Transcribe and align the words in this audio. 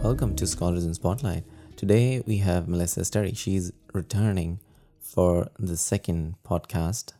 Welcome 0.00 0.36
to 0.36 0.46
Scholars 0.46 0.84
in 0.84 0.94
Spotlight. 0.94 1.42
Today 1.76 2.22
we 2.24 2.38
have 2.38 2.68
Melissa 2.68 3.00
Sterry. 3.00 3.36
She's 3.36 3.72
returning 3.92 4.60
for 5.00 5.48
the 5.58 5.76
second 5.76 6.36
podcast 6.44 7.14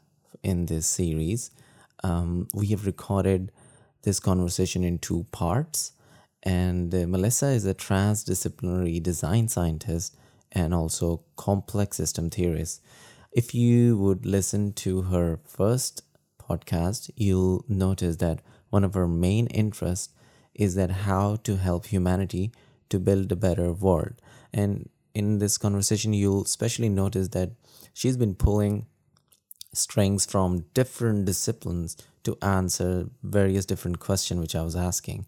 in 0.45 0.67
this 0.67 0.87
series. 0.87 1.51
Um, 2.05 2.47
we 2.55 2.69
have 2.69 2.87
recorded 2.87 3.51
this 4.03 4.21
conversation 4.21 4.85
in 4.85 4.99
two 4.99 5.27
parts, 5.33 5.93
and 6.49 6.95
uh, 6.95 7.07
Melissa 7.07 7.49
is 7.49 7.67
a 7.67 7.75
transdisciplinary 7.75 9.02
design 9.02 9.48
scientist 9.48 10.16
and 10.51 10.73
also 10.73 11.21
complex 11.37 11.98
system 11.98 12.30
theorist. 12.30 12.80
If 13.33 13.55
you 13.55 13.98
would 13.98 14.24
listen 14.24 14.73
to 14.84 15.02
her 15.02 15.41
first 15.45 16.05
podcast, 16.41 17.11
you'll 17.16 17.66
notice 17.69 18.16
that 18.16 18.41
one 18.71 18.83
of 18.83 18.95
her 18.95 19.07
main 19.07 19.48
interests 19.48 20.09
is 20.55 20.74
that 20.77 20.91
how 20.91 21.37
to 21.37 21.57
help 21.57 21.84
humanity 21.84 22.51
to 22.88 22.99
build 22.99 23.30
a 23.30 23.37
better 23.37 23.71
world. 23.71 24.15
And 24.51 24.88
in 25.12 25.41
this 25.41 25.59
conversation, 25.59 26.15
you'll 26.15 26.45
especially 26.45 26.88
notice 26.88 27.29
that 27.29 27.51
she's 27.93 28.16
been 28.16 28.35
pulling 28.35 28.87
strings 29.74 30.24
from 30.24 30.65
different 30.73 31.27
disciplines 31.27 31.99
to 32.24 32.38
answer 32.41 33.10
various 33.23 33.66
different 33.66 33.99
questions 33.99 34.41
which 34.41 34.57
I 34.57 34.62
was 34.62 34.77
asking. 34.77 35.27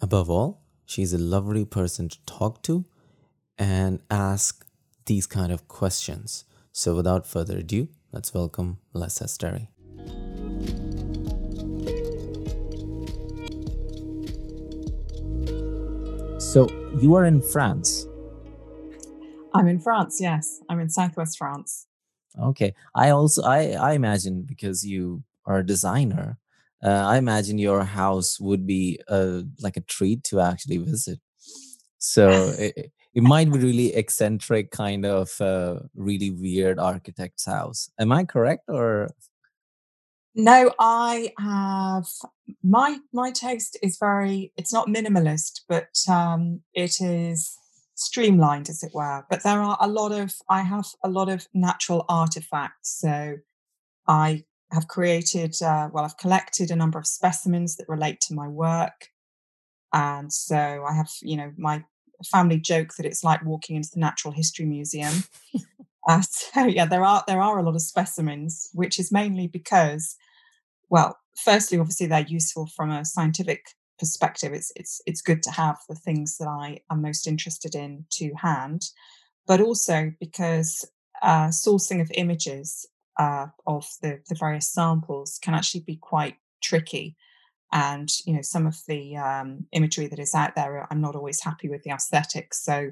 Above 0.00 0.30
all, 0.30 0.61
she's 0.92 1.14
a 1.14 1.18
lovely 1.18 1.64
person 1.64 2.08
to 2.08 2.18
talk 2.26 2.62
to 2.62 2.84
and 3.56 4.00
ask 4.10 4.66
these 5.06 5.26
kind 5.26 5.50
of 5.50 5.66
questions. 5.66 6.44
So 6.72 6.94
without 6.94 7.26
further 7.26 7.58
ado, 7.58 7.88
let's 8.12 8.34
welcome 8.34 8.78
Melissa 8.92 9.24
Sterry. 9.24 9.68
So 16.38 16.68
you 17.00 17.14
are 17.14 17.24
in 17.24 17.40
France. 17.40 18.06
I'm 19.54 19.68
in 19.68 19.78
France. 19.78 20.20
Yes, 20.20 20.60
I'm 20.68 20.80
in 20.80 20.90
Southwest 20.90 21.38
France. 21.38 21.86
Okay. 22.40 22.74
I 22.94 23.10
also 23.10 23.42
I 23.42 23.72
I 23.72 23.92
imagine 23.92 24.42
because 24.42 24.84
you 24.86 25.24
are 25.46 25.58
a 25.58 25.66
designer, 25.66 26.38
uh, 26.82 27.04
I 27.06 27.16
imagine 27.16 27.58
your 27.58 27.84
house 27.84 28.40
would 28.40 28.66
be 28.66 29.00
uh, 29.08 29.42
like 29.60 29.76
a 29.76 29.82
treat 29.82 30.24
to 30.24 30.40
actually 30.40 30.78
visit. 30.78 31.20
So 31.98 32.30
it, 32.58 32.92
it 33.14 33.22
might 33.22 33.52
be 33.52 33.58
really 33.58 33.94
eccentric, 33.94 34.70
kind 34.70 35.04
of 35.04 35.40
uh, 35.40 35.80
really 35.94 36.30
weird 36.30 36.78
architect's 36.78 37.44
house. 37.44 37.90
Am 37.98 38.10
I 38.10 38.24
correct 38.24 38.64
or? 38.68 39.10
No, 40.34 40.72
I 40.78 41.32
have 41.38 42.06
my 42.62 42.98
my 43.12 43.30
taste 43.30 43.78
is 43.82 43.98
very. 44.00 44.52
It's 44.56 44.72
not 44.72 44.88
minimalist, 44.88 45.60
but 45.68 45.90
um, 46.08 46.62
it 46.72 47.00
is 47.00 47.54
streamlined, 47.96 48.70
as 48.70 48.82
it 48.82 48.92
were. 48.94 49.24
But 49.28 49.42
there 49.42 49.60
are 49.60 49.76
a 49.78 49.88
lot 49.88 50.12
of. 50.12 50.34
I 50.48 50.62
have 50.62 50.86
a 51.04 51.10
lot 51.10 51.28
of 51.28 51.46
natural 51.52 52.06
artifacts. 52.08 52.98
So 52.98 53.36
I 54.08 54.44
have 54.72 54.88
created. 54.88 55.54
Uh, 55.62 55.88
well, 55.92 56.04
I've 56.04 56.16
collected 56.16 56.70
a 56.70 56.76
number 56.76 56.98
of 56.98 57.06
specimens 57.06 57.76
that 57.76 57.88
relate 57.88 58.20
to 58.22 58.34
my 58.34 58.48
work, 58.48 59.08
and 59.92 60.32
so 60.32 60.84
I 60.88 60.94
have. 60.94 61.10
You 61.22 61.36
know, 61.36 61.52
my 61.56 61.84
family 62.30 62.58
joke 62.58 62.94
that 62.96 63.06
it's 63.06 63.24
like 63.24 63.44
walking 63.44 63.76
into 63.76 63.90
the 63.92 64.00
Natural 64.00 64.32
History 64.32 64.64
Museum. 64.64 65.24
uh, 66.08 66.22
so 66.22 66.66
yeah, 66.66 66.86
there 66.86 67.04
are 67.04 67.24
there 67.26 67.40
are 67.40 67.58
a 67.58 67.62
lot 67.62 67.74
of 67.74 67.82
specimens, 67.82 68.68
which 68.72 68.98
is 68.98 69.12
mainly 69.12 69.46
because 69.46 70.16
well, 70.92 71.16
firstly, 71.36 71.78
obviously 71.78 72.06
they're 72.06 72.26
useful 72.26 72.66
from 72.66 72.90
a 72.90 73.04
scientific 73.04 73.64
perspective. 73.98 74.52
It's 74.52 74.72
it's 74.76 75.00
it's 75.06 75.22
good 75.22 75.42
to 75.44 75.50
have 75.50 75.78
the 75.88 75.94
things 75.94 76.36
that 76.38 76.48
I 76.48 76.80
am 76.90 77.02
most 77.02 77.26
interested 77.26 77.74
in 77.74 78.04
to 78.12 78.32
hand, 78.36 78.82
but 79.46 79.60
also 79.60 80.12
because 80.20 80.84
uh, 81.22 81.48
sourcing 81.48 82.00
of 82.00 82.10
images 82.14 82.86
uh, 83.18 83.46
of 83.66 83.86
the, 84.02 84.20
the 84.28 84.34
various 84.34 84.72
samples 84.72 85.38
can 85.42 85.54
actually 85.54 85.80
be 85.80 85.96
quite 85.96 86.36
tricky. 86.62 87.16
And 87.72 88.08
you 88.26 88.34
know, 88.34 88.42
some 88.42 88.66
of 88.66 88.76
the 88.86 89.16
um, 89.16 89.66
imagery 89.72 90.06
that 90.08 90.18
is 90.18 90.34
out 90.34 90.54
there, 90.54 90.86
I'm 90.90 91.00
not 91.00 91.16
always 91.16 91.42
happy 91.42 91.68
with 91.68 91.82
the 91.82 91.90
aesthetics. 91.90 92.62
So, 92.62 92.90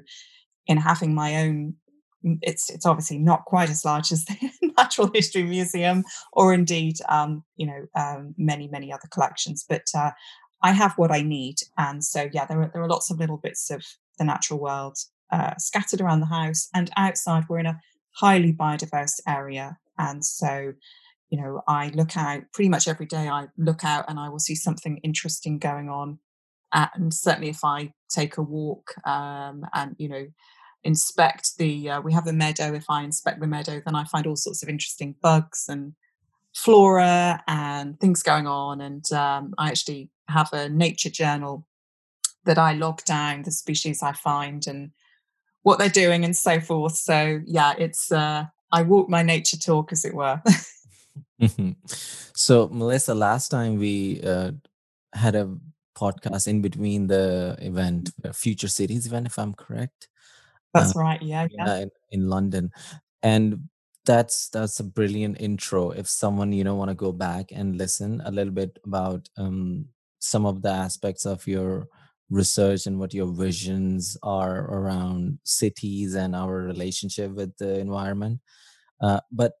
in 0.67 0.77
having 0.77 1.13
my 1.13 1.37
own 1.37 1.75
it's 2.23 2.69
it's 2.69 2.85
obviously 2.85 3.17
not 3.17 3.45
quite 3.45 3.69
as 3.69 3.85
large 3.85 4.11
as 4.11 4.25
the 4.61 4.73
Natural 4.77 5.09
History 5.13 5.43
Museum, 5.43 6.03
or 6.33 6.53
indeed, 6.53 6.97
um, 7.09 7.43
you 7.55 7.65
know, 7.65 7.87
um, 7.95 8.35
many 8.37 8.67
many 8.67 8.91
other 8.91 9.07
collections. 9.11 9.65
But 9.67 9.85
uh, 9.95 10.11
I 10.61 10.71
have 10.71 10.93
what 10.97 11.11
I 11.11 11.21
need, 11.21 11.57
and 11.77 12.03
so 12.03 12.29
yeah, 12.31 12.45
there 12.45 12.61
are 12.61 12.71
there 12.73 12.83
are 12.83 12.89
lots 12.89 13.11
of 13.11 13.19
little 13.19 13.37
bits 13.37 13.69
of 13.69 13.83
the 14.17 14.25
natural 14.25 14.59
world 14.59 14.97
uh, 15.31 15.55
scattered 15.57 16.01
around 16.01 16.19
the 16.19 16.25
house 16.27 16.69
and 16.73 16.91
outside. 16.97 17.45
We're 17.49 17.59
in 17.59 17.65
a 17.65 17.79
highly 18.15 18.53
biodiverse 18.53 19.19
area, 19.27 19.77
and 20.01 20.25
so 20.25 20.73
you 21.29 21.41
know, 21.41 21.61
I 21.65 21.87
look 21.95 22.17
out 22.17 22.43
pretty 22.51 22.67
much 22.67 22.89
every 22.89 23.05
day. 23.05 23.29
I 23.29 23.47
look 23.57 23.85
out 23.85 24.03
and 24.09 24.19
I 24.19 24.27
will 24.27 24.37
see 24.37 24.53
something 24.53 24.97
interesting 24.97 25.59
going 25.59 25.87
on. 25.87 26.19
And 26.73 27.13
certainly, 27.13 27.47
if 27.47 27.63
I 27.63 27.93
take 28.11 28.37
a 28.37 28.41
walk 28.41 28.93
um, 29.07 29.65
and 29.73 29.95
you 29.97 30.09
know 30.09 30.27
inspect 30.83 31.57
the 31.57 31.89
uh, 31.89 32.01
we 32.01 32.11
have 32.11 32.27
a 32.27 32.33
meadow 32.33 32.73
if 32.73 32.85
i 32.89 33.03
inspect 33.03 33.39
the 33.39 33.47
meadow 33.47 33.79
then 33.85 33.95
i 33.95 34.03
find 34.05 34.25
all 34.25 34.35
sorts 34.35 34.63
of 34.63 34.69
interesting 34.69 35.15
bugs 35.21 35.65
and 35.69 35.93
flora 36.55 37.41
and 37.47 37.99
things 37.99 38.23
going 38.23 38.47
on 38.47 38.81
and 38.81 39.11
um, 39.11 39.53
i 39.59 39.67
actually 39.69 40.09
have 40.27 40.51
a 40.53 40.69
nature 40.69 41.09
journal 41.09 41.65
that 42.45 42.57
i 42.57 42.73
log 42.73 43.03
down 43.05 43.43
the 43.43 43.51
species 43.51 44.01
i 44.01 44.11
find 44.11 44.65
and 44.65 44.89
what 45.61 45.77
they're 45.77 45.87
doing 45.87 46.25
and 46.25 46.35
so 46.35 46.59
forth 46.59 46.95
so 46.95 47.39
yeah 47.45 47.73
it's 47.77 48.11
uh, 48.11 48.43
i 48.71 48.81
walk 48.81 49.09
my 49.09 49.21
nature 49.21 49.57
talk 49.57 49.91
as 49.91 50.05
it 50.05 50.13
were 50.13 50.41
so 52.35 52.67
melissa 52.69 53.13
last 53.13 53.49
time 53.49 53.77
we 53.77 54.21
uh, 54.23 54.51
had 55.13 55.35
a 55.35 55.49
podcast 55.95 56.47
in 56.47 56.61
between 56.61 57.07
the 57.07 57.55
event 57.59 58.11
future 58.33 58.67
cities 58.67 59.05
event 59.05 59.27
if 59.27 59.37
i'm 59.37 59.53
correct 59.53 60.07
that's 60.73 60.95
uh, 60.95 60.99
right. 60.99 61.21
Yeah, 61.21 61.47
yeah. 61.51 61.77
in, 61.79 61.91
in 62.11 62.29
London, 62.29 62.71
and 63.23 63.69
that's 64.05 64.49
that's 64.49 64.79
a 64.79 64.83
brilliant 64.83 65.39
intro. 65.39 65.91
If 65.91 66.07
someone 66.07 66.51
you 66.51 66.63
know 66.63 66.75
want 66.75 66.89
to 66.89 66.95
go 66.95 67.11
back 67.11 67.51
and 67.51 67.77
listen 67.77 68.21
a 68.25 68.31
little 68.31 68.53
bit 68.53 68.79
about 68.85 69.27
um, 69.37 69.85
some 70.19 70.45
of 70.45 70.61
the 70.61 70.69
aspects 70.69 71.25
of 71.25 71.45
your 71.47 71.87
research 72.31 72.87
and 72.87 72.97
what 72.97 73.13
your 73.13 73.27
visions 73.27 74.17
are 74.23 74.61
around 74.71 75.37
cities 75.43 76.15
and 76.15 76.35
our 76.35 76.55
relationship 76.55 77.31
with 77.33 77.55
the 77.57 77.79
environment. 77.79 78.39
Uh, 79.01 79.19
but 79.31 79.53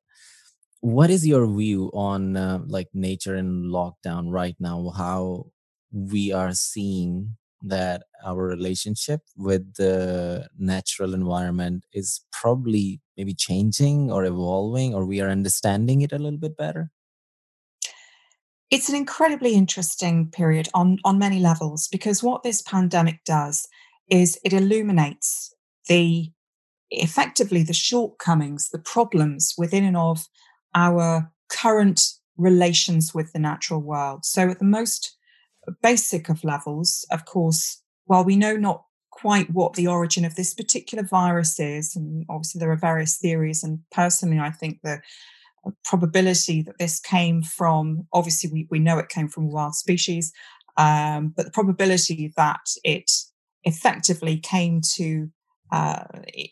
what 0.79 1.09
is 1.09 1.27
your 1.27 1.45
view 1.45 1.91
on 1.93 2.37
uh, 2.37 2.59
like 2.65 2.87
nature 2.93 3.35
in 3.35 3.65
lockdown 3.65 4.31
right 4.31 4.55
now? 4.59 4.91
How 4.95 5.47
we 5.91 6.31
are 6.31 6.53
seeing 6.53 7.37
that 7.63 8.03
our 8.25 8.43
relationship 8.43 9.21
with 9.37 9.75
the 9.75 10.47
natural 10.57 11.13
environment 11.13 11.85
is 11.93 12.21
probably 12.31 13.01
maybe 13.17 13.35
changing 13.35 14.11
or 14.11 14.25
evolving 14.25 14.95
or 14.95 15.05
we 15.05 15.21
are 15.21 15.29
understanding 15.29 16.01
it 16.01 16.11
a 16.11 16.17
little 16.17 16.39
bit 16.39 16.57
better 16.57 16.89
it's 18.71 18.89
an 18.89 18.95
incredibly 18.95 19.53
interesting 19.53 20.29
period 20.31 20.69
on 20.73 20.97
on 21.03 21.19
many 21.19 21.39
levels 21.39 21.87
because 21.89 22.23
what 22.23 22.43
this 22.43 22.61
pandemic 22.61 23.23
does 23.25 23.67
is 24.09 24.39
it 24.43 24.53
illuminates 24.53 25.53
the 25.87 26.31
effectively 26.89 27.63
the 27.63 27.73
shortcomings 27.73 28.69
the 28.69 28.79
problems 28.79 29.53
within 29.57 29.83
and 29.83 29.97
of 29.97 30.27
our 30.73 31.31
current 31.49 32.01
relations 32.37 33.13
with 33.13 33.31
the 33.33 33.39
natural 33.39 33.79
world. 33.79 34.25
So 34.25 34.49
at 34.49 34.59
the 34.59 34.65
most 34.65 35.15
basic 35.81 36.29
of 36.29 36.43
levels, 36.43 37.05
of 37.11 37.25
course, 37.25 37.81
while 38.05 38.23
we 38.23 38.35
know 38.35 38.55
not 38.55 38.83
quite 39.11 39.51
what 39.51 39.73
the 39.73 39.87
origin 39.87 40.25
of 40.25 40.35
this 40.35 40.53
particular 40.53 41.03
virus 41.03 41.59
is, 41.59 41.95
and 41.95 42.25
obviously 42.29 42.59
there 42.59 42.71
are 42.71 42.77
various 42.77 43.17
theories, 43.17 43.63
and 43.63 43.79
personally, 43.91 44.39
I 44.39 44.49
think 44.49 44.79
the 44.83 45.01
probability 45.83 46.61
that 46.63 46.77
this 46.79 46.99
came 46.99 47.43
from, 47.43 48.07
obviously, 48.13 48.49
we, 48.51 48.67
we 48.69 48.79
know 48.79 48.97
it 48.97 49.09
came 49.09 49.27
from 49.27 49.51
wild 49.51 49.75
species, 49.75 50.31
um, 50.77 51.33
but 51.35 51.45
the 51.45 51.51
probability 51.51 52.33
that 52.37 52.61
it 52.83 53.11
effectively 53.63 54.37
came 54.37 54.81
to, 54.95 55.29
uh, 55.71 56.03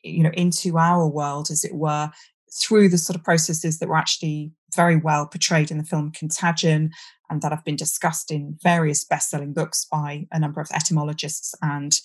you 0.04 0.24
know, 0.24 0.32
into 0.34 0.78
our 0.78 1.08
world, 1.08 1.50
as 1.50 1.64
it 1.64 1.74
were, 1.74 2.12
through 2.54 2.90
the 2.90 2.98
sort 2.98 3.16
of 3.16 3.24
processes 3.24 3.80
that 3.80 3.90
were 3.90 3.98
actually 3.98 4.52
very 4.76 4.98
well 4.98 5.26
portrayed 5.26 5.72
in 5.72 5.78
the 5.78 5.84
film 5.84 6.12
Contagion 6.12 6.92
and 7.30 7.42
that 7.42 7.52
have 7.52 7.64
been 7.64 7.76
discussed 7.76 8.32
in 8.32 8.58
various 8.62 9.06
best-selling 9.06 9.54
books 9.54 9.86
by 9.92 10.28
a 10.32 10.40
number 10.40 10.62
of 10.62 10.70
etymologists 10.74 11.54
and 11.62 12.00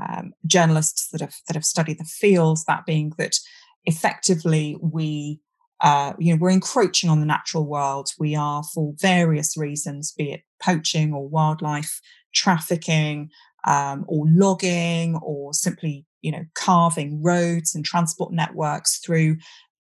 um, 0.00 0.32
journalists 0.46 1.08
that 1.08 1.20
have 1.20 1.34
that 1.46 1.54
have 1.54 1.64
studied 1.64 1.98
the 1.98 2.04
field. 2.04 2.58
That 2.66 2.86
being 2.86 3.12
that 3.18 3.36
effectively 3.84 4.76
we 4.80 5.40
uh, 5.80 6.12
you 6.18 6.32
know 6.32 6.38
we're 6.40 6.50
encroaching 6.50 7.10
on 7.10 7.20
the 7.20 7.26
natural 7.26 7.66
world. 7.66 8.10
We 8.18 8.34
are 8.34 8.62
for 8.74 8.94
various 8.98 9.56
reasons, 9.56 10.12
be 10.12 10.32
it 10.32 10.42
poaching 10.62 11.12
or 11.12 11.28
wildlife 11.28 12.00
trafficking 12.34 13.30
um, 13.66 14.04
or 14.08 14.26
logging 14.28 15.16
or 15.16 15.52
simply 15.54 16.06
you 16.22 16.32
know 16.32 16.44
carving 16.54 17.22
roads 17.22 17.74
and 17.74 17.84
transport 17.84 18.32
networks 18.32 18.98
through 18.98 19.36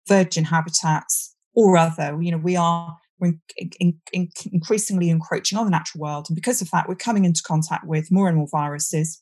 virgin 0.07 0.45
habitats 0.45 1.35
or 1.55 1.77
other. 1.77 2.21
You 2.21 2.33
know 2.33 2.39
we 2.39 2.57
are 2.57 2.97
we're 3.21 3.35
in, 3.57 3.71
in, 3.81 4.01
in 4.13 4.29
increasingly 4.53 5.11
encroaching 5.11 5.59
on 5.59 5.65
the 5.65 5.71
natural 5.71 6.03
world. 6.03 6.27
And 6.29 6.37
because 6.37 6.63
of 6.63 6.71
that, 6.71 6.89
we're 6.89 6.95
coming 6.95 7.25
into 7.25 7.43
contact 7.45 7.85
with 7.85 8.13
more 8.13 8.29
and 8.29 8.37
more 8.37 8.49
viruses. 8.51 9.21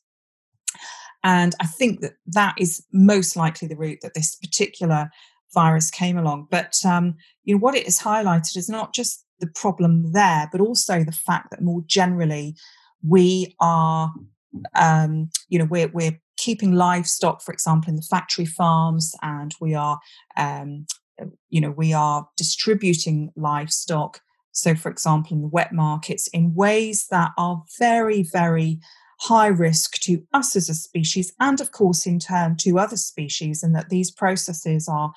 And 1.23 1.55
I 1.59 1.65
think 1.65 2.01
that 2.01 2.13
that 2.27 2.55
is 2.59 2.85
most 2.93 3.35
likely 3.35 3.67
the 3.67 3.75
route 3.75 3.99
that 4.03 4.13
this 4.13 4.35
particular 4.35 5.09
virus 5.53 5.89
came 5.89 6.17
along. 6.17 6.47
But 6.49 6.77
um, 6.85 7.15
you 7.43 7.55
know 7.55 7.59
what 7.59 7.75
it 7.75 7.85
has 7.85 7.99
highlighted 7.99 8.57
is 8.57 8.69
not 8.69 8.93
just 8.93 9.25
the 9.39 9.47
problem 9.47 10.11
there, 10.13 10.49
but 10.51 10.61
also 10.61 11.03
the 11.03 11.11
fact 11.11 11.51
that 11.51 11.61
more 11.61 11.81
generally 11.85 12.55
we 13.07 13.55
are, 13.59 14.11
um, 14.75 15.29
you 15.49 15.59
know, 15.59 15.65
we're 15.65 15.89
we're 15.89 16.19
keeping 16.37 16.73
livestock, 16.73 17.41
for 17.41 17.51
example, 17.51 17.89
in 17.89 17.95
the 17.95 18.07
factory 18.09 18.45
farms, 18.45 19.15
and 19.21 19.53
we 19.59 19.73
are 19.73 19.99
um, 20.35 20.85
you 21.49 21.61
know, 21.61 21.71
we 21.71 21.93
are 21.93 22.27
distributing 22.37 23.31
livestock. 23.35 24.21
So, 24.51 24.75
for 24.75 24.89
example, 24.89 25.35
in 25.35 25.41
the 25.41 25.47
wet 25.47 25.71
markets, 25.73 26.27
in 26.29 26.55
ways 26.55 27.07
that 27.11 27.31
are 27.37 27.63
very, 27.79 28.23
very 28.23 28.79
high 29.19 29.47
risk 29.47 29.99
to 29.99 30.23
us 30.33 30.55
as 30.55 30.69
a 30.69 30.73
species, 30.73 31.33
and 31.39 31.59
of 31.59 31.71
course, 31.71 32.05
in 32.05 32.19
turn, 32.19 32.55
to 32.57 32.79
other 32.79 32.97
species, 32.97 33.63
and 33.63 33.75
that 33.75 33.89
these 33.89 34.11
processes 34.11 34.87
are 34.87 35.11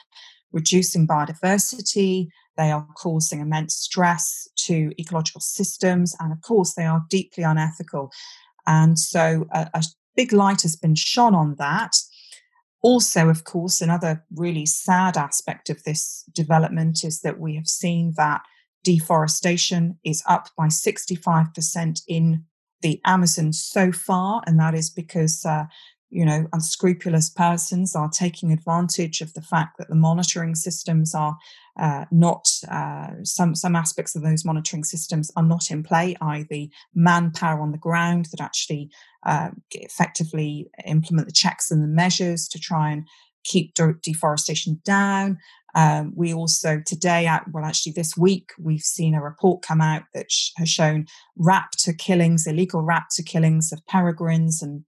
reducing 0.53 1.07
biodiversity, 1.07 2.29
they 2.57 2.71
are 2.71 2.87
causing 2.97 3.41
immense 3.41 3.75
stress 3.75 4.49
to 4.57 4.93
ecological 4.99 5.41
systems, 5.41 6.15
and 6.19 6.33
of 6.33 6.41
course, 6.43 6.75
they 6.75 6.87
are 6.87 7.05
deeply 7.09 7.45
unethical. 7.45 8.11
And 8.67 8.99
so, 8.99 9.47
a, 9.53 9.71
a 9.75 9.85
big 10.17 10.33
light 10.33 10.63
has 10.63 10.77
been 10.77 10.95
shone 10.95 11.35
on 11.35 11.57
that. 11.59 11.97
Also, 12.83 13.29
of 13.29 13.45
course, 13.45 13.81
another 13.81 14.25
really 14.35 14.65
sad 14.65 15.17
aspect 15.17 15.69
of 15.69 15.83
this 15.85 16.25
development 16.33 17.05
is 17.05 17.21
that 17.21 17.39
we 17.39 17.55
have 17.55 17.69
seen 17.69 18.15
that 18.17 18.41
deforestation 18.85 19.99
is 20.05 20.23
up 20.27 20.49
by 20.57 20.67
65% 20.67 22.01
in 22.09 22.45
the 22.83 23.01
Amazon 23.05 23.53
so 23.53 23.93
far, 23.93 24.43
and 24.47 24.59
that 24.59 24.75
is 24.75 24.91
because 24.91 25.45
uh, 25.45 25.65
you 26.11 26.25
know 26.25 26.47
unscrupulous 26.53 27.31
persons 27.31 27.95
are 27.95 28.11
taking 28.11 28.53
advantage 28.53 29.21
of 29.21 29.33
the 29.35 29.43
fact 29.43 29.79
that 29.79 29.89
the 29.89 29.95
monitoring 29.95 30.55
systems 30.55 31.15
are 31.15 31.37
uh, 31.79 32.05
not 32.11 32.49
uh, 32.69 33.09
some 33.23 33.55
some 33.55 33.77
aspects 33.77 34.15
of 34.15 34.23
those 34.23 34.45
monitoring 34.45 34.85
systems 34.85 35.31
are 35.37 35.43
not 35.43 35.71
in 35.71 35.83
play, 35.83 36.17
i.e., 36.21 36.71
manpower 36.95 37.61
on 37.61 37.73
the 37.73 37.79
ground 37.79 38.27
that 38.33 38.41
actually 38.41 38.91
uh, 39.25 39.51
effectively 39.73 40.69
implement 40.87 41.29
the 41.29 41.35
checks 41.35 41.71
and 41.71 41.83
the 41.83 41.89
measures 41.89 42.49
to 42.49 42.59
try 42.59 42.91
and 42.91 43.07
keep 43.45 43.75
de- 43.75 43.95
deforestation 44.03 44.81
down. 44.85 45.39
Um, 45.75 46.13
we 46.17 46.35
also 46.35 46.83
today, 46.85 47.29
well, 47.53 47.65
actually 47.65 47.93
this 47.93 48.17
week, 48.17 48.51
we've 48.59 48.81
seen 48.81 49.15
a 49.15 49.23
report 49.23 49.63
come 49.63 49.81
out 49.81 50.03
that 50.15 50.27
has 50.57 50.69
shown 50.69 51.07
raptor 51.39 51.97
killings, 51.97 52.47
illegal 52.47 52.83
raptor 52.83 53.25
killings 53.25 53.73
of 53.73 53.87
peregrines 53.87 54.63
and 54.63 54.85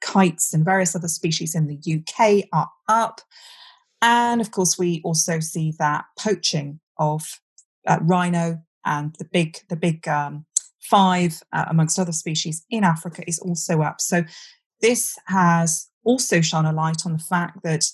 kites 0.00 0.52
and 0.52 0.64
various 0.64 0.96
other 0.96 1.08
species 1.08 1.54
in 1.54 1.66
the 1.66 1.78
UK 1.78 2.48
are 2.52 2.70
up. 2.88 3.20
And 4.02 4.40
of 4.40 4.50
course, 4.50 4.78
we 4.78 5.00
also 5.04 5.40
see 5.40 5.74
that 5.78 6.04
poaching 6.18 6.80
of 6.98 7.40
uh, 7.86 7.98
rhino 8.00 8.60
and 8.84 9.14
the 9.18 9.26
big, 9.26 9.58
the 9.68 9.76
big 9.76 10.08
um, 10.08 10.46
five, 10.80 11.42
uh, 11.52 11.66
amongst 11.68 11.98
other 11.98 12.12
species 12.12 12.64
in 12.70 12.82
Africa, 12.82 13.22
is 13.26 13.38
also 13.38 13.82
up. 13.82 14.00
So 14.00 14.24
this 14.80 15.18
has 15.26 15.88
also 16.04 16.40
shone 16.40 16.64
a 16.64 16.72
light 16.72 17.04
on 17.04 17.12
the 17.12 17.18
fact 17.18 17.62
that 17.62 17.84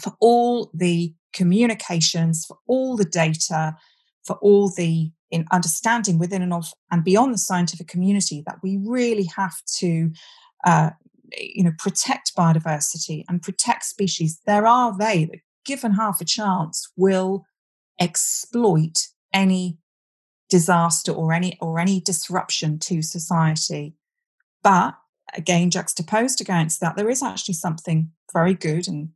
for 0.00 0.14
all 0.20 0.70
the 0.74 1.14
communications, 1.32 2.44
for 2.44 2.58
all 2.66 2.96
the 2.96 3.04
data, 3.04 3.76
for 4.24 4.36
all 4.36 4.68
the 4.68 5.10
in 5.30 5.46
understanding 5.50 6.18
within 6.18 6.42
and 6.42 6.52
of 6.52 6.72
and 6.90 7.04
beyond 7.04 7.34
the 7.34 7.38
scientific 7.38 7.88
community, 7.88 8.42
that 8.46 8.58
we 8.62 8.78
really 8.84 9.28
have 9.36 9.56
to 9.78 10.10
uh, 10.64 10.90
you 11.38 11.64
know 11.64 11.72
protect 11.78 12.32
biodiversity 12.36 13.24
and 13.28 13.42
protect 13.42 13.84
species. 13.84 14.40
There 14.46 14.66
are 14.66 14.96
they 14.96 15.24
that 15.26 15.40
given 15.64 15.92
half 15.92 16.20
a 16.20 16.24
chance 16.24 16.88
will 16.96 17.44
exploit 18.00 19.08
any 19.32 19.78
disaster 20.50 21.12
or 21.12 21.32
any 21.32 21.56
or 21.60 21.78
any 21.78 22.00
disruption 22.00 22.78
to 22.78 23.02
society. 23.02 23.94
But 24.62 24.94
again 25.34 25.70
juxtaposed 25.70 26.40
against 26.40 26.80
that 26.80 26.96
there 26.96 27.08
is 27.08 27.22
actually 27.22 27.54
something 27.54 28.10
very 28.32 28.54
good 28.54 28.86
and 28.86 29.10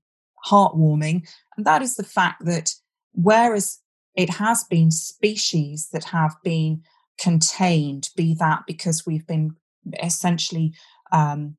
heartwarming. 0.46 1.28
And 1.56 1.66
that 1.66 1.82
is 1.82 1.96
the 1.96 2.04
fact 2.04 2.44
that 2.44 2.74
whereas 3.12 3.80
it 4.14 4.30
has 4.30 4.64
been 4.64 4.90
species 4.90 5.88
that 5.92 6.04
have 6.04 6.34
been 6.42 6.82
contained 7.18 8.08
be 8.16 8.34
that 8.34 8.62
because 8.66 9.06
we've 9.06 9.26
been 9.26 9.56
essentially 10.02 10.72
um, 11.12 11.56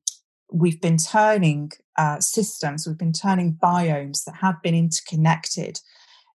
we've 0.50 0.80
been 0.80 0.96
turning 0.96 1.72
uh, 1.96 2.20
systems, 2.20 2.86
we've 2.86 2.98
been 2.98 3.12
turning 3.12 3.58
biomes 3.62 4.24
that 4.24 4.36
have 4.36 4.62
been 4.62 4.74
interconnected 4.74 5.80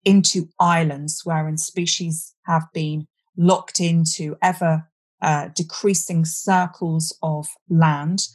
into 0.03 0.50
islands 0.59 1.21
wherein 1.24 1.57
species 1.57 2.33
have 2.45 2.65
been 2.74 3.07
locked 3.38 3.80
into 3.80 4.36
ever 4.42 4.88
uh, 5.21 5.50
decreasing 5.56 6.25
circles 6.25 7.15
of 7.21 7.48
land 7.69 8.27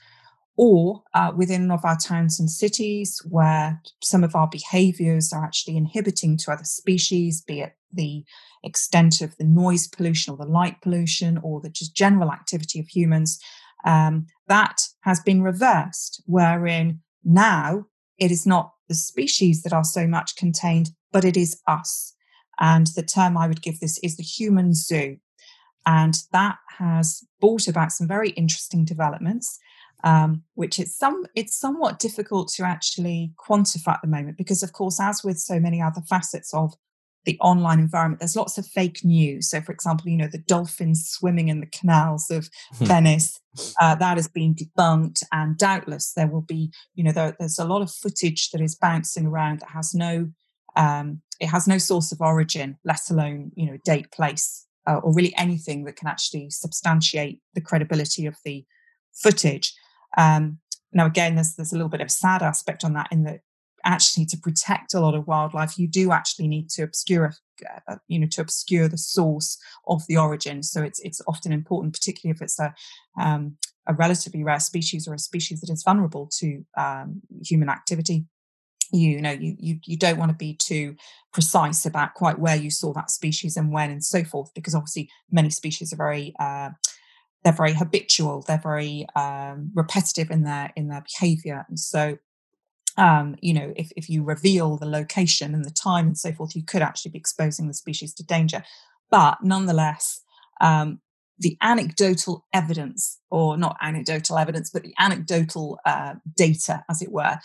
or 0.56 1.03
uh, 1.14 1.32
within 1.37 1.70
of 1.70 1.85
our 1.85 1.97
towns 1.97 2.41
and 2.41 2.50
cities 2.50 3.20
where 3.29 3.81
some 4.03 4.25
of 4.25 4.35
our 4.35 4.49
behaviors 4.49 5.32
are 5.32 5.44
actually 5.44 5.76
inhibiting 5.76 6.37
to 6.37 6.50
other 6.50 6.64
species 6.64 7.43
be 7.43 7.61
it 7.61 7.75
the 7.93 8.25
extent 8.64 9.20
of 9.20 9.37
the 9.37 9.44
noise 9.44 9.87
pollution 9.87 10.32
or 10.32 10.37
the 10.37 10.50
light 10.50 10.81
pollution 10.81 11.38
or 11.43 11.61
the 11.61 11.70
just 11.70 11.94
general 11.94 12.32
activity 12.32 12.81
of 12.81 12.88
humans 12.88 13.38
um, 13.87 14.26
that 14.49 14.88
has 15.03 15.20
been 15.20 15.43
reversed, 15.43 16.23
wherein 16.26 17.00
now 17.25 17.87
it 18.19 18.30
is 18.30 18.47
not 18.47 18.73
the 18.88 18.95
species 18.95 19.62
that 19.62 19.73
are 19.73 19.85
so 19.85 20.07
much 20.07 20.37
contained, 20.37 20.90
but 21.12 21.25
it 21.25 21.37
is 21.37 21.61
us. 21.66 22.14
And 22.59 22.88
the 22.88 23.02
term 23.02 23.37
I 23.37 23.47
would 23.47 23.62
give 23.62 23.80
this 23.80 23.99
is 24.02 24.16
the 24.16 24.23
human 24.23 24.75
zoo. 24.75 25.16
And 25.87 26.14
that 26.33 26.57
has 26.78 27.23
brought 27.40 27.69
about 27.69 27.92
some 27.92 28.09
very 28.09 28.30
interesting 28.30 28.85
developments, 28.85 29.59
um, 30.05 30.43
which 30.55 30.79
it's 30.79 30.97
some 30.97 31.25
it's 31.35 31.57
somewhat 31.57 31.99
difficult 31.99 32.49
to 32.49 32.65
actually 32.65 33.33
quantify 33.37 33.95
at 33.95 34.00
the 34.03 34.09
moment 34.09 34.37
because, 34.37 34.62
of 34.62 34.73
course, 34.73 35.00
as 35.00 35.23
with 35.25 35.38
so 35.38 35.59
many 35.59 35.81
other 35.81 36.03
facets 36.09 36.53
of 36.55 36.75
the 37.26 37.38
online 37.41 37.81
environment, 37.81 38.21
there's 38.21 38.37
lots 38.37 38.57
of 38.57 38.67
fake 38.67 39.05
news. 39.05 39.50
So, 39.50 39.61
for 39.61 39.73
example, 39.73 40.09
you 40.09 40.17
know, 40.17 40.29
the 40.29 40.38
dolphins 40.38 41.07
swimming 41.07 41.49
in 41.49 41.61
the 41.61 41.67
canals 41.67 42.31
of 42.31 42.49
hmm. 42.79 42.85
Venice, 42.87 43.38
uh, 43.81 43.97
that 43.97 44.17
has 44.17 44.29
been 44.29 44.55
debunked. 44.55 45.23
And 45.33 45.59
doubtless 45.59 46.12
there 46.15 46.29
will 46.29 46.43
be, 46.43 46.73
you 46.95 47.05
know, 47.05 47.12
there, 47.12 47.37
there's 47.38 47.59
a 47.59 47.67
lot 47.67 47.83
of 47.83 47.91
footage 47.91 48.50
that 48.50 48.61
is 48.61 48.76
bouncing 48.76 49.26
around 49.26 49.61
that 49.61 49.71
has 49.71 49.93
no, 49.93 50.31
um, 50.76 51.21
it 51.41 51.49
has 51.49 51.67
no 51.67 51.79
source 51.79 52.12
of 52.12 52.21
origin, 52.21 52.79
let 52.85 53.11
alone, 53.11 53.50
you 53.57 53.67
know, 53.67 53.79
date, 53.85 54.11
place, 54.12 54.65
uh, 54.87 55.00
or 55.03 55.12
really 55.12 55.35
anything 55.37 55.85
that 55.85 55.97
can 55.97 56.09
actually 56.09 56.49
substantiate 56.50 57.41
the 57.55 57.61
credibility 57.61 58.25
of 58.26 58.37
the 58.45 58.65
footage. 59.12 59.75
Um, 60.16 60.58
now, 60.92 61.06
again, 61.06 61.35
there's 61.35 61.54
there's 61.54 61.73
a 61.73 61.76
little 61.76 61.88
bit 61.88 62.00
of 62.00 62.11
sad 62.11 62.42
aspect 62.42 62.85
on 62.85 62.94
that 62.94 63.08
in 63.11 63.25
that 63.25 63.40
actually 63.87 64.26
to 64.26 64.37
protect 64.37 64.92
a 64.92 65.00
lot 65.00 65.14
of 65.14 65.26
wildlife, 65.26 65.78
you 65.78 65.87
do 65.87 66.12
actually 66.12 66.49
need 66.49 66.68
to 66.68 66.82
obscure, 66.82 67.32
uh, 67.88 67.96
you 68.08 68.18
know, 68.18 68.26
to 68.26 68.40
obscure 68.40 68.88
the 68.88 68.99
source 68.99 69.58
of 69.87 70.02
the 70.08 70.16
origin. 70.16 70.62
So 70.62 70.82
it's 70.82 71.00
it's 71.00 71.23
often 71.26 71.52
important, 71.52 71.94
particularly 71.94 72.35
if 72.35 72.42
it's 72.42 72.58
a 72.58 72.75
um, 73.18 73.56
a 73.87 73.94
relatively 73.94 74.42
rare 74.42 74.61
species 74.61 75.06
or 75.06 75.14
a 75.14 75.18
species 75.18 75.61
that 75.61 75.70
is 75.70 75.85
vulnerable 75.85 76.28
to 76.38 76.64
um, 76.76 77.23
human 77.42 77.68
activity. 77.68 78.26
You 78.92 79.20
know, 79.20 79.32
you, 79.32 79.56
you 79.58 79.78
you 79.85 79.96
don't 79.96 80.18
want 80.18 80.30
to 80.30 80.37
be 80.37 80.54
too 80.54 80.96
precise 81.32 81.87
about 81.87 82.14
quite 82.14 82.38
where 82.38 82.56
you 82.56 82.70
saw 82.70 82.92
that 82.94 83.11
species 83.11 83.56
and 83.56 83.73
when 83.73 83.90
and 83.90 84.04
so 84.04 84.25
forth, 84.25 84.52
because 84.54 84.75
obviously 84.75 85.08
many 85.30 85.50
species 85.50 85.92
are 85.92 85.96
very 85.96 86.35
uh, 86.38 86.70
they're 87.45 87.52
very 87.52 87.75
habitual, 87.75 88.43
they're 88.47 88.61
very 88.62 89.07
um, 89.14 89.71
repetitive 89.75 90.31
in 90.31 90.43
their 90.43 90.73
in 90.76 90.88
their 90.88 91.02
behaviour, 91.02 91.64
and 91.69 91.78
so 91.78 92.19
um, 92.99 93.37
you 93.40 93.52
know, 93.52 93.73
if, 93.76 93.90
if 93.97 94.09
you 94.09 94.23
reveal 94.23 94.76
the 94.76 94.87
location 94.87 95.55
and 95.55 95.64
the 95.64 95.71
time 95.71 96.07
and 96.07 96.19
so 96.19 96.33
forth, 96.33 96.57
you 96.57 96.62
could 96.62 96.83
actually 96.83 97.11
be 97.11 97.19
exposing 97.19 97.69
the 97.69 97.75
species 97.75 98.14
to 98.14 98.25
danger. 98.25 98.62
But 99.11 99.38
nonetheless, 99.43 100.23
um, 100.61 101.00
the 101.38 101.59
anecdotal 101.61 102.47
evidence, 102.52 103.19
or 103.31 103.59
not 103.59 103.76
anecdotal 103.83 104.38
evidence, 104.38 104.71
but 104.71 104.83
the 104.83 104.95
anecdotal 104.99 105.78
uh, 105.85 106.14
data, 106.35 106.85
as 106.88 107.02
it 107.02 107.12
were, 107.12 107.38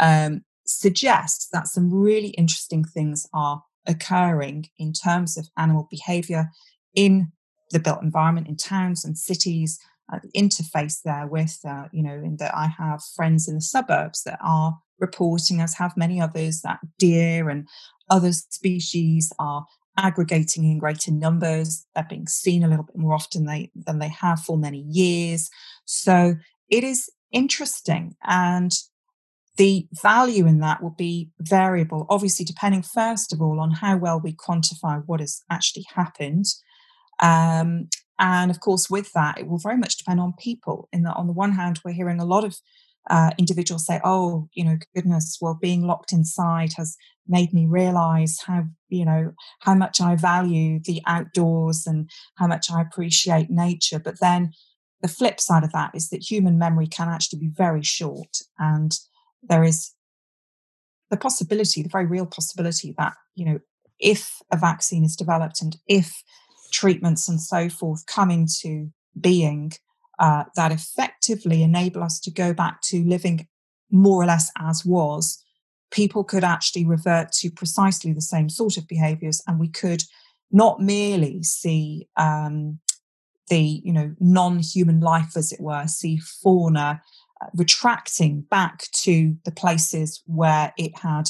um, 0.00 0.42
suggests 0.66 1.48
that 1.52 1.68
some 1.68 1.92
really 1.92 2.28
interesting 2.28 2.84
things 2.84 3.26
are 3.34 3.62
occurring 3.86 4.66
in 4.78 4.94
terms 4.94 5.36
of 5.36 5.48
animal 5.58 5.86
behavior 5.90 6.50
in 6.94 7.30
the 7.70 7.80
built 7.80 8.02
environment, 8.02 8.48
in 8.48 8.56
towns 8.56 9.04
and 9.04 9.16
cities, 9.16 9.78
uh, 10.12 10.18
the 10.22 10.30
interface 10.40 11.00
there 11.02 11.26
with, 11.26 11.58
uh, 11.66 11.84
you 11.92 12.02
know, 12.02 12.14
in 12.14 12.36
that 12.36 12.54
I 12.54 12.66
have 12.66 13.02
friends 13.16 13.48
in 13.48 13.54
the 13.54 13.60
suburbs 13.60 14.22
that 14.24 14.38
are 14.42 14.78
reporting, 14.98 15.60
as 15.60 15.74
have 15.74 15.96
many 15.96 16.20
others, 16.20 16.60
that 16.62 16.80
deer 16.98 17.48
and 17.48 17.66
other 18.10 18.32
species 18.32 19.32
are 19.38 19.64
aggregating 19.96 20.64
in 20.64 20.78
greater 20.78 21.10
numbers. 21.10 21.86
They're 21.94 22.06
being 22.08 22.26
seen 22.26 22.62
a 22.62 22.68
little 22.68 22.84
bit 22.84 22.96
more 22.96 23.14
often 23.14 23.46
they, 23.46 23.70
than 23.74 23.98
they 23.98 24.08
have 24.08 24.40
for 24.40 24.58
many 24.58 24.84
years. 24.88 25.50
So 25.84 26.34
it 26.68 26.84
is 26.84 27.10
interesting. 27.32 28.16
And 28.24 28.72
the 29.56 29.86
value 30.02 30.46
in 30.46 30.58
that 30.60 30.82
will 30.82 30.94
be 30.98 31.30
variable, 31.40 32.06
obviously, 32.10 32.44
depending, 32.44 32.82
first 32.82 33.32
of 33.32 33.40
all, 33.40 33.60
on 33.60 33.70
how 33.70 33.96
well 33.96 34.20
we 34.20 34.32
quantify 34.32 35.02
what 35.06 35.20
has 35.20 35.42
actually 35.50 35.86
happened. 35.94 36.46
Um, 37.20 37.88
and 38.18 38.50
of 38.50 38.60
course, 38.60 38.88
with 38.88 39.12
that, 39.12 39.38
it 39.38 39.48
will 39.48 39.58
very 39.58 39.76
much 39.76 39.96
depend 39.96 40.20
on 40.20 40.34
people. 40.38 40.88
In 40.92 41.02
that, 41.02 41.16
on 41.16 41.26
the 41.26 41.32
one 41.32 41.52
hand, 41.52 41.80
we're 41.84 41.92
hearing 41.92 42.20
a 42.20 42.24
lot 42.24 42.44
of 42.44 42.56
uh, 43.10 43.30
individuals 43.38 43.86
say, 43.86 44.00
"Oh, 44.04 44.48
you 44.54 44.64
know, 44.64 44.78
goodness, 44.94 45.38
well, 45.40 45.58
being 45.60 45.86
locked 45.86 46.12
inside 46.12 46.72
has 46.76 46.96
made 47.26 47.52
me 47.52 47.66
realize 47.66 48.40
how 48.46 48.64
you 48.88 49.04
know 49.04 49.32
how 49.60 49.74
much 49.74 50.00
I 50.00 50.14
value 50.16 50.80
the 50.82 51.02
outdoors 51.06 51.86
and 51.86 52.08
how 52.36 52.46
much 52.46 52.70
I 52.70 52.80
appreciate 52.80 53.50
nature." 53.50 53.98
But 53.98 54.20
then 54.20 54.52
the 55.02 55.08
flip 55.08 55.40
side 55.40 55.64
of 55.64 55.72
that 55.72 55.90
is 55.94 56.08
that 56.10 56.30
human 56.30 56.56
memory 56.56 56.86
can 56.86 57.08
actually 57.08 57.40
be 57.40 57.48
very 57.48 57.82
short, 57.82 58.38
and 58.58 58.92
there 59.42 59.64
is 59.64 59.92
the 61.10 61.16
possibility, 61.16 61.82
the 61.82 61.88
very 61.88 62.06
real 62.06 62.26
possibility 62.26 62.94
that 62.96 63.14
you 63.34 63.44
know, 63.44 63.58
if 63.98 64.40
a 64.52 64.56
vaccine 64.56 65.04
is 65.04 65.16
developed 65.16 65.60
and 65.60 65.76
if 65.86 66.22
treatments 66.74 67.28
and 67.28 67.40
so 67.40 67.68
forth 67.68 68.04
come 68.06 68.30
into 68.30 68.90
being 69.18 69.72
uh, 70.18 70.44
that 70.56 70.72
effectively 70.72 71.62
enable 71.62 72.02
us 72.02 72.20
to 72.20 72.30
go 72.30 72.52
back 72.52 72.80
to 72.82 73.04
living 73.04 73.46
more 73.90 74.22
or 74.22 74.26
less 74.26 74.50
as 74.58 74.84
was, 74.84 75.42
people 75.90 76.24
could 76.24 76.44
actually 76.44 76.84
revert 76.84 77.32
to 77.32 77.50
precisely 77.50 78.12
the 78.12 78.20
same 78.20 78.48
sort 78.48 78.76
of 78.76 78.88
behaviors 78.88 79.42
and 79.46 79.60
we 79.60 79.68
could 79.68 80.02
not 80.50 80.80
merely 80.80 81.42
see 81.42 82.08
um, 82.16 82.78
the 83.48 83.80
you 83.84 83.92
know 83.92 84.14
non-human 84.20 85.00
life 85.00 85.36
as 85.36 85.52
it 85.52 85.60
were 85.60 85.86
see 85.86 86.18
fauna 86.18 87.00
uh, 87.40 87.46
retracting 87.54 88.40
back 88.42 88.86
to 88.92 89.36
the 89.44 89.50
places 89.50 90.22
where 90.26 90.72
it 90.78 90.96
had 90.98 91.28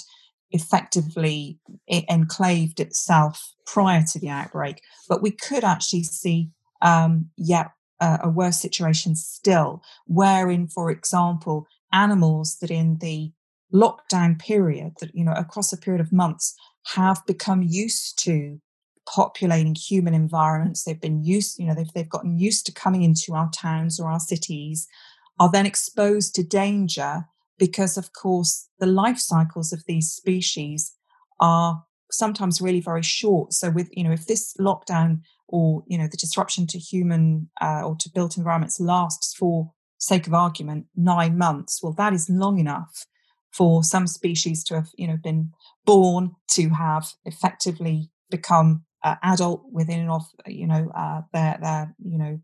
effectively 0.54 1.58
it 1.88 2.04
enclaved 2.08 2.78
itself 2.78 3.54
prior 3.66 4.02
to 4.12 4.18
the 4.20 4.28
outbreak, 4.28 4.80
but 5.08 5.20
we 5.20 5.32
could 5.32 5.64
actually 5.64 6.04
see 6.04 6.50
um, 6.80 7.28
yet 7.37 7.73
a, 8.00 8.20
a 8.23 8.30
worse 8.30 8.61
situation 8.61 9.16
still, 9.16 9.82
wherein, 10.06 10.68
for 10.68 10.90
example, 10.90 11.66
animals 11.92 12.58
that 12.61 12.70
in 12.70 12.99
the 13.00 13.32
lockdown 13.73 14.38
period, 14.38 14.92
that 15.00 15.11
you 15.12 15.25
know 15.25 15.32
across 15.32 15.73
a 15.73 15.76
period 15.76 16.00
of 16.00 16.12
months, 16.12 16.54
have 16.94 17.20
become 17.26 17.62
used 17.62 18.16
to 18.25 18.61
populating 19.06 19.75
human 19.75 20.14
environments. 20.14 20.84
They've 20.84 21.00
been 21.00 21.25
used, 21.25 21.58
you 21.58 21.66
know, 21.66 21.75
they've 21.75 21.92
they've 21.94 22.08
gotten 22.08 22.38
used 22.38 22.64
to 22.66 22.73
coming 22.73 23.02
into 23.02 23.34
our 23.34 23.50
towns 23.50 23.99
or 23.99 24.08
our 24.08 24.20
cities, 24.20 24.87
are 25.40 25.50
then 25.50 25.66
exposed 25.66 26.37
to 26.37 26.44
danger 26.44 27.25
because 27.58 27.96
of 27.96 28.12
course 28.12 28.68
the 28.78 28.87
life 28.87 29.18
cycles 29.18 29.73
of 29.73 29.84
these 29.87 30.11
species 30.11 30.94
are 31.40 31.84
sometimes 32.11 32.61
really 32.61 32.80
very 32.80 33.02
short. 33.02 33.52
So 33.52 33.70
with 33.70 33.88
you 33.92 34.04
know 34.04 34.12
if 34.12 34.26
this 34.26 34.54
lockdown 34.58 35.20
or 35.49 35.84
you 35.87 35.99
know 35.99 36.08
the 36.11 36.16
disruption 36.16 36.66
to 36.68 36.78
human 36.78 37.50
uh, 37.61 37.82
or 37.84 37.96
to 37.96 38.11
built 38.14 38.37
environments 38.37 38.80
lasts 38.80 39.34
for 39.34 39.73
sake 39.99 40.26
of 40.26 40.34
argument 40.34 40.84
nine 40.94 41.38
months 41.38 41.80
well 41.82 41.92
that 41.92 42.12
is 42.12 42.28
long 42.28 42.58
enough 42.58 43.06
for 43.50 43.82
some 43.82 44.06
species 44.06 44.62
to 44.62 44.75
have 44.75 44.88
you 44.99 45.06
know 45.06 45.16
been 45.16 45.50
born 45.87 46.32
to 46.49 46.68
have 46.70 47.12
effectively 47.25 48.11
become 48.30 48.84
uh, 49.02 49.14
adult 49.23 49.62
within 49.70 50.00
and 50.00 50.11
of 50.11 50.25
you 50.46 50.66
know 50.66 50.90
uh, 50.94 51.20
their 51.32 51.58
their 51.61 51.94
you 52.04 52.18
know 52.18 52.38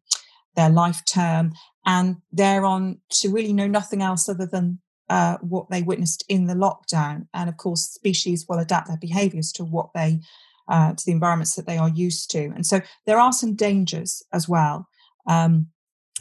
their 0.57 0.71
life 0.71 1.03
term. 1.05 1.53
And 1.87 2.17
they're 2.33 2.65
on 2.65 2.99
to 3.11 3.31
really 3.31 3.53
know 3.53 3.67
nothing 3.67 4.03
else 4.03 4.29
other 4.29 4.47
than 4.47 4.81
uh, 5.11 5.37
what 5.39 5.69
they 5.71 5.83
witnessed 5.83 6.25
in 6.29 6.47
the 6.47 6.55
lockdown. 6.55 7.27
And 7.35 7.51
of 7.51 7.57
course, 7.57 7.83
species 7.83 8.47
will 8.49 8.61
adapt 8.61 8.87
their 8.87 8.97
behaviors 8.97 9.51
to 9.53 9.65
what 9.65 9.91
they, 9.93 10.21
uh, 10.69 10.95
to 10.95 11.05
the 11.05 11.13
environments 11.13 11.57
that 11.57 11.67
they 11.67 11.77
are 11.77 11.91
used 11.91 12.31
to. 12.31 12.45
And 12.55 12.65
so 12.65 12.81
there 13.07 13.19
are 13.19 13.33
some 13.33 13.57
dangers 13.57 14.23
as 14.33 14.49
well. 14.49 14.87
Um, 15.27 15.67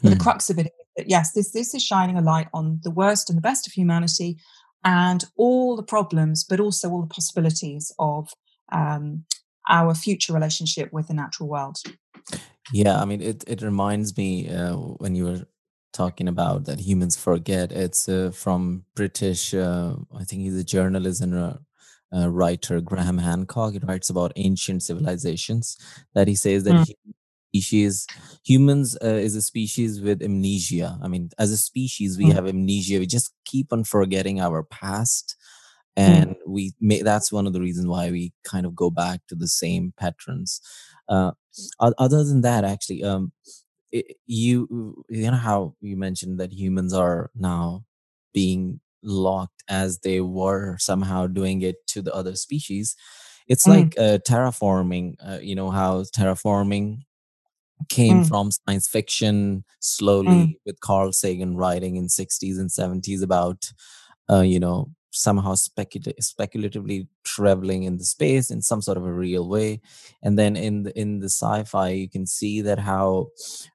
mm. 0.02 0.10
The 0.10 0.16
hmm. 0.16 0.22
crux 0.22 0.50
of 0.50 0.58
it 0.58 0.66
is 0.66 0.72
that, 0.98 1.08
yes, 1.08 1.34
this, 1.34 1.52
this 1.52 1.76
is 1.76 1.84
shining 1.84 2.18
a 2.18 2.22
light 2.22 2.48
on 2.52 2.80
the 2.84 2.90
worst 2.90 3.30
and 3.30 3.38
the 3.38 3.42
best 3.42 3.68
of 3.68 3.74
humanity 3.74 4.40
and 4.84 5.24
all 5.36 5.76
the 5.76 5.84
problems, 5.84 6.44
but 6.44 6.60
also 6.60 6.90
all 6.90 7.02
the 7.02 7.14
possibilities 7.14 7.94
of 8.00 8.34
um, 8.72 9.24
our 9.70 9.94
future 9.94 10.34
relationship 10.34 10.92
with 10.92 11.10
the 11.10 11.14
natural 11.14 11.48
world. 11.48 11.78
Yeah, 12.74 13.00
I 13.00 13.06
mean, 13.06 13.22
it, 13.22 13.44
it 13.46 13.62
reminds 13.62 14.18
me 14.18 14.50
uh, 14.50 14.74
when 14.74 15.14
you 15.14 15.26
were 15.26 15.46
talking 15.94 16.28
about 16.28 16.66
that 16.66 16.80
humans 16.80 17.16
forget. 17.16 17.72
It's 17.72 18.08
uh, 18.08 18.32
from 18.34 18.86
British, 18.96 19.54
uh, 19.54 19.96
I 20.16 20.24
think 20.24 20.44
he's 20.44 20.58
a 20.58 20.64
journalist 20.64 21.22
and 21.22 21.36
a, 21.36 21.60
a, 22.12 22.30
writer, 22.30 22.82
Graham 22.82 23.18
Hancock. 23.18 23.74
He 23.74 23.80
writes 23.80 24.10
about 24.10 24.34
ancient 24.36 24.84
civilizations 24.84 25.78
that 26.14 26.28
he 26.28 26.36
says 26.36 26.64
that 26.64 26.74
mm. 26.74 26.94
species, 27.50 28.08
humans 28.44 28.98
uh, 29.04 29.08
is 29.08 29.36
a 29.36 29.42
species 29.42 30.02
with 30.02 30.22
amnesia. 30.22 31.00
I 31.02 31.08
mean, 31.08 31.30
as 31.38 31.52
a 31.52 31.58
species, 31.58 32.18
we 32.18 32.26
mm. 32.26 32.34
have 32.34 32.48
amnesia. 32.48 33.00
We 33.00 33.08
just 33.08 33.34
keep 33.46 33.74
on 33.74 33.84
forgetting 33.84 34.40
our 34.40 34.64
past. 34.64 35.36
Hmm. 35.98 36.04
And 36.04 36.30
mm. 36.32 36.36
we 36.48 36.74
may, 36.80 37.02
that's 37.02 37.32
one 37.32 37.48
of 37.48 37.54
the 37.54 37.60
reasons 37.60 37.88
why 37.88 38.12
we 38.12 38.32
kind 38.44 38.66
of 38.66 38.76
go 38.76 38.90
back 38.90 39.22
to 39.28 39.36
the 39.36 39.48
same 39.48 39.94
patterns. 39.98 40.62
Uh, 41.10 41.32
other 41.80 42.24
than 42.24 42.42
that, 42.42 42.64
actually, 42.64 43.04
um, 43.04 43.34
it, 43.92 44.18
you 44.26 45.04
you 45.10 45.32
know 45.32 45.38
how 45.38 45.76
you 45.82 45.98
mentioned 45.98 46.40
that 46.40 46.54
humans 46.54 46.94
are 46.94 47.32
now 47.36 47.84
being 48.34 48.80
locked 49.02 49.64
as 49.70 50.00
they 50.00 50.22
were 50.22 50.78
somehow 50.78 51.26
doing 51.28 51.62
it 51.62 51.76
to 51.88 52.02
the 52.02 52.14
other 52.14 52.36
species 52.36 52.96
it's 53.48 53.66
mm. 53.66 53.76
like 53.76 53.98
uh, 53.98 54.18
terraforming 54.20 55.16
uh, 55.26 55.40
you 55.42 55.56
know 55.56 55.72
how 55.72 56.02
terraforming 56.16 57.00
came 57.88 58.24
mm. 58.24 58.28
from 58.28 58.52
science 58.52 58.88
fiction 58.88 59.64
slowly 59.80 60.28
mm. 60.28 60.54
with 60.66 60.80
carl 60.82 61.12
sagan 61.12 61.56
writing 61.56 61.96
in 61.96 62.08
60s 62.08 62.60
and 62.60 62.70
70s 62.70 63.24
about 63.24 63.72
uh, 64.30 64.42
you 64.42 64.60
know 64.60 64.90
somehow 65.12 65.56
specula- 65.56 66.14
speculatively 66.20 67.08
traveling 67.24 67.84
in 67.84 67.98
the 67.98 68.06
space 68.06 68.52
in 68.52 68.62
some 68.62 68.82
sort 68.82 68.98
of 68.98 69.06
a 69.06 69.14
real 69.14 69.48
way. 69.48 69.82
And 70.22 70.38
then 70.38 70.56
in 70.56 70.84
the 70.84 71.00
in 71.00 71.20
the 71.20 71.30
sci-fi 71.30 71.90
you 71.90 72.10
can 72.10 72.26
see 72.26 72.62
that 72.62 72.80
how 72.80 73.28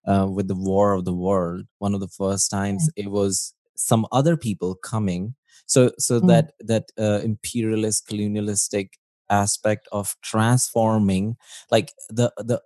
uh, 0.07 0.29
with 0.29 0.49
the 0.49 0.55
war 0.55 0.93
of 0.93 1.05
the 1.05 1.14
world 1.14 1.67
one 1.79 1.95
of 1.95 2.00
the 2.00 2.09
first 2.09 2.50
times 2.50 2.88
it 2.97 3.11
was 3.11 3.55
some 3.76 4.07
other 4.12 4.37
people 4.37 4.75
coming. 4.75 5.35
So 5.67 5.93
so 5.99 6.21
mm. 6.21 6.29
that 6.29 6.53
that 6.61 6.93
uh, 6.99 7.21
imperialist 7.25 8.07
colonialistic 8.07 8.99
aspect 9.31 9.88
of 9.91 10.14
transforming 10.23 11.37
like 11.71 11.93
the 12.11 12.31
the 12.37 12.61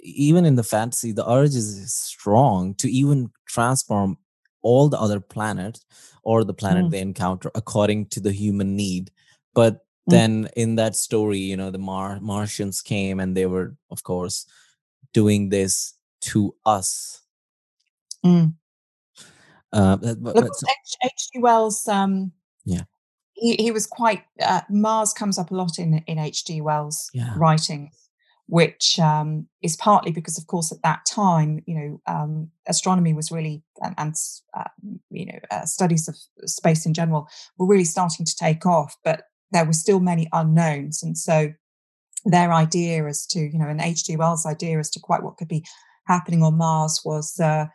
even 0.00 0.44
in 0.44 0.54
the 0.54 0.62
fantasy 0.62 1.12
the 1.12 1.28
urge 1.28 1.54
is 1.54 1.92
strong 1.94 2.74
to 2.76 2.90
even 2.90 3.30
transform 3.46 4.16
all 4.64 4.88
the 4.88 4.98
other 4.98 5.20
planets 5.20 5.84
or 6.24 6.42
the 6.42 6.54
planet 6.54 6.86
mm. 6.86 6.90
they 6.90 7.00
encounter 7.00 7.50
according 7.54 8.06
to 8.06 8.18
the 8.18 8.32
human 8.32 8.74
need 8.74 9.12
but 9.54 9.74
mm. 9.74 9.78
then 10.06 10.48
in 10.56 10.74
that 10.74 10.96
story 10.96 11.38
you 11.38 11.56
know 11.56 11.70
the 11.70 11.78
Mar- 11.78 12.18
martians 12.20 12.80
came 12.82 13.20
and 13.20 13.36
they 13.36 13.46
were 13.46 13.76
of 13.90 14.02
course 14.02 14.46
doing 15.12 15.50
this 15.50 15.94
to 16.20 16.54
us 16.66 17.20
mm. 18.24 18.52
uh, 19.72 19.96
but, 19.96 20.22
but, 20.22 20.50
H.G. 21.04 21.38
Wells 21.38 21.86
um, 21.86 22.32
yeah 22.64 22.82
he, 23.34 23.56
he 23.56 23.70
was 23.70 23.86
quite 23.86 24.24
uh, 24.40 24.62
mars 24.70 25.12
comes 25.12 25.38
up 25.38 25.50
a 25.50 25.54
lot 25.54 25.78
in 25.78 26.02
in 26.06 26.18
hg 26.18 26.62
wells 26.62 27.10
yeah. 27.12 27.34
writings 27.36 28.03
which 28.46 28.98
um, 28.98 29.48
is 29.62 29.76
partly 29.76 30.12
because, 30.12 30.38
of 30.38 30.46
course, 30.46 30.70
at 30.70 30.82
that 30.82 31.00
time, 31.06 31.62
you 31.66 31.74
know, 31.74 32.00
um, 32.06 32.50
astronomy 32.68 33.14
was 33.14 33.30
really 33.30 33.62
and, 33.82 33.94
and 33.96 34.14
uh, 34.54 34.68
you 35.10 35.26
know 35.26 35.38
uh, 35.50 35.64
studies 35.64 36.08
of 36.08 36.16
space 36.48 36.86
in 36.86 36.94
general 36.94 37.28
were 37.58 37.66
really 37.66 37.84
starting 37.84 38.26
to 38.26 38.36
take 38.36 38.66
off, 38.66 38.96
but 39.02 39.24
there 39.52 39.64
were 39.64 39.72
still 39.72 40.00
many 40.00 40.28
unknowns, 40.32 41.02
and 41.02 41.16
so 41.16 41.52
their 42.24 42.52
idea 42.52 43.06
as 43.06 43.26
to 43.26 43.40
you 43.40 43.58
know, 43.58 43.68
an 43.68 43.80
H.G. 43.80 44.16
Wells' 44.16 44.46
idea 44.46 44.78
as 44.78 44.90
to 44.90 45.00
quite 45.00 45.22
what 45.22 45.36
could 45.36 45.48
be 45.48 45.64
happening 46.06 46.42
on 46.42 46.56
Mars 46.56 47.00
was. 47.04 47.38
Uh, 47.40 47.66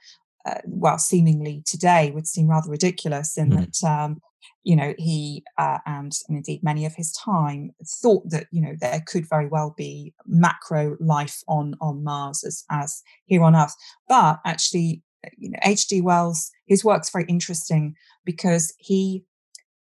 uh, 0.46 0.56
well, 0.66 0.98
seemingly 0.98 1.62
today 1.66 2.12
would 2.12 2.26
seem 2.26 2.48
rather 2.48 2.70
ridiculous 2.70 3.38
in 3.38 3.50
mm-hmm. 3.50 3.66
that 3.66 3.84
um, 3.84 4.22
you 4.64 4.76
know, 4.76 4.94
he 4.98 5.44
uh, 5.58 5.80
and, 5.86 6.12
and 6.28 6.38
indeed 6.38 6.64
many 6.64 6.86
of 6.86 6.96
his 6.96 7.12
time 7.14 7.72
thought 7.86 8.30
that 8.30 8.48
you 8.52 8.62
know 8.62 8.76
there 8.80 9.02
could 9.08 9.28
very 9.28 9.48
well 9.48 9.74
be 9.78 10.14
macro 10.26 10.98
life 11.00 11.42
on 11.48 11.76
on 11.82 12.04
Mars 12.04 12.44
as 12.44 12.64
as 12.70 13.02
here 13.26 13.44
on 13.44 13.56
Earth. 13.56 13.76
But 14.08 14.40
actually, 14.46 15.02
you 15.38 15.52
know, 15.52 15.60
H.G. 15.64 16.02
Wells, 16.02 16.52
his 16.66 16.84
work's 16.84 17.10
very 17.10 17.26
interesting 17.26 17.96
because 18.26 18.74
he 18.78 19.24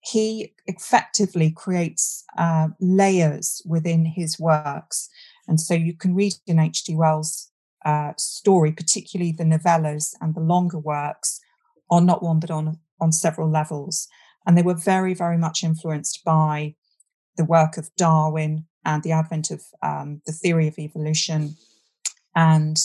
he 0.01 0.55
effectively 0.67 1.51
creates 1.51 2.25
uh, 2.39 2.69
layers 2.81 3.63
within 3.67 4.05
his 4.05 4.39
works, 4.39 5.09
and 5.49 5.61
so 5.61 5.75
you 5.75 5.95
can 5.95 6.15
read 6.15 6.35
in 6.47 6.59
H.G. 6.59 6.95
Wells' 6.95 7.51
uh, 7.85 8.13
story, 8.19 8.73
particularly 8.73 9.33
the 9.33 9.45
novellas 9.45 10.15
and 10.21 10.35
the 10.35 10.41
longer 10.41 10.79
works, 10.79 11.41
on 11.91 12.07
not 12.07 12.23
one 12.23 12.41
but 12.41 12.51
on 12.51 12.79
on 13.01 13.13
several 13.13 13.51
levels. 13.51 14.09
And 14.47 14.57
they 14.57 14.62
were 14.62 14.75
very, 14.75 15.12
very 15.12 15.37
much 15.37 15.65
influenced 15.65 16.25
by 16.25 16.75
the 17.37 17.45
work 17.45 17.76
of 17.76 17.95
Darwin 17.97 18.67
and 18.85 19.03
the 19.03 19.12
advent 19.12 19.50
of 19.50 19.62
um, 19.83 20.23
the 20.26 20.33
theory 20.33 20.69
of 20.69 20.79
evolution. 20.79 21.57
And 22.35 22.76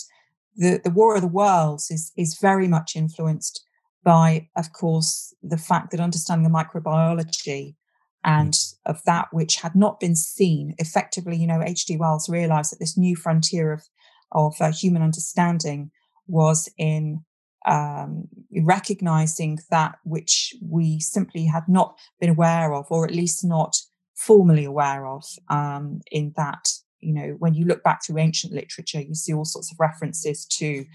the, 0.55 0.81
the 0.83 0.89
War 0.89 1.15
of 1.15 1.21
the 1.21 1.27
Worlds 1.27 1.91
is, 1.91 2.11
is 2.17 2.37
very 2.41 2.67
much 2.67 2.95
influenced 2.95 3.63
by, 4.03 4.49
of 4.55 4.73
course, 4.73 5.33
the 5.43 5.57
fact 5.57 5.91
that 5.91 5.99
understanding 5.99 6.43
the 6.43 6.57
microbiology 6.57 7.75
and 8.23 8.55
of 8.85 9.01
that 9.05 9.27
which 9.31 9.57
had 9.57 9.75
not 9.75 9.99
been 9.99 10.15
seen 10.15 10.75
effectively, 10.77 11.37
you 11.37 11.47
know, 11.47 11.61
H.G. 11.63 11.97
Wells 11.97 12.29
realized 12.29 12.71
that 12.71 12.79
this 12.79 12.97
new 12.97 13.15
frontier 13.15 13.71
of, 13.71 13.83
of 14.31 14.55
uh, 14.59 14.71
human 14.71 15.01
understanding 15.01 15.91
was 16.27 16.69
in 16.77 17.23
um, 17.65 18.27
recognizing 18.63 19.59
that 19.69 19.95
which 20.03 20.55
we 20.61 20.99
simply 20.99 21.45
had 21.45 21.67
not 21.67 21.97
been 22.19 22.29
aware 22.29 22.73
of, 22.73 22.87
or 22.89 23.05
at 23.05 23.13
least 23.13 23.43
not 23.43 23.77
formally 24.15 24.65
aware 24.65 25.05
of, 25.07 25.23
um, 25.49 26.01
in 26.11 26.33
that, 26.37 26.69
you 26.99 27.13
know, 27.13 27.35
when 27.39 27.53
you 27.53 27.65
look 27.65 27.83
back 27.83 28.03
through 28.03 28.19
ancient 28.19 28.53
literature, 28.53 29.01
you 29.01 29.15
see 29.15 29.33
all 29.33 29.45
sorts 29.45 29.71
of 29.71 29.79
references 29.79 30.45
to 30.45 30.85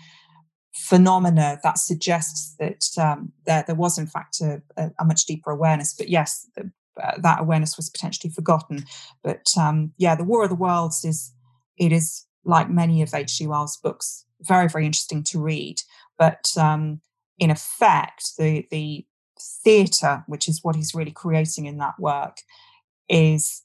phenomena 0.75 1.59
that 1.63 1.79
suggests 1.79 2.55
that 2.59 2.85
um, 2.99 3.33
there, 3.47 3.65
there 3.67 3.75
was, 3.75 3.99
in 3.99 4.07
fact, 4.07 4.41
a, 4.41 4.63
a, 4.77 5.05
much 5.05 5.25
deeper 5.25 5.51
awareness. 5.51 5.95
But 5.95 6.09
yes, 6.09 6.47
the, 6.55 6.71
uh, 7.03 7.19
that 7.23 7.41
awareness 7.41 7.77
was 7.77 7.91
potentially 7.91 8.31
forgotten. 8.31 8.85
But 9.25 9.47
um, 9.59 9.93
yeah, 9.97 10.15
the 10.15 10.25
War 10.25 10.45
of 10.45 10.51
the 10.51 10.55
Worlds 10.55 11.05
is, 11.05 11.33
it 11.79 11.93
is 11.93 12.27
like 12.45 12.71
many 12.71 13.03
of 13.03 13.13
H.G. 13.15 13.47
Wells' 13.47 13.79
books, 13.83 14.25
very, 14.43 14.69
very 14.69 14.87
interesting 14.87 15.23
to 15.25 15.41
read. 15.41 15.81
But 16.19 16.53
um, 16.57 17.01
in 17.39 17.51
effect, 17.51 18.37
the 18.39 18.67
the 18.71 19.07
theatre, 19.65 20.25
which 20.27 20.49
is 20.49 20.61
what 20.63 20.77
he's 20.77 20.95
really 20.95 21.13
creating 21.13 21.67
in 21.67 21.79
that 21.79 21.99
work, 21.99 22.39
is 23.09 23.63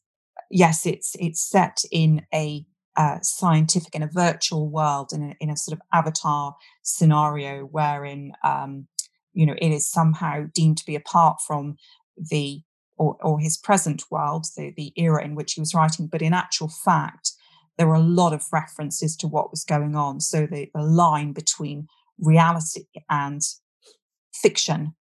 yes, 0.49 0.85
it's 0.85 1.15
it's 1.19 1.41
set 1.41 1.83
in 1.91 2.25
a 2.33 2.65
uh, 2.97 3.19
scientific 3.21 3.95
in 3.95 4.03
a 4.03 4.07
virtual 4.07 4.69
world 4.69 5.11
in 5.13 5.23
a, 5.23 5.35
in 5.39 5.49
a 5.49 5.55
sort 5.55 5.77
of 5.77 5.81
avatar 5.93 6.55
scenario 6.81 7.63
wherein 7.63 8.33
um, 8.43 8.85
you 9.33 9.45
know 9.45 9.55
it 9.61 9.69
is 9.71 9.89
somehow 9.89 10.45
deemed 10.53 10.77
to 10.77 10.85
be 10.85 10.93
apart 10.93 11.37
from 11.47 11.77
the 12.17 12.61
or, 13.01 13.17
or 13.21 13.39
his 13.39 13.57
present 13.57 14.03
world, 14.11 14.45
the, 14.55 14.71
the 14.77 14.93
era 14.95 15.23
in 15.23 15.33
which 15.33 15.53
he 15.53 15.59
was 15.59 15.73
writing. 15.73 16.05
But 16.05 16.21
in 16.21 16.35
actual 16.35 16.67
fact, 16.67 17.31
there 17.77 17.87
were 17.87 17.95
a 17.95 17.99
lot 17.99 18.31
of 18.31 18.45
references 18.53 19.15
to 19.17 19.27
what 19.27 19.49
was 19.49 19.63
going 19.63 19.95
on. 19.95 20.19
So 20.19 20.45
the, 20.45 20.69
the 20.75 20.83
line 20.83 21.33
between 21.33 21.87
reality 22.21 22.85
and 23.09 23.41
fiction 24.33 24.95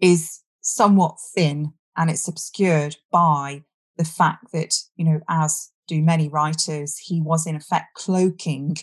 is 0.00 0.40
somewhat 0.60 1.16
thin 1.34 1.72
and 1.96 2.10
it's 2.10 2.28
obscured 2.28 2.96
by 3.10 3.62
the 3.96 4.04
fact 4.04 4.52
that, 4.52 4.74
you 4.96 5.04
know, 5.04 5.20
as 5.28 5.70
do 5.86 6.02
many 6.02 6.28
writers, 6.28 6.98
he 6.98 7.20
was 7.20 7.46
in 7.46 7.54
effect 7.54 7.94
cloaking 7.94 8.76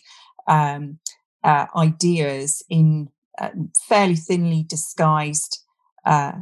um, 0.47 0.99
uh, 1.43 1.65
ideas 1.75 2.63
in 2.69 3.10
uh, 3.39 3.49
fairly 3.88 4.15
thinly 4.15 4.63
disguised 4.63 5.60
uh, 6.06 6.34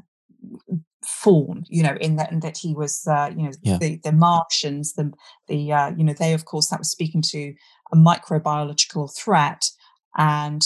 form 1.05 1.63
you 1.69 1.81
know 1.81 1.95
in 2.01 2.17
that 2.17 2.31
and 2.31 2.41
that 2.41 2.57
he 2.57 2.73
was 2.73 3.07
uh, 3.07 3.31
you 3.35 3.43
know 3.43 3.51
yeah. 3.61 3.77
the 3.77 3.97
the 4.03 4.11
martians 4.11 4.93
the 4.93 5.11
the 5.47 5.71
uh, 5.71 5.91
you 5.95 6.03
know 6.03 6.13
they 6.13 6.33
of 6.33 6.45
course 6.45 6.67
that 6.69 6.79
was 6.79 6.91
speaking 6.91 7.21
to 7.21 7.53
a 7.93 7.95
microbiological 7.95 9.15
threat 9.15 9.69
and 10.17 10.63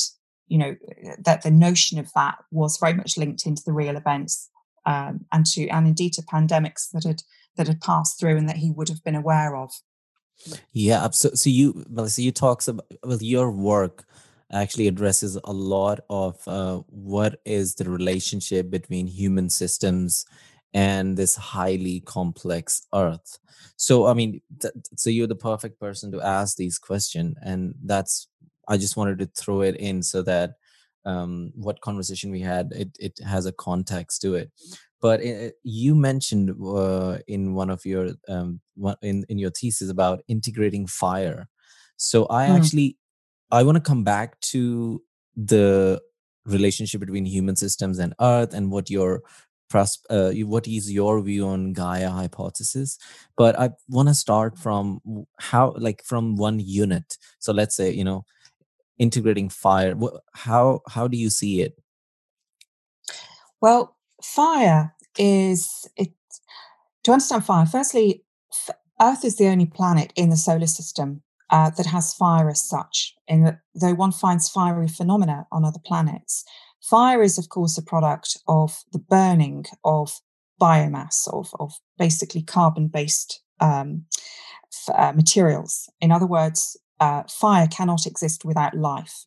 you 0.51 0.57
know 0.57 0.75
that 1.19 1.43
the 1.43 1.49
notion 1.49 1.97
of 1.97 2.11
that 2.13 2.37
was 2.51 2.77
very 2.77 2.93
much 2.93 3.17
linked 3.17 3.45
into 3.45 3.63
the 3.65 3.71
real 3.71 3.95
events 3.95 4.49
um, 4.85 5.25
and 5.31 5.45
to 5.45 5.69
and 5.69 5.87
indeed 5.87 6.11
to 6.13 6.21
pandemics 6.23 6.91
that 6.91 7.05
had 7.05 7.23
that 7.55 7.67
had 7.67 7.79
passed 7.79 8.19
through 8.19 8.37
and 8.37 8.49
that 8.49 8.57
he 8.57 8.69
would 8.69 8.89
have 8.89 9.01
been 9.03 9.15
aware 9.15 9.55
of. 9.55 9.71
Yeah 10.73 11.09
so, 11.11 11.29
so 11.33 11.49
you 11.49 11.85
so 12.07 12.21
you 12.21 12.33
talks 12.33 12.67
about 12.67 12.85
well 13.03 13.17
your 13.21 13.49
work 13.49 14.03
actually 14.51 14.89
addresses 14.89 15.39
a 15.45 15.53
lot 15.53 16.01
of 16.09 16.35
uh, 16.47 16.79
what 16.87 17.39
is 17.45 17.75
the 17.75 17.89
relationship 17.89 18.69
between 18.69 19.07
human 19.07 19.49
systems 19.49 20.25
and 20.73 21.15
this 21.15 21.35
highly 21.35 22.01
complex 22.01 22.85
earth. 22.93 23.39
So 23.77 24.07
i 24.07 24.13
mean 24.13 24.41
th- 24.61 24.73
so 24.97 25.09
you're 25.09 25.27
the 25.27 25.45
perfect 25.51 25.79
person 25.79 26.11
to 26.11 26.21
ask 26.21 26.57
these 26.57 26.77
questions 26.77 27.37
and 27.41 27.73
that's 27.85 28.27
I 28.71 28.77
just 28.77 28.97
wanted 28.97 29.19
to 29.19 29.29
throw 29.41 29.61
it 29.61 29.75
in 29.75 30.01
so 30.03 30.21
that 30.23 30.51
um, 31.05 31.51
what 31.55 31.81
conversation 31.81 32.31
we 32.31 32.41
had 32.41 32.71
it 32.71 32.89
it 32.99 33.19
has 33.33 33.45
a 33.45 33.51
context 33.67 34.21
to 34.21 34.35
it. 34.35 34.51
But 35.01 35.21
it, 35.21 35.55
you 35.63 35.95
mentioned 35.95 36.51
uh, 36.63 37.17
in 37.27 37.53
one 37.53 37.69
of 37.69 37.85
your 37.85 38.11
um, 38.29 38.61
in 39.01 39.25
in 39.29 39.37
your 39.37 39.51
thesis 39.51 39.89
about 39.89 40.21
integrating 40.27 40.87
fire. 40.87 41.47
So 41.97 42.27
I 42.29 42.47
mm. 42.47 42.57
actually 42.57 42.97
I 43.51 43.63
want 43.63 43.77
to 43.77 43.89
come 43.91 44.03
back 44.03 44.39
to 44.53 45.01
the 45.35 45.99
relationship 46.45 46.99
between 46.99 47.25
human 47.25 47.55
systems 47.55 47.99
and 47.99 48.13
Earth 48.19 48.53
and 48.53 48.71
what 48.71 48.89
your 48.89 49.21
uh, 49.73 50.31
what 50.45 50.67
is 50.67 50.91
your 50.91 51.21
view 51.21 51.47
on 51.47 51.73
Gaia 51.73 52.09
hypothesis? 52.09 52.97
But 53.37 53.57
I 53.57 53.69
want 53.87 54.09
to 54.09 54.13
start 54.13 54.57
from 54.57 54.99
how, 55.39 55.75
like, 55.77 56.03
from 56.03 56.35
one 56.35 56.59
unit. 56.59 57.17
So 57.39 57.53
let's 57.53 57.75
say, 57.75 57.91
you 57.91 58.03
know, 58.03 58.25
integrating 59.01 59.49
fire 59.49 59.95
how 60.33 60.81
how 60.87 61.07
do 61.07 61.17
you 61.17 61.29
see 61.29 61.61
it? 61.61 61.73
Well 63.59 63.97
fire 64.23 64.93
is 65.17 65.89
it 65.97 66.13
to 67.03 67.11
understand 67.11 67.43
fire 67.43 67.65
firstly 67.65 68.23
earth 69.01 69.25
is 69.25 69.37
the 69.37 69.47
only 69.47 69.65
planet 69.65 70.13
in 70.15 70.29
the 70.29 70.37
solar 70.37 70.67
system 70.67 71.23
uh, 71.49 71.71
that 71.71 71.87
has 71.87 72.13
fire 72.13 72.49
as 72.49 72.61
such 72.61 73.15
in 73.27 73.43
that 73.43 73.59
though 73.73 73.95
one 73.95 74.11
finds 74.11 74.47
fiery 74.47 74.87
phenomena 74.87 75.47
on 75.51 75.65
other 75.65 75.79
planets 75.83 76.45
fire 76.81 77.23
is 77.23 77.39
of 77.39 77.49
course 77.49 77.79
a 77.79 77.81
product 77.81 78.37
of 78.47 78.83
the 78.93 78.99
burning 78.99 79.65
of 79.83 80.21
biomass 80.61 81.27
of, 81.33 81.49
of 81.59 81.73
basically 81.97 82.43
carbon 82.43 82.87
based 82.87 83.41
um, 83.59 84.05
uh, 84.93 85.11
materials. 85.13 85.89
In 85.99 86.11
other 86.11 86.27
words 86.27 86.77
uh, 87.01 87.23
fire 87.23 87.67
cannot 87.67 88.05
exist 88.05 88.45
without 88.45 88.75
life. 88.75 89.25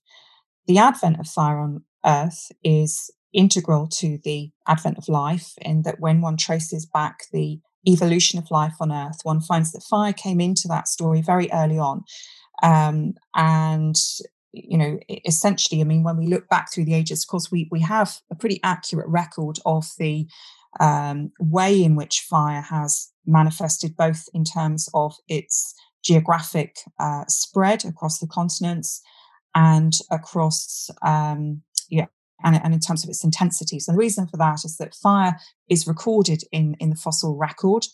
The 0.66 0.78
advent 0.78 1.20
of 1.20 1.26
fire 1.26 1.58
on 1.58 1.82
Earth 2.06 2.50
is 2.62 3.10
integral 3.34 3.88
to 3.88 4.18
the 4.22 4.50
advent 4.66 4.96
of 4.96 5.08
life, 5.08 5.52
in 5.60 5.82
that 5.82 6.00
when 6.00 6.20
one 6.20 6.36
traces 6.36 6.86
back 6.86 7.24
the 7.32 7.60
evolution 7.86 8.38
of 8.38 8.50
life 8.50 8.74
on 8.80 8.92
Earth, 8.92 9.18
one 9.24 9.40
finds 9.40 9.72
that 9.72 9.82
fire 9.82 10.12
came 10.12 10.40
into 10.40 10.68
that 10.68 10.88
story 10.88 11.20
very 11.20 11.50
early 11.52 11.78
on. 11.78 12.04
Um, 12.62 13.14
and 13.34 13.96
you 14.52 14.78
know, 14.78 15.00
essentially, 15.26 15.80
I 15.80 15.84
mean, 15.84 16.04
when 16.04 16.16
we 16.16 16.28
look 16.28 16.48
back 16.48 16.72
through 16.72 16.84
the 16.84 16.94
ages, 16.94 17.24
of 17.24 17.28
course, 17.28 17.50
we 17.50 17.68
we 17.72 17.80
have 17.80 18.20
a 18.30 18.36
pretty 18.36 18.60
accurate 18.62 19.08
record 19.08 19.58
of 19.66 19.86
the 19.98 20.28
um, 20.78 21.32
way 21.40 21.82
in 21.82 21.96
which 21.96 22.20
fire 22.20 22.62
has 22.62 23.10
manifested, 23.26 23.96
both 23.96 24.28
in 24.32 24.44
terms 24.44 24.88
of 24.94 25.16
its 25.28 25.74
geographic 26.04 26.76
uh, 27.00 27.24
spread 27.28 27.84
across 27.84 28.18
the 28.18 28.26
continents 28.26 29.00
and 29.54 29.94
across 30.10 30.90
um, 31.02 31.62
yeah 31.88 32.06
and, 32.44 32.60
and, 32.62 32.74
in 32.74 32.80
terms 32.80 33.04
of 33.04 33.08
its 33.08 33.24
intensity. 33.24 33.78
So 33.80 33.92
the 33.92 33.98
reason 33.98 34.26
for 34.26 34.36
that 34.36 34.64
is 34.64 34.76
that 34.76 34.94
fire 34.94 35.38
is 35.68 35.86
recorded 35.86 36.42
in 36.52 36.76
in 36.80 36.90
the 36.90 36.96
fossil 36.96 37.36
record. 37.36 37.86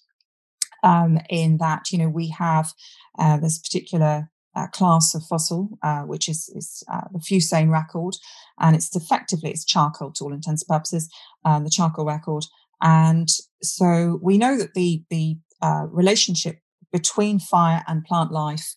Um, 0.82 1.18
in 1.28 1.58
that 1.58 1.90
you 1.92 1.98
know 1.98 2.08
we 2.08 2.28
have 2.30 2.72
uh, 3.18 3.36
this 3.36 3.58
particular 3.58 4.30
uh, 4.56 4.66
class 4.68 5.14
of 5.14 5.22
fossil, 5.24 5.68
uh, 5.82 6.02
which 6.02 6.28
is, 6.28 6.50
is 6.54 6.82
uh, 6.92 7.02
the 7.12 7.18
Fusain 7.18 7.70
record, 7.70 8.14
and 8.58 8.74
it's 8.74 8.94
effectively 8.96 9.50
it's 9.50 9.64
charcoal 9.64 10.10
to 10.12 10.24
all 10.24 10.32
intents 10.32 10.62
and 10.62 10.74
purposes, 10.74 11.08
um, 11.44 11.64
the 11.64 11.70
charcoal 11.70 12.06
record. 12.06 12.44
And 12.82 13.28
so 13.62 14.18
we 14.22 14.38
know 14.38 14.56
that 14.56 14.74
the 14.74 15.04
the 15.10 15.36
uh, 15.62 15.86
relationship 15.90 16.60
between 16.92 17.38
fire 17.38 17.82
and 17.86 18.04
plant 18.04 18.32
life 18.32 18.74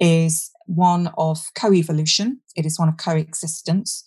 is 0.00 0.50
one 0.66 1.10
of 1.16 1.38
coevolution. 1.56 2.38
It 2.56 2.66
is 2.66 2.78
one 2.78 2.88
of 2.88 2.96
coexistence, 2.96 4.04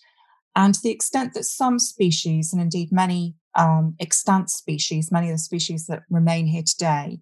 and 0.56 0.74
to 0.74 0.82
the 0.82 0.92
extent 0.92 1.34
that 1.34 1.46
some 1.46 1.80
species, 1.80 2.54
and 2.54 2.62
indeed 2.62 2.92
many 2.92 3.36
um, 3.56 3.96
extant 4.00 4.50
species, 4.50 5.12
many 5.12 5.30
of 5.30 5.36
the 5.36 5.40
species 5.40 5.88
that 5.88 6.04
remain 6.10 6.48
here 6.48 6.64
today, 6.66 7.20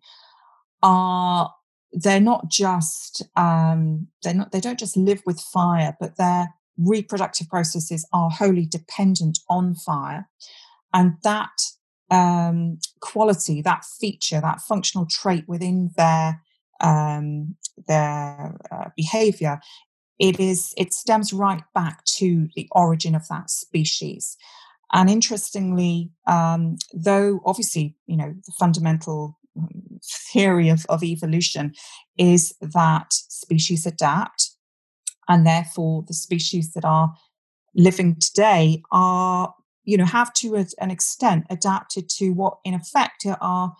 are 0.82 1.54
they're 1.92 2.20
not 2.20 2.50
just 2.50 3.24
um, 3.36 4.08
they're 4.24 4.34
not 4.34 4.52
they 4.52 4.60
don't 4.60 4.80
just 4.80 4.98
live 4.98 5.22
with 5.26 5.40
fire, 5.40 5.96
but 6.00 6.18
their 6.18 6.50
reproductive 6.78 7.50
processes 7.50 8.08
are 8.14 8.30
wholly 8.30 8.66
dependent 8.66 9.40
on 9.50 9.76
fire, 9.76 10.28
and 10.94 11.14
that 11.24 11.60
um, 12.12 12.80
quality, 13.02 13.62
that 13.62 13.86
feature, 13.86 14.42
that 14.42 14.62
functional 14.62 15.06
trait 15.06 15.46
within 15.48 15.92
their 15.98 16.42
um, 16.82 17.56
their 17.88 18.58
uh, 18.72 18.90
behavior, 18.96 19.60
it 20.18 20.40
is 20.40 20.74
it 20.78 20.94
stems 20.94 21.34
right 21.34 21.64
back 21.74 22.04
to 22.06 22.48
the 22.56 22.68
origin 22.72 23.16
of 23.16 23.28
that 23.28 23.50
species. 23.50 24.38
And 24.92 25.10
interestingly, 25.10 26.12
um, 26.26 26.78
though 26.94 27.42
obviously 27.46 27.96
you 28.08 28.18
know 28.18 28.34
the 28.46 28.54
fundamental 28.58 29.38
theory 30.04 30.70
of, 30.70 30.86
of 30.90 31.04
evolution 31.04 31.74
is 32.18 32.54
that 32.62 33.12
species 33.12 33.86
adapt, 33.86 34.52
and 35.28 35.46
therefore 35.46 36.04
the 36.08 36.14
species 36.14 36.74
that 36.74 36.86
are 36.86 37.14
living 37.76 38.16
today 38.16 38.82
are, 38.92 39.54
you 39.90 39.98
know, 39.98 40.06
have 40.06 40.32
to 40.32 40.56
an 40.80 40.92
extent 40.92 41.46
adapted 41.50 42.08
to 42.08 42.30
what 42.30 42.60
in 42.64 42.76
effect 42.76 43.26
are 43.42 43.74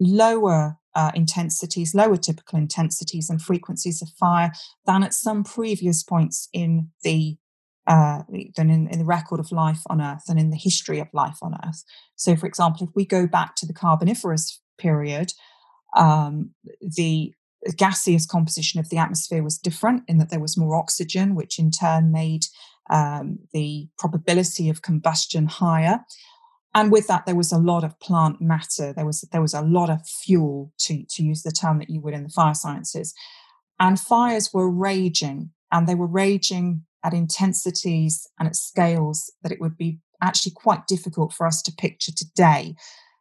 lower 0.00 0.76
uh, 0.96 1.12
intensities, 1.14 1.94
lower 1.94 2.16
typical 2.16 2.58
intensities 2.58 3.30
and 3.30 3.40
frequencies 3.40 4.02
of 4.02 4.08
fire 4.18 4.50
than 4.86 5.04
at 5.04 5.14
some 5.14 5.44
previous 5.44 6.02
points 6.02 6.48
in 6.52 6.88
the 7.04 7.36
uh, 7.86 8.22
than 8.56 8.70
in, 8.70 8.88
in, 8.88 8.98
the 8.98 9.04
record 9.04 9.40
of 9.40 9.50
life 9.50 9.82
on 9.88 10.00
Earth 10.00 10.24
and 10.28 10.38
in 10.38 10.50
the 10.50 10.56
history 10.56 11.00
of 11.00 11.08
life 11.12 11.38
on 11.42 11.54
Earth. 11.66 11.82
So, 12.14 12.36
for 12.36 12.46
example, 12.46 12.86
if 12.86 12.94
we 12.94 13.04
go 13.04 13.26
back 13.26 13.56
to 13.56 13.66
the 13.66 13.72
Carboniferous 13.72 14.60
period, 14.78 15.32
um, 15.96 16.50
the 16.80 17.34
gaseous 17.76 18.26
composition 18.26 18.78
of 18.78 18.88
the 18.88 18.98
atmosphere 18.98 19.42
was 19.42 19.58
different 19.58 20.02
in 20.08 20.18
that 20.18 20.30
there 20.30 20.40
was 20.40 20.56
more 20.56 20.76
oxygen, 20.76 21.34
which 21.34 21.58
in 21.58 21.70
turn 21.70 22.12
made 22.12 22.44
um, 22.90 23.38
the 23.52 23.88
probability 23.98 24.68
of 24.68 24.82
combustion 24.82 25.46
higher. 25.46 26.00
And 26.74 26.90
with 26.90 27.06
that, 27.08 27.26
there 27.26 27.36
was 27.36 27.52
a 27.52 27.58
lot 27.58 27.84
of 27.84 27.98
plant 28.00 28.40
matter. 28.40 28.92
There 28.92 29.04
was 29.04 29.20
there 29.30 29.42
was 29.42 29.54
a 29.54 29.62
lot 29.62 29.90
of 29.90 30.06
fuel, 30.06 30.72
to 30.80 31.04
to 31.10 31.22
use 31.22 31.42
the 31.42 31.52
term 31.52 31.78
that 31.78 31.90
you 31.90 32.00
would 32.00 32.14
in 32.14 32.22
the 32.22 32.30
fire 32.30 32.54
sciences. 32.54 33.14
And 33.78 34.00
fires 34.00 34.50
were 34.54 34.70
raging, 34.70 35.50
and 35.70 35.86
they 35.86 35.94
were 35.94 36.06
raging 36.06 36.84
at 37.04 37.14
intensities 37.14 38.26
and 38.38 38.48
at 38.48 38.56
scales 38.56 39.32
that 39.42 39.52
it 39.52 39.60
would 39.60 39.76
be 39.76 39.98
actually 40.22 40.52
quite 40.52 40.86
difficult 40.86 41.32
for 41.32 41.46
us 41.46 41.60
to 41.62 41.72
picture 41.72 42.12
today 42.12 42.74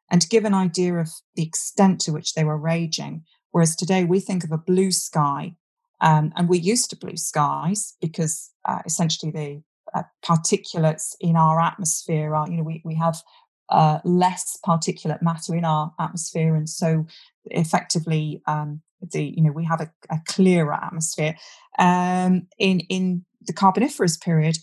and 0.10 0.22
to 0.22 0.30
give 0.30 0.46
an 0.46 0.54
idea 0.54 0.96
of 0.96 1.10
the 1.36 1.44
extent 1.44 2.00
to 2.02 2.12
which 2.12 2.34
they 2.34 2.44
were 2.44 2.58
raging. 2.58 3.24
Whereas 3.52 3.76
today 3.76 4.04
we 4.04 4.20
think 4.20 4.44
of 4.44 4.52
a 4.52 4.58
blue 4.58 4.92
sky, 4.92 5.56
um, 6.02 6.34
and 6.36 6.50
we're 6.50 6.60
used 6.62 6.90
to 6.90 6.96
blue 6.96 7.18
skies 7.18 7.96
because 8.02 8.52
uh, 8.66 8.80
essentially 8.86 9.32
the 9.32 9.64
uh, 9.94 10.04
particulates 10.24 11.16
in 11.20 11.36
our 11.36 11.62
atmosphere 11.62 12.36
are, 12.36 12.50
you 12.50 12.58
know, 12.58 12.64
we, 12.64 12.82
we 12.84 12.96
have 12.96 13.22
uh, 13.70 14.00
less 14.04 14.58
particulate 14.66 15.22
matter 15.22 15.56
in 15.56 15.64
our 15.64 15.94
atmosphere, 16.00 16.56
and 16.56 16.70
so 16.70 17.06
effectively, 17.46 18.42
um, 18.46 18.82
the 19.12 19.24
you 19.24 19.42
know 19.42 19.52
we 19.52 19.64
have 19.64 19.82
a, 19.82 19.92
a 20.10 20.20
clearer 20.28 20.74
atmosphere. 20.74 21.36
Um, 21.80 22.48
in 22.60 22.82
in 22.82 23.24
the 23.48 23.54
Carboniferous 23.54 24.18
period, 24.18 24.58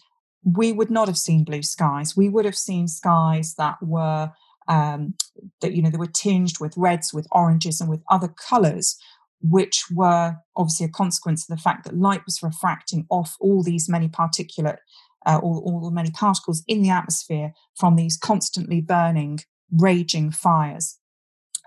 we 0.44 0.72
would 0.72 0.90
not 0.90 1.08
have 1.08 1.18
seen 1.18 1.44
blue 1.44 1.62
skies. 1.62 2.16
We 2.16 2.28
would 2.28 2.44
have 2.44 2.56
seen 2.56 2.86
skies 2.86 3.54
that 3.54 3.76
were 3.80 4.30
um, 4.68 5.14
that 5.62 5.72
you 5.72 5.82
know 5.82 5.90
they 5.90 5.98
were 5.98 6.06
tinged 6.06 6.60
with 6.60 6.74
reds, 6.76 7.14
with 7.14 7.26
oranges, 7.32 7.80
and 7.80 7.88
with 7.88 8.02
other 8.10 8.28
colours, 8.28 8.98
which 9.40 9.84
were 9.92 10.36
obviously 10.56 10.86
a 10.86 10.90
consequence 10.90 11.48
of 11.48 11.56
the 11.56 11.62
fact 11.62 11.84
that 11.84 11.96
light 11.96 12.22
was 12.24 12.42
refracting 12.42 13.06
off 13.08 13.36
all 13.40 13.62
these 13.62 13.88
many 13.88 14.08
particulate, 14.08 14.78
uh, 15.26 15.38
all, 15.42 15.62
all 15.64 15.88
the 15.88 15.94
many 15.94 16.10
particles 16.10 16.64
in 16.66 16.82
the 16.82 16.90
atmosphere 16.90 17.52
from 17.76 17.96
these 17.96 18.16
constantly 18.16 18.80
burning, 18.80 19.40
raging 19.70 20.30
fires. 20.30 20.98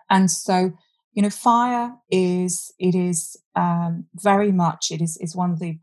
And 0.09 0.29
so, 0.29 0.73
you 1.13 1.21
know, 1.21 1.29
fire 1.29 1.93
is 2.09 2.73
it 2.79 2.95
is 2.95 3.37
um, 3.55 4.05
very 4.15 4.51
much 4.51 4.91
it 4.91 5.01
is 5.01 5.17
is 5.17 5.35
one 5.35 5.51
of 5.51 5.59
the 5.59 5.77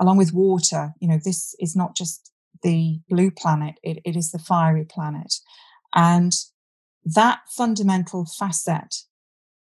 along 0.00 0.16
with 0.16 0.32
water. 0.32 0.92
You 1.00 1.08
know, 1.08 1.20
this 1.24 1.54
is 1.60 1.76
not 1.76 1.96
just 1.96 2.32
the 2.62 3.00
blue 3.08 3.30
planet; 3.30 3.76
it, 3.82 3.98
it 4.04 4.16
is 4.16 4.32
the 4.32 4.38
fiery 4.38 4.84
planet. 4.84 5.34
And 5.94 6.32
that 7.04 7.40
fundamental 7.48 8.26
facet 8.26 8.94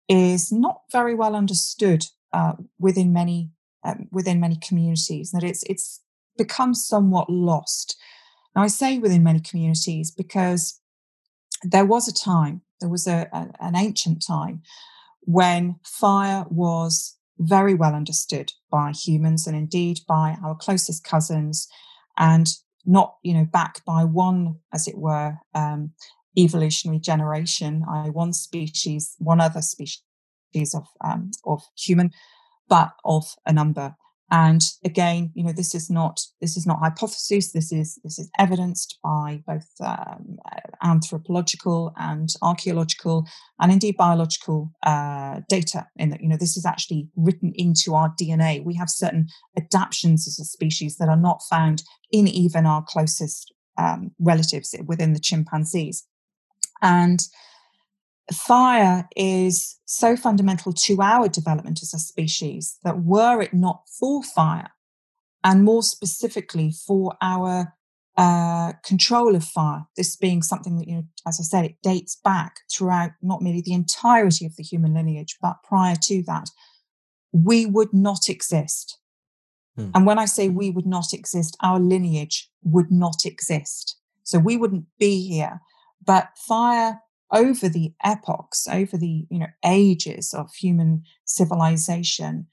is 0.08 0.52
not 0.52 0.82
very 0.92 1.16
well 1.16 1.36
understood 1.36 2.06
uh, 2.34 2.54
within 2.80 3.14
many 3.14 3.52
um, 3.84 4.08
within 4.12 4.40
many 4.40 4.58
communities. 4.58 5.32
That 5.32 5.44
it's 5.44 5.64
it's 5.64 6.02
become 6.38 6.74
somewhat 6.74 7.30
lost. 7.30 7.98
Now 8.56 8.64
I 8.64 8.68
say 8.68 8.98
within 8.98 9.24
many 9.24 9.40
communities 9.40 10.12
because 10.12 10.80
there 11.64 11.86
was 11.86 12.08
a 12.08 12.14
time, 12.14 12.62
there 12.80 12.90
was 12.90 13.08
a, 13.08 13.28
a 13.32 13.50
an 13.60 13.76
ancient 13.76 14.24
time 14.26 14.62
when 15.22 15.76
fire 15.84 16.46
was 16.50 17.18
very 17.40 17.74
well 17.74 17.94
understood 17.94 18.52
by 18.72 18.92
humans 18.92 19.46
and 19.46 19.58
indeed 19.58 20.00
by 20.08 20.38
our 20.44 20.56
closest 20.56 21.04
cousins 21.04 21.68
and 22.18 22.48
not 22.86 23.16
you 23.24 23.34
know 23.34 23.46
back 23.46 23.84
by 23.86 24.04
one 24.04 24.56
as 24.74 24.88
it 24.88 24.98
were 24.98 25.38
um, 25.54 25.92
evolutionary 26.38 27.00
generation, 27.00 27.84
I 27.90 28.10
one 28.10 28.34
species, 28.34 29.16
one 29.20 29.42
other 29.42 29.62
species 29.62 30.02
of 30.74 30.88
um, 31.04 31.32
of 31.46 31.64
human, 31.78 32.12
but 32.68 32.92
of 33.04 33.26
a 33.46 33.54
number. 33.54 33.96
And 34.32 34.64
again, 34.84 35.32
you 35.36 35.44
know, 35.44 35.52
this 35.52 35.76
is 35.76 35.90
not 35.90 36.20
this 36.42 36.58
is 36.58 36.66
not 36.66 36.80
hypothesis. 36.80 37.52
This 37.52 37.72
is 37.72 38.00
this 38.04 38.18
is 38.18 38.30
evidenced 38.40 38.98
by 39.04 39.44
both 39.46 39.70
um, 39.82 40.38
anthropological 40.84 41.94
and 41.98 42.30
archaeological, 42.42 43.28
and 43.60 43.72
indeed 43.72 43.98
biological 43.98 44.72
uh, 44.84 45.42
data. 45.48 45.88
In 45.96 46.10
that, 46.10 46.22
you 46.22 46.28
know, 46.28 46.38
this 46.38 46.58
is 46.58 46.66
actually 46.66 47.08
written 47.16 47.54
into 47.56 47.94
our 47.94 48.16
DNA. 48.20 48.64
We 48.64 48.74
have 48.76 48.90
certain 48.90 49.28
adaptations 49.56 50.28
as 50.28 50.40
a 50.40 50.46
species 50.46 50.98
that 50.98 51.10
are 51.10 51.16
not 51.16 51.42
found 51.48 51.84
in 52.12 52.28
even 52.28 52.66
our 52.66 52.84
closest 52.88 53.54
um, 53.78 54.12
relatives 54.20 54.74
within 54.88 55.14
the 55.14 55.20
chimpanzees. 55.20 56.04
And 56.82 57.20
fire 58.34 59.08
is 59.16 59.78
so 59.86 60.16
fundamental 60.16 60.74
to 60.74 61.02
our 61.02 61.28
development 61.28 61.82
as 61.82 61.94
a 61.94 62.00
species 62.00 62.78
that 62.84 63.04
were 63.04 63.42
it 63.42 63.54
not 63.54 63.84
for 64.00 64.24
fire, 64.24 64.72
and 65.44 65.64
more 65.64 65.84
specifically 65.84 66.72
for 66.72 67.16
our 67.22 67.74
uh, 68.18 68.74
control 68.84 69.36
of 69.36 69.44
fire, 69.44 69.86
this 69.98 70.16
being 70.16 70.42
something 70.42 70.78
that, 70.78 70.88
you 70.88 70.96
know, 70.96 71.04
as 71.28 71.40
I 71.40 71.44
said, 71.44 71.66
it 71.66 71.76
dates 71.84 72.16
back 72.16 72.62
throughout 72.72 73.12
not 73.22 73.42
merely 73.42 73.62
the 73.62 73.74
entirety 73.74 74.46
of 74.46 74.56
the 74.56 74.64
human 74.64 74.94
lineage, 74.94 75.38
but 75.42 75.58
prior 75.64 75.96
to 76.04 76.24
that, 76.24 76.50
we 77.32 77.66
would 77.66 77.94
not 77.94 78.30
exist. 78.30 78.98
Hmm. 79.76 79.90
And 79.94 80.06
when 80.06 80.18
I 80.18 80.26
say 80.26 80.48
we 80.48 80.70
would 80.70 80.86
not 80.86 81.14
exist, 81.14 81.58
our 81.62 81.80
lineage 81.80 82.50
would 82.64 82.90
not 82.90 83.26
exist. 83.26 83.98
So 84.24 84.40
we 84.40 84.56
wouldn't 84.58 84.86
be 84.98 85.28
here 85.28 85.60
but 86.04 86.30
fire 86.38 87.00
over 87.32 87.68
the 87.68 87.94
epochs, 88.04 88.68
over 88.68 88.98
the 88.98 89.26
you 89.30 89.40
know 89.40 89.48
ages 89.64 90.34
of 90.34 90.54
human 90.54 91.04
civilization, 91.26 92.48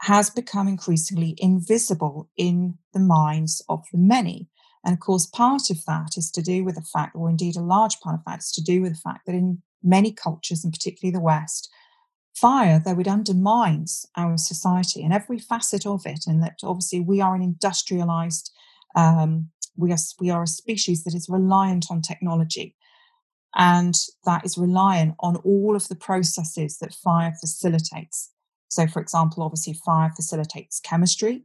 has 0.00 0.30
become 0.30 0.68
increasingly 0.68 1.34
invisible 1.38 2.28
in 2.36 2.76
the 2.92 3.00
minds 3.00 3.62
of 3.68 3.84
the 3.92 3.98
many. 3.98 4.48
And 4.84 4.92
of 4.92 5.00
course, 5.00 5.26
part 5.26 5.70
of 5.70 5.84
that 5.86 6.16
is 6.16 6.30
to 6.32 6.42
do 6.42 6.64
with 6.64 6.74
the 6.74 6.82
fact, 6.82 7.16
or 7.16 7.30
indeed 7.30 7.56
a 7.56 7.60
large 7.60 7.98
part 8.00 8.16
of 8.16 8.24
that 8.26 8.40
is 8.40 8.52
to 8.52 8.62
do 8.62 8.82
with 8.82 8.92
the 8.92 8.98
fact 8.98 9.26
that 9.26 9.34
in 9.34 9.62
many 9.82 10.12
cultures, 10.12 10.64
and 10.64 10.72
particularly 10.72 11.12
the 11.12 11.20
West, 11.20 11.70
fire, 12.34 12.82
though 12.84 12.98
it 12.98 13.08
undermines 13.08 14.04
our 14.16 14.36
society 14.36 15.02
and 15.02 15.12
every 15.12 15.38
facet 15.38 15.86
of 15.86 16.04
it, 16.04 16.24
and 16.26 16.42
that 16.42 16.58
obviously 16.62 17.00
we 17.00 17.20
are 17.20 17.34
an 17.34 17.42
industrialized, 17.42 18.50
um, 18.96 19.50
we 19.76 19.92
are 19.92 19.98
we 20.20 20.30
are 20.30 20.42
a 20.42 20.46
species 20.46 21.04
that 21.04 21.14
is 21.14 21.28
reliant 21.28 21.86
on 21.90 22.02
technology 22.02 22.74
and 23.54 23.94
that 24.24 24.44
is 24.44 24.58
reliant 24.58 25.14
on 25.20 25.36
all 25.36 25.76
of 25.76 25.88
the 25.88 25.96
processes 25.96 26.78
that 26.78 26.92
fire 26.92 27.32
facilitates. 27.40 28.32
So, 28.68 28.86
for 28.86 29.00
example, 29.00 29.42
obviously, 29.42 29.74
fire 29.74 30.10
facilitates 30.14 30.80
chemistry, 30.80 31.44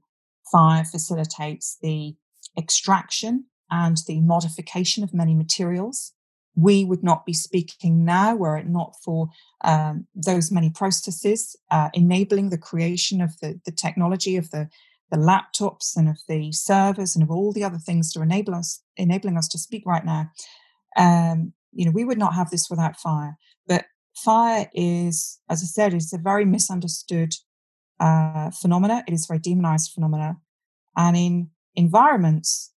fire 0.51 0.83
facilitates 0.83 1.77
the 1.81 2.15
extraction 2.57 3.45
and 3.69 3.97
the 4.07 4.19
modification 4.21 5.03
of 5.03 5.13
many 5.13 5.35
materials. 5.35 6.13
We 6.55 6.83
would 6.83 7.03
not 7.03 7.25
be 7.25 7.33
speaking 7.33 8.03
now 8.03 8.35
were 8.35 8.57
it 8.57 8.67
not 8.67 8.95
for 9.03 9.29
um, 9.63 10.07
those 10.15 10.51
many 10.51 10.71
processes 10.71 11.55
uh, 11.69 11.89
enabling 11.93 12.49
the 12.49 12.57
creation 12.57 13.21
of 13.21 13.39
the, 13.39 13.61
the 13.65 13.71
technology 13.71 14.35
of 14.35 14.49
the, 14.49 14.67
the 15.11 15.17
laptops 15.17 15.95
and 15.95 16.09
of 16.09 16.17
the 16.27 16.51
servers 16.51 17.15
and 17.15 17.23
of 17.23 17.29
all 17.29 17.53
the 17.53 17.63
other 17.63 17.77
things 17.77 18.11
to 18.13 18.21
enable 18.21 18.55
us 18.55 18.81
enabling 18.97 19.37
us 19.37 19.47
to 19.49 19.59
speak 19.59 19.85
right 19.85 20.03
now. 20.03 20.31
Um, 20.97 21.53
you 21.71 21.85
know, 21.85 21.91
we 21.91 22.05
would 22.05 22.17
not 22.17 22.33
have 22.33 22.49
this 22.49 22.69
without 22.69 22.97
fire. 22.97 23.37
But 23.67 23.85
fire 24.15 24.69
is, 24.73 25.39
as 25.49 25.61
I 25.61 25.65
said, 25.65 25.93
it's 25.93 26.13
a 26.13 26.17
very 26.17 26.45
misunderstood 26.45 27.33
uh, 27.99 28.51
phenomena. 28.51 29.03
It 29.07 29.13
is 29.13 29.25
very 29.25 29.39
demonized 29.39 29.91
phenomena, 29.93 30.37
and 30.95 31.17
in 31.17 31.49
environments, 31.75 32.71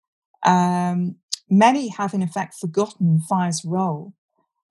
um, 0.44 1.16
many 1.50 1.90
have 1.90 2.14
in 2.14 2.22
effect 2.22 2.56
forgotten 2.60 3.22
fire's 3.28 3.66
role. 3.66 4.14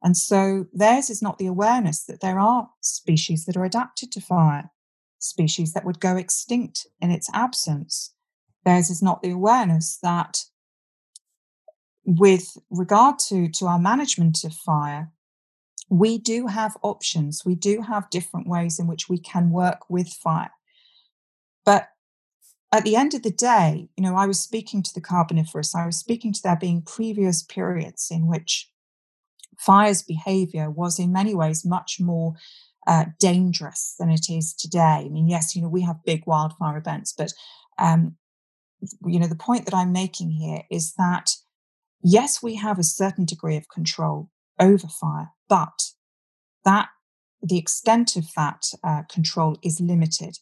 And 0.03 0.17
so 0.17 0.67
theirs 0.73 1.11
is 1.11 1.23
not 1.23 1.39
the 1.39 1.47
awareness 1.47 2.05
that 2.05 2.21
there 2.21 2.39
are 2.39 2.71
species 2.81 3.45
that 3.47 3.57
are 3.57 3.65
adapted 3.65 4.13
to 4.13 4.21
fire, 4.21 4.71
species 5.19 5.73
that 5.73 5.85
would 5.85 6.01
go 6.01 6.17
extinct 6.17 6.87
in 7.01 7.11
its 7.11 7.29
absence. 7.35 8.15
Theirs 8.65 8.91
is 8.91 9.03
not 9.03 9.23
the 9.23 9.31
awareness 9.31 9.99
that 10.03 10.45
with 12.09 12.57
regard 12.71 13.19
to, 13.19 13.51
to 13.51 13.67
our 13.67 13.79
management 13.79 14.43
of 14.43 14.55
fire, 14.55 15.11
we 15.91 16.17
do 16.17 16.47
have 16.47 16.75
options. 16.83 17.45
We 17.45 17.55
do 17.55 17.83
have 17.83 18.09
different 18.09 18.49
ways 18.49 18.79
in 18.79 18.87
which 18.87 19.11
we 19.11 19.19
can 19.19 19.51
work 19.51 19.91
with 19.91 20.09
fire. 20.09 20.53
But 21.67 21.91
at 22.73 22.85
the 22.85 22.97
end 22.97 23.13
of 23.13 23.23
the 23.23 23.31
day, 23.31 23.91
you 23.95 24.03
know, 24.03 24.17
I 24.17 24.27
was 24.27 24.41
speaking 24.41 24.83
to 24.85 24.95
the 24.95 25.03
Carboniferous, 25.03 25.75
I 25.75 25.85
was 25.85 25.99
speaking 25.99 26.33
to 26.33 26.43
there 26.43 26.57
being 26.57 26.81
previous 26.81 27.43
periods 27.43 28.09
in 28.11 28.27
which 28.27 28.71
fire's 29.59 30.03
behavior 30.03 30.71
was 30.71 30.99
in 30.99 31.13
many 31.13 31.35
ways 31.35 31.63
much 31.63 31.99
more 32.01 32.37
uh, 32.87 33.05
dangerous 33.19 33.95
than 33.99 34.09
it 34.09 34.31
is 34.31 34.55
today. 34.55 35.05
I 35.05 35.09
mean, 35.11 35.29
yes, 35.29 35.55
you 35.55 35.61
know, 35.61 35.69
we 35.69 35.83
have 35.83 36.05
big 36.07 36.27
wildfire 36.27 36.79
events, 36.79 37.13
but, 37.13 37.35
um, 37.79 38.17
you 39.05 39.21
know, 39.21 39.27
the 39.27 39.35
point 39.35 39.67
that 39.67 39.75
I'm 39.75 39.93
making 39.93 40.31
here 40.31 40.63
is 40.71 40.95
that, 40.95 41.33
yes, 42.03 42.43
we 42.43 42.57
have 42.57 42.79
a 42.79 42.85
certain 42.85 43.25
degree 43.25 43.57
of 43.57 43.69
control 43.69 44.31
over 44.59 44.89
fire, 44.89 45.31
but 45.49 45.93
that 46.65 46.89
the 47.43 47.59
extent 47.59 48.17
of 48.17 48.25
that 48.37 48.65
uh, 48.83 49.03
control 49.11 49.57
is 49.63 49.81
limited. 49.81 50.39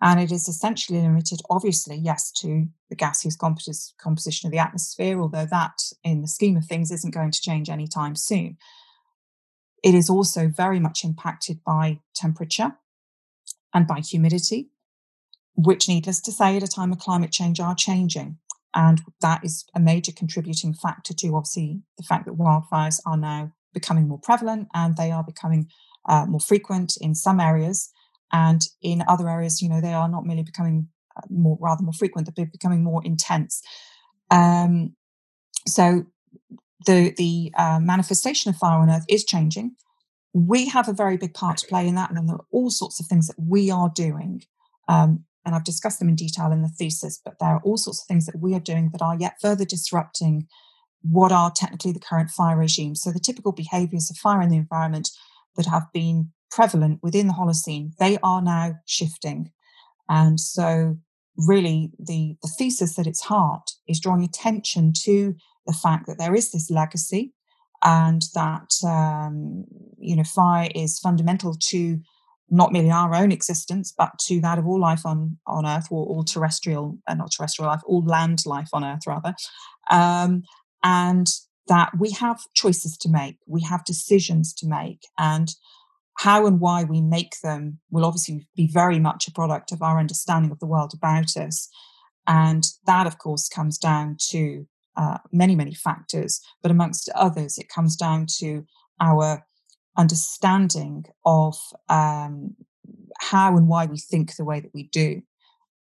And 0.00 0.20
it 0.20 0.30
is 0.30 0.48
essentially 0.48 1.00
limited, 1.00 1.40
obviously, 1.48 1.96
yes, 1.96 2.30
to 2.40 2.66
the 2.90 2.96
gaseous 2.96 3.36
compos- 3.36 3.94
composition 3.98 4.46
of 4.46 4.52
the 4.52 4.58
atmosphere, 4.58 5.18
although 5.20 5.46
that, 5.46 5.80
in 6.02 6.20
the 6.20 6.28
scheme 6.28 6.56
of 6.56 6.66
things, 6.66 6.90
isn't 6.90 7.14
going 7.14 7.30
to 7.30 7.40
change 7.40 7.70
anytime 7.70 8.14
soon. 8.14 8.58
It 9.82 9.94
is 9.94 10.10
also 10.10 10.48
very 10.48 10.80
much 10.80 11.04
impacted 11.04 11.62
by 11.64 12.00
temperature 12.14 12.76
and 13.72 13.86
by 13.86 14.00
humidity, 14.00 14.70
which, 15.54 15.88
needless 15.88 16.20
to 16.22 16.32
say, 16.32 16.56
at 16.56 16.62
a 16.62 16.68
time 16.68 16.92
of 16.92 16.98
climate 16.98 17.32
change 17.32 17.60
are 17.60 17.74
changing. 17.74 18.38
And 18.74 19.00
that 19.20 19.44
is 19.44 19.64
a 19.74 19.80
major 19.80 20.12
contributing 20.12 20.74
factor 20.74 21.14
to, 21.14 21.36
obviously, 21.36 21.82
the 21.96 22.02
fact 22.02 22.26
that 22.26 22.34
wildfires 22.34 23.00
are 23.06 23.16
now 23.16 23.52
becoming 23.72 24.08
more 24.08 24.18
prevalent 24.18 24.68
and 24.74 24.96
they 24.96 25.10
are 25.10 25.24
becoming 25.24 25.68
uh, 26.08 26.26
more 26.26 26.40
frequent 26.40 26.96
in 27.00 27.14
some 27.14 27.40
areas. 27.40 27.90
And 28.32 28.62
in 28.82 29.04
other 29.06 29.28
areas 29.28 29.60
you 29.60 29.68
know 29.68 29.80
they 29.80 29.92
are 29.92 30.08
not 30.08 30.24
merely 30.24 30.42
becoming 30.42 30.88
uh, 31.16 31.22
more 31.28 31.58
rather 31.60 31.82
more 31.82 31.92
frequent 31.92 32.28
they're 32.34 32.46
becoming 32.46 32.82
more 32.82 33.04
intense. 33.04 33.62
Um, 34.30 34.94
so 35.68 36.06
the 36.86 37.14
the 37.16 37.52
uh, 37.56 37.80
manifestation 37.80 38.50
of 38.50 38.56
fire 38.56 38.80
on 38.80 38.90
earth 38.90 39.04
is 39.08 39.24
changing. 39.24 39.76
We 40.32 40.68
have 40.68 40.88
a 40.88 40.92
very 40.92 41.16
big 41.16 41.34
part 41.34 41.58
to 41.58 41.66
play 41.66 41.86
in 41.86 41.94
that 41.94 42.10
and 42.10 42.28
there 42.28 42.36
are 42.36 42.46
all 42.50 42.70
sorts 42.70 42.98
of 42.98 43.06
things 43.06 43.28
that 43.28 43.36
we 43.38 43.70
are 43.70 43.90
doing 43.94 44.42
um, 44.88 45.24
and 45.44 45.54
i've 45.54 45.64
discussed 45.64 45.98
them 45.98 46.08
in 46.08 46.14
detail 46.14 46.52
in 46.52 46.62
the 46.62 46.68
thesis 46.68 47.20
but 47.24 47.34
there 47.40 47.50
are 47.50 47.62
all 47.64 47.76
sorts 47.76 48.02
of 48.02 48.06
things 48.06 48.26
that 48.26 48.40
we 48.40 48.54
are 48.54 48.60
doing 48.60 48.90
that 48.92 49.02
are 49.02 49.16
yet 49.16 49.36
further 49.40 49.64
disrupting 49.64 50.46
what 51.02 51.32
are 51.32 51.50
technically 51.54 51.92
the 51.92 52.00
current 52.00 52.30
fire 52.30 52.56
regimes 52.56 53.02
so 53.02 53.10
the 53.12 53.20
typical 53.20 53.52
behaviors 53.52 54.10
of 54.10 54.16
fire 54.16 54.42
in 54.42 54.48
the 54.48 54.56
environment 54.56 55.10
that 55.56 55.66
have 55.66 55.84
been 55.92 56.30
prevalent 56.54 57.00
within 57.02 57.26
the 57.26 57.34
Holocene, 57.34 57.90
they 57.98 58.16
are 58.22 58.40
now 58.40 58.74
shifting. 58.86 59.50
And 60.08 60.38
so, 60.38 60.96
really, 61.36 61.90
the, 61.98 62.36
the 62.42 62.50
thesis 62.56 62.98
at 62.98 63.06
its 63.06 63.22
heart 63.22 63.72
is 63.88 64.00
drawing 64.00 64.22
attention 64.22 64.92
to 65.02 65.34
the 65.66 65.72
fact 65.72 66.06
that 66.06 66.18
there 66.18 66.34
is 66.34 66.52
this 66.52 66.70
legacy 66.70 67.32
and 67.82 68.22
that, 68.34 68.70
um, 68.86 69.64
you 69.98 70.14
know, 70.14 70.24
fire 70.24 70.70
is 70.74 71.00
fundamental 71.00 71.56
to 71.70 71.98
not 72.50 72.72
merely 72.72 72.90
our 72.90 73.14
own 73.14 73.32
existence, 73.32 73.92
but 73.96 74.18
to 74.18 74.40
that 74.40 74.58
of 74.58 74.66
all 74.66 74.80
life 74.80 75.06
on, 75.06 75.38
on 75.46 75.66
Earth, 75.66 75.86
or 75.90 76.06
all 76.06 76.24
terrestrial, 76.24 76.98
uh, 77.06 77.14
not 77.14 77.32
terrestrial 77.32 77.70
life, 77.70 77.80
all 77.86 78.04
land 78.04 78.44
life 78.46 78.68
on 78.72 78.84
Earth, 78.84 79.06
rather. 79.06 79.34
Um, 79.90 80.42
and 80.82 81.26
that 81.68 81.92
we 81.98 82.10
have 82.10 82.40
choices 82.54 82.96
to 82.98 83.08
make, 83.08 83.38
we 83.46 83.62
have 83.62 83.84
decisions 83.84 84.52
to 84.54 84.66
make. 84.66 85.00
And 85.18 85.48
how 86.18 86.46
and 86.46 86.60
why 86.60 86.84
we 86.84 87.00
make 87.00 87.40
them 87.42 87.80
will 87.90 88.04
obviously 88.04 88.46
be 88.54 88.68
very 88.68 88.98
much 88.98 89.26
a 89.26 89.32
product 89.32 89.72
of 89.72 89.82
our 89.82 89.98
understanding 89.98 90.50
of 90.50 90.60
the 90.60 90.66
world 90.66 90.92
about 90.94 91.36
us. 91.36 91.68
And 92.26 92.64
that, 92.86 93.06
of 93.06 93.18
course, 93.18 93.48
comes 93.48 93.78
down 93.78 94.16
to 94.30 94.66
uh, 94.96 95.18
many, 95.32 95.56
many 95.56 95.74
factors, 95.74 96.40
but 96.62 96.70
amongst 96.70 97.08
others, 97.14 97.58
it 97.58 97.68
comes 97.68 97.96
down 97.96 98.26
to 98.38 98.64
our 99.00 99.44
understanding 99.96 101.06
of 101.24 101.56
um, 101.88 102.54
how 103.20 103.56
and 103.56 103.68
why 103.68 103.86
we 103.86 103.98
think 103.98 104.36
the 104.36 104.44
way 104.44 104.60
that 104.60 104.74
we 104.74 104.84
do. 104.84 105.22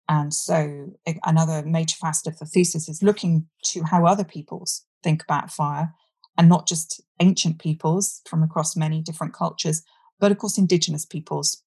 And 0.09 0.33
so, 0.33 0.93
another 1.23 1.63
major 1.65 1.95
facet 1.95 2.33
of 2.33 2.39
the 2.39 2.45
thesis 2.45 2.89
is 2.89 3.01
looking 3.01 3.47
to 3.65 3.83
how 3.83 4.05
other 4.05 4.25
peoples 4.25 4.85
think 5.03 5.23
about 5.23 5.51
fire, 5.51 5.93
and 6.37 6.49
not 6.49 6.67
just 6.67 7.01
ancient 7.19 7.59
peoples 7.59 8.21
from 8.27 8.43
across 8.43 8.75
many 8.75 9.01
different 9.01 9.33
cultures, 9.33 9.83
but 10.19 10.31
of 10.31 10.37
course, 10.37 10.57
Indigenous 10.57 11.05
peoples. 11.05 11.63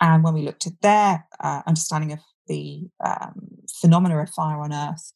And 0.00 0.22
when 0.22 0.34
we 0.34 0.42
looked 0.42 0.66
at 0.66 0.80
their 0.82 1.26
uh, 1.40 1.62
understanding 1.66 2.12
of 2.12 2.18
the 2.46 2.88
um, 3.04 3.48
phenomena 3.80 4.18
of 4.22 4.30
fire 4.30 4.60
on 4.60 4.72
Earth, 4.72 5.12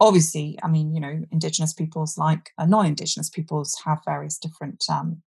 obviously, 0.00 0.58
I 0.62 0.68
mean, 0.68 0.94
you 0.94 1.00
know, 1.00 1.22
Indigenous 1.30 1.72
peoples 1.72 2.18
like 2.18 2.50
uh, 2.58 2.66
non 2.66 2.86
Indigenous 2.86 3.30
peoples 3.30 3.76
have 3.84 3.98
various 4.04 4.38
different 4.38 4.84
um, 4.88 5.22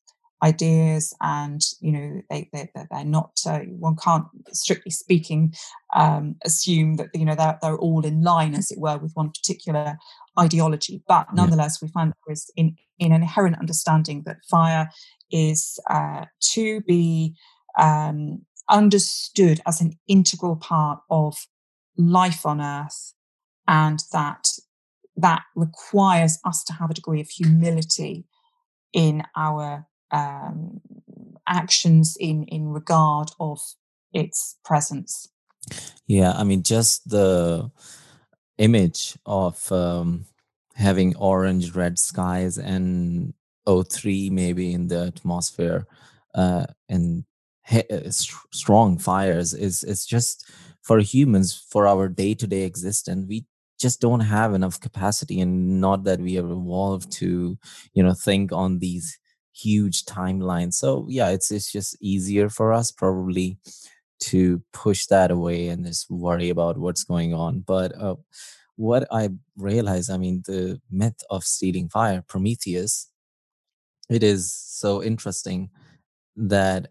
ideas 0.42 1.14
and 1.20 1.62
you 1.80 1.92
know 1.92 2.22
they, 2.28 2.48
they 2.52 2.68
they're 2.74 3.04
not 3.04 3.32
uh, 3.46 3.60
one 3.60 3.96
can't 3.96 4.26
strictly 4.52 4.90
speaking 4.90 5.54
um, 5.94 6.36
assume 6.44 6.96
that 6.96 7.08
you 7.14 7.24
know 7.24 7.34
they're, 7.34 7.58
they're 7.62 7.78
all 7.78 8.04
in 8.04 8.22
line 8.22 8.54
as 8.54 8.70
it 8.70 8.78
were 8.78 8.98
with 8.98 9.12
one 9.14 9.30
particular 9.30 9.96
ideology 10.38 11.02
but 11.08 11.26
nonetheless 11.32 11.78
yeah. 11.80 11.86
we 11.86 11.92
find 11.92 12.12
there 12.26 12.32
is 12.32 12.50
in, 12.56 12.76
in 12.98 13.12
an 13.12 13.22
inherent 13.22 13.58
understanding 13.58 14.22
that 14.26 14.44
fire 14.50 14.90
is 15.30 15.78
uh, 15.88 16.24
to 16.40 16.80
be 16.82 17.34
um, 17.78 18.42
understood 18.68 19.60
as 19.66 19.80
an 19.80 19.92
integral 20.08 20.56
part 20.56 21.00
of 21.10 21.36
life 21.96 22.44
on 22.44 22.60
earth 22.60 23.14
and 23.68 24.00
that 24.12 24.48
that 25.16 25.42
requires 25.54 26.38
us 26.44 26.64
to 26.64 26.72
have 26.72 26.90
a 26.90 26.94
degree 26.94 27.20
of 27.20 27.28
humility 27.28 28.26
in 28.92 29.22
our 29.36 29.86
um, 30.14 30.80
actions 31.46 32.16
in 32.18 32.44
in 32.44 32.68
regard 32.68 33.30
of 33.40 33.60
its 34.12 34.56
presence. 34.64 35.28
Yeah 36.06 36.32
i 36.36 36.44
mean 36.44 36.62
just 36.62 37.08
the 37.08 37.70
image 38.58 39.18
of 39.26 39.70
um, 39.72 40.26
having 40.74 41.16
orange 41.16 41.74
red 41.74 41.98
skies 41.98 42.58
and 42.58 43.34
O3 43.66 44.30
maybe 44.30 44.72
in 44.72 44.88
the 44.88 45.06
atmosphere 45.06 45.86
uh, 46.34 46.66
and 46.88 47.24
he- 47.66 47.90
uh, 47.90 48.10
strong 48.52 48.98
fires 48.98 49.54
is 49.54 49.82
it's 49.82 50.06
just 50.06 50.46
for 50.82 50.98
humans 50.98 51.54
for 51.70 51.88
our 51.88 52.08
day-to-day 52.08 52.62
existence 52.62 53.26
we 53.28 53.46
just 53.80 54.00
don't 54.00 54.20
have 54.20 54.54
enough 54.54 54.78
capacity 54.80 55.40
and 55.40 55.80
not 55.80 56.04
that 56.04 56.20
we 56.20 56.34
have 56.34 56.50
evolved 56.50 57.10
to 57.10 57.58
you 57.94 58.02
know 58.02 58.14
think 58.14 58.52
on 58.52 58.78
these 58.78 59.18
huge 59.54 60.04
timeline. 60.04 60.72
so 60.72 61.06
yeah 61.08 61.28
it's 61.28 61.50
it's 61.50 61.70
just 61.70 61.96
easier 62.00 62.48
for 62.48 62.72
us 62.72 62.90
probably 62.90 63.58
to 64.20 64.62
push 64.72 65.06
that 65.06 65.30
away 65.30 65.68
and 65.68 65.86
just 65.86 66.10
worry 66.10 66.50
about 66.50 66.78
what's 66.78 67.04
going 67.04 67.32
on 67.34 67.60
but 67.60 67.92
uh, 68.00 68.16
what 68.76 69.06
i 69.12 69.28
realize 69.56 70.10
i 70.10 70.16
mean 70.16 70.42
the 70.46 70.80
myth 70.90 71.22
of 71.30 71.44
stealing 71.44 71.88
fire 71.88 72.22
prometheus 72.26 73.10
it 74.10 74.22
is 74.22 74.52
so 74.52 75.02
interesting 75.02 75.70
that 76.36 76.88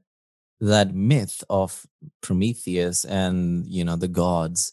that 0.59 0.95
myth 0.95 1.43
of 1.49 1.85
Prometheus 2.21 3.03
and 3.05 3.67
you 3.67 3.83
know 3.83 3.95
the 3.95 4.07
gods. 4.07 4.71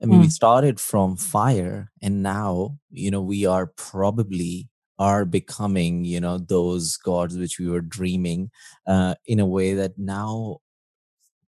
I 0.00 0.06
mean, 0.06 0.18
mm. 0.18 0.22
we 0.22 0.28
started 0.28 0.78
from 0.78 1.16
fire, 1.16 1.90
and 2.02 2.22
now 2.22 2.78
you 2.90 3.10
know 3.10 3.22
we 3.22 3.46
are 3.46 3.66
probably 3.76 4.68
are 4.98 5.24
becoming 5.24 6.04
you 6.04 6.20
know 6.20 6.38
those 6.38 6.96
gods 6.96 7.36
which 7.36 7.58
we 7.58 7.68
were 7.68 7.80
dreaming 7.80 8.50
uh, 8.86 9.14
in 9.26 9.40
a 9.40 9.46
way 9.46 9.74
that 9.74 9.98
now 9.98 10.58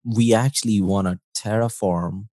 we 0.04 0.34
actually 0.34 0.82
want 0.82 1.08
to 1.08 1.20
terraform 1.36 2.28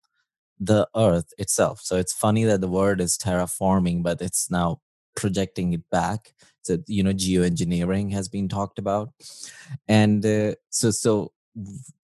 the 0.59 0.87
earth 0.95 1.33
itself. 1.37 1.81
So 1.81 1.97
it's 1.97 2.13
funny 2.13 2.43
that 2.45 2.61
the 2.61 2.67
word 2.67 3.01
is 3.01 3.17
terraforming 3.17 4.03
but 4.03 4.21
it's 4.21 4.49
now 4.49 4.79
projecting 5.15 5.73
it 5.73 5.89
back. 5.91 6.33
So 6.63 6.77
you 6.87 7.03
know 7.03 7.13
geoengineering 7.13 8.11
has 8.13 8.29
been 8.29 8.47
talked 8.47 8.79
about. 8.79 9.09
And 9.87 10.25
uh, 10.25 10.55
so 10.69 10.91
so 10.91 11.31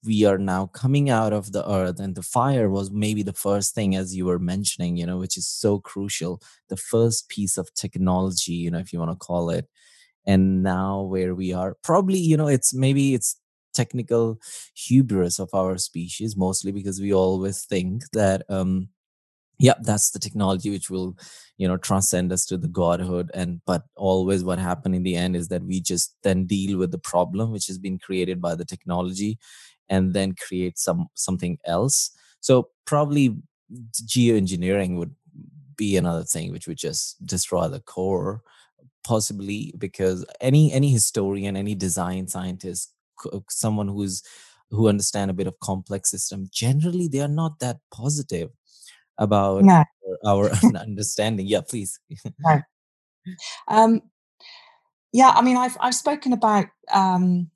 we 0.05 0.25
are 0.25 0.37
now 0.37 0.67
coming 0.67 1.09
out 1.09 1.33
of 1.33 1.51
the 1.51 1.67
earth 1.69 1.99
and 1.99 2.15
the 2.15 2.21
fire 2.21 2.69
was 2.69 2.91
maybe 2.91 3.23
the 3.23 3.33
first 3.33 3.73
thing 3.73 3.95
as 3.95 4.15
you 4.15 4.25
were 4.25 4.37
mentioning 4.39 4.95
you 4.95 5.05
know 5.05 5.17
which 5.17 5.37
is 5.37 5.47
so 5.47 5.79
crucial 5.79 6.41
the 6.69 6.77
first 6.77 7.29
piece 7.29 7.57
of 7.57 7.73
technology 7.73 8.53
you 8.53 8.69
know 8.69 8.77
if 8.79 8.93
you 8.93 8.99
want 8.99 9.11
to 9.11 9.17
call 9.17 9.49
it. 9.49 9.67
And 10.25 10.63
now 10.63 11.01
where 11.01 11.33
we 11.35 11.53
are 11.53 11.75
probably 11.83 12.19
you 12.19 12.37
know 12.37 12.47
it's 12.47 12.73
maybe 12.73 13.13
it's 13.13 13.37
technical 13.73 14.39
hubris 14.75 15.39
of 15.39 15.49
our 15.53 15.77
species 15.77 16.35
mostly 16.37 16.71
because 16.71 16.99
we 17.01 17.13
always 17.13 17.65
think 17.65 18.03
that 18.13 18.43
um 18.49 18.89
yeah 19.59 19.73
that's 19.81 20.11
the 20.11 20.19
technology 20.19 20.69
which 20.69 20.89
will 20.89 21.17
you 21.57 21.67
know 21.67 21.77
transcend 21.77 22.31
us 22.31 22.45
to 22.45 22.57
the 22.57 22.67
godhood 22.67 23.29
and 23.33 23.61
but 23.65 23.83
always 23.95 24.43
what 24.43 24.57
happened 24.59 24.95
in 24.95 25.03
the 25.03 25.15
end 25.15 25.35
is 25.35 25.49
that 25.49 25.63
we 25.63 25.81
just 25.81 26.15
then 26.23 26.45
deal 26.45 26.77
with 26.77 26.91
the 26.91 26.97
problem 26.97 27.51
which 27.51 27.67
has 27.67 27.77
been 27.77 27.99
created 27.99 28.41
by 28.41 28.55
the 28.55 28.65
technology 28.65 29.37
and 29.89 30.13
then 30.13 30.33
create 30.35 30.77
some 30.77 31.07
something 31.15 31.57
else. 31.65 32.11
So 32.41 32.69
probably 32.85 33.35
geoengineering 34.01 34.97
would 34.97 35.13
be 35.75 35.97
another 35.97 36.23
thing 36.23 36.51
which 36.51 36.67
would 36.67 36.77
just 36.77 37.23
destroy 37.25 37.67
the 37.67 37.79
core 37.79 38.41
possibly 39.03 39.73
because 39.77 40.25
any 40.41 40.71
any 40.73 40.91
historian 40.91 41.55
any 41.55 41.75
design 41.75 42.27
scientist 42.27 42.93
someone 43.49 43.87
who's 43.87 44.21
who 44.71 44.89
understand 44.89 45.31
a 45.31 45.33
bit 45.33 45.47
of 45.47 45.59
complex 45.59 46.11
system 46.11 46.47
generally 46.51 47.07
they 47.07 47.21
are 47.21 47.27
not 47.27 47.59
that 47.59 47.77
positive 47.93 48.49
about 49.19 49.63
no. 49.63 49.83
our, 50.25 50.49
understanding. 50.79 51.45
Yeah, 51.45 51.61
please. 51.61 51.99
no. 52.39 52.61
Um, 53.67 54.01
yeah, 55.13 55.31
I 55.35 55.41
mean, 55.41 55.57
I've 55.57 55.77
I've 55.79 55.95
spoken 55.95 56.33
about 56.33 56.67
um, 56.91 57.51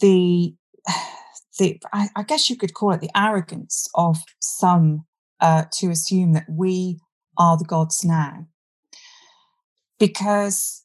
the 0.00 0.54
the 1.58 1.80
I, 1.92 2.08
I, 2.16 2.22
guess 2.22 2.48
you 2.48 2.56
could 2.56 2.72
call 2.72 2.92
it 2.92 3.00
the 3.00 3.10
arrogance 3.14 3.88
of 3.94 4.18
some 4.40 5.04
uh, 5.40 5.64
to 5.72 5.90
assume 5.90 6.32
that 6.32 6.46
we 6.48 6.98
are 7.36 7.58
the 7.58 7.64
gods 7.64 8.04
now, 8.04 8.46
because 9.98 10.84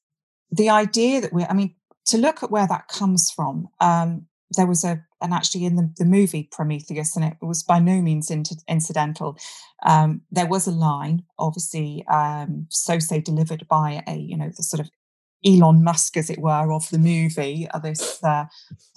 the 0.52 0.70
idea 0.70 1.22
that 1.22 1.32
we're 1.32 1.48
I 1.50 1.54
mean 1.54 1.76
to 2.08 2.18
look 2.18 2.44
at 2.44 2.52
where 2.52 2.68
that 2.68 2.88
comes 2.88 3.32
from. 3.32 3.68
Um, 3.80 4.28
there 4.56 4.68
was 4.68 4.84
a 4.84 5.04
and 5.26 5.34
actually 5.34 5.66
in 5.66 5.76
the, 5.76 5.92
the 5.98 6.06
movie 6.06 6.48
Prometheus, 6.52 7.16
and 7.16 7.26
it 7.26 7.38
was 7.42 7.64
by 7.64 7.80
no 7.80 8.00
means 8.02 8.30
inter- 8.30 8.56
incidental. 8.70 9.38
Um, 9.84 10.22
there 10.32 10.46
was 10.46 10.68
a 10.68 10.72
line, 10.72 11.24
obviously, 11.40 12.06
um, 12.08 12.68
so 12.70 13.00
say 13.00 13.20
delivered 13.20 13.68
by 13.68 14.04
a 14.08 14.16
you 14.16 14.38
know 14.38 14.52
the 14.56 14.64
sort 14.64 14.80
of 14.80 14.90
Elon 15.44 15.84
Musk, 15.84 16.16
as 16.16 16.30
it 16.30 16.40
were, 16.40 16.72
of 16.72 16.90
the 16.92 17.00
movie, 17.00 17.68
uh, 17.74 17.80
this 17.80 18.24
uh, 18.24 18.46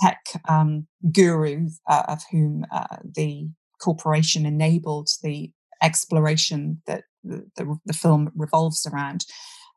tech 0.01 0.21
um, 0.49 0.87
guru 1.13 1.69
uh, 1.89 2.05
of 2.09 2.23
whom 2.31 2.65
uh, 2.71 2.99
the 3.17 3.49
corporation 3.81 4.45
enabled 4.45 5.09
the 5.23 5.51
exploration 5.83 6.83
that 6.87 7.05
the, 7.25 7.47
the, 7.57 7.77
the 7.87 7.93
film 7.93 8.31
revolves 8.35 8.87
around. 8.87 9.25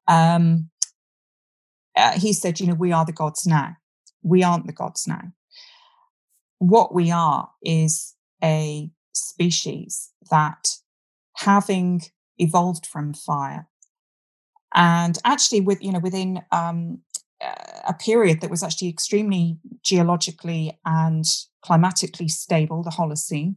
Um, 0.08 0.70
uh, 1.96 2.20
he 2.20 2.34
said, 2.34 2.60
"You 2.60 2.68
know, 2.68 2.74
we 2.74 2.92
are 2.92 3.06
the 3.06 3.14
gods 3.14 3.48
now. 3.48 3.78
We 4.22 4.44
aren't 4.44 4.68
the 4.68 4.74
gods 4.74 5.08
now." 5.08 5.32
What 6.62 6.94
we 6.94 7.10
are 7.10 7.50
is 7.64 8.14
a 8.44 8.92
species 9.14 10.12
that 10.30 10.68
having 11.38 12.02
evolved 12.38 12.86
from 12.86 13.16
fire. 13.16 13.68
And 14.76 15.18
actually 15.26 15.62
with 15.62 15.84
you 15.84 15.92
know 15.92 16.00
within 16.00 16.44
um, 16.52 17.00
a 17.88 17.94
period 17.94 18.42
that 18.42 18.52
was 18.52 18.62
actually 18.62 18.90
extremely 18.90 19.58
geologically 19.84 20.80
and 20.86 21.26
climatically 21.64 22.28
stable 22.28 22.84
the 22.84 22.92
holocene 22.92 23.56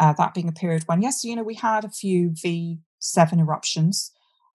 uh, 0.00 0.12
that 0.14 0.34
being 0.34 0.48
a 0.48 0.52
period 0.52 0.82
when 0.86 1.02
yes 1.02 1.24
you 1.24 1.36
know 1.36 1.42
we 1.44 1.54
had 1.54 1.84
a 1.84 1.88
few 1.88 2.30
v7 2.30 3.38
eruptions 3.38 4.10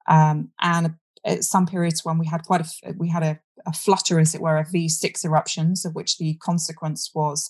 um, 0.08 0.50
and 0.62 0.96
at 1.26 1.44
some 1.44 1.66
periods 1.66 2.04
when 2.04 2.18
we 2.18 2.28
had 2.28 2.44
quite 2.44 2.62
a 2.62 2.94
we 2.98 3.10
had 3.10 3.24
a, 3.24 3.40
a 3.66 3.74
flutter 3.74 4.20
as 4.20 4.36
it 4.36 4.42
were 4.42 4.58
of 4.58 4.68
v6 4.68 5.24
eruptions 5.24 5.86
of 5.86 5.96
which 5.96 6.18
the 6.18 6.36
consequence 6.36 7.12
was 7.16 7.50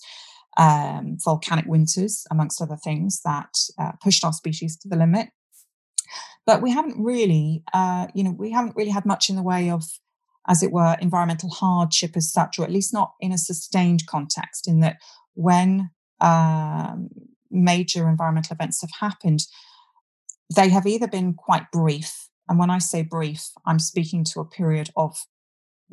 um, 0.56 1.16
volcanic 1.24 1.66
winters, 1.66 2.26
amongst 2.30 2.60
other 2.60 2.76
things, 2.76 3.20
that 3.24 3.54
uh, 3.78 3.92
pushed 4.02 4.24
our 4.24 4.32
species 4.32 4.76
to 4.78 4.88
the 4.88 4.96
limit. 4.96 5.28
But 6.46 6.62
we 6.62 6.70
haven't 6.70 7.02
really, 7.02 7.64
uh, 7.72 8.06
you 8.14 8.22
know, 8.22 8.30
we 8.30 8.52
haven't 8.52 8.76
really 8.76 8.90
had 8.90 9.04
much 9.04 9.28
in 9.28 9.36
the 9.36 9.42
way 9.42 9.70
of, 9.70 9.84
as 10.46 10.62
it 10.62 10.70
were, 10.70 10.96
environmental 11.00 11.50
hardship 11.50 12.16
as 12.16 12.32
such, 12.32 12.58
or 12.58 12.64
at 12.64 12.70
least 12.70 12.92
not 12.92 13.14
in 13.20 13.32
a 13.32 13.38
sustained 13.38 14.06
context. 14.06 14.68
In 14.68 14.80
that, 14.80 14.96
when 15.34 15.90
um, 16.20 17.08
major 17.50 18.08
environmental 18.08 18.54
events 18.54 18.80
have 18.80 18.90
happened, 19.00 19.46
they 20.54 20.68
have 20.68 20.86
either 20.86 21.08
been 21.08 21.34
quite 21.34 21.70
brief, 21.72 22.28
and 22.48 22.58
when 22.58 22.70
I 22.70 22.78
say 22.78 23.02
brief, 23.02 23.50
I'm 23.66 23.80
speaking 23.80 24.22
to 24.24 24.40
a 24.40 24.44
period 24.44 24.90
of 24.96 25.18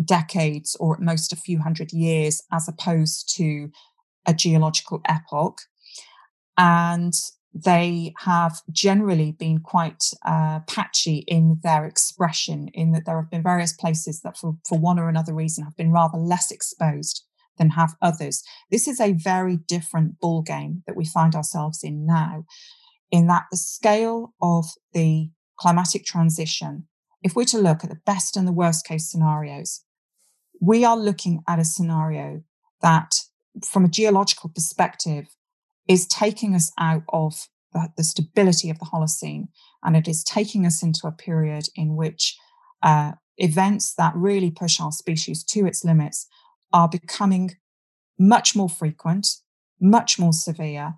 decades 0.04 0.76
or 0.80 0.96
at 0.96 1.02
most 1.02 1.34
a 1.34 1.36
few 1.36 1.60
hundred 1.60 1.92
years, 1.92 2.44
as 2.52 2.68
opposed 2.68 3.36
to 3.38 3.70
a 4.26 4.34
geological 4.34 5.02
epoch. 5.06 5.62
And 6.58 7.14
they 7.54 8.14
have 8.20 8.62
generally 8.72 9.32
been 9.32 9.60
quite 9.60 10.04
uh, 10.26 10.62
patchy 10.68 11.18
in 11.28 11.60
their 11.62 11.86
expression, 11.86 12.70
in 12.74 12.92
that 12.94 13.06
there 13.06 13.22
have 13.22 13.30
been 13.30 13.44
various 13.44 13.74
places 13.74 14.22
that, 14.22 14.38
for, 14.38 14.58
for 14.68 14.80
one 14.80 14.98
or 14.98 15.08
another 15.08 15.34
reason, 15.34 15.64
have 15.64 15.78
been 15.78 15.92
rather 15.92 16.18
less 16.18 16.50
exposed 16.50 17.24
than 17.60 17.70
have 17.72 17.96
others. 18.02 18.44
This 18.72 18.88
is 18.88 19.00
a 19.00 19.14
very 19.14 19.58
different 19.58 20.20
ball 20.20 20.42
game 20.42 20.82
that 20.88 20.96
we 20.96 21.06
find 21.06 21.36
ourselves 21.36 21.84
in 21.84 22.06
now, 22.06 22.46
in 23.12 23.28
that 23.28 23.44
the 23.52 23.58
scale 23.58 24.34
of 24.42 24.66
the 24.94 25.30
climatic 25.60 26.04
transition, 26.04 26.88
if 27.22 27.36
we're 27.36 27.46
to 27.46 27.60
look 27.60 27.84
at 27.84 27.92
the 27.92 28.02
best 28.06 28.36
and 28.36 28.48
the 28.48 28.52
worst 28.52 28.88
case 28.88 29.12
scenarios, 29.12 29.84
we 30.60 30.84
are 30.84 30.98
looking 30.98 31.42
at 31.48 31.60
a 31.60 31.66
scenario 31.66 32.42
that 32.82 33.12
from 33.66 33.86
a 33.86 33.90
geological 33.90 34.50
perspective, 34.50 35.26
is 35.88 36.08
taking 36.08 36.56
us 36.56 36.72
out 36.80 37.04
of 37.10 37.48
the, 37.74 37.90
the, 37.98 38.04
stability 38.04 38.70
of 38.70 38.80
the 38.80 38.86
Holocene, 38.86 39.48
and 39.84 39.96
it 39.98 40.08
is 40.08 40.24
taking 40.24 40.66
us 40.66 40.82
into 40.82 41.08
a 41.08 41.12
period 41.12 41.68
in 41.76 41.96
which 41.96 42.38
uh, 42.82 43.14
events 43.38 43.94
that 43.96 44.16
really 44.16 44.52
push 44.52 44.80
our 44.80 44.92
species 44.92 45.44
to 45.44 45.66
its 45.66 45.84
limits 45.84 46.28
are 46.72 46.88
becoming 46.88 47.52
much 48.20 48.56
more 48.56 48.70
frequent, 48.70 49.28
much 49.80 50.18
more 50.18 50.34
severe, 50.34 50.96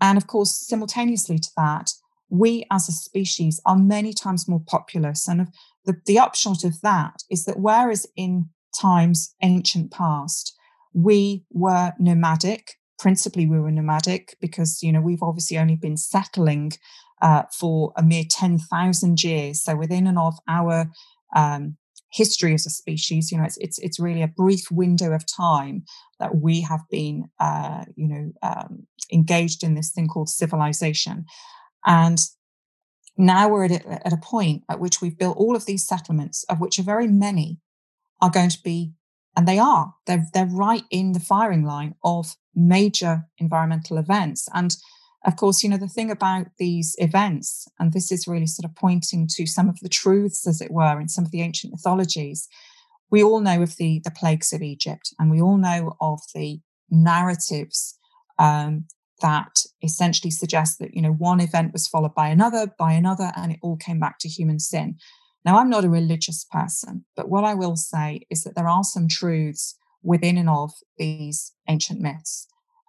and 0.00 0.18
of 0.18 0.26
course, 0.26 0.52
simultaneously 0.52 1.38
to 1.38 1.50
that, 1.56 1.92
we 2.28 2.66
as 2.70 2.88
a 2.88 2.92
species 2.92 3.60
are 3.64 3.76
many 3.76 4.12
times 4.12 4.48
more 4.48 4.62
populous. 4.66 5.28
And 5.28 5.48
the, 5.84 5.96
the 6.06 6.18
upshot 6.18 6.64
of 6.64 6.80
that 6.80 7.22
is 7.30 7.44
that 7.44 7.60
whereas 7.60 8.06
in 8.16 8.50
times 8.78 9.34
ancient 9.42 9.92
past, 9.92 10.54
we 10.94 11.44
were 11.50 11.92
nomadic. 11.98 12.78
Principally, 12.98 13.46
we 13.46 13.60
were 13.60 13.70
nomadic 13.70 14.36
because, 14.40 14.82
you 14.82 14.92
know, 14.92 15.00
we've 15.00 15.22
obviously 15.22 15.58
only 15.58 15.76
been 15.76 15.96
settling 15.96 16.72
uh, 17.20 17.42
for 17.52 17.92
a 17.96 18.02
mere 18.02 18.24
10,000 18.28 19.22
years. 19.22 19.62
So 19.62 19.76
within 19.76 20.06
and 20.06 20.18
of 20.18 20.34
our 20.48 20.90
um, 21.34 21.76
history 22.12 22.54
as 22.54 22.64
a 22.64 22.70
species, 22.70 23.30
you 23.32 23.38
know, 23.38 23.44
it's, 23.44 23.58
it's, 23.58 23.78
it's 23.80 23.98
really 23.98 24.22
a 24.22 24.28
brief 24.28 24.70
window 24.70 25.12
of 25.12 25.26
time 25.26 25.84
that 26.20 26.36
we 26.36 26.60
have 26.60 26.82
been, 26.90 27.28
uh, 27.40 27.84
you 27.96 28.08
know, 28.08 28.32
um, 28.42 28.86
engaged 29.12 29.64
in 29.64 29.74
this 29.74 29.90
thing 29.90 30.06
called 30.06 30.28
civilization. 30.28 31.24
And 31.84 32.20
now 33.16 33.48
we're 33.48 33.64
at 33.64 33.70
a, 33.72 34.06
at 34.06 34.12
a 34.12 34.18
point 34.18 34.62
at 34.70 34.80
which 34.80 35.00
we've 35.00 35.18
built 35.18 35.36
all 35.36 35.56
of 35.56 35.66
these 35.66 35.86
settlements, 35.86 36.44
of 36.44 36.60
which 36.60 36.78
a 36.78 36.82
very 36.82 37.08
many 37.08 37.58
are 38.22 38.30
going 38.30 38.50
to 38.50 38.62
be 38.62 38.92
and 39.36 39.48
they 39.48 39.58
are. 39.58 39.94
They're 40.06 40.26
they're 40.32 40.46
right 40.46 40.84
in 40.90 41.12
the 41.12 41.20
firing 41.20 41.64
line 41.64 41.94
of 42.04 42.36
major 42.54 43.24
environmental 43.38 43.98
events. 43.98 44.48
And 44.54 44.76
of 45.24 45.36
course 45.36 45.62
you 45.62 45.68
know 45.68 45.76
the 45.76 45.88
thing 45.88 46.10
about 46.10 46.46
these 46.58 46.94
events 46.98 47.66
and 47.78 47.92
this 47.92 48.12
is 48.12 48.28
really 48.28 48.46
sort 48.46 48.68
of 48.68 48.76
pointing 48.76 49.26
to 49.26 49.46
some 49.46 49.68
of 49.68 49.78
the 49.80 49.88
truths 49.88 50.46
as 50.46 50.60
it 50.60 50.70
were 50.70 51.00
in 51.00 51.08
some 51.08 51.24
of 51.24 51.30
the 51.30 51.42
ancient 51.42 51.72
mythologies 51.72 52.48
we 53.10 53.22
all 53.22 53.40
know 53.40 53.62
of 53.62 53.76
the 53.76 54.00
the 54.04 54.10
plagues 54.10 54.52
of 54.52 54.62
egypt 54.62 55.14
and 55.18 55.30
we 55.30 55.40
all 55.40 55.56
know 55.56 55.96
of 56.00 56.20
the 56.34 56.60
narratives 56.90 57.98
um, 58.38 58.84
that 59.22 59.60
essentially 59.82 60.30
suggest 60.30 60.78
that 60.78 60.94
you 60.94 61.02
know 61.02 61.12
one 61.12 61.40
event 61.40 61.72
was 61.72 61.88
followed 61.88 62.14
by 62.14 62.28
another 62.28 62.66
by 62.78 62.92
another 62.92 63.32
and 63.36 63.52
it 63.52 63.58
all 63.62 63.76
came 63.76 63.98
back 63.98 64.18
to 64.18 64.28
human 64.28 64.58
sin 64.58 64.96
now 65.44 65.58
i'm 65.58 65.70
not 65.70 65.84
a 65.84 65.90
religious 65.90 66.44
person 66.44 67.04
but 67.16 67.28
what 67.28 67.44
i 67.44 67.54
will 67.54 67.76
say 67.76 68.20
is 68.30 68.44
that 68.44 68.54
there 68.54 68.68
are 68.68 68.84
some 68.84 69.08
truths 69.08 69.76
within 70.02 70.36
and 70.36 70.48
of 70.48 70.72
these 70.98 71.52
ancient 71.68 72.00
myths 72.00 72.46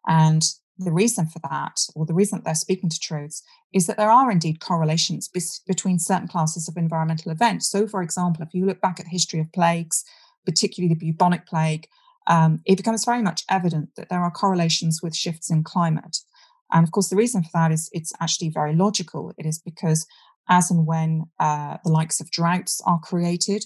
and 0.07 0.43
the 0.77 0.91
reason 0.91 1.25
for 1.25 1.39
that 1.49 1.79
or 1.95 2.05
the 2.05 2.13
reason 2.13 2.37
that 2.37 2.43
they're 2.43 2.55
speaking 2.55 2.89
to 2.89 2.99
truths 2.99 3.41
is 3.73 3.87
that 3.87 3.95
there 3.95 4.11
are 4.11 4.29
indeed 4.29 4.59
correlations 4.59 5.29
be- 5.29 5.41
between 5.65 5.97
certain 5.97 6.27
classes 6.27 6.67
of 6.67 6.75
environmental 6.75 7.31
events 7.31 7.69
so 7.69 7.87
for 7.87 8.01
example 8.01 8.43
if 8.43 8.53
you 8.53 8.65
look 8.65 8.81
back 8.81 8.99
at 8.99 9.05
the 9.05 9.11
history 9.11 9.39
of 9.39 9.51
plagues 9.53 10.03
particularly 10.45 10.93
the 10.93 11.11
bubonic 11.11 11.45
plague 11.47 11.87
um, 12.27 12.61
it 12.65 12.77
becomes 12.77 13.05
very 13.05 13.21
much 13.21 13.43
evident 13.49 13.89
that 13.95 14.09
there 14.09 14.21
are 14.21 14.31
correlations 14.31 15.01
with 15.01 15.15
shifts 15.15 15.51
in 15.51 15.63
climate. 15.63 16.17
And 16.71 16.83
of 16.83 16.91
course, 16.91 17.09
the 17.09 17.15
reason 17.15 17.43
for 17.43 17.49
that 17.53 17.71
is 17.71 17.89
it's 17.91 18.13
actually 18.19 18.49
very 18.49 18.75
logical. 18.75 19.33
It 19.37 19.45
is 19.45 19.59
because 19.59 20.05
as 20.47 20.71
and 20.71 20.85
when 20.85 21.25
uh, 21.39 21.77
the 21.83 21.91
likes 21.91 22.19
of 22.19 22.31
droughts 22.31 22.81
are 22.85 22.99
created, 22.99 23.65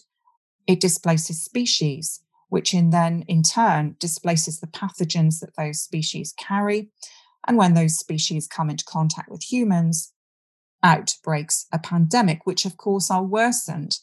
it 0.68 0.80
displaces 0.80 1.44
species, 1.44 2.22
which 2.50 2.74
in 2.74 2.92
then 2.92 3.24
in 3.28 3.44
turn 3.44 3.96
displaces 4.00 4.60
the 4.60 4.68
pathogens 4.68 5.40
that 5.40 5.56
those 5.58 5.82
species 5.82 6.34
carry. 6.38 6.90
And 7.48 7.58
when 7.58 7.74
those 7.74 7.98
species 7.98 8.48
come 8.48 8.70
into 8.70 8.86
contact 8.86 9.30
with 9.30 9.52
humans, 9.52 10.14
out 10.84 11.16
breaks 11.24 11.66
a 11.74 11.80
pandemic, 11.80 12.46
which 12.46 12.66
of 12.66 12.78
course 12.78 13.12
are 13.12 13.24
worsened 13.24 13.98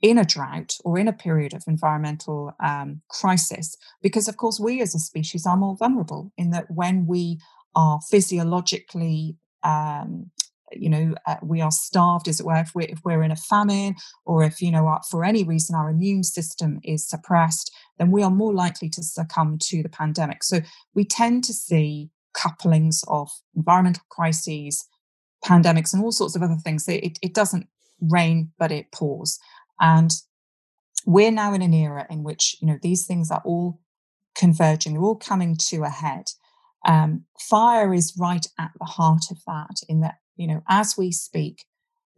in 0.00 0.18
a 0.18 0.24
drought 0.24 0.76
or 0.84 0.98
in 0.98 1.06
a 1.06 1.12
period 1.12 1.54
of 1.54 1.62
environmental 1.66 2.52
um, 2.62 3.02
crisis, 3.08 3.76
because 4.02 4.28
of 4.28 4.36
course 4.36 4.58
we 4.58 4.80
as 4.80 4.94
a 4.94 4.98
species 4.98 5.46
are 5.46 5.56
more 5.56 5.76
vulnerable 5.76 6.32
in 6.36 6.50
that 6.50 6.70
when 6.70 7.06
we 7.06 7.38
are 7.74 8.00
physiologically 8.10 9.36
um, 9.62 10.30
you 10.74 10.88
know 10.88 11.14
uh, 11.26 11.36
we 11.42 11.60
are 11.60 11.70
starved 11.70 12.28
as 12.28 12.40
it 12.40 12.46
were 12.46 12.56
if 12.56 12.74
we're, 12.74 12.88
if 12.88 13.00
we're 13.04 13.22
in 13.22 13.30
a 13.30 13.36
famine 13.36 13.94
or 14.24 14.42
if 14.42 14.60
you 14.60 14.70
know 14.70 14.88
uh, 14.88 14.98
for 15.10 15.24
any 15.24 15.44
reason 15.44 15.74
our 15.74 15.90
immune 15.90 16.22
system 16.22 16.80
is 16.84 17.08
suppressed 17.08 17.72
then 17.98 18.10
we 18.10 18.22
are 18.22 18.30
more 18.30 18.52
likely 18.52 18.88
to 18.88 19.02
succumb 19.02 19.58
to 19.60 19.82
the 19.82 19.88
pandemic. 19.88 20.42
So 20.42 20.60
we 20.94 21.04
tend 21.04 21.44
to 21.44 21.52
see 21.52 22.10
couplings 22.34 23.04
of 23.08 23.30
environmental 23.54 24.02
crises 24.08 24.86
pandemics 25.44 25.92
and 25.92 26.02
all 26.02 26.12
sorts 26.12 26.36
of 26.36 26.42
other 26.42 26.56
things. 26.56 26.88
It, 26.88 27.18
it 27.22 27.34
doesn't 27.34 27.66
rain 28.00 28.52
but 28.58 28.72
it 28.72 28.92
pours. 28.92 29.38
And 29.80 30.10
we're 31.06 31.30
now 31.32 31.52
in 31.54 31.62
an 31.62 31.74
era 31.74 32.06
in 32.10 32.22
which, 32.22 32.56
you 32.60 32.66
know, 32.66 32.78
these 32.82 33.06
things 33.06 33.30
are 33.30 33.42
all 33.44 33.80
converging, 34.34 34.94
they're 34.94 35.02
all 35.02 35.16
coming 35.16 35.56
to 35.56 35.82
a 35.82 35.88
head. 35.88 36.24
Um, 36.84 37.24
fire 37.38 37.92
is 37.94 38.14
right 38.18 38.44
at 38.58 38.70
the 38.78 38.84
heart 38.84 39.24
of 39.30 39.38
that, 39.46 39.80
in 39.88 40.00
that, 40.00 40.16
you 40.36 40.46
know, 40.46 40.62
as 40.68 40.96
we 40.96 41.12
speak, 41.12 41.64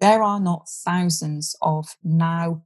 there 0.00 0.22
are 0.22 0.40
not 0.40 0.68
thousands 0.68 1.56
of 1.62 1.96
now 2.02 2.62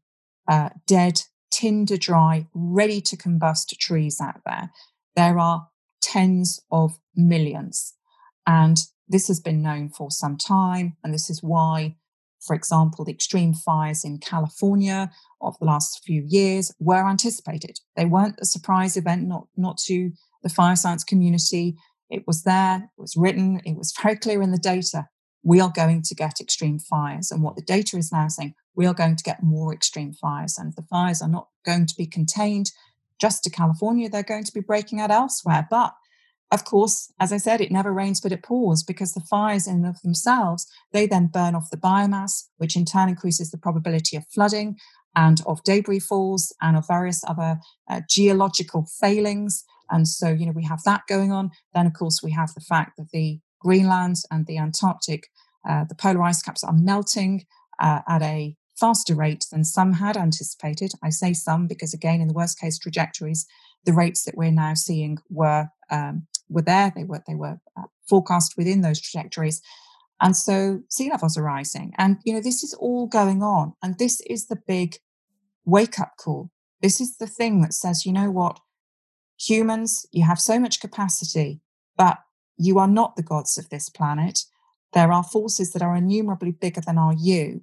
uh, 0.49 0.71
dead, 0.87 1.23
tinder 1.51 1.97
dry, 1.97 2.47
ready 2.55 3.01
to 3.03 3.17
combust 3.17 3.77
trees 3.79 4.21
out 4.21 4.41
there. 4.47 4.71
There 5.17 5.39
are 5.39 5.69
tens 6.01 6.61
of 6.71 6.99
millions. 7.15 7.95
And 8.47 8.79
this 9.09 9.29
has 9.29 9.41
been 9.41 9.63
known 9.63 9.91
for 9.91 10.11
some 10.11 10.37
time. 10.37 10.97
And 11.05 11.13
this 11.13 11.29
is 11.29 11.43
why 11.43 11.97
for 12.41 12.55
example, 12.55 13.05
the 13.05 13.13
extreme 13.13 13.53
fires 13.53 14.05
in 14.05 14.19
California 14.19 15.11
of 15.41 15.59
the 15.59 15.65
last 15.65 16.03
few 16.05 16.25
years 16.27 16.73
were 16.79 17.09
anticipated. 17.09 17.81
They 17.97 18.05
weren't 18.05 18.39
a 18.41 18.45
surprise 18.45 18.97
event, 18.97 19.27
not, 19.27 19.49
not 19.57 19.79
to 19.87 20.13
the 20.43 20.49
fire 20.49 20.77
science 20.77 21.05
community. 21.05 21.77
It 22.11 22.27
was 22.27 22.45
there, 22.45 22.89
it 22.97 23.01
was 23.01 23.17
written, 23.17 23.61
it 23.65 23.77
was 23.77 23.93
very 24.03 24.17
clear 24.17 24.41
in 24.43 24.53
the 24.53 24.59
data. 24.59 25.09
We 25.49 25.61
are 25.61 25.73
going 25.75 26.03
to 26.03 26.15
get 26.15 26.41
extreme 26.43 26.79
fires. 26.79 27.31
And 27.31 27.43
what 27.43 27.57
the 27.57 27.63
data 27.63 27.97
is 27.97 28.13
now 28.13 28.29
saying, 28.29 28.55
we 28.77 28.85
are 28.85 28.93
going 28.93 29.17
to 29.17 29.25
get 29.25 29.43
more 29.43 29.73
extreme 29.73 30.13
fires. 30.13 30.59
And 30.59 30.75
the 30.77 30.83
fires 30.83 31.23
are 31.23 31.29
not 31.29 31.49
going 31.65 31.87
to 31.87 31.95
be 31.97 32.05
contained 32.05 32.71
just 33.19 33.45
to 33.45 33.51
California, 33.51 34.11
they're 34.11 34.23
going 34.23 34.45
to 34.45 34.53
be 34.53 34.61
breaking 34.61 35.01
out 35.01 35.11
elsewhere. 35.11 35.67
But 35.71 35.95
of 36.53 36.67
course, 36.67 37.11
as 37.19 37.33
I 37.33 37.39
said, 37.39 37.63
it 37.63 37.73
never 37.73 37.95
rains, 37.95 38.21
but 38.21 38.31
it 38.31 38.43
pours 38.43 38.83
because 38.83 39.15
the 39.15 39.23
fires 39.23 39.67
in 39.67 39.87
of 39.87 40.03
themselves, 40.03 40.67
they 40.93 41.07
then 41.07 41.29
burn 41.29 41.55
off 41.55 41.71
the 41.71 41.79
biomass, 41.79 42.45
which 42.59 42.77
in 42.77 42.85
turn 42.85 43.09
increases 43.09 43.51
the 43.51 43.57
probability 43.57 44.19
of 44.19 44.27
flooding 44.29 44.77
and 45.17 45.41
of 45.47 45.65
debris 45.65 46.01
falls 46.01 46.55
and 46.61 46.77
of 46.77 46.87
various 46.87 47.25
other 47.27 47.59
uh, 47.89 48.03
geological 48.07 48.87
failings. 49.01 49.65
And 49.91 50.07
so, 50.07 50.29
you 50.29 50.45
know, 50.45 50.53
we 50.55 50.65
have 50.65 50.83
that 50.85 51.07
going 51.09 51.33
on. 51.33 51.53
Then, 51.73 51.87
of 51.87 51.95
course, 51.95 52.21
we 52.23 52.33
have 52.33 52.53
the 52.53 52.61
fact 52.61 52.99
that 52.99 53.11
the 53.15 53.41
Greenland 53.61 54.17
and 54.31 54.47
the 54.47 54.59
Antarctic, 54.59 55.29
uh, 55.69 55.85
the 55.85 55.95
polar 55.95 56.23
ice 56.23 56.43
caps 56.43 56.65
are 56.65 56.73
melting 56.73 57.47
uh, 57.79 58.01
at 58.09 58.23
a 58.23 58.57
faster 58.75 59.15
rate 59.15 59.45
than 59.53 59.65
some 59.65 59.93
had 59.95 60.17
anticipated. 60.17 60.93
I 61.03 61.11
say 61.11 61.33
some 61.33 61.67
because, 61.67 61.93
again, 61.93 62.21
in 62.21 62.29
the 62.29 62.35
worst 62.35 62.59
case 62.59 62.79
trajectories, 62.79 63.47
the 63.85 63.93
rates 63.93 64.25
that 64.25 64.37
we're 64.37 64.51
now 64.51 64.75
seeing 64.75 65.19
were 65.31 65.69
um, 65.91 66.27
were 66.49 66.63
there. 66.63 66.93
They 66.95 67.05
were 67.05 67.23
they 67.27 67.35
were 67.35 67.61
uh, 67.77 67.85
forecast 68.09 68.55
within 68.57 68.81
those 68.81 69.01
trajectories, 69.01 69.61
and 70.21 70.37
so 70.37 70.81
sea 70.89 71.11
levels 71.11 71.37
are 71.37 71.43
rising. 71.43 71.93
And 71.99 72.19
you 72.25 72.33
know 72.33 72.41
this 72.41 72.63
is 72.63 72.75
all 72.75 73.07
going 73.07 73.43
on, 73.43 73.75
and 73.83 73.99
this 73.99 74.21
is 74.23 74.47
the 74.47 74.61
big 74.67 74.97
wake 75.65 75.99
up 75.99 76.13
call. 76.17 76.51
This 76.81 77.01
is 77.01 77.17
the 77.19 77.27
thing 77.27 77.61
that 77.63 77.75
says, 77.75 78.07
you 78.07 78.13
know 78.13 78.31
what, 78.31 78.61
humans, 79.39 80.07
you 80.13 80.25
have 80.25 80.41
so 80.41 80.59
much 80.59 80.81
capacity, 80.81 81.61
but 81.97 82.19
you 82.57 82.79
are 82.79 82.87
not 82.87 83.17
the 83.17 83.23
gods 83.23 83.59
of 83.59 83.69
this 83.69 83.89
planet. 83.91 84.41
There 84.93 85.13
are 85.13 85.23
forces 85.23 85.73
that 85.73 85.83
are 85.83 85.97
innumerably 85.97 86.53
bigger 86.53 86.81
than 86.81 86.99
are 86.99 87.15
you. 87.19 87.63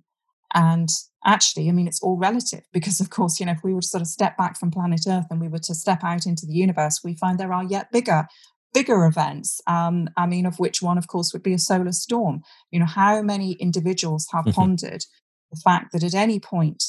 And 0.54 0.90
actually, 1.26 1.68
I 1.70 1.72
mean, 1.72 1.88
it's 1.88 2.02
all 2.02 2.18
relative 2.18 2.64
because, 2.72 3.02
of 3.02 3.10
course, 3.10 3.40
you 3.40 3.46
know, 3.46 3.52
if 3.54 3.64
we 3.64 3.74
were 3.74 3.82
to 3.82 3.88
sort 3.88 4.02
of 4.02 4.08
step 4.08 4.38
back 4.38 4.58
from 4.58 4.72
planet 4.72 5.02
Earth 5.08 5.26
and 5.30 5.42
we 5.42 5.48
were 5.48 5.60
to 5.60 5.76
step 5.76 6.04
out 6.04 6.26
into 6.26 6.46
the 6.46 6.54
universe, 6.54 7.02
we 7.04 7.16
find 7.16 7.38
there 7.38 7.54
are 7.54 7.64
yet 7.64 7.92
bigger 7.92 8.28
bigger 8.74 9.06
events. 9.06 9.62
Um, 9.68 10.10
I 10.18 10.26
mean, 10.28 10.46
of 10.46 10.60
which 10.60 10.82
one, 10.82 10.98
of 10.98 11.08
course, 11.08 11.32
would 11.32 11.42
be 11.42 11.54
a 11.54 11.58
solar 11.58 11.94
storm. 11.94 12.42
You 12.72 12.82
know, 12.82 12.86
how 12.86 13.22
many 13.22 13.54
individuals 13.54 14.28
have 14.34 14.44
mm-hmm. 14.44 14.60
pondered 14.60 15.06
the 15.50 15.60
fact 15.64 15.94
that 15.94 16.04
at 16.04 16.14
any 16.14 16.42
point, 16.42 16.84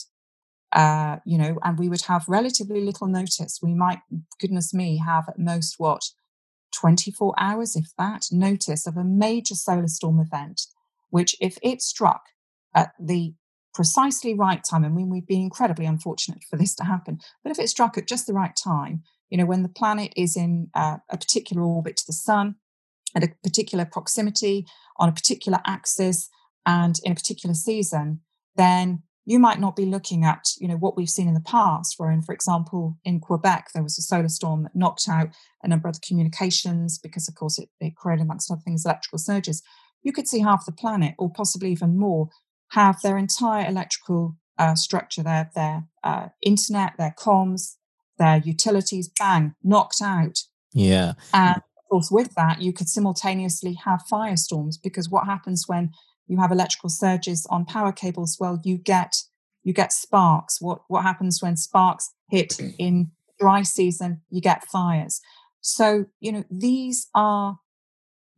uh, 0.73 1.19
you 1.25 1.39
know, 1.39 1.59
and 1.63 1.79
we 1.79 1.89
would 1.89 2.03
have 2.03 2.25
relatively 2.29 2.81
little 2.81 3.07
notice. 3.07 3.61
We 3.63 3.73
might, 3.73 4.01
goodness 4.41 4.75
me, 4.75 4.99
have 4.99 5.29
at 5.29 5.39
most 5.39 5.77
what 5.79 6.03
24 6.73 7.35
hours, 7.39 7.77
if 7.77 7.93
that, 7.99 8.27
notice 8.31 8.87
of 8.87 8.97
a 8.97 9.05
major 9.05 9.55
solar 9.55 9.89
storm 9.89 10.21
event, 10.21 10.63
which, 11.11 11.37
if 11.41 11.59
it 11.63 11.83
struck 11.83 12.23
at 12.75 12.93
the 13.01 13.35
precisely 13.75 14.35
right 14.35 14.65
time, 14.65 14.85
I 14.85 14.89
mean, 14.89 15.11
we'd 15.11 15.27
be 15.27 15.41
incredibly 15.41 15.87
unfortunate 15.87 16.45
for 16.49 16.57
this 16.57 16.75
to 16.77 16.85
happen, 16.85 17.19
but 17.43 17.51
if 17.51 17.59
it 17.59 17.69
struck 17.69 17.99
at 17.99 18.09
just 18.09 18.27
the 18.27 18.33
right 18.33 18.57
time, 18.57 19.03
you 19.31 19.37
know, 19.37 19.47
when 19.47 19.63
the 19.63 19.69
planet 19.69 20.13
is 20.17 20.37
in 20.37 20.69
uh, 20.75 20.99
a 21.11 21.19
particular 21.19 21.63
orbit 21.63 21.97
to 21.99 22.07
the 22.07 22.13
sun, 22.13 22.57
at 23.15 23.25
a 23.25 23.33
particular 23.43 23.85
proximity, 23.85 24.67
on 24.99 25.09
a 25.09 25.13
particular 25.13 25.59
axis, 25.67 26.29
and 26.65 26.99
in 27.05 27.13
a 27.13 27.15
particular 27.15 27.55
season, 27.55 28.21
then 28.57 29.03
you 29.29 29.41
might 29.41 29.59
not 29.59 29.75
be 29.75 29.85
looking 29.85 30.25
at, 30.25 30.45
you 30.59 30.69
know, 30.69 30.77
what 30.77 30.97
we've 30.97 31.11
seen 31.11 31.27
in 31.27 31.35
the 31.35 31.41
past, 31.41 31.97
wherein, 31.99 32.23
for 32.23 32.33
example, 32.33 32.97
in 33.05 33.19
Quebec, 33.19 33.71
there 33.75 33.83
was 33.83 33.99
a 33.99 34.03
solar 34.03 34.29
storm 34.29 34.63
that 34.63 34.77
knocked 34.77 35.09
out 35.11 35.31
a 35.65 35.69
number 35.69 35.89
of 35.89 35.97
the 35.97 36.07
communications 36.07 36.97
because, 36.97 37.29
of 37.29 37.35
course, 37.35 37.59
it, 37.59 37.69
it 37.81 37.97
created, 37.97 38.23
amongst 38.23 38.51
other 38.51 38.61
things, 38.65 38.85
electrical 38.85 39.19
surges. 39.19 39.63
You 40.05 40.13
could 40.13 40.29
see 40.29 40.39
half 40.39 40.65
the 40.65 40.71
planet, 40.71 41.17
or 41.19 41.29
possibly 41.29 41.73
even 41.73 41.99
more, 41.99 42.29
have 42.71 43.03
their 43.03 43.19
entire 43.19 43.69
electrical 43.69 44.37
uh, 44.59 44.77
structure, 44.77 45.25
their 45.25 45.51
their 45.57 45.85
uh, 46.05 46.29
internet, 46.41 46.93
their 46.97 47.15
comms, 47.19 47.75
their 48.19 48.39
utilities, 48.39 49.09
bang, 49.09 49.55
knocked 49.63 50.01
out. 50.01 50.39
Yeah. 50.73 51.15
And 51.35 51.57
of 51.57 51.91
course, 51.91 52.11
with 52.13 52.35
that, 52.37 52.63
you 52.63 52.73
could 52.73 52.89
simultaneously 52.89 53.77
have 53.85 54.05
firestorms 54.11 54.77
because 54.81 55.11
what 55.11 55.27
happens 55.27 55.65
when 55.67 55.91
you 56.27 56.39
have 56.39 56.53
electrical 56.53 56.91
surges 56.91 57.47
on 57.51 57.65
power 57.65 57.93
cables? 57.93 58.37
Well, 58.39 58.61
you 58.65 58.79
get 58.79 59.17
you 59.63 59.73
get 59.73 59.93
sparks. 59.93 60.61
What 60.61 60.81
what 60.89 61.03
happens 61.03 61.43
when 61.43 61.57
sparks 61.57 62.13
hit 62.29 62.59
in 62.79 63.11
dry 63.39 63.63
season? 63.63 64.23
You 64.31 64.41
get 64.41 64.65
fires. 64.65 65.21
So 65.61 66.07
you 66.21 66.33
know 66.33 66.45
these 66.51 67.09
are 67.15 67.59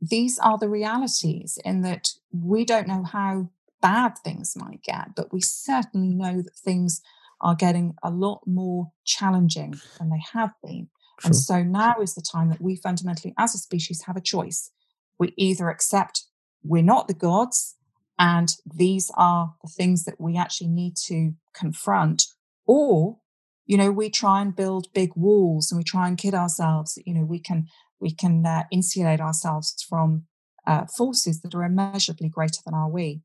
these 0.01 0.39
are 0.39 0.59
the 0.59 0.68
realities 0.68 1.59
in 1.64 1.82
that 1.82 2.09
we 2.32 2.64
don't 2.64 2.89
know 2.89 3.05
how 3.05 3.51
bad 3.80 4.18
things 4.18 4.55
might 4.57 4.82
get, 4.82 5.14
but 5.16 5.32
we 5.32 5.41
certainly 5.41 6.14
know 6.14 6.43
that 6.43 6.55
things 6.55 7.01
are 7.41 7.55
getting 7.55 7.95
a 8.03 8.11
lot 8.11 8.41
more 8.47 8.91
challenging 9.05 9.74
than 9.99 10.11
they 10.11 10.22
have 10.32 10.53
been. 10.62 10.89
Sure. 11.20 11.28
And 11.28 11.36
so 11.36 11.62
now 11.62 11.97
is 12.01 12.14
the 12.14 12.22
time 12.22 12.49
that 12.49 12.61
we 12.61 12.76
fundamentally, 12.76 13.34
as 13.39 13.55
a 13.55 13.59
species, 13.59 14.03
have 14.03 14.16
a 14.16 14.20
choice. 14.20 14.70
We 15.18 15.32
either 15.36 15.68
accept 15.68 16.24
we're 16.62 16.82
not 16.82 17.09
the 17.09 17.14
gods 17.14 17.76
and 18.19 18.55
these 18.66 19.11
are 19.16 19.55
the 19.62 19.71
things 19.71 20.05
that 20.05 20.21
we 20.21 20.37
actually 20.37 20.69
need 20.69 20.97
to 21.07 21.33
confront, 21.55 22.25
or 22.66 23.19
you 23.66 23.77
know 23.77 23.91
we 23.91 24.11
try 24.11 24.41
and 24.41 24.57
build 24.57 24.93
big 24.93 25.11
walls 25.14 25.71
and 25.71 25.79
we 25.79 25.85
try 25.85 26.09
and 26.09 26.19
kid 26.19 26.35
ourselves 26.35 26.95
that 26.95 27.07
you 27.07 27.14
know 27.14 27.25
we 27.25 27.39
can 27.39 27.66
we 28.01 28.11
can 28.11 28.45
uh, 28.47 28.64
insulate 28.71 29.21
ourselves 29.21 29.75
from 29.89 30.25
uh, 30.66 30.87
forces 30.87 31.41
that 31.41 31.55
are 31.55 31.64
immeasurably 31.64 32.29
greater 32.29 32.61
than 32.64 32.75
our 32.75 32.89
we. 32.89 33.23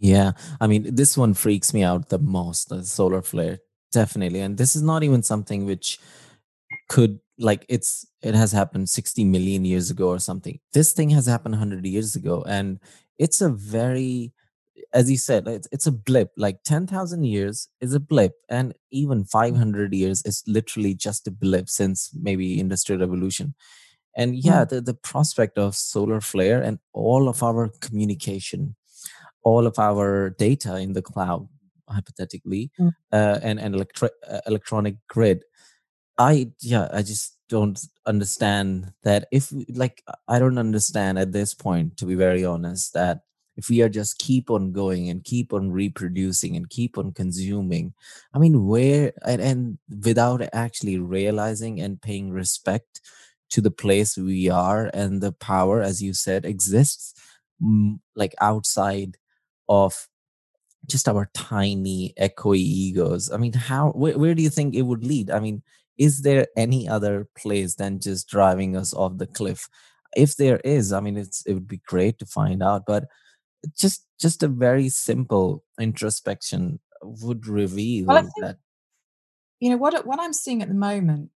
Yeah, 0.00 0.32
I 0.60 0.66
mean, 0.66 0.94
this 0.94 1.16
one 1.16 1.34
freaks 1.34 1.74
me 1.74 1.82
out 1.82 2.08
the 2.08 2.18
most, 2.18 2.68
the 2.68 2.84
solar 2.84 3.22
flare, 3.22 3.58
definitely. 3.90 4.40
And 4.40 4.56
this 4.56 4.76
is 4.76 4.82
not 4.82 5.02
even 5.02 5.22
something 5.22 5.64
which 5.64 5.98
could 6.88 7.20
like 7.38 7.64
it's 7.68 8.06
it 8.22 8.34
has 8.34 8.52
happened 8.52 8.90
60 8.90 9.24
million 9.24 9.64
years 9.64 9.90
ago 9.90 10.08
or 10.08 10.18
something. 10.18 10.58
This 10.72 10.92
thing 10.92 11.10
has 11.10 11.26
happened 11.26 11.52
100 11.52 11.86
years 11.86 12.16
ago 12.16 12.44
and 12.46 12.80
it's 13.18 13.40
a 13.40 13.48
very 13.48 14.32
as 14.92 15.10
you 15.10 15.16
said, 15.16 15.46
it's, 15.46 15.68
it's 15.70 15.86
a 15.86 15.92
blip. 15.92 16.30
Like 16.36 16.62
10,000 16.64 17.24
years 17.24 17.68
is 17.80 17.94
a 17.94 18.00
blip, 18.00 18.32
and 18.48 18.74
even 18.90 19.24
500 19.24 19.92
years 19.92 20.22
is 20.24 20.42
literally 20.46 20.94
just 20.94 21.26
a 21.26 21.30
blip 21.30 21.68
since 21.68 22.10
maybe 22.14 22.58
industrial 22.58 23.00
revolution. 23.00 23.54
And 24.16 24.34
yeah, 24.36 24.64
mm. 24.64 24.68
the, 24.70 24.80
the 24.80 24.94
prospect 24.94 25.58
of 25.58 25.74
solar 25.74 26.20
flare 26.20 26.62
and 26.62 26.78
all 26.92 27.28
of 27.28 27.42
our 27.42 27.70
communication, 27.80 28.76
all 29.42 29.66
of 29.66 29.78
our 29.78 30.30
data 30.30 30.76
in 30.76 30.94
the 30.94 31.02
cloud, 31.02 31.48
hypothetically, 31.88 32.70
mm. 32.80 32.92
uh, 33.12 33.38
and 33.42 33.60
and 33.60 33.74
electri- 33.74 34.08
uh, 34.28 34.40
electronic 34.46 34.96
grid. 35.08 35.42
I 36.18 36.50
yeah, 36.60 36.88
I 36.92 37.02
just 37.02 37.36
don't 37.48 37.78
understand 38.06 38.92
that 39.04 39.28
if 39.32 39.52
like 39.74 40.02
I 40.26 40.38
don't 40.38 40.58
understand 40.58 41.18
at 41.18 41.32
this 41.32 41.54
point, 41.54 41.96
to 41.98 42.06
be 42.06 42.14
very 42.14 42.44
honest, 42.44 42.92
that 42.94 43.20
if 43.56 43.68
we 43.68 43.82
are 43.82 43.88
just 43.88 44.18
keep 44.18 44.50
on 44.50 44.72
going 44.72 45.08
and 45.08 45.24
keep 45.24 45.52
on 45.52 45.70
reproducing 45.72 46.56
and 46.56 46.70
keep 46.70 46.96
on 46.96 47.10
consuming 47.10 47.92
i 48.32 48.38
mean 48.38 48.66
where 48.68 49.12
and, 49.26 49.42
and 49.42 49.78
without 50.04 50.40
actually 50.52 50.96
realizing 50.96 51.80
and 51.80 52.00
paying 52.00 52.30
respect 52.30 53.00
to 53.50 53.60
the 53.60 53.70
place 53.72 54.16
we 54.16 54.48
are 54.48 54.88
and 54.94 55.20
the 55.20 55.32
power 55.32 55.82
as 55.82 56.00
you 56.00 56.14
said 56.14 56.44
exists 56.44 57.14
mm, 57.60 57.98
like 58.14 58.32
outside 58.40 59.16
of 59.68 60.06
just 60.86 61.08
our 61.08 61.28
tiny 61.34 62.14
echoey 62.20 62.58
egos 62.58 63.30
i 63.32 63.36
mean 63.36 63.52
how 63.52 63.90
where, 63.90 64.18
where 64.18 64.34
do 64.34 64.42
you 64.42 64.50
think 64.50 64.74
it 64.74 64.82
would 64.82 65.04
lead? 65.04 65.30
I 65.30 65.40
mean 65.40 65.62
is 65.98 66.22
there 66.22 66.46
any 66.56 66.88
other 66.88 67.28
place 67.36 67.74
than 67.74 68.00
just 68.00 68.28
driving 68.28 68.76
us 68.76 68.94
off 68.94 69.18
the 69.18 69.26
cliff? 69.26 69.68
If 70.16 70.36
there 70.36 70.58
is 70.64 70.92
i 70.92 71.00
mean 71.00 71.18
it's 71.18 71.44
it 71.46 71.52
would 71.52 71.68
be 71.68 71.82
great 71.86 72.18
to 72.18 72.26
find 72.26 72.62
out 72.62 72.84
but 72.86 73.04
just 73.76 74.06
just 74.18 74.42
a 74.42 74.48
very 74.48 74.88
simple 74.88 75.64
introspection 75.78 76.80
would 77.02 77.46
reveal 77.46 78.06
well, 78.06 78.22
think, 78.22 78.32
that 78.40 78.56
you 79.60 79.68
know 79.68 79.76
what 79.76 80.06
what 80.06 80.18
i'm 80.18 80.32
seeing 80.32 80.62
at 80.62 80.68
the 80.68 80.74
moment 80.74 81.30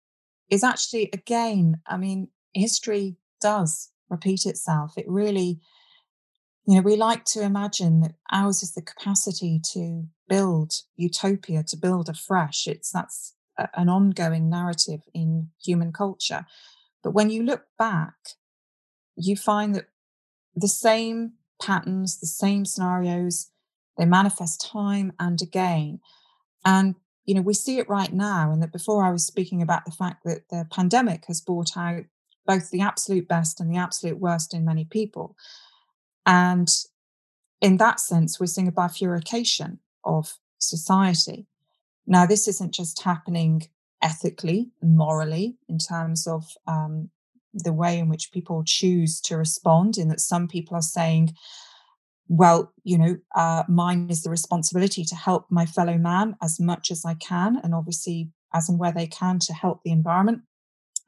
is 0.50 0.62
actually 0.62 1.08
again 1.14 1.80
i 1.86 1.96
mean 1.96 2.28
history 2.52 3.16
does 3.40 3.90
repeat 4.10 4.46
itself. 4.46 4.94
It 4.96 5.08
really 5.08 5.60
you 6.66 6.76
know 6.76 6.82
we 6.82 6.96
like 6.96 7.24
to 7.26 7.42
imagine 7.42 8.00
that 8.00 8.14
ours 8.30 8.62
is 8.62 8.74
the 8.74 8.82
capacity 8.82 9.60
to 9.72 10.04
build 10.28 10.72
utopia 10.96 11.62
to 11.64 11.76
build 11.76 12.08
afresh. 12.08 12.66
It's 12.66 12.90
that's 12.90 13.34
an 13.74 13.88
ongoing 13.88 14.48
narrative 14.48 15.00
in 15.12 15.50
human 15.62 15.92
culture 15.92 16.46
but 17.02 17.10
when 17.10 17.30
you 17.30 17.42
look 17.42 17.64
back 17.78 18.14
you 19.16 19.36
find 19.36 19.74
that 19.74 19.86
the 20.54 20.68
same 20.68 21.32
patterns, 21.60 22.18
the 22.18 22.26
same 22.26 22.64
scenarios. 22.64 23.50
They 23.96 24.04
manifest 24.04 24.60
time 24.60 25.12
and 25.18 25.40
again. 25.42 26.00
And, 26.64 26.94
you 27.24 27.34
know, 27.34 27.40
we 27.40 27.54
see 27.54 27.78
it 27.78 27.88
right 27.88 28.12
now. 28.12 28.52
And 28.52 28.62
that 28.62 28.72
before 28.72 29.04
I 29.04 29.10
was 29.10 29.26
speaking 29.26 29.60
about 29.60 29.84
the 29.84 29.90
fact 29.92 30.24
that 30.24 30.48
the 30.50 30.66
pandemic 30.70 31.24
has 31.26 31.40
brought 31.40 31.76
out 31.76 32.04
both 32.46 32.70
the 32.70 32.80
absolute 32.80 33.28
best 33.28 33.60
and 33.60 33.70
the 33.70 33.78
absolute 33.78 34.18
worst 34.18 34.54
in 34.54 34.64
many 34.64 34.84
people. 34.84 35.36
And 36.24 36.68
in 37.60 37.76
that 37.78 38.00
sense, 38.00 38.38
we're 38.38 38.46
seeing 38.46 38.68
a 38.68 38.72
bifurcation 38.72 39.80
of 40.04 40.34
society. 40.58 41.46
Now, 42.08 42.24
this 42.24 42.48
isn't 42.48 42.72
just 42.72 43.02
happening 43.02 43.68
ethically 44.00 44.70
and 44.80 44.96
morally 44.96 45.58
in 45.68 45.76
terms 45.76 46.26
of 46.26 46.44
um, 46.66 47.10
the 47.52 47.72
way 47.72 47.98
in 47.98 48.08
which 48.08 48.32
people 48.32 48.62
choose 48.64 49.20
to 49.22 49.36
respond, 49.36 49.98
in 49.98 50.08
that 50.08 50.20
some 50.20 50.48
people 50.48 50.74
are 50.74 50.82
saying, 50.82 51.34
well, 52.26 52.72
you 52.82 52.96
know, 52.96 53.16
uh, 53.34 53.64
mine 53.68 54.08
is 54.08 54.22
the 54.22 54.30
responsibility 54.30 55.04
to 55.04 55.14
help 55.14 55.46
my 55.50 55.66
fellow 55.66 55.98
man 55.98 56.34
as 56.42 56.58
much 56.58 56.90
as 56.90 57.04
I 57.04 57.14
can, 57.14 57.60
and 57.62 57.74
obviously, 57.74 58.30
as 58.54 58.70
and 58.70 58.78
where 58.78 58.92
they 58.92 59.06
can, 59.06 59.38
to 59.40 59.52
help 59.52 59.82
the 59.84 59.92
environment. 59.92 60.42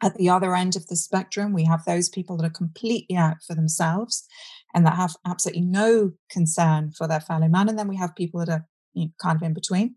At 0.03 0.17
the 0.17 0.29
other 0.29 0.55
end 0.55 0.77
of 0.77 0.87
the 0.87 0.97
spectrum, 0.97 1.55
we 1.55 1.65
have 1.65 1.85
those 1.85 2.11
people 2.11 2.37
that 2.39 2.47
are 2.47 2.51
completely 2.51 3.17
out 3.17 3.37
for 3.47 3.55
themselves 3.55 4.27
and 4.75 4.85
that 4.87 4.97
have 4.97 5.17
absolutely 5.27 5.63
no 5.63 6.13
concern 6.31 6.93
for 6.93 7.07
their 7.09 7.21
fellow 7.21 7.49
man. 7.49 7.69
And 7.69 7.79
then 7.79 7.89
we 7.89 7.97
have 7.97 8.17
people 8.17 8.41
that 8.41 8.49
are 8.49 8.67
you 8.95 9.07
know, 9.07 9.11
kind 9.21 9.37
of 9.37 9.43
in 9.43 9.53
between. 9.53 9.97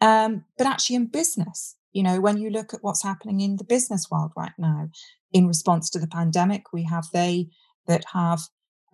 Um, 0.00 0.44
but 0.56 0.66
actually, 0.66 0.96
in 0.96 1.06
business, 1.06 1.76
you 1.92 2.02
know, 2.02 2.20
when 2.20 2.38
you 2.38 2.50
look 2.50 2.72
at 2.72 2.82
what's 2.82 3.02
happening 3.02 3.40
in 3.40 3.56
the 3.56 3.64
business 3.64 4.08
world 4.10 4.32
right 4.36 4.52
now, 4.58 4.90
in 5.32 5.46
response 5.46 5.90
to 5.90 5.98
the 5.98 6.06
pandemic. 6.06 6.72
We 6.72 6.84
have 6.84 7.06
they 7.12 7.48
that 7.86 8.04
have 8.12 8.42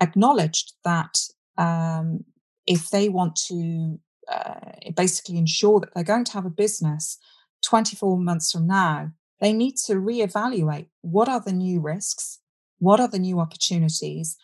acknowledged 0.01 0.75
that 0.85 1.19
um, 1.59 2.25
if 2.67 2.91
they 2.91 3.09
want 3.09 3.37
to 3.49 3.99
uh, 4.31 4.91
basically 4.97 5.39
ensure 5.39 5.81
that 5.81 5.91
they're 5.95 6.05
going 6.05 6.25
to 6.25 6.33
have 6.33 6.47
a 6.47 6.51
business 6.51 7.19
24 7.65 8.19
months 8.19 8.53
from 8.53 8.67
now, 8.67 9.11
they 9.41 9.53
need 9.53 9.77
to 9.87 9.95
reevaluate 9.95 10.87
what 11.03 11.29
are 11.29 11.41
the 11.41 11.53
new 11.53 11.81
risks, 11.81 12.41
what 12.79 13.01
are 13.01 13.09
the 13.09 13.19
new 13.19 13.41
opportunities, 13.41 14.37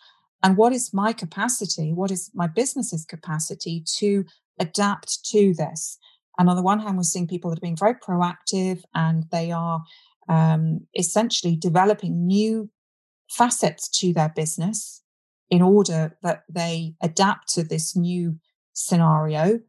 and 0.43 0.57
what 0.57 0.73
is 0.73 0.93
my 0.93 1.13
capacity, 1.13 1.93
what 1.93 2.11
is 2.11 2.31
my 2.33 2.47
business's 2.47 3.05
capacity 3.05 3.83
to 3.97 4.25
adapt 4.59 5.23
to 5.25 5.53
this. 5.53 5.97
And 6.41 6.49
on 6.49 6.55
the 6.55 6.63
one 6.63 6.79
hand, 6.79 6.97
we're 6.97 7.03
seeing 7.03 7.27
people 7.27 7.51
that 7.51 7.59
are 7.59 7.61
being 7.61 7.77
very 7.77 7.93
proactive 7.93 8.81
and 8.95 9.25
they 9.31 9.51
are 9.51 9.83
um, 10.27 10.87
essentially 10.97 11.55
developing 11.55 12.25
new 12.25 12.71
facets 13.29 13.87
to 13.99 14.11
their 14.11 14.29
business 14.35 15.03
in 15.51 15.61
order 15.61 16.17
that 16.23 16.41
they 16.49 16.95
adapt 16.99 17.47
to 17.49 17.63
this 17.63 17.95
new 17.95 18.39
scenario 18.73 19.59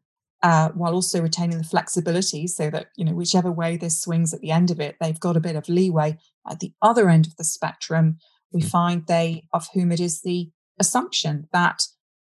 uh, 0.42 0.70
while 0.70 0.94
also 0.94 1.20
retaining 1.20 1.58
the 1.58 1.64
flexibility 1.64 2.46
so 2.46 2.70
that 2.70 2.86
you 2.96 3.04
know 3.04 3.12
whichever 3.12 3.52
way 3.52 3.76
this 3.76 4.00
swings 4.00 4.32
at 4.32 4.40
the 4.40 4.50
end 4.50 4.70
of 4.70 4.80
it 4.80 4.96
they've 4.98 5.20
got 5.20 5.36
a 5.36 5.40
bit 5.40 5.56
of 5.56 5.68
leeway 5.68 6.16
at 6.48 6.60
the 6.60 6.72
other 6.80 7.10
end 7.10 7.26
of 7.26 7.36
the 7.36 7.44
spectrum 7.44 8.16
we 8.50 8.62
mm. 8.62 8.70
find 8.70 9.06
they 9.06 9.44
of 9.52 9.68
whom 9.74 9.92
it 9.92 10.00
is 10.00 10.22
the 10.22 10.50
assumption 10.80 11.48
that 11.52 11.82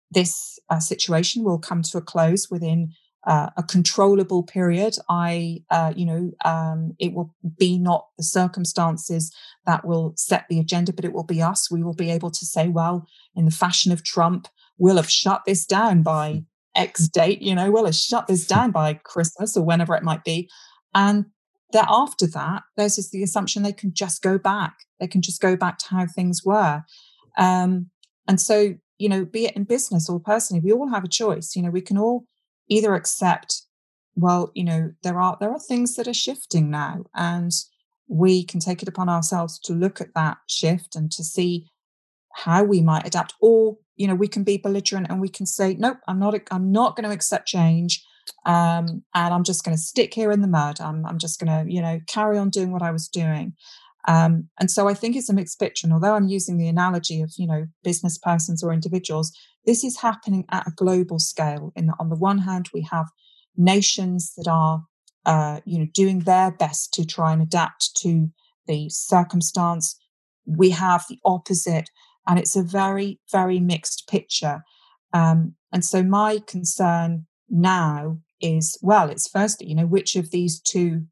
this 0.09 0.57
uh, 0.69 0.79
situation 0.79 1.43
will 1.43 1.59
come 1.59 1.83
to 1.83 1.97
a 1.97 2.01
close 2.01 2.49
within 2.49 2.91
uh, 3.25 3.49
a 3.57 3.63
controllable 3.63 4.43
period. 4.43 4.95
I, 5.09 5.63
uh, 5.69 5.93
you 5.95 6.05
know, 6.05 6.31
um, 6.43 6.95
it 6.99 7.13
will 7.13 7.33
be 7.57 7.77
not 7.77 8.07
the 8.17 8.23
circumstances 8.23 9.33
that 9.65 9.85
will 9.85 10.13
set 10.15 10.45
the 10.49 10.59
agenda, 10.59 10.91
but 10.93 11.05
it 11.05 11.13
will 11.13 11.23
be 11.23 11.41
us. 11.41 11.69
We 11.69 11.83
will 11.83 11.93
be 11.93 12.09
able 12.09 12.31
to 12.31 12.45
say, 12.45 12.67
well, 12.67 13.07
in 13.35 13.45
the 13.45 13.51
fashion 13.51 13.91
of 13.91 14.03
Trump, 14.03 14.47
we'll 14.77 14.95
have 14.97 15.09
shut 15.09 15.43
this 15.45 15.65
down 15.65 16.01
by 16.01 16.43
X 16.75 17.07
date, 17.07 17.41
you 17.41 17.53
know, 17.53 17.71
we'll 17.71 17.85
have 17.85 17.95
shut 17.95 18.27
this 18.27 18.47
down 18.47 18.71
by 18.71 18.93
Christmas 18.93 19.57
or 19.57 19.65
whenever 19.65 19.95
it 19.95 20.03
might 20.03 20.23
be. 20.23 20.49
And 20.95 21.25
that 21.73 21.87
after 21.89 22.27
that, 22.27 22.63
there's 22.77 22.95
just 22.95 23.11
the 23.11 23.23
assumption 23.23 23.63
they 23.63 23.73
can 23.73 23.93
just 23.93 24.21
go 24.21 24.37
back. 24.37 24.75
They 24.99 25.07
can 25.07 25.21
just 25.21 25.41
go 25.41 25.55
back 25.55 25.77
to 25.79 25.89
how 25.89 26.05
things 26.07 26.43
were. 26.43 26.83
Um, 27.37 27.89
and 28.27 28.39
so, 28.39 28.75
you 28.97 29.09
know, 29.09 29.25
be 29.25 29.45
it 29.45 29.55
in 29.55 29.63
business 29.63 30.09
or 30.09 30.19
personally, 30.19 30.61
we 30.61 30.71
all 30.71 30.89
have 30.89 31.03
a 31.03 31.09
choice. 31.09 31.55
You 31.55 31.63
know, 31.63 31.69
we 31.69 31.81
can 31.81 31.97
all 31.97 32.25
either 32.71 32.95
accept 32.95 33.63
well 34.15 34.51
you 34.55 34.63
know 34.63 34.91
there 35.03 35.19
are 35.19 35.37
there 35.39 35.51
are 35.51 35.59
things 35.59 35.95
that 35.95 36.07
are 36.07 36.13
shifting 36.13 36.71
now 36.71 37.05
and 37.13 37.51
we 38.07 38.43
can 38.43 38.59
take 38.59 38.81
it 38.81 38.87
upon 38.87 39.07
ourselves 39.09 39.59
to 39.59 39.73
look 39.73 40.01
at 40.01 40.13
that 40.15 40.37
shift 40.47 40.95
and 40.95 41.11
to 41.11 41.23
see 41.23 41.67
how 42.33 42.63
we 42.63 42.81
might 42.81 43.05
adapt 43.05 43.33
or 43.41 43.77
you 43.95 44.07
know 44.07 44.15
we 44.15 44.27
can 44.27 44.43
be 44.43 44.57
belligerent 44.57 45.07
and 45.09 45.21
we 45.21 45.29
can 45.29 45.45
say 45.45 45.75
nope 45.75 45.97
i'm 46.07 46.19
not 46.19 46.35
i'm 46.49 46.71
not 46.71 46.95
going 46.95 47.07
to 47.07 47.13
accept 47.13 47.47
change 47.47 48.03
um, 48.45 49.03
and 49.13 49.33
i'm 49.33 49.43
just 49.43 49.63
going 49.63 49.75
to 49.75 49.81
stick 49.81 50.13
here 50.13 50.31
in 50.31 50.41
the 50.41 50.47
mud. 50.47 50.79
I'm, 50.79 51.05
I'm 51.05 51.17
just 51.17 51.39
going 51.39 51.65
to 51.65 51.71
you 51.71 51.81
know 51.81 51.99
carry 52.07 52.37
on 52.37 52.49
doing 52.49 52.71
what 52.71 52.81
i 52.81 52.91
was 52.91 53.07
doing. 53.07 53.53
Um, 54.07 54.49
and 54.59 54.71
so 54.71 54.87
i 54.87 54.93
think 54.93 55.15
it's 55.15 55.29
a 55.29 55.33
mixed 55.33 55.59
picture 55.59 55.85
and 55.85 55.93
although 55.93 56.15
i'm 56.15 56.27
using 56.27 56.57
the 56.57 56.67
analogy 56.67 57.21
of 57.21 57.31
you 57.37 57.45
know 57.45 57.67
business 57.83 58.17
persons 58.17 58.63
or 58.63 58.73
individuals 58.73 59.31
this 59.65 59.83
is 59.83 59.99
happening 59.99 60.45
at 60.51 60.67
a 60.67 60.71
global 60.71 61.19
scale. 61.19 61.71
In 61.75 61.91
on 61.99 62.09
the 62.09 62.15
one 62.15 62.39
hand, 62.39 62.69
we 62.73 62.87
have 62.91 63.07
nations 63.55 64.33
that 64.37 64.47
are, 64.49 64.83
uh, 65.25 65.61
you 65.65 65.79
know, 65.79 65.87
doing 65.93 66.19
their 66.19 66.51
best 66.51 66.93
to 66.93 67.05
try 67.05 67.33
and 67.33 67.41
adapt 67.41 67.95
to 67.97 68.29
the 68.67 68.89
circumstance. 68.89 69.97
We 70.45 70.71
have 70.71 71.05
the 71.09 71.19
opposite, 71.25 71.89
and 72.27 72.39
it's 72.39 72.55
a 72.55 72.63
very, 72.63 73.19
very 73.31 73.59
mixed 73.59 74.07
picture. 74.09 74.63
Um, 75.13 75.55
and 75.71 75.85
so, 75.85 76.03
my 76.03 76.39
concern 76.47 77.27
now 77.49 78.19
is, 78.41 78.77
well, 78.81 79.09
it's 79.09 79.29
firstly, 79.29 79.67
you 79.67 79.75
know, 79.75 79.85
which 79.85 80.15
of 80.15 80.31
these 80.31 80.59
two 80.59 81.05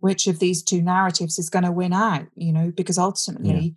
which 0.00 0.26
of 0.26 0.38
these 0.38 0.62
two 0.62 0.82
narratives 0.82 1.38
is 1.38 1.48
going 1.48 1.64
to 1.64 1.72
win 1.72 1.94
out 1.94 2.26
you 2.34 2.52
know 2.52 2.70
because 2.76 2.98
ultimately 2.98 3.74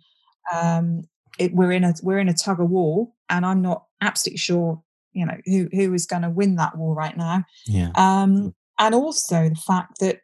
yeah. 0.52 0.78
um 0.78 1.02
it, 1.38 1.54
we're 1.54 1.72
in 1.72 1.84
a 1.84 1.94
we're 2.02 2.18
in 2.18 2.28
a 2.28 2.34
tug 2.34 2.60
of 2.60 2.68
war 2.68 3.08
and 3.28 3.46
i'm 3.46 3.62
not 3.62 3.84
absolutely 4.00 4.38
sure 4.38 4.82
you 5.12 5.26
know 5.26 5.36
who 5.46 5.68
who 5.72 5.92
is 5.94 6.06
going 6.06 6.22
to 6.22 6.30
win 6.30 6.56
that 6.56 6.76
war 6.76 6.94
right 6.94 7.16
now. 7.16 7.44
Yeah. 7.66 7.90
Um 7.96 8.54
and 8.78 8.94
also 8.94 9.48
the 9.48 9.62
fact 9.66 9.98
that 10.00 10.20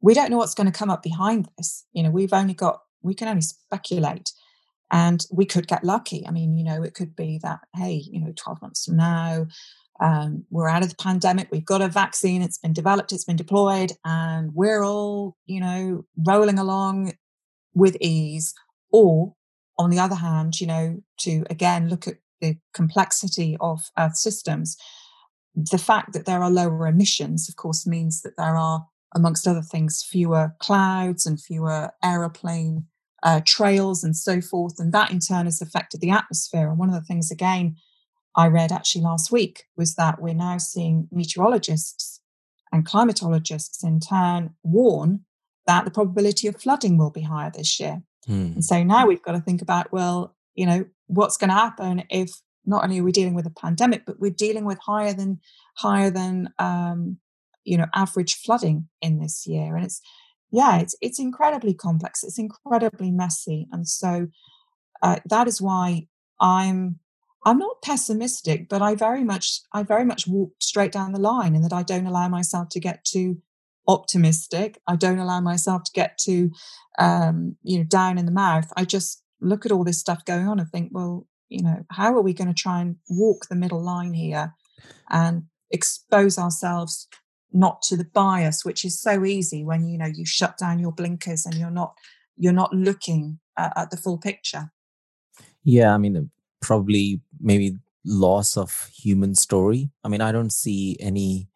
we 0.00 0.14
don't 0.14 0.30
know 0.30 0.36
what's 0.36 0.54
going 0.54 0.70
to 0.70 0.78
come 0.78 0.90
up 0.90 1.02
behind 1.02 1.48
this. 1.56 1.84
You 1.92 2.02
know 2.02 2.10
we've 2.10 2.32
only 2.32 2.54
got 2.54 2.80
we 3.02 3.14
can 3.14 3.28
only 3.28 3.42
speculate 3.42 4.30
and 4.90 5.26
we 5.32 5.44
could 5.44 5.66
get 5.66 5.84
lucky. 5.84 6.26
I 6.26 6.30
mean 6.30 6.56
you 6.56 6.64
know 6.64 6.82
it 6.82 6.94
could 6.94 7.16
be 7.16 7.38
that 7.42 7.60
hey 7.74 8.02
you 8.10 8.20
know 8.20 8.32
12 8.36 8.62
months 8.62 8.84
from 8.84 8.96
now 8.96 9.46
um, 10.00 10.44
we're 10.50 10.68
out 10.68 10.82
of 10.82 10.88
the 10.88 10.96
pandemic 10.96 11.48
we've 11.52 11.64
got 11.64 11.80
a 11.80 11.86
vaccine 11.86 12.42
it's 12.42 12.58
been 12.58 12.72
developed 12.72 13.12
it's 13.12 13.24
been 13.24 13.36
deployed 13.36 13.92
and 14.04 14.52
we're 14.52 14.82
all 14.82 15.36
you 15.46 15.60
know 15.60 16.04
rolling 16.26 16.58
along 16.58 17.12
with 17.74 17.96
ease 18.00 18.54
or 18.90 19.34
on 19.78 19.90
the 19.90 19.98
other 19.98 20.14
hand 20.14 20.60
you 20.60 20.66
know 20.66 21.02
to 21.18 21.44
again 21.50 21.88
look 21.88 22.06
at 22.06 22.16
the 22.40 22.56
complexity 22.72 23.56
of 23.60 23.90
earth 23.98 24.16
systems 24.16 24.76
the 25.54 25.78
fact 25.78 26.12
that 26.12 26.26
there 26.26 26.42
are 26.42 26.50
lower 26.50 26.86
emissions 26.86 27.48
of 27.48 27.56
course 27.56 27.86
means 27.86 28.22
that 28.22 28.36
there 28.36 28.56
are 28.56 28.86
amongst 29.14 29.46
other 29.46 29.62
things 29.62 30.06
fewer 30.08 30.54
clouds 30.58 31.26
and 31.26 31.40
fewer 31.40 31.90
aeroplane 32.02 32.86
uh, 33.22 33.40
trails 33.46 34.04
and 34.04 34.16
so 34.16 34.40
forth 34.40 34.74
and 34.78 34.92
that 34.92 35.10
in 35.10 35.18
turn 35.18 35.46
has 35.46 35.62
affected 35.62 36.00
the 36.00 36.10
atmosphere 36.10 36.68
and 36.68 36.78
one 36.78 36.88
of 36.88 36.94
the 36.94 37.06
things 37.06 37.30
again 37.30 37.76
I 38.36 38.48
read 38.48 38.72
actually 38.72 39.02
last 39.02 39.30
week 39.30 39.64
was 39.76 39.94
that 39.94 40.20
we're 40.20 40.34
now 40.34 40.58
seeing 40.58 41.08
meteorologists 41.12 42.20
and 42.72 42.86
climatologists 42.86 43.84
in 43.84 44.00
turn 44.00 44.54
warn 44.62 45.24
that 45.66 45.84
the 45.84 45.90
probability 45.90 46.48
of 46.48 46.60
flooding 46.60 46.98
will 46.98 47.10
be 47.10 47.22
higher 47.22 47.52
this 47.54 47.78
year. 47.78 48.02
Hmm. 48.26 48.52
And 48.54 48.64
so 48.64 48.82
now 48.82 49.06
we've 49.06 49.22
got 49.22 49.32
to 49.32 49.40
think 49.40 49.62
about, 49.62 49.92
well, 49.92 50.34
you 50.54 50.66
know, 50.66 50.84
what's 51.06 51.36
going 51.36 51.50
to 51.50 51.56
happen 51.56 52.04
if 52.10 52.30
not 52.66 52.84
only 52.84 52.98
are 52.98 53.04
we 53.04 53.12
dealing 53.12 53.34
with 53.34 53.46
a 53.46 53.50
pandemic, 53.50 54.06
but 54.06 54.20
we're 54.20 54.30
dealing 54.30 54.64
with 54.64 54.78
higher 54.78 55.12
than 55.12 55.40
higher 55.76 56.10
than 56.10 56.52
um, 56.58 57.18
you 57.64 57.76
know 57.76 57.86
average 57.94 58.36
flooding 58.36 58.88
in 59.02 59.18
this 59.18 59.46
year. 59.46 59.76
And 59.76 59.84
it's 59.84 60.00
yeah, 60.50 60.78
it's 60.78 60.94
it's 61.00 61.18
incredibly 61.18 61.74
complex. 61.74 62.22
It's 62.22 62.38
incredibly 62.38 63.10
messy, 63.10 63.66
and 63.72 63.86
so 63.88 64.28
uh, 65.02 65.16
that 65.26 65.48
is 65.48 65.60
why 65.60 66.06
I'm 66.40 67.00
I'm 67.44 67.58
not 67.58 67.82
pessimistic, 67.82 68.68
but 68.68 68.80
I 68.80 68.94
very 68.94 69.24
much 69.24 69.60
I 69.72 69.82
very 69.82 70.04
much 70.04 70.26
walk 70.26 70.52
straight 70.60 70.92
down 70.92 71.12
the 71.12 71.20
line 71.20 71.54
in 71.54 71.62
that 71.62 71.72
I 71.72 71.82
don't 71.82 72.06
allow 72.06 72.28
myself 72.28 72.68
to 72.70 72.80
get 72.80 73.04
too 73.04 73.42
optimistic. 73.86 74.80
I 74.86 74.96
don't 74.96 75.18
allow 75.18 75.40
myself 75.40 75.84
to 75.84 75.92
get 75.92 76.18
too 76.18 76.50
um, 76.98 77.56
you 77.62 77.78
know 77.78 77.84
down 77.84 78.18
in 78.18 78.26
the 78.26 78.32
mouth. 78.32 78.72
I 78.76 78.84
just 78.84 79.22
look 79.40 79.66
at 79.66 79.72
all 79.72 79.84
this 79.84 80.00
stuff 80.00 80.24
going 80.24 80.48
on 80.48 80.58
and 80.58 80.68
think, 80.68 80.90
well, 80.92 81.26
you 81.48 81.62
know, 81.62 81.84
how 81.90 82.14
are 82.14 82.22
we 82.22 82.32
going 82.32 82.48
to 82.48 82.54
try 82.54 82.80
and 82.80 82.96
walk 83.08 83.46
the 83.48 83.54
middle 83.54 83.82
line 83.82 84.14
here 84.14 84.54
and 85.10 85.44
expose 85.70 86.38
ourselves 86.38 87.08
not 87.52 87.82
to 87.82 87.96
the 87.96 88.04
bias, 88.04 88.64
which 88.64 88.84
is 88.84 89.00
so 89.00 89.24
easy 89.24 89.64
when 89.64 89.86
you 89.86 89.96
know 89.98 90.06
you 90.12 90.26
shut 90.26 90.58
down 90.58 90.78
your 90.78 90.92
blinkers 90.92 91.46
and 91.46 91.54
you're 91.54 91.70
not 91.70 91.94
you're 92.36 92.52
not 92.52 92.74
looking 92.74 93.38
uh, 93.56 93.70
at 93.76 93.90
the 93.90 93.96
full 93.96 94.18
picture. 94.18 94.72
Yeah, 95.62 95.94
I 95.94 95.98
mean, 95.98 96.30
probably 96.60 97.20
maybe 97.40 97.78
loss 98.04 98.56
of 98.56 98.90
human 98.94 99.34
story. 99.34 99.90
I 100.02 100.08
mean, 100.08 100.20
I 100.20 100.32
don't 100.32 100.52
see 100.52 100.96
any 101.00 101.48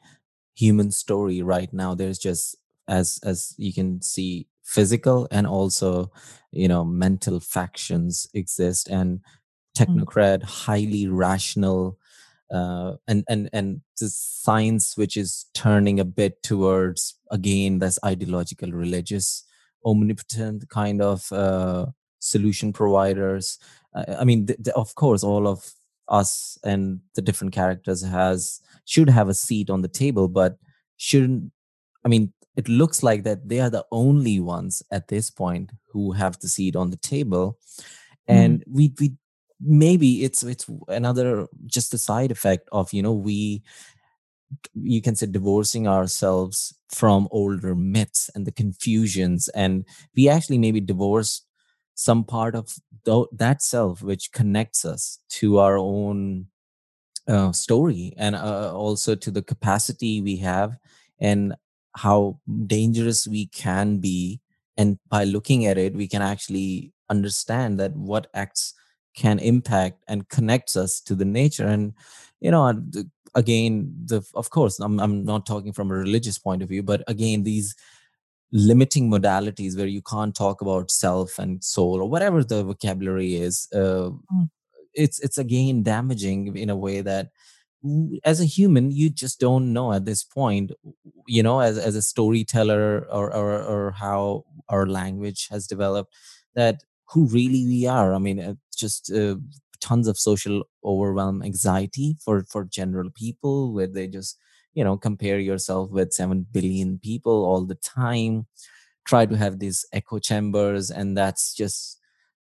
human 0.59 0.91
story 0.91 1.41
right 1.41 1.73
now. 1.73 1.95
There's 1.95 2.19
just 2.19 2.57
as 2.89 3.21
as 3.23 3.55
you 3.59 3.73
can 3.73 4.03
see 4.03 4.49
physical 4.65 5.29
and 5.31 5.47
also 5.47 6.11
you 6.53 6.69
know 6.69 6.85
mental 6.85 7.41
factions 7.41 8.27
exist 8.35 8.89
and 8.89 9.21
mm. 9.21 9.23
technocrat 9.79 10.43
highly 10.43 11.07
rational 11.07 11.99
uh, 12.51 12.95
and 13.07 13.25
and 13.29 13.49
and 13.53 13.81
the 14.01 14.09
science 14.09 14.97
which 14.97 15.17
is 15.17 15.47
turning 15.55 16.01
a 16.01 16.05
bit 16.05 16.43
towards 16.43 17.19
again 17.31 17.79
this 17.79 17.99
ideological 18.05 18.73
religious 18.73 19.45
omnipotent 19.85 20.69
kind 20.69 21.01
of 21.01 21.31
uh, 21.33 21.87
solution 22.19 22.73
providers 22.73 23.59
i 24.21 24.25
mean 24.25 24.47
th- 24.47 24.63
th- 24.63 24.77
of 24.77 24.95
course 24.95 25.23
all 25.25 25.47
of 25.47 25.73
us 26.09 26.59
and 26.65 27.01
the 27.15 27.23
different 27.23 27.53
characters 27.53 28.03
has 28.03 28.61
should 28.85 29.09
have 29.09 29.29
a 29.29 29.35
seat 29.35 29.71
on 29.71 29.83
the 29.83 29.89
table 29.89 30.29
but 30.29 30.59
shouldn't 30.97 31.53
i 32.05 32.09
mean 32.09 32.33
it 32.57 32.69
looks 32.69 33.03
like 33.03 33.23
that 33.23 33.49
they 33.49 33.61
are 33.61 33.71
the 33.71 33.85
only 33.93 34.41
ones 34.41 34.83
at 34.91 35.09
this 35.09 35.31
point 35.31 35.71
who 35.93 36.13
have 36.13 36.39
the 36.41 36.49
seat 36.49 36.75
on 36.75 36.91
the 36.91 36.97
table 36.97 37.59
and 38.27 38.61
mm. 38.61 38.65
we 38.69 38.93
we 39.01 39.13
maybe 39.61 40.25
it's 40.25 40.43
it's 40.43 40.67
another 40.89 41.47
just 41.67 41.95
a 41.95 41.99
side 41.99 42.31
effect 42.31 42.69
of 42.73 42.93
you 42.93 43.03
know 43.03 43.13
we 43.13 43.63
you 44.75 45.03
can 45.03 45.15
say 45.15 45.27
divorcing 45.27 45.87
ourselves 45.87 46.75
from 46.89 47.29
older 47.31 47.75
myths 47.75 48.31
and 48.35 48.47
the 48.47 48.53
confusions 48.53 49.49
and 49.49 49.85
we 50.17 50.29
actually 50.29 50.59
maybe 50.59 50.81
divorced 50.81 51.48
some 51.99 52.23
part 52.23 52.55
of 52.55 52.79
th- 53.05 53.27
that 53.33 53.61
self 53.61 54.03
which 54.03 54.31
connects 54.31 54.85
us 54.85 55.19
to 55.29 55.59
our 55.59 55.77
own 55.77 56.47
uh, 57.27 57.51
story 57.51 58.15
and 58.17 58.37
uh, 58.37 58.73
also 58.73 59.17
to 59.17 59.33
the 59.33 59.43
capacity 59.43 60.21
we 60.21 60.37
have 60.37 60.79
and 61.19 61.57
how 61.97 62.39
dangerous 62.67 63.27
we 63.27 63.47
can 63.47 63.99
be. 63.99 64.41
And 64.77 65.01
by 65.09 65.25
looking 65.25 65.67
at 65.67 65.77
it 65.77 65.95
we 65.95 66.07
can 66.07 66.23
actually 66.23 66.93
understand 67.11 67.81
that 67.81 67.97
what 67.97 68.29
acts 68.33 68.75
can 69.17 69.41
impact 69.41 70.05
and 70.07 70.29
connects 70.29 70.77
us 70.77 71.01
to 71.01 71.17
the 71.17 71.25
nature. 71.25 71.67
And 71.67 71.95
you 72.39 72.53
know 72.53 72.81
again 73.35 73.93
the 74.05 74.23
of 74.35 74.51
course 74.51 74.79
I'm, 74.79 75.01
I'm 75.01 75.25
not 75.25 75.47
talking 75.47 75.73
from 75.73 75.91
a 75.91 75.95
religious 75.95 76.39
point 76.39 76.63
of 76.63 76.69
view 76.69 76.85
but 76.85 77.03
again 77.09 77.43
these 77.43 77.75
limiting 78.53 79.11
modalities 79.11 79.77
where 79.77 79.87
you 79.87 80.03
can't 80.03 80.35
talk 80.35 80.61
about 80.61 80.91
self 80.91 81.39
and 81.39 81.63
soul 81.63 82.01
or 82.01 82.09
whatever 82.09 82.43
the 82.43 82.65
vocabulary 82.65 83.37
is 83.37 83.69
uh, 83.75 84.11
mm. 84.11 84.49
it's 84.95 85.19
it's 85.21 85.39
again 85.39 85.83
damaging 85.83 86.57
in 86.57 86.71
a 86.71 86.77
way 86.77 87.01
that 87.01 87.29
as 88.25 88.41
a 88.41 88.45
human 88.45 88.91
you 88.91 89.09
just 89.11 89.39
don't 89.39 89.73
know 89.73 89.93
at 89.93 90.05
this 90.05 90.25
point 90.25 90.73
you 91.27 91.43
know 91.43 91.61
as, 91.61 91.79
as 91.79 91.95
a 91.95 92.03
storyteller 92.03 93.07
or, 93.11 93.33
or 93.35 93.63
or 93.63 93.91
how 93.93 94.45
our 94.69 94.87
language 94.87 95.47
has 95.51 95.67
developed 95.67 96.13
that 96.55 96.83
who 97.11 97.27
really 97.29 97.65
we 97.67 97.87
are 97.87 98.15
i 98.15 98.19
mean 98.19 98.41
uh, 98.41 98.55
just 98.75 99.13
uh, 99.13 99.37
tons 99.81 100.09
of 100.09 100.19
social 100.19 100.65
overwhelm 100.85 101.43
anxiety 101.43 102.17
for 102.25 102.45
for 102.45 102.65
general 102.65 103.11
people 103.15 103.73
where 103.73 103.87
they 103.87 104.09
just 104.09 104.39
you 104.79 104.85
know 104.85 104.97
compare 104.97 105.41
yourself 105.41 105.91
with 105.91 106.13
7 106.13 106.47
billion 106.53 107.01
people 107.01 107.45
all 107.45 107.65
the 107.67 107.75
time 107.75 108.47
try 109.05 109.27
to 109.27 109.37
have 109.37 109.59
these 109.59 109.85
echo 109.93 110.21
chambers 110.21 110.89
and 110.89 111.17
that's 111.17 111.53
just 111.53 111.99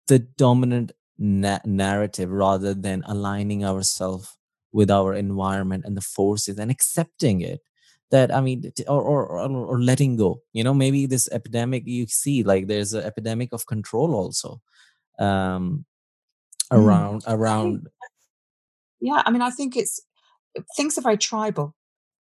the 0.07 0.19
dominant 0.19 0.93
na- 1.19 1.67
narrative 1.67 2.31
rather 2.31 2.73
than 2.73 3.05
aligning 3.07 3.67
ourselves 3.67 4.39
with 4.73 4.91
our 4.91 5.13
environment 5.13 5.85
and 5.85 5.95
the 5.95 6.09
forces 6.17 6.59
and 6.59 6.71
accepting 6.71 7.43
it 7.43 7.61
that 8.11 8.35
i 8.35 8.41
mean 8.41 8.73
or, 8.89 9.03
or 9.03 9.27
or 9.73 9.79
letting 9.83 10.17
go 10.17 10.41
you 10.55 10.65
know 10.65 10.73
maybe 10.73 11.05
this 11.05 11.29
epidemic 11.33 11.83
you 11.87 12.07
see 12.07 12.43
like 12.43 12.67
there's 12.67 12.95
an 12.95 13.05
epidemic 13.05 13.51
of 13.53 13.67
control 13.67 14.15
also 14.15 14.59
um 15.19 15.85
mm. 16.73 16.79
around 16.79 17.23
mm. 17.25 17.35
around 17.35 17.89
yeah 19.01 19.23
i 19.27 19.31
mean 19.31 19.43
i 19.43 19.51
think 19.51 19.77
it's 19.77 20.01
things 20.77 20.97
are 20.97 21.03
very 21.03 21.19
tribal 21.19 21.75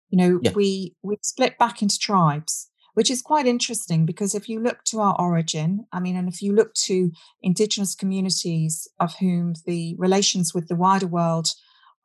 you 0.09 0.17
know 0.17 0.39
yeah. 0.41 0.51
we 0.53 0.95
we 1.03 1.17
split 1.21 1.57
back 1.57 1.81
into 1.81 1.97
tribes 1.99 2.69
which 2.93 3.11
is 3.11 3.21
quite 3.21 3.45
interesting 3.45 4.05
because 4.05 4.33
if 4.33 4.47
you 4.47 4.59
look 4.59 4.83
to 4.85 4.99
our 4.99 5.15
origin 5.19 5.85
i 5.91 5.99
mean 5.99 6.15
and 6.15 6.27
if 6.27 6.41
you 6.41 6.53
look 6.53 6.73
to 6.73 7.11
indigenous 7.41 7.95
communities 7.95 8.87
of 8.99 9.15
whom 9.17 9.53
the 9.65 9.95
relations 9.97 10.53
with 10.53 10.67
the 10.67 10.75
wider 10.75 11.07
world 11.07 11.49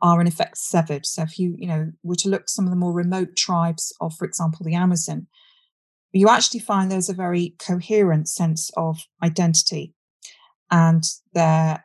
are 0.02 0.20
in 0.20 0.26
effect 0.26 0.56
severed. 0.56 1.04
So 1.06 1.22
if 1.22 1.38
you, 1.38 1.54
you 1.58 1.66
know, 1.66 1.92
were 2.02 2.16
to 2.16 2.28
look 2.28 2.48
some 2.48 2.64
of 2.64 2.70
the 2.70 2.76
more 2.76 2.92
remote 2.92 3.36
tribes 3.36 3.94
of, 4.00 4.14
for 4.14 4.24
example, 4.24 4.64
the 4.64 4.74
Amazon, 4.74 5.26
you 6.12 6.28
actually 6.28 6.60
find 6.60 6.90
there's 6.90 7.08
a 7.08 7.14
very 7.14 7.54
coherent 7.58 8.28
sense 8.28 8.70
of 8.76 9.00
identity. 9.22 9.94
And 10.70 11.04
they're 11.34 11.84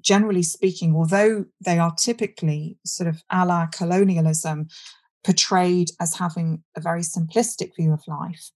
generally 0.00 0.42
speaking, 0.42 0.94
although 0.94 1.46
they 1.64 1.78
are 1.78 1.94
typically 1.94 2.78
sort 2.84 3.08
of 3.08 3.22
a 3.30 3.46
la 3.46 3.66
colonialism, 3.66 4.68
portrayed 5.24 5.90
as 6.00 6.16
having 6.16 6.62
a 6.76 6.80
very 6.80 7.02
simplistic 7.02 7.74
view 7.76 7.92
of 7.92 8.02
life. 8.06 8.50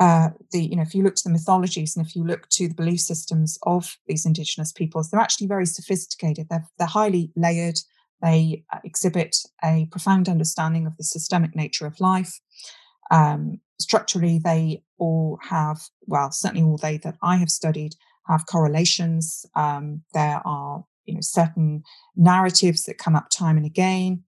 Uh, 0.00 0.30
the 0.50 0.60
you 0.60 0.74
know 0.74 0.82
if 0.82 0.92
you 0.92 1.04
look 1.04 1.14
to 1.14 1.22
the 1.24 1.30
mythologies 1.30 1.96
and 1.96 2.04
if 2.04 2.16
you 2.16 2.24
look 2.24 2.48
to 2.48 2.66
the 2.66 2.74
belief 2.74 3.00
systems 3.00 3.58
of 3.62 3.96
these 4.06 4.26
indigenous 4.26 4.72
peoples, 4.72 5.10
they're 5.10 5.20
actually 5.20 5.46
very 5.46 5.66
sophisticated. 5.66 6.46
They're 6.48 6.66
they're 6.78 6.86
highly 6.86 7.30
layered. 7.36 7.78
They 8.22 8.64
uh, 8.72 8.78
exhibit 8.84 9.36
a 9.62 9.86
profound 9.90 10.28
understanding 10.28 10.86
of 10.86 10.96
the 10.96 11.04
systemic 11.04 11.54
nature 11.54 11.86
of 11.86 12.00
life. 12.00 12.40
Um, 13.10 13.60
structurally, 13.78 14.38
they 14.38 14.82
all 14.98 15.38
have, 15.42 15.82
well, 16.06 16.30
certainly 16.30 16.62
all 16.62 16.78
they 16.78 16.96
that 16.98 17.16
I 17.22 17.36
have 17.36 17.50
studied 17.50 17.94
have 18.26 18.46
correlations. 18.46 19.44
Um, 19.54 20.02
there 20.14 20.40
are, 20.44 20.84
you 21.04 21.14
know, 21.14 21.20
certain 21.20 21.82
narratives 22.16 22.84
that 22.84 22.98
come 22.98 23.16
up 23.16 23.28
time 23.28 23.56
and 23.56 23.66
again, 23.66 24.22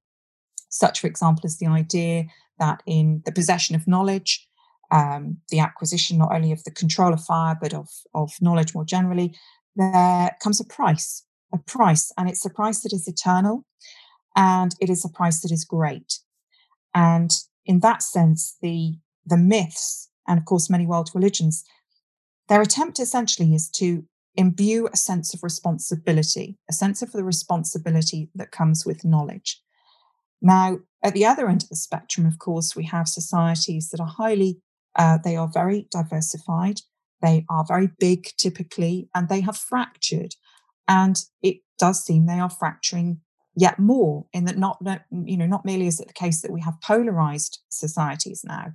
such, 0.79 1.01
for 1.01 1.07
example, 1.07 1.43
as 1.45 1.59
the 1.59 1.67
idea 1.67 2.25
that 2.59 2.83
in 2.87 3.23
the 3.25 3.33
possession 3.33 3.75
of 3.77 3.87
knowledge, 3.87 4.47
um, 4.91 5.39
the 5.51 5.59
acquisition 5.59 6.19
not 6.19 6.35
only 6.35 6.53
of 6.53 6.63
the 6.65 6.71
control 6.71 7.13
of 7.13 7.25
fire 7.25 7.57
but 7.61 7.75
of 7.75 7.89
of 8.15 8.33
knowledge 8.41 8.75
more 8.75 8.85
generally, 8.85 9.35
there 9.75 10.37
comes 10.43 10.61
a 10.61 10.65
price, 10.65 11.25
a 11.53 11.59
price, 11.59 12.13
and 12.17 12.29
it's 12.29 12.45
a 12.45 12.51
price 12.51 12.81
that 12.81 12.93
is 12.93 13.09
eternal, 13.09 13.65
and 14.37 14.75
it 14.81 14.91
is 14.91 15.05
a 15.05 15.09
price 15.09 15.41
that 15.41 15.53
is 15.53 15.65
great. 15.65 16.21
And 16.95 17.31
in 17.65 17.81
that 17.81 18.03
sense, 18.03 18.57
the 18.63 18.95
the 19.25 19.37
myths 19.37 20.09
and 20.29 20.39
of 20.39 20.45
course 20.45 20.71
many 20.71 20.87
world 20.87 21.11
religions, 21.15 21.65
their 22.49 22.63
attempt 22.63 22.99
essentially 22.99 23.55
is 23.55 23.69
to 23.71 24.05
imbue 24.37 24.89
a 24.93 24.97
sense 24.97 25.35
of 25.35 25.43
responsibility, 25.43 26.59
a 26.69 26.73
sense 26.73 27.03
of 27.03 27.13
the 27.13 27.25
responsibility 27.25 28.29
that 28.35 28.51
comes 28.51 28.85
with 28.85 29.05
knowledge. 29.05 29.63
Now, 30.41 30.79
at 31.03 31.15
the 31.15 31.25
other 31.25 31.49
end 31.49 31.63
of 31.63 31.69
the 31.69 31.77
spectrum, 31.77 32.27
of 32.27 32.39
course, 32.39 32.77
we 32.77 32.85
have 32.85 33.09
societies 33.09 33.91
that 33.91 34.01
are 34.01 34.07
highly, 34.07 34.61
uh, 34.95 35.19
they 35.23 35.37
are 35.37 35.49
very 35.53 35.89
diversified, 35.91 36.81
they 37.23 37.45
are 37.49 37.65
very 37.67 37.91
big 37.99 38.29
typically, 38.37 39.09
and 39.15 39.29
they 39.29 39.41
have 39.41 39.57
fractured. 39.57 40.35
And 40.89 41.17
it 41.43 41.59
does 41.79 42.05
seem 42.05 42.27
they 42.27 42.41
are 42.41 42.51
fracturing 42.51 43.21
yet 43.55 43.79
more 43.79 44.27
in 44.33 44.45
that 44.45 44.59
not, 44.59 44.79
you 45.11 45.37
know, 45.37 45.47
not 45.47 45.65
merely 45.65 45.87
is 45.87 45.99
it 45.99 46.09
the 46.09 46.15
case 46.15 46.43
that 46.43 46.53
we 46.53 46.61
have 46.61 46.81
polarized 46.83 47.61
societies 47.71 48.43
now, 48.45 48.73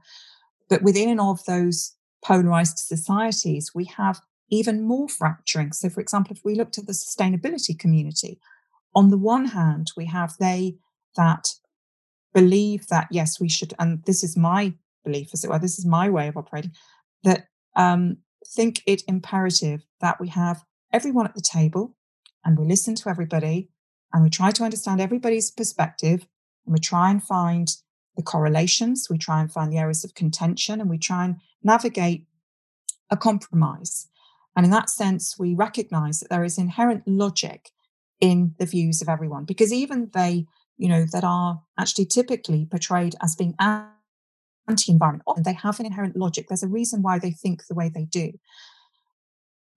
but 0.69 0.81
within 0.81 1.09
and 1.09 1.21
of 1.21 1.43
those 1.45 1.95
polarized 2.25 2.79
societies, 2.79 3.71
we 3.75 3.85
have 3.85 4.21
even 4.49 4.83
more 4.83 5.07
fracturing. 5.07 5.71
So, 5.71 5.89
for 5.89 6.01
example, 6.01 6.35
if 6.35 6.43
we 6.43 6.55
looked 6.55 6.77
at 6.77 6.87
the 6.87 6.93
sustainability 6.93 7.77
community, 7.77 8.39
on 8.93 9.09
the 9.09 9.17
one 9.17 9.45
hand, 9.45 9.91
we 9.95 10.05
have 10.05 10.35
they 10.39 10.75
that 11.15 11.53
believe 12.33 12.87
that, 12.87 13.07
yes, 13.11 13.39
we 13.39 13.49
should, 13.49 13.73
and 13.79 14.03
this 14.05 14.23
is 14.23 14.37
my 14.37 14.73
belief, 15.03 15.29
as 15.33 15.43
it 15.43 15.49
were, 15.49 15.59
this 15.59 15.77
is 15.77 15.85
my 15.85 16.09
way 16.09 16.27
of 16.27 16.37
operating, 16.37 16.71
that 17.23 17.47
um, 17.75 18.17
think 18.47 18.81
it 18.85 19.03
imperative 19.07 19.83
that 19.99 20.19
we 20.19 20.29
have 20.29 20.63
everyone 20.93 21.25
at 21.25 21.35
the 21.35 21.41
table 21.41 21.95
and 22.43 22.57
we 22.57 22.65
listen 22.65 22.95
to 22.95 23.09
everybody 23.09 23.69
and 24.13 24.23
we 24.23 24.29
try 24.29 24.51
to 24.51 24.63
understand 24.63 24.99
everybody's 24.99 25.51
perspective 25.51 26.25
and 26.65 26.73
we 26.73 26.79
try 26.79 27.09
and 27.09 27.23
find 27.23 27.75
the 28.17 28.23
correlations, 28.23 29.07
we 29.09 29.17
try 29.17 29.39
and 29.39 29.51
find 29.51 29.71
the 29.71 29.77
areas 29.77 30.03
of 30.03 30.15
contention, 30.15 30.81
and 30.81 30.89
we 30.89 30.97
try 30.97 31.23
and 31.25 31.37
navigate 31.63 32.27
a 33.09 33.17
compromise. 33.17 34.07
And 34.55 34.65
in 34.65 34.71
that 34.71 34.89
sense, 34.89 35.39
we 35.39 35.53
recognize 35.53 36.19
that 36.19 36.29
there 36.29 36.43
is 36.43 36.57
inherent 36.57 37.07
logic 37.07 37.69
in 38.19 38.53
the 38.59 38.65
views 38.65 39.01
of 39.01 39.07
everyone, 39.07 39.45
because 39.45 39.71
even 39.71 40.11
they, 40.13 40.45
you 40.81 40.89
know, 40.89 41.05
that 41.13 41.23
are 41.23 41.61
actually 41.79 42.07
typically 42.07 42.65
portrayed 42.65 43.15
as 43.21 43.35
being 43.35 43.53
anti-environment, 43.59 45.23
and 45.35 45.45
they 45.45 45.53
have 45.53 45.79
an 45.79 45.85
inherent 45.85 46.15
logic. 46.15 46.47
There's 46.47 46.63
a 46.63 46.67
reason 46.79 47.03
why 47.03 47.19
they 47.19 47.31
think 47.31 47.57
the 47.69 47.75
way 47.75 47.87
they 47.93 48.05
do. 48.05 48.31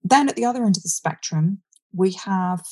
Then 0.03 0.27
at 0.29 0.35
the 0.35 0.45
other 0.45 0.63
end 0.65 0.77
of 0.77 0.83
the 0.83 0.89
spectrum, 0.89 1.61
we 1.93 2.13
have 2.13 2.63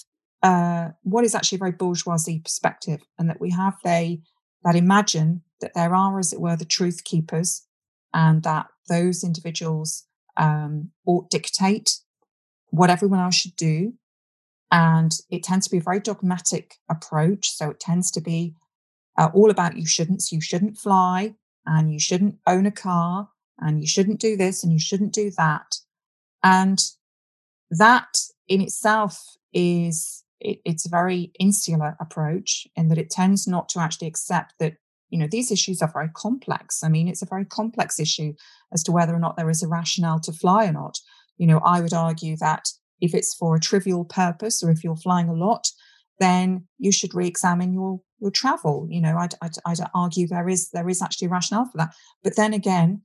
uh, 0.41 0.89
what 1.03 1.23
is 1.23 1.35
actually 1.35 1.57
a 1.57 1.65
very 1.65 1.71
bourgeoisie 1.71 2.39
perspective, 2.39 3.01
and 3.19 3.29
that 3.29 3.39
we 3.39 3.51
have 3.51 3.75
they 3.83 4.21
that 4.63 4.75
imagine 4.75 5.43
that 5.61 5.75
there 5.75 5.93
are, 5.93 6.17
as 6.17 6.33
it 6.33 6.41
were, 6.41 6.55
the 6.55 6.65
truth 6.77 7.03
keepers, 7.03 7.67
and 8.13 8.41
that 8.41 8.65
those 8.89 9.23
individuals 9.23 10.05
um, 10.37 10.89
ought 11.05 11.29
dictate 11.29 11.99
what 12.71 12.89
everyone 12.89 13.19
else 13.19 13.35
should 13.35 13.55
do. 13.55 13.93
And 14.73 15.11
it 15.29 15.43
tends 15.43 15.67
to 15.67 15.71
be 15.71 15.77
a 15.77 15.81
very 15.81 15.99
dogmatic 15.99 16.79
approach. 16.89 17.51
So 17.51 17.69
it 17.69 17.79
tends 17.79 18.09
to 18.11 18.21
be 18.21 18.55
uh, 19.19 19.29
all 19.31 19.51
about 19.51 19.77
you 19.77 19.85
shouldn't, 19.85 20.23
you 20.31 20.41
shouldn't 20.41 20.79
fly, 20.79 21.35
and 21.67 21.93
you 21.93 21.99
shouldn't 21.99 22.39
own 22.47 22.65
a 22.65 22.71
car, 22.71 23.29
and 23.59 23.79
you 23.79 23.85
shouldn't 23.85 24.19
do 24.19 24.35
this, 24.35 24.63
and 24.63 24.73
you 24.73 24.79
shouldn't 24.79 25.13
do 25.13 25.31
that. 25.37 25.75
And 26.41 26.79
that 27.69 28.17
in 28.47 28.61
itself 28.61 29.37
is 29.53 30.23
it, 30.39 30.59
it's 30.65 30.87
a 30.87 30.89
very 30.89 31.31
insular 31.39 31.95
approach 31.99 32.67
in 32.75 32.87
that 32.89 32.97
it 32.97 33.11
tends 33.11 33.47
not 33.47 33.69
to 33.69 33.79
actually 33.79 34.07
accept 34.07 34.55
that 34.59 34.77
you 35.09 35.19
know 35.19 35.27
these 35.29 35.51
issues 35.51 35.81
are 35.81 35.91
very 35.91 36.09
complex 36.09 36.83
i 36.83 36.89
mean 36.89 37.07
it's 37.07 37.21
a 37.21 37.27
very 37.27 37.45
complex 37.45 37.99
issue 37.99 38.33
as 38.73 38.83
to 38.83 38.91
whether 38.91 39.13
or 39.13 39.19
not 39.19 39.37
there 39.37 39.49
is 39.49 39.61
a 39.61 39.67
rationale 39.67 40.19
to 40.19 40.31
fly 40.31 40.65
or 40.65 40.73
not 40.73 40.97
you 41.37 41.45
know 41.45 41.59
i 41.59 41.79
would 41.79 41.93
argue 41.93 42.35
that 42.37 42.67
if 43.03 43.13
it's 43.13 43.35
for 43.35 43.55
a 43.55 43.59
trivial 43.59 44.05
purpose 44.05 44.63
or 44.63 44.71
if 44.71 44.83
you're 44.83 44.95
flying 44.95 45.29
a 45.29 45.33
lot 45.33 45.67
then 46.19 46.65
you 46.77 46.91
should 46.91 47.13
re-examine 47.13 47.73
your 47.73 48.01
your 48.19 48.31
travel 48.31 48.87
you 48.89 49.01
know 49.01 49.17
i'd, 49.17 49.35
I'd, 49.41 49.55
I'd 49.65 49.79
argue 49.93 50.27
there 50.27 50.49
is 50.49 50.69
there 50.71 50.89
is 50.89 51.01
actually 51.01 51.27
a 51.27 51.31
rationale 51.31 51.65
for 51.65 51.77
that. 51.77 51.93
But 52.23 52.35
then 52.35 52.53
again 52.53 53.01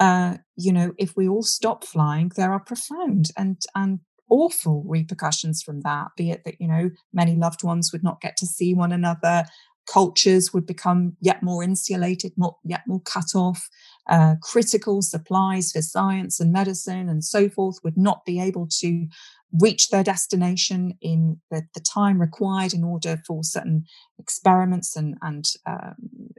uh, 0.00 0.36
you 0.56 0.72
know 0.72 0.92
if 0.98 1.16
we 1.16 1.28
all 1.28 1.42
stop 1.42 1.84
flying 1.84 2.30
there 2.36 2.52
are 2.52 2.60
profound 2.60 3.30
and 3.36 3.60
and 3.74 4.00
awful 4.30 4.84
repercussions 4.86 5.62
from 5.62 5.80
that, 5.82 6.08
be 6.16 6.30
it 6.30 6.44
that, 6.44 6.60
you 6.60 6.68
know, 6.68 6.90
many 7.12 7.36
loved 7.36 7.62
ones 7.62 7.92
would 7.92 8.04
not 8.04 8.20
get 8.20 8.36
to 8.36 8.46
see 8.46 8.74
one 8.74 8.92
another, 8.92 9.44
cultures 9.92 10.52
would 10.52 10.66
become 10.66 11.16
yet 11.20 11.42
more 11.42 11.62
insulated, 11.62 12.32
more, 12.36 12.56
yet 12.64 12.82
more 12.86 13.00
cut 13.00 13.34
off, 13.34 13.68
uh, 14.08 14.34
critical 14.42 15.02
supplies 15.02 15.72
for 15.72 15.82
science 15.82 16.40
and 16.40 16.52
medicine 16.52 17.08
and 17.08 17.24
so 17.24 17.48
forth 17.48 17.78
would 17.82 17.96
not 17.96 18.24
be 18.24 18.40
able 18.40 18.66
to 18.80 19.06
reach 19.60 19.88
their 19.88 20.04
destination 20.04 20.92
in 21.00 21.40
the, 21.50 21.62
the 21.74 21.80
time 21.80 22.20
required 22.20 22.74
in 22.74 22.84
order 22.84 23.18
for 23.26 23.42
certain 23.42 23.84
experiments 24.18 24.94
and, 24.94 25.16
and 25.22 25.46
um, 25.66 25.94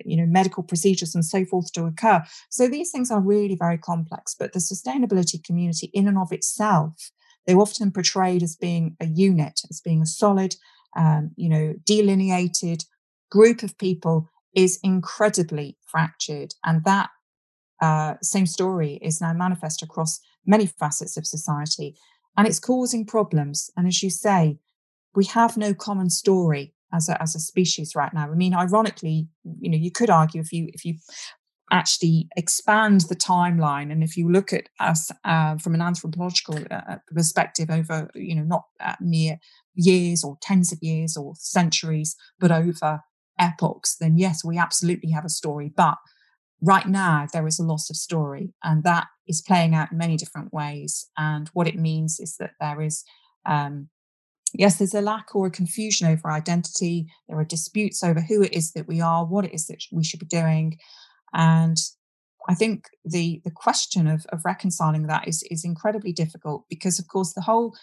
you 0.06 0.16
know 0.16 0.28
medical 0.28 0.62
procedures 0.62 1.16
and 1.16 1.26
so 1.26 1.44
forth 1.44 1.72
to 1.72 1.86
occur. 1.86 2.22
So 2.50 2.68
these 2.68 2.92
things 2.92 3.10
are 3.10 3.20
really 3.20 3.56
very 3.56 3.80
complex 3.80 4.36
but 4.38 4.54
the 4.54 4.60
sustainability 4.60 5.44
community 5.44 5.90
in 5.92 6.08
and 6.08 6.20
of 6.20 6.32
itself 6.32 7.12
they're 7.50 7.60
often 7.60 7.92
portrayed 7.92 8.44
as 8.44 8.56
being 8.56 8.96
a 9.00 9.08
unit, 9.08 9.62
as 9.72 9.82
being 9.82 10.04
a 10.04 10.06
solid, 10.06 10.56
um, 10.96 11.32
you 11.36 11.50
know, 11.50 11.74
delineated 11.84 12.84
group 13.30 13.64
of 13.64 13.78
people 13.78 14.30
is 14.56 14.80
incredibly 14.84 15.78
fractured. 15.86 16.56
And 16.66 16.84
that 16.86 17.10
uh, 17.82 18.16
same 18.22 18.46
story 18.46 19.00
is 19.02 19.22
now 19.22 19.34
manifest 19.34 19.82
across 19.82 20.20
many 20.46 20.66
facets 20.66 21.18
of 21.18 21.26
society. 21.26 21.96
And 22.38 22.48
it's 22.48 22.60
causing 22.60 23.06
problems. 23.06 23.70
And 23.78 23.88
as 23.88 24.02
you 24.02 24.10
say, 24.10 24.60
we 25.16 25.26
have 25.26 25.58
no 25.58 25.74
common 25.74 26.10
story 26.10 26.74
as 26.94 27.10
a, 27.10 27.22
as 27.22 27.36
a 27.36 27.40
species 27.40 27.96
right 27.96 28.14
now. 28.14 28.32
I 28.32 28.36
mean, 28.36 28.54
ironically, 28.54 29.28
you 29.60 29.70
know, 29.70 29.78
you 29.78 29.92
could 29.92 30.10
argue 30.10 30.42
if 30.42 30.52
you 30.52 30.70
if 30.74 30.86
you 30.86 30.96
actually 31.72 32.28
expand 32.36 33.02
the 33.02 33.16
timeline 33.16 33.92
and 33.92 34.04
if 34.04 34.18
you 34.18 34.30
look 34.30 34.52
at 34.54 34.70
us 34.80 35.12
uh, 35.24 35.58
from 35.58 35.76
an 35.76 35.82
anthropological 35.82 36.58
uh, 36.72 36.82
uh, 36.90 36.98
perspective 37.14 37.70
over 37.70 38.10
you 38.16 38.36
know 38.36 38.44
not 38.44 38.64
uh, 38.80 38.96
mere 39.00 39.38
years 39.76 40.24
or 40.24 40.38
tens 40.42 40.72
of 40.72 40.80
years 40.82 41.16
or 41.16 41.34
centuries 41.38 42.16
but 42.40 42.52
over 42.52 43.02
epochs 43.40 43.96
then 43.98 44.18
yes 44.18 44.44
we 44.44 44.58
absolutely 44.58 45.12
have 45.12 45.26
a 45.26 45.30
story. 45.30 45.72
But 45.76 45.98
right 46.62 46.88
now 46.88 47.28
there 47.32 47.48
is 47.48 47.60
a 47.60 47.64
loss 47.64 47.90
of 47.90 47.96
story 47.96 48.54
and 48.64 48.84
that 48.84 49.08
is 49.28 49.42
playing 49.42 49.74
out 49.76 49.92
in 49.92 49.98
many 49.98 50.18
different 50.18 50.54
ways. 50.54 51.10
And 51.18 51.50
what 51.54 51.68
it 51.68 51.76
means 51.76 52.20
is 52.20 52.36
that 52.38 52.52
there 52.60 52.82
is 52.82 53.04
um, 53.46 53.90
yes 54.54 54.78
there's 54.78 54.94
a 54.94 55.02
lack 55.02 55.34
or 55.36 55.48
a 55.48 55.52
confusion 55.52 56.08
over 56.08 56.30
identity. 56.30 57.08
There 57.28 57.40
are 57.40 57.46
disputes 57.46 58.04
over 58.04 58.22
who 58.22 58.42
it 58.42 58.54
is 58.54 58.74
that 58.74 58.88
we 58.88 59.02
are 59.02 59.26
what 59.26 59.46
it 59.46 59.54
is 59.54 59.68
that 59.68 59.84
we 59.92 60.04
should 60.04 60.20
be 60.20 60.26
doing. 60.26 60.78
And 61.34 61.78
I 62.48 62.56
think 62.56 62.86
the 63.06 63.42
the 63.46 63.52
question 63.52 64.08
of, 64.08 64.26
of 64.30 64.42
reconciling 64.44 65.08
that 65.08 65.28
is 65.28 65.44
is 65.52 65.64
incredibly 65.64 66.12
difficult 66.12 66.66
because 66.70 67.00
of 67.00 67.08
course 67.08 67.34
the 67.34 67.42
whole 67.42 67.76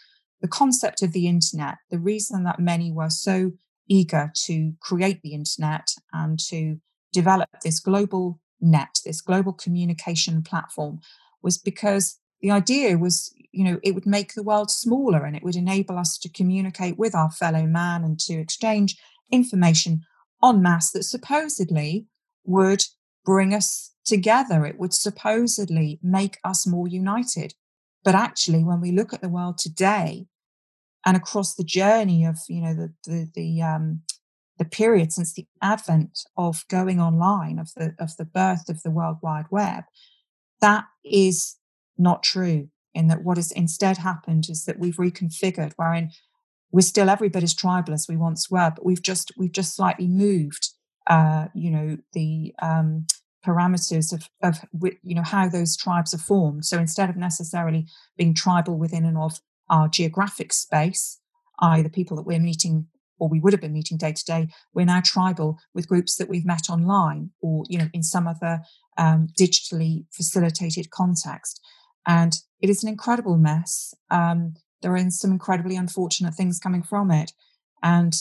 the 0.42 0.48
concept 0.48 1.02
of 1.02 1.12
the 1.12 1.26
internet, 1.26 1.76
the 1.90 1.98
reason 1.98 2.44
that 2.44 2.60
many 2.60 2.92
were 2.92 3.10
so 3.10 3.52
eager 3.88 4.32
to 4.44 4.72
create 4.80 5.22
the 5.22 5.34
internet 5.34 5.88
and 6.12 6.38
to 6.38 6.80
develop 7.12 7.48
this 7.62 7.80
global 7.80 8.40
net, 8.60 9.00
this 9.04 9.20
global 9.20 9.52
communication 9.52 10.42
platform, 10.42 11.00
was 11.42 11.58
because 11.58 12.18
the 12.40 12.50
idea 12.50 12.98
was, 12.98 13.32
you 13.52 13.64
know, 13.64 13.78
it 13.82 13.94
would 13.94 14.06
make 14.06 14.34
the 14.34 14.42
world 14.42 14.70
smaller 14.70 15.24
and 15.24 15.36
it 15.36 15.42
would 15.42 15.56
enable 15.56 15.98
us 15.98 16.18
to 16.18 16.28
communicate 16.28 16.98
with 16.98 17.14
our 17.14 17.30
fellow 17.30 17.66
man 17.66 18.04
and 18.04 18.18
to 18.20 18.34
exchange 18.34 18.96
information 19.30 20.02
en 20.44 20.62
masse 20.62 20.90
that 20.92 21.04
supposedly 21.04 22.06
would 22.44 22.84
bring 23.24 23.54
us 23.54 23.92
together. 24.04 24.64
It 24.64 24.78
would 24.78 24.94
supposedly 24.94 25.98
make 26.02 26.38
us 26.44 26.66
more 26.66 26.86
united. 26.86 27.54
But 28.04 28.14
actually, 28.14 28.62
when 28.62 28.80
we 28.80 28.92
look 28.92 29.12
at 29.12 29.20
the 29.20 29.28
world 29.28 29.58
today 29.58 30.26
and 31.06 31.16
across 31.16 31.54
the 31.54 31.64
journey 31.64 32.26
of, 32.26 32.36
you 32.48 32.60
know, 32.60 32.74
the 32.74 32.92
the 33.06 33.30
the, 33.34 33.62
um, 33.62 34.02
the 34.58 34.64
period 34.64 35.12
since 35.12 35.32
the 35.32 35.46
advent 35.62 36.18
of 36.36 36.64
going 36.68 37.00
online, 37.00 37.58
of 37.58 37.70
the 37.76 37.94
of 37.98 38.16
the 38.16 38.24
birth 38.24 38.68
of 38.68 38.82
the 38.82 38.90
World 38.90 39.18
Wide 39.22 39.46
Web, 39.50 39.84
that 40.60 40.84
is 41.04 41.56
not 41.96 42.22
true. 42.22 42.68
In 42.92 43.08
that, 43.08 43.22
what 43.22 43.36
has 43.36 43.52
instead 43.52 43.98
happened 43.98 44.48
is 44.48 44.64
that 44.64 44.78
we've 44.78 44.96
reconfigured, 44.96 45.74
wherein 45.76 46.10
we're 46.72 46.80
still 46.80 47.10
every 47.10 47.28
bit 47.28 47.42
as 47.42 47.54
tribal 47.54 47.92
as 47.94 48.06
we 48.08 48.16
once 48.16 48.50
were, 48.50 48.72
but 48.74 48.84
we've 48.84 49.02
just 49.02 49.30
we've 49.36 49.52
just 49.52 49.76
slightly 49.76 50.08
moved, 50.08 50.70
uh, 51.06 51.46
you 51.54 51.70
know, 51.70 51.98
the 52.14 52.54
um, 52.60 53.06
parameters 53.46 54.12
of 54.12 54.28
of 54.42 54.64
you 55.04 55.14
know 55.14 55.22
how 55.22 55.48
those 55.48 55.76
tribes 55.76 56.12
are 56.14 56.18
formed. 56.18 56.64
So 56.64 56.78
instead 56.78 57.10
of 57.10 57.16
necessarily 57.16 57.86
being 58.16 58.34
tribal 58.34 58.76
within 58.76 59.04
and 59.04 59.18
of 59.18 59.40
our 59.70 59.88
geographic 59.88 60.52
space, 60.52 61.20
i.e., 61.60 61.82
the 61.82 61.90
people 61.90 62.16
that 62.16 62.26
we're 62.26 62.38
meeting 62.38 62.86
or 63.18 63.30
we 63.30 63.40
would 63.40 63.54
have 63.54 63.62
been 63.62 63.72
meeting 63.72 63.96
day 63.96 64.12
to 64.12 64.24
day, 64.24 64.46
we're 64.74 64.84
now 64.84 65.00
tribal 65.02 65.58
with 65.72 65.88
groups 65.88 66.16
that 66.16 66.28
we've 66.28 66.44
met 66.44 66.68
online 66.68 67.30
or 67.40 67.64
you 67.68 67.78
know 67.78 67.88
in 67.94 68.02
some 68.02 68.28
other 68.28 68.60
um, 68.98 69.28
digitally 69.38 70.04
facilitated 70.12 70.90
context. 70.90 71.60
And 72.06 72.34
it 72.60 72.70
is 72.70 72.82
an 72.82 72.88
incredible 72.88 73.36
mess. 73.36 73.94
Um, 74.10 74.54
there 74.82 74.94
are 74.94 75.10
some 75.10 75.32
incredibly 75.32 75.76
unfortunate 75.76 76.34
things 76.34 76.58
coming 76.58 76.82
from 76.82 77.10
it. 77.10 77.32
And, 77.82 78.14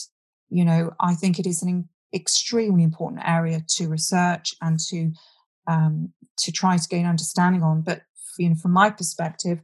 you 0.48 0.64
know, 0.64 0.92
I 1.00 1.14
think 1.14 1.38
it 1.38 1.46
is 1.46 1.62
an 1.62 1.88
extremely 2.14 2.82
important 2.82 3.22
area 3.24 3.60
to 3.76 3.88
research 3.88 4.54
and 4.60 4.78
to 4.88 5.12
um, 5.68 6.12
to 6.38 6.52
try 6.52 6.76
to 6.76 6.88
gain 6.88 7.06
understanding 7.06 7.62
on. 7.62 7.82
But 7.82 8.02
you 8.38 8.50
know, 8.50 8.54
from 8.56 8.72
my 8.72 8.90
perspective, 8.90 9.60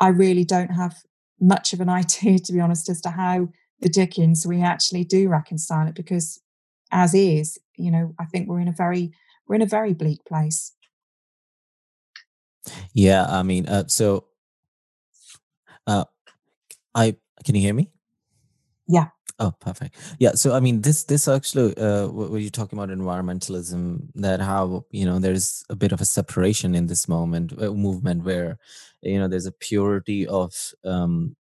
I 0.00 0.08
really 0.08 0.44
don't 0.44 0.70
have 0.70 0.96
much 1.40 1.72
of 1.72 1.80
an 1.80 1.88
idea, 1.88 2.38
to 2.44 2.52
be 2.52 2.60
honest, 2.60 2.88
as 2.88 3.00
to 3.02 3.10
how 3.10 3.48
the 3.80 3.88
Dickens 3.88 4.46
we 4.46 4.60
actually 4.60 5.04
do 5.04 5.28
reconcile 5.28 5.86
it 5.86 5.94
because 5.94 6.40
as 6.90 7.14
is, 7.14 7.58
you 7.76 7.90
know, 7.90 8.14
I 8.18 8.24
think 8.24 8.48
we're 8.48 8.60
in 8.60 8.68
a 8.68 8.72
very 8.72 9.12
we're 9.46 9.56
in 9.56 9.62
a 9.62 9.66
very 9.66 9.94
bleak 9.94 10.24
place. 10.24 10.74
Yeah, 12.92 13.24
I 13.24 13.42
mean, 13.42 13.66
uh, 13.66 13.84
so 13.86 14.26
uh, 15.86 16.04
I 16.94 17.16
can 17.44 17.54
you 17.54 17.60
hear 17.60 17.74
me? 17.74 17.90
Yeah. 18.88 19.08
Oh, 19.38 19.52
perfect. 19.60 19.96
Yeah. 20.18 20.32
So, 20.32 20.54
I 20.54 20.60
mean, 20.60 20.80
this 20.82 21.04
this 21.04 21.28
actually, 21.28 21.76
uh, 21.76 22.08
what 22.08 22.40
you're 22.40 22.50
talking 22.50 22.78
about 22.78 22.88
environmentalism, 22.96 24.08
that 24.16 24.40
how 24.40 24.84
you 24.90 25.04
know 25.04 25.18
there's 25.20 25.64
a 25.70 25.76
bit 25.76 25.92
of 25.92 26.00
a 26.00 26.04
separation 26.04 26.74
in 26.74 26.86
this 26.86 27.08
moment 27.08 27.52
uh, 27.62 27.70
movement 27.72 28.24
where, 28.24 28.58
you 29.02 29.18
know, 29.18 29.28
there's 29.28 29.46
a 29.46 29.52
purity 29.52 30.26
of, 30.26 30.52
um, 30.84 31.36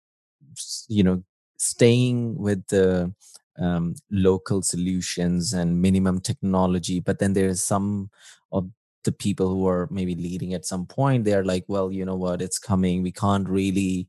you 0.90 1.04
know, 1.04 1.24
staying 1.58 2.38
with 2.38 2.68
the 2.68 3.14
um, 3.60 3.96
local 4.12 4.62
solutions 4.62 5.54
and 5.54 5.82
minimum 5.82 6.20
technology, 6.22 7.00
but 7.00 7.20
then 7.20 7.34
there's 7.34 7.64
some 7.64 8.10
of 8.52 8.70
the 9.06 9.12
people 9.12 9.50
who 9.50 9.68
are 9.68 9.88
maybe 9.92 10.16
leading 10.16 10.54
at 10.54 10.66
some 10.66 10.86
point. 10.86 11.24
They're 11.26 11.46
like, 11.46 11.66
well, 11.68 11.92
you 11.92 12.06
know 12.06 12.16
what, 12.16 12.42
it's 12.42 12.60
coming. 12.60 13.04
We 13.04 13.12
can't 13.12 13.50
really 13.50 14.08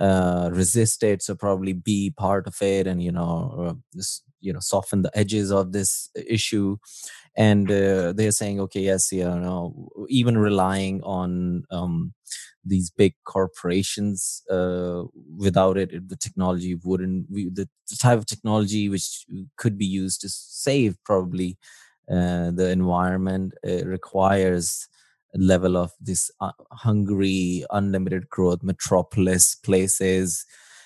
uh, 0.00 0.50
resist 0.52 1.02
it 1.02 1.22
so 1.22 1.34
probably 1.34 1.72
be 1.74 2.10
part 2.16 2.46
of 2.46 2.56
it 2.62 2.86
and 2.86 3.02
you 3.02 3.12
know 3.12 3.76
uh, 3.96 4.02
you 4.40 4.52
know 4.52 4.60
soften 4.60 5.02
the 5.02 5.10
edges 5.18 5.50
of 5.52 5.72
this 5.72 6.10
issue. 6.26 6.78
And 7.36 7.70
uh, 7.70 8.12
they're 8.12 8.32
saying 8.32 8.60
okay 8.60 8.80
yes 8.80 9.12
you 9.12 9.24
know 9.24 9.88
even 10.08 10.36
relying 10.38 11.02
on 11.02 11.64
um, 11.70 12.12
these 12.64 12.90
big 12.90 13.14
corporations 13.24 14.42
uh, 14.50 15.04
without 15.36 15.78
it 15.78 16.08
the 16.08 16.16
technology 16.16 16.74
wouldn't 16.84 17.30
the, 17.32 17.68
the 17.88 17.96
type 17.96 18.18
of 18.18 18.26
technology 18.26 18.88
which 18.88 19.24
could 19.56 19.78
be 19.78 19.86
used 19.86 20.20
to 20.22 20.28
save 20.28 20.96
probably 21.04 21.56
uh, 22.10 22.50
the 22.50 22.70
environment 22.70 23.54
requires 23.64 24.88
level 25.34 25.76
of 25.76 25.92
this 26.00 26.30
uh, 26.40 26.52
hungry 26.72 27.64
unlimited 27.70 28.28
growth 28.28 28.62
metropolis 28.62 29.54
places. 29.54 30.44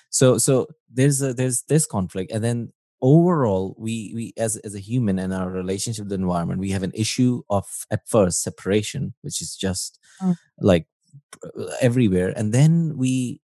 So 0.09 0.37
so 0.37 0.67
there's 0.91 1.21
a 1.21 1.33
there's 1.33 1.63
this 1.63 1.85
conflict. 1.85 2.31
And 2.31 2.43
then 2.43 2.73
overall 3.01 3.75
we 3.77 4.11
we 4.15 4.33
as 4.37 4.57
as 4.57 4.75
a 4.75 4.79
human 4.79 5.19
and 5.19 5.33
our 5.33 5.49
relationship 5.49 6.03
with 6.03 6.09
the 6.09 6.15
environment 6.15 6.59
we 6.59 6.71
have 6.71 6.83
an 6.83 6.93
issue 6.95 7.41
of 7.49 7.65
at 7.91 8.07
first 8.07 8.41
separation 8.41 9.13
which 9.21 9.41
is 9.41 9.55
just 9.55 9.99
mm. 10.21 10.35
like 10.59 10.87
everywhere. 11.81 12.33
And 12.35 12.53
then 12.53 12.97
we 12.97 13.41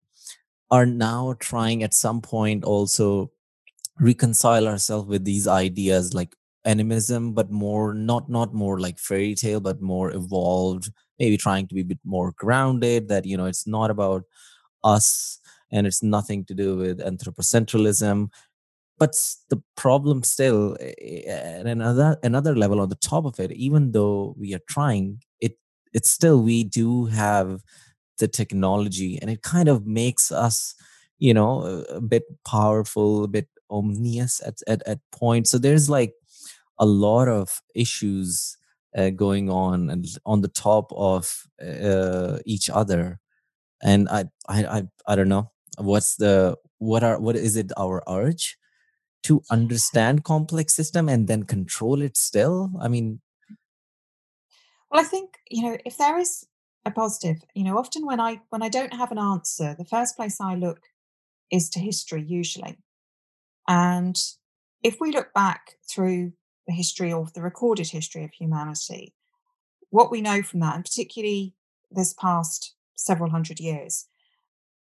are 0.70 0.86
now 0.86 1.34
trying 1.38 1.82
at 1.82 1.94
some 1.94 2.20
point 2.20 2.64
also 2.64 3.30
reconcile 4.01 4.68
ourselves 4.68 5.09
with 5.09 5.24
these 5.24 5.49
ideas 5.49 6.14
like 6.14 6.36
animism 6.65 7.33
but 7.33 7.51
more 7.51 7.95
not 7.95 8.29
not 8.29 8.53
more 8.53 8.81
like 8.81 8.99
fairy 8.99 9.35
tale 9.35 9.61
but 9.61 9.81
more 9.81 10.11
evolved 10.13 10.91
maybe 11.19 11.37
trying 11.37 11.67
to 11.67 11.75
be 11.75 11.81
a 11.83 11.85
bit 11.85 12.01
more 12.05 12.33
grounded 12.37 13.09
that 13.09 13.25
you 13.25 13.37
know 13.37 13.47
it's 13.47 13.67
not 13.67 13.91
about 13.91 14.25
us 14.85 15.39
and 15.71 15.87
it's 15.87 16.03
nothing 16.03 16.45
to 16.47 16.55
do 16.55 16.77
with 16.77 17.01
anthropocentrism. 17.01 18.31
But 18.99 19.15
the 19.49 19.63
problem 19.77 20.25
still 20.25 20.77
eh, 20.81 20.93
eh, 21.01 21.59
at 21.61 21.67
another 21.67 22.19
another 22.23 22.57
level 22.57 22.81
on 22.81 22.89
the 22.89 22.97
top 22.97 23.25
of 23.25 23.39
it 23.39 23.53
even 23.53 23.93
though 23.93 24.35
we 24.37 24.55
are 24.55 24.61
trying 24.69 25.23
it 25.41 25.57
it's 25.95 26.11
still 26.11 26.43
we 26.43 26.65
do 26.65 27.07
have 27.07 27.63
the 28.19 28.27
technology 28.27 29.17
and 29.21 29.31
it 29.31 29.43
kind 29.43 29.69
of 29.69 29.87
makes 29.87 30.33
us 30.33 30.75
you 31.21 31.33
know 31.33 31.85
a, 31.89 32.01
bit 32.01 32.25
powerful 32.45 33.23
a 33.23 33.29
bit 33.29 33.49
omnious 33.71 34.41
at, 34.45 34.57
at 34.67 34.83
at 34.87 34.99
points. 35.13 35.51
So 35.51 35.59
there's 35.59 35.89
like 35.89 36.13
a 36.79 36.87
lot 36.87 37.29
of 37.29 37.62
issues 37.74 38.57
uh, 38.97 39.11
going 39.11 39.51
on 39.51 39.91
and 39.91 40.07
on 40.24 40.41
the 40.41 40.49
top 40.49 40.93
of 40.97 41.47
uh, 41.62 42.39
each 42.47 42.70
other. 42.70 43.20
And 43.83 44.09
I, 44.09 44.24
I 44.49 44.64
i 44.79 44.83
i 45.07 45.16
don't 45.16 45.29
know. 45.29 45.51
What's 45.79 46.16
the 46.16 46.57
what 46.79 47.05
are 47.05 47.20
what 47.20 47.37
is 47.37 47.57
it 47.57 47.72
our 47.76 48.03
urge? 48.09 48.57
To 49.24 49.43
understand 49.51 50.24
complex 50.24 50.74
system 50.74 51.09
and 51.09 51.29
then 51.29 51.43
control 51.45 52.03
it 52.03 52.16
still? 52.16 52.70
I 52.81 52.89
mean 52.89 53.20
well 54.91 55.03
i 55.03 55.05
think 55.05 55.37
you 55.51 55.62
know 55.62 55.76
if 55.85 55.99
there 55.99 56.18
is 56.18 56.47
a 56.87 56.91
positive 56.91 57.37
you 57.55 57.62
know 57.62 57.76
often 57.76 58.07
when 58.07 58.20
i 58.20 58.41
when 58.49 58.62
i 58.62 58.70
don't 58.70 58.95
have 58.95 59.12
an 59.12 59.18
answer 59.18 59.74
the 59.76 59.85
first 59.85 60.16
place 60.16 60.41
i 60.41 60.55
look 60.55 60.81
is 61.51 61.68
to 61.70 61.81
history 61.81 62.24
usually. 62.26 62.79
And 63.66 64.16
if 64.83 65.01
we 65.01 65.12
look 65.12 65.33
back 65.35 65.76
through 65.89 66.33
the 66.69 66.75
history 66.75 67.12
of 67.12 67.33
the 67.33 67.43
recorded 67.43 67.89
history 67.89 68.23
of 68.23 68.31
humanity. 68.31 69.14
What 69.91 70.12
we 70.12 70.21
know 70.21 70.43
from 70.43 70.61
that, 70.61 70.77
and 70.77 70.85
particularly 70.85 71.55
this 71.91 72.12
past 72.12 72.75
several 72.95 73.31
hundred 73.31 73.59
years, 73.59 74.07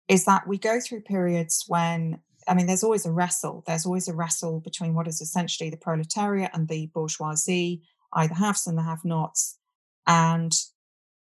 is 0.08 0.24
that 0.24 0.46
we 0.46 0.58
go 0.58 0.80
through 0.80 1.02
periods 1.02 1.64
when, 1.68 2.18
I 2.48 2.54
mean, 2.54 2.66
there's 2.66 2.82
always 2.82 3.06
a 3.06 3.12
wrestle. 3.12 3.62
There's 3.66 3.86
always 3.86 4.08
a 4.08 4.14
wrestle 4.14 4.60
between 4.60 4.94
what 4.94 5.06
is 5.06 5.20
essentially 5.20 5.70
the 5.70 5.76
proletariat 5.76 6.50
and 6.52 6.66
the 6.66 6.90
bourgeoisie, 6.92 7.82
either 8.14 8.34
haves 8.34 8.66
and 8.66 8.76
the 8.76 8.82
have 8.82 9.04
nots. 9.04 9.58
And 10.06 10.52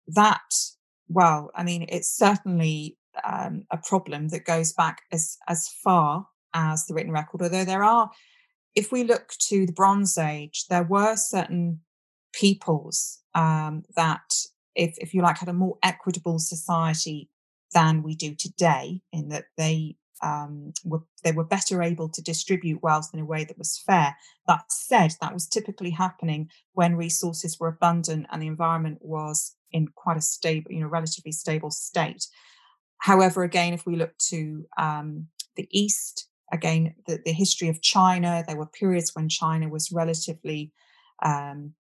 that, 0.06 0.54
well, 1.08 1.50
I 1.54 1.62
mean, 1.62 1.86
it's 1.88 2.08
certainly 2.08 2.96
um, 3.22 3.66
a 3.70 3.76
problem 3.76 4.28
that 4.28 4.44
goes 4.46 4.72
back 4.72 5.02
as, 5.12 5.36
as 5.46 5.68
far 5.68 6.26
as 6.54 6.86
the 6.86 6.94
written 6.94 7.12
record, 7.12 7.42
although 7.42 7.64
there 7.64 7.84
are 7.84 8.10
if 8.78 8.92
we 8.92 9.02
look 9.02 9.32
to 9.40 9.66
the 9.66 9.72
Bronze 9.72 10.16
Age, 10.16 10.66
there 10.70 10.84
were 10.84 11.16
certain 11.16 11.80
peoples 12.32 13.18
um, 13.34 13.82
that, 13.96 14.32
if, 14.76 14.94
if 14.98 15.12
you 15.12 15.20
like, 15.20 15.38
had 15.38 15.48
a 15.48 15.52
more 15.52 15.78
equitable 15.82 16.38
society 16.38 17.28
than 17.74 18.04
we 18.04 18.14
do 18.14 18.36
today, 18.36 19.00
in 19.12 19.30
that 19.30 19.46
they 19.56 19.96
um, 20.22 20.72
were 20.84 21.02
they 21.24 21.32
were 21.32 21.44
better 21.44 21.82
able 21.82 22.08
to 22.08 22.22
distribute 22.22 22.82
wealth 22.82 23.10
in 23.12 23.18
a 23.18 23.24
way 23.24 23.44
that 23.44 23.58
was 23.58 23.82
fair. 23.84 24.16
That 24.46 24.70
said, 24.70 25.14
that 25.20 25.34
was 25.34 25.48
typically 25.48 25.90
happening 25.90 26.48
when 26.72 26.94
resources 26.94 27.58
were 27.58 27.68
abundant 27.68 28.26
and 28.30 28.40
the 28.40 28.46
environment 28.46 28.98
was 29.00 29.56
in 29.72 29.88
quite 29.88 30.16
a 30.16 30.22
stable, 30.22 30.70
you 30.70 30.80
know, 30.80 30.86
relatively 30.86 31.32
stable 31.32 31.72
state. 31.72 32.28
However, 32.98 33.42
again, 33.42 33.74
if 33.74 33.86
we 33.86 33.96
look 33.96 34.16
to 34.28 34.66
um, 34.78 35.26
the 35.56 35.68
East, 35.72 36.27
again, 36.52 36.94
the, 37.06 37.20
the 37.24 37.32
history 37.32 37.68
of 37.68 37.82
China. 37.82 38.44
There 38.46 38.56
were 38.56 38.66
periods 38.66 39.14
when 39.14 39.28
China 39.28 39.68
was 39.68 39.92
relatively 39.92 40.72
um, 41.22 41.74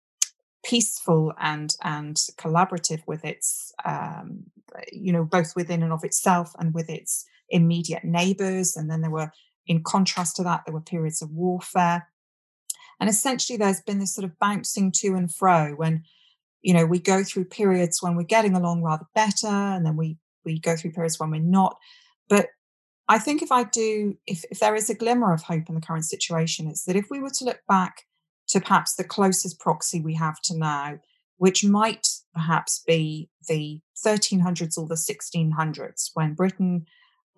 peaceful 0.64 1.32
and 1.40 1.74
and 1.82 2.16
collaborative 2.38 3.02
with 3.06 3.24
its, 3.24 3.72
um, 3.84 4.44
you 4.92 5.12
know, 5.12 5.24
both 5.24 5.54
within 5.54 5.82
and 5.82 5.92
of 5.92 6.04
itself 6.04 6.52
and 6.58 6.74
with 6.74 6.90
its 6.90 7.24
immediate 7.50 8.04
neighbors. 8.04 8.76
And 8.76 8.90
then 8.90 9.00
there 9.00 9.10
were, 9.10 9.30
in 9.66 9.82
contrast 9.82 10.36
to 10.36 10.42
that, 10.44 10.62
there 10.64 10.74
were 10.74 10.80
periods 10.80 11.22
of 11.22 11.30
warfare. 11.30 12.08
And 12.98 13.10
essentially, 13.10 13.56
there's 13.56 13.82
been 13.82 13.98
this 13.98 14.14
sort 14.14 14.24
of 14.24 14.38
bouncing 14.38 14.90
to 14.92 15.14
and 15.14 15.32
fro 15.32 15.74
when, 15.76 16.02
you 16.62 16.72
know, 16.72 16.86
we 16.86 16.98
go 16.98 17.22
through 17.22 17.44
periods 17.44 18.02
when 18.02 18.16
we're 18.16 18.22
getting 18.22 18.56
along 18.56 18.82
rather 18.82 19.06
better, 19.14 19.46
and 19.46 19.84
then 19.84 19.96
we 19.96 20.16
we 20.44 20.58
go 20.58 20.76
through 20.76 20.92
periods 20.92 21.20
when 21.20 21.30
we're 21.30 21.40
not. 21.40 21.76
But 22.28 22.48
I 23.08 23.18
think 23.18 23.42
if 23.42 23.52
I 23.52 23.64
do, 23.64 24.16
if, 24.26 24.44
if 24.50 24.58
there 24.58 24.74
is 24.74 24.90
a 24.90 24.94
glimmer 24.94 25.32
of 25.32 25.42
hope 25.42 25.68
in 25.68 25.74
the 25.74 25.80
current 25.80 26.04
situation, 26.04 26.66
it's 26.66 26.84
that 26.84 26.96
if 26.96 27.06
we 27.10 27.20
were 27.20 27.30
to 27.30 27.44
look 27.44 27.60
back 27.68 28.04
to 28.48 28.60
perhaps 28.60 28.94
the 28.94 29.04
closest 29.04 29.60
proxy 29.60 30.00
we 30.00 30.14
have 30.14 30.40
to 30.42 30.56
now, 30.56 30.98
which 31.38 31.64
might 31.64 32.08
perhaps 32.34 32.82
be 32.86 33.28
the 33.48 33.80
1300s 34.04 34.76
or 34.76 34.86
the 34.86 34.94
1600s, 34.94 36.10
when 36.14 36.34
Britain 36.34 36.86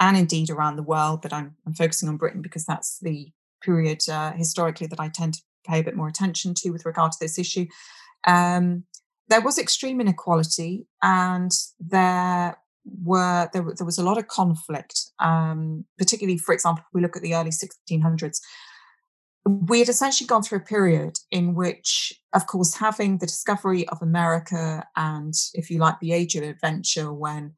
and 0.00 0.16
indeed 0.16 0.48
around 0.48 0.76
the 0.76 0.82
world, 0.82 1.20
but 1.22 1.32
I'm, 1.32 1.56
I'm 1.66 1.74
focusing 1.74 2.08
on 2.08 2.16
Britain 2.16 2.40
because 2.40 2.64
that's 2.64 2.98
the 3.00 3.32
period 3.62 4.08
uh, 4.08 4.32
historically 4.32 4.86
that 4.86 5.00
I 5.00 5.08
tend 5.08 5.34
to 5.34 5.42
pay 5.66 5.80
a 5.80 5.84
bit 5.84 5.96
more 5.96 6.08
attention 6.08 6.54
to 6.54 6.70
with 6.70 6.86
regard 6.86 7.12
to 7.12 7.18
this 7.20 7.38
issue. 7.38 7.66
Um, 8.26 8.84
there 9.28 9.40
was 9.40 9.58
extreme 9.58 10.00
inequality, 10.00 10.86
and 11.02 11.52
there 11.78 12.56
were 13.02 13.48
there, 13.52 13.64
there 13.76 13.86
was 13.86 13.98
a 13.98 14.04
lot 14.04 14.18
of 14.18 14.28
conflict, 14.28 15.00
um, 15.18 15.84
particularly, 15.98 16.38
for 16.38 16.52
example, 16.52 16.84
if 16.86 16.94
we 16.94 17.00
look 17.00 17.16
at 17.16 17.22
the 17.22 17.34
early 17.34 17.50
1600s. 17.50 18.38
We 19.46 19.78
had 19.78 19.88
essentially 19.88 20.26
gone 20.26 20.42
through 20.42 20.58
a 20.58 20.62
period 20.62 21.16
in 21.30 21.54
which, 21.54 22.12
of 22.34 22.46
course, 22.46 22.74
having 22.74 23.18
the 23.18 23.26
discovery 23.26 23.88
of 23.88 24.02
America 24.02 24.84
and, 24.96 25.32
if 25.54 25.70
you 25.70 25.78
like, 25.78 26.00
the 26.00 26.12
age 26.12 26.34
of 26.34 26.42
adventure, 26.42 27.12
when 27.12 27.54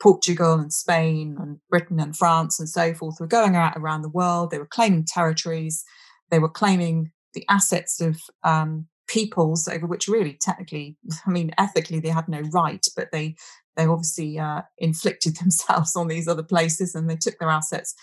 Portugal 0.00 0.54
and 0.54 0.72
Spain 0.72 1.36
and 1.38 1.58
Britain 1.68 2.00
and 2.00 2.16
France 2.16 2.58
and 2.58 2.68
so 2.68 2.94
forth 2.94 3.16
were 3.20 3.26
going 3.26 3.56
out 3.56 3.76
around 3.76 4.02
the 4.02 4.08
world. 4.08 4.50
They 4.50 4.58
were 4.58 4.66
claiming 4.66 5.04
territories. 5.04 5.84
They 6.30 6.38
were 6.38 6.48
claiming 6.48 7.10
the 7.34 7.44
assets 7.48 8.00
of 8.00 8.18
um, 8.42 8.86
peoples 9.08 9.66
over 9.66 9.86
which 9.86 10.06
really 10.06 10.36
technically 10.40 10.96
i 11.26 11.30
mean 11.30 11.50
ethically 11.58 11.98
they 11.98 12.10
had 12.10 12.28
no 12.28 12.40
right 12.52 12.86
but 12.94 13.08
they 13.10 13.34
they 13.78 13.86
obviously 13.86 14.38
uh, 14.38 14.62
inflicted 14.76 15.36
themselves 15.40 15.96
on 15.96 16.08
these 16.08 16.28
other 16.28 16.42
places 16.42 16.94
and 16.94 17.08
they 17.08 17.16
took 17.16 17.38
their 17.38 17.48
assets. 17.48 17.94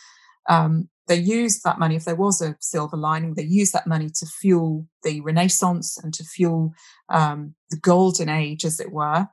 Um, 0.49 0.89
they 1.07 1.15
used 1.15 1.63
that 1.63 1.77
money 1.77 1.95
if 1.95 2.05
there 2.05 2.15
was 2.15 2.41
a 2.41 2.55
silver 2.59 2.97
lining 2.97 3.33
they 3.33 3.43
used 3.43 3.73
that 3.73 3.87
money 3.87 4.09
to 4.09 4.25
fuel 4.25 4.87
the 5.03 5.21
renaissance 5.21 5.97
and 5.97 6.13
to 6.15 6.23
fuel 6.23 6.73
um, 7.09 7.53
the 7.69 7.77
golden 7.77 8.29
age 8.29 8.65
as 8.65 8.79
it 8.79 8.91
were. 8.91 9.27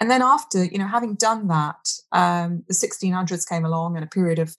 And 0.00 0.10
then 0.10 0.22
after 0.22 0.64
you 0.64 0.78
know 0.78 0.86
having 0.86 1.14
done 1.14 1.48
that 1.48 1.88
um, 2.12 2.64
the 2.68 2.74
1600s 2.74 3.48
came 3.48 3.64
along 3.64 3.96
and 3.96 4.04
a 4.04 4.08
period 4.08 4.38
of 4.38 4.56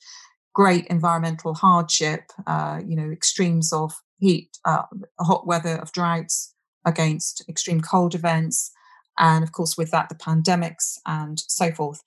great 0.53 0.87
environmental 0.87 1.53
hardship 1.53 2.31
uh, 2.47 2.79
you 2.87 2.95
know 2.95 3.11
extremes 3.11 3.73
of 3.73 3.93
heat, 4.19 4.57
uh, 4.65 4.83
hot 5.19 5.45
weather, 5.45 5.75
of 5.75 5.91
droughts 5.91 6.53
against 6.85 7.43
extreme 7.49 7.81
cold 7.81 8.15
events, 8.15 8.71
and 9.18 9.43
of 9.43 9.51
course, 9.51 9.78
with 9.78 9.91
that, 9.91 10.09
the 10.09 10.16
pandemics 10.16 10.99
and 11.05 11.39
so 11.47 11.72
forth. 11.72 12.01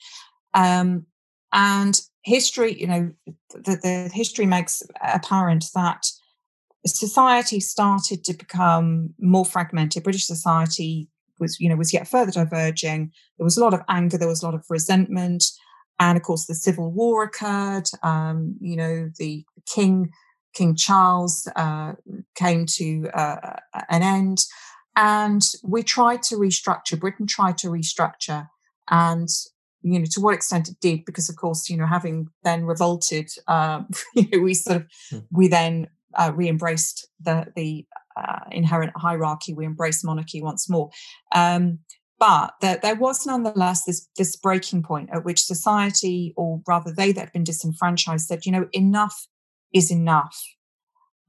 Um, 0.54 1.06
and 1.52 2.00
history, 2.22 2.78
you 2.78 2.86
know, 2.86 3.10
the, 3.54 3.78
the 3.82 4.10
history 4.12 4.46
makes 4.46 4.82
apparent 5.00 5.66
that 5.74 6.06
society 6.86 7.60
started 7.60 8.24
to 8.24 8.34
become 8.34 9.14
more 9.18 9.44
fragmented. 9.44 10.02
British 10.02 10.26
society 10.26 11.08
was, 11.40 11.58
you 11.60 11.68
know, 11.68 11.76
was 11.76 11.92
yet 11.92 12.08
further 12.08 12.32
diverging. 12.32 13.12
There 13.38 13.44
was 13.44 13.56
a 13.56 13.64
lot 13.64 13.74
of 13.74 13.82
anger. 13.88 14.18
There 14.18 14.28
was 14.28 14.42
a 14.42 14.46
lot 14.46 14.54
of 14.54 14.64
resentment, 14.68 15.44
and 15.98 16.16
of 16.16 16.22
course, 16.22 16.46
the 16.46 16.54
civil 16.54 16.90
war 16.92 17.24
occurred. 17.24 17.88
Um, 18.02 18.56
you 18.60 18.76
know, 18.76 19.10
the 19.18 19.44
king 19.66 20.10
King 20.54 20.74
Charles 20.74 21.48
uh, 21.56 21.92
came 22.34 22.66
to 22.66 23.08
uh, 23.14 23.56
an 23.88 24.02
end. 24.02 24.38
And 24.98 25.42
we 25.62 25.84
tried 25.84 26.24
to 26.24 26.34
restructure, 26.34 26.98
Britain 26.98 27.28
tried 27.28 27.56
to 27.58 27.68
restructure. 27.68 28.48
And, 28.90 29.28
you 29.80 30.00
know, 30.00 30.06
to 30.10 30.20
what 30.20 30.34
extent 30.34 30.68
it 30.68 30.80
did, 30.80 31.04
because 31.04 31.28
of 31.28 31.36
course, 31.36 31.70
you 31.70 31.76
know, 31.76 31.86
having 31.86 32.26
then 32.42 32.64
revolted, 32.64 33.30
uh, 33.46 33.84
you 34.16 34.28
know, 34.32 34.40
we 34.40 34.54
sort 34.54 34.78
of, 34.78 34.86
hmm. 35.08 35.18
we 35.30 35.46
then 35.46 35.86
uh, 36.14 36.32
re-embraced 36.34 37.06
the, 37.20 37.46
the 37.54 37.86
uh, 38.16 38.40
inherent 38.50 38.90
hierarchy. 38.96 39.54
We 39.54 39.66
embraced 39.66 40.04
monarchy 40.04 40.42
once 40.42 40.68
more. 40.68 40.90
Um, 41.32 41.78
but 42.18 42.54
there, 42.60 42.80
there, 42.82 42.96
was 42.96 43.24
nonetheless 43.24 43.84
this, 43.84 44.08
this 44.16 44.34
breaking 44.34 44.82
point 44.82 45.10
at 45.12 45.24
which 45.24 45.44
society, 45.44 46.34
or 46.36 46.60
rather 46.66 46.90
they 46.90 47.12
that 47.12 47.20
had 47.20 47.32
been 47.32 47.44
disenfranchised, 47.44 48.26
said, 48.26 48.44
you 48.44 48.50
know, 48.50 48.66
enough 48.72 49.28
is 49.72 49.92
enough. 49.92 50.42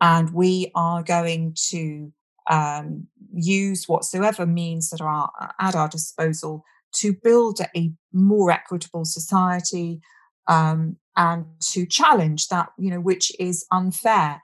And 0.02 0.34
we 0.34 0.72
are 0.74 1.04
going 1.04 1.56
to 1.70 2.12
um, 2.50 3.08
use 3.34 3.88
whatsoever 3.88 4.46
means 4.46 4.90
that 4.90 5.02
are 5.02 5.32
at 5.60 5.76
our 5.76 5.88
disposal 5.88 6.64
to 6.92 7.14
build 7.14 7.60
a 7.76 7.94
more 8.12 8.52
equitable 8.52 9.06
society 9.06 10.02
um, 10.48 10.98
and 11.16 11.46
to 11.62 11.86
challenge 11.86 12.48
that, 12.48 12.70
you 12.78 12.90
know, 12.90 13.00
which 13.00 13.32
is 13.40 13.66
unfair. 13.72 14.42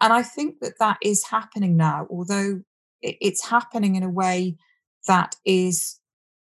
And 0.00 0.12
I 0.12 0.22
think 0.22 0.58
that 0.60 0.78
that 0.80 0.98
is 1.00 1.24
happening 1.24 1.76
now, 1.76 2.06
although 2.10 2.62
it's 3.00 3.46
happening 3.46 3.94
in 3.94 4.02
a 4.02 4.10
way 4.10 4.56
that 5.06 5.36
is 5.44 6.00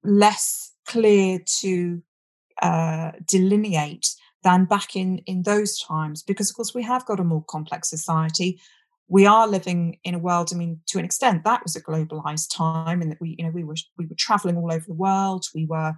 less 0.04 0.72
clear 0.88 1.40
to 1.60 2.02
uh, 2.62 3.12
delineate 3.28 4.08
than 4.44 4.66
back 4.66 4.96
in 4.96 5.18
in 5.26 5.42
those 5.44 5.80
times 5.80 6.24
because 6.24 6.50
of 6.50 6.56
course 6.56 6.74
we 6.74 6.84
have 6.84 7.06
got 7.06 7.20
a 7.20 7.24
more 7.24 7.44
complex 7.50 7.90
society 7.90 8.62
we 9.08 9.26
are 9.26 9.48
living 9.48 9.98
in 10.04 10.16
a 10.16 10.20
world 10.20 10.50
i 10.52 10.56
mean 10.56 10.80
to 10.88 10.98
an 10.98 11.06
extent 11.06 11.44
that 11.44 11.64
was 11.64 11.76
a 11.76 11.82
globalized 11.82 12.56
time 12.56 13.02
and 13.02 13.12
that 13.12 13.22
we 13.22 13.36
you 13.38 13.46
know 13.46 13.52
we 13.52 13.64
were 13.64 13.76
we 13.98 14.06
were 14.06 14.16
traveling 14.18 14.58
all 14.58 14.72
over 14.72 14.86
the 14.88 14.94
world. 14.94 15.46
We 15.54 15.66
were 15.66 15.94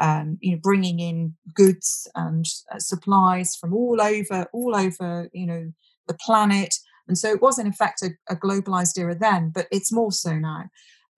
um, 0.00 0.38
you 0.40 0.52
know 0.52 0.60
bringing 0.62 0.98
in 1.00 1.34
goods 1.54 2.08
and 2.14 2.44
uh, 2.72 2.78
supplies 2.78 3.56
from 3.56 3.72
all 3.74 4.00
over 4.00 4.46
all 4.52 4.76
over 4.76 5.28
you 5.32 5.46
know 5.46 5.72
the 6.06 6.14
planet. 6.14 6.74
And 7.06 7.18
so 7.18 7.28
it 7.28 7.42
was 7.42 7.58
in 7.58 7.66
effect 7.66 8.02
a, 8.02 8.10
a 8.30 8.36
globalized 8.36 8.98
era 8.98 9.14
then 9.14 9.50
but 9.54 9.66
it's 9.70 9.92
more 9.92 10.12
so 10.12 10.38
now. 10.38 10.64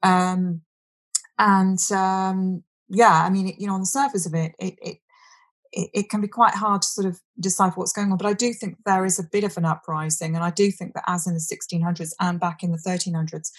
Um, 0.03 0.63
and 1.39 1.81
um, 1.93 2.63
yeah 2.89 3.25
i 3.25 3.31
mean 3.31 3.49
it, 3.49 3.57
you 3.59 3.67
know 3.67 3.75
on 3.75 3.81
the 3.81 3.87
surface 3.87 4.27
of 4.27 4.35
it, 4.35 4.53
it, 4.59 4.75
it 4.81 4.99
it, 5.77 5.91
it, 5.93 6.09
can 6.09 6.23
be 6.23 6.29
quite 6.29 6.55
hard 6.55 6.83
to 6.83 6.89
sort 6.89 7.07
of 7.07 7.21
decipher 7.39 7.75
what's 7.79 7.93
going 7.93 8.11
on. 8.11 8.17
But 8.17 8.27
I 8.27 8.33
do 8.33 8.53
think 8.55 8.79
there 8.85 9.05
is 9.05 9.19
a 9.19 9.29
bit 9.31 9.45
of 9.45 9.57
an 9.59 9.67
uprising. 9.67 10.35
And 10.35 10.43
I 10.43 10.51
do 10.51 10.71
think 10.71 10.95
that, 10.95 11.05
as 11.07 11.27
in 11.27 11.35
the 11.35 11.41
1600s 11.41 12.13
and 12.19 12.41
back 12.41 12.63
in 12.63 12.73
the 12.73 12.79
1300s, 12.79 13.51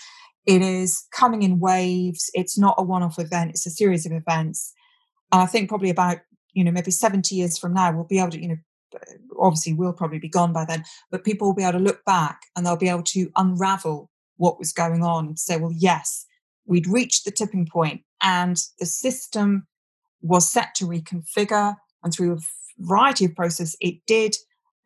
it 0.48 0.62
is 0.62 1.06
coming 1.12 1.44
in 1.44 1.60
waves. 1.60 2.32
It's 2.34 2.58
not 2.58 2.76
a 2.78 2.84
one 2.84 3.04
off 3.04 3.20
event, 3.20 3.52
it's 3.52 3.68
a 3.68 3.72
series 3.72 4.06
of 4.06 4.12
events. 4.12 4.74
And 5.32 5.42
I 5.42 5.46
think 5.46 5.70
probably 5.70 5.92
about, 5.92 6.18
you 6.54 6.64
know, 6.64 6.72
maybe 6.72 6.92
70 6.92 7.36
years 7.36 7.58
from 7.58 7.74
now, 7.74 7.92
we'll 7.92 8.06
be 8.06 8.20
able 8.20 8.32
to, 8.32 8.42
you 8.42 8.48
know, 8.48 8.58
uh, 8.96 9.00
obviously 9.40 9.74
we'll 9.74 9.94
probably 9.94 10.20
be 10.20 10.30
gone 10.30 10.54
by 10.54 10.66
then, 10.66 10.84
but 11.12 11.24
people 11.24 11.48
will 11.48 11.56
be 11.56 11.64
able 11.64 11.74
to 11.74 11.80
look 11.80 12.04
back 12.06 12.42
and 12.56 12.66
they'll 12.66 12.78
be 12.78 12.90
able 12.90 13.04
to 13.04 13.30
unravel 13.36 14.10
what 14.38 14.58
was 14.58 14.74
going 14.74 15.04
on 15.04 15.28
and 15.28 15.40
say, 15.40 15.58
well, 15.58 15.74
yes, 15.76 16.26
we'd 16.66 16.88
reached 16.88 17.26
the 17.26 17.32
tipping 17.32 17.68
point 17.68 18.02
and 18.22 18.64
the 18.80 18.86
system 18.86 19.68
was 20.22 20.50
set 20.50 20.74
to 20.76 20.86
reconfigure 20.86 21.76
and 22.04 22.14
through 22.14 22.34
a 22.34 22.40
variety 22.80 23.26
of 23.26 23.36
process 23.36 23.76
it 23.82 23.96
did 24.06 24.36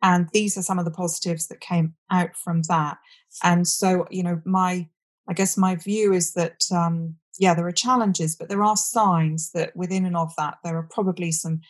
and 0.02 0.28
these 0.32 0.58
are 0.58 0.62
some 0.62 0.78
of 0.78 0.84
the 0.84 0.90
positives 0.90 1.46
that 1.46 1.60
came 1.60 1.94
out 2.10 2.36
from 2.36 2.62
that. 2.62 2.98
And 3.42 3.66
so 3.66 4.06
you 4.10 4.22
know 4.22 4.40
my 4.44 4.88
i 5.28 5.32
guess 5.32 5.56
my 5.56 5.76
view 5.76 6.12
is 6.12 6.32
that 6.32 6.60
um 6.72 7.14
yeah 7.38 7.54
there 7.54 7.66
are 7.66 7.72
challenges 7.72 8.34
but 8.34 8.48
there 8.48 8.64
are 8.64 8.76
signs 8.76 9.52
that 9.52 9.74
within 9.76 10.04
and 10.04 10.16
of 10.16 10.34
that 10.36 10.58
there 10.64 10.76
are 10.76 10.88
probably 10.90 11.30
some 11.30 11.60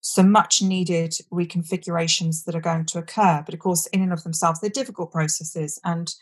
some 0.00 0.32
much 0.32 0.60
needed 0.60 1.14
reconfigurations 1.32 2.44
that 2.44 2.54
are 2.54 2.60
going 2.60 2.86
to 2.86 2.98
occur. 2.98 3.42
But 3.44 3.54
of 3.54 3.60
course 3.60 3.86
in 3.88 4.02
and 4.02 4.12
of 4.12 4.24
themselves 4.24 4.60
they're 4.60 4.70
difficult 4.70 5.12
processes 5.12 5.80
and 5.84 6.12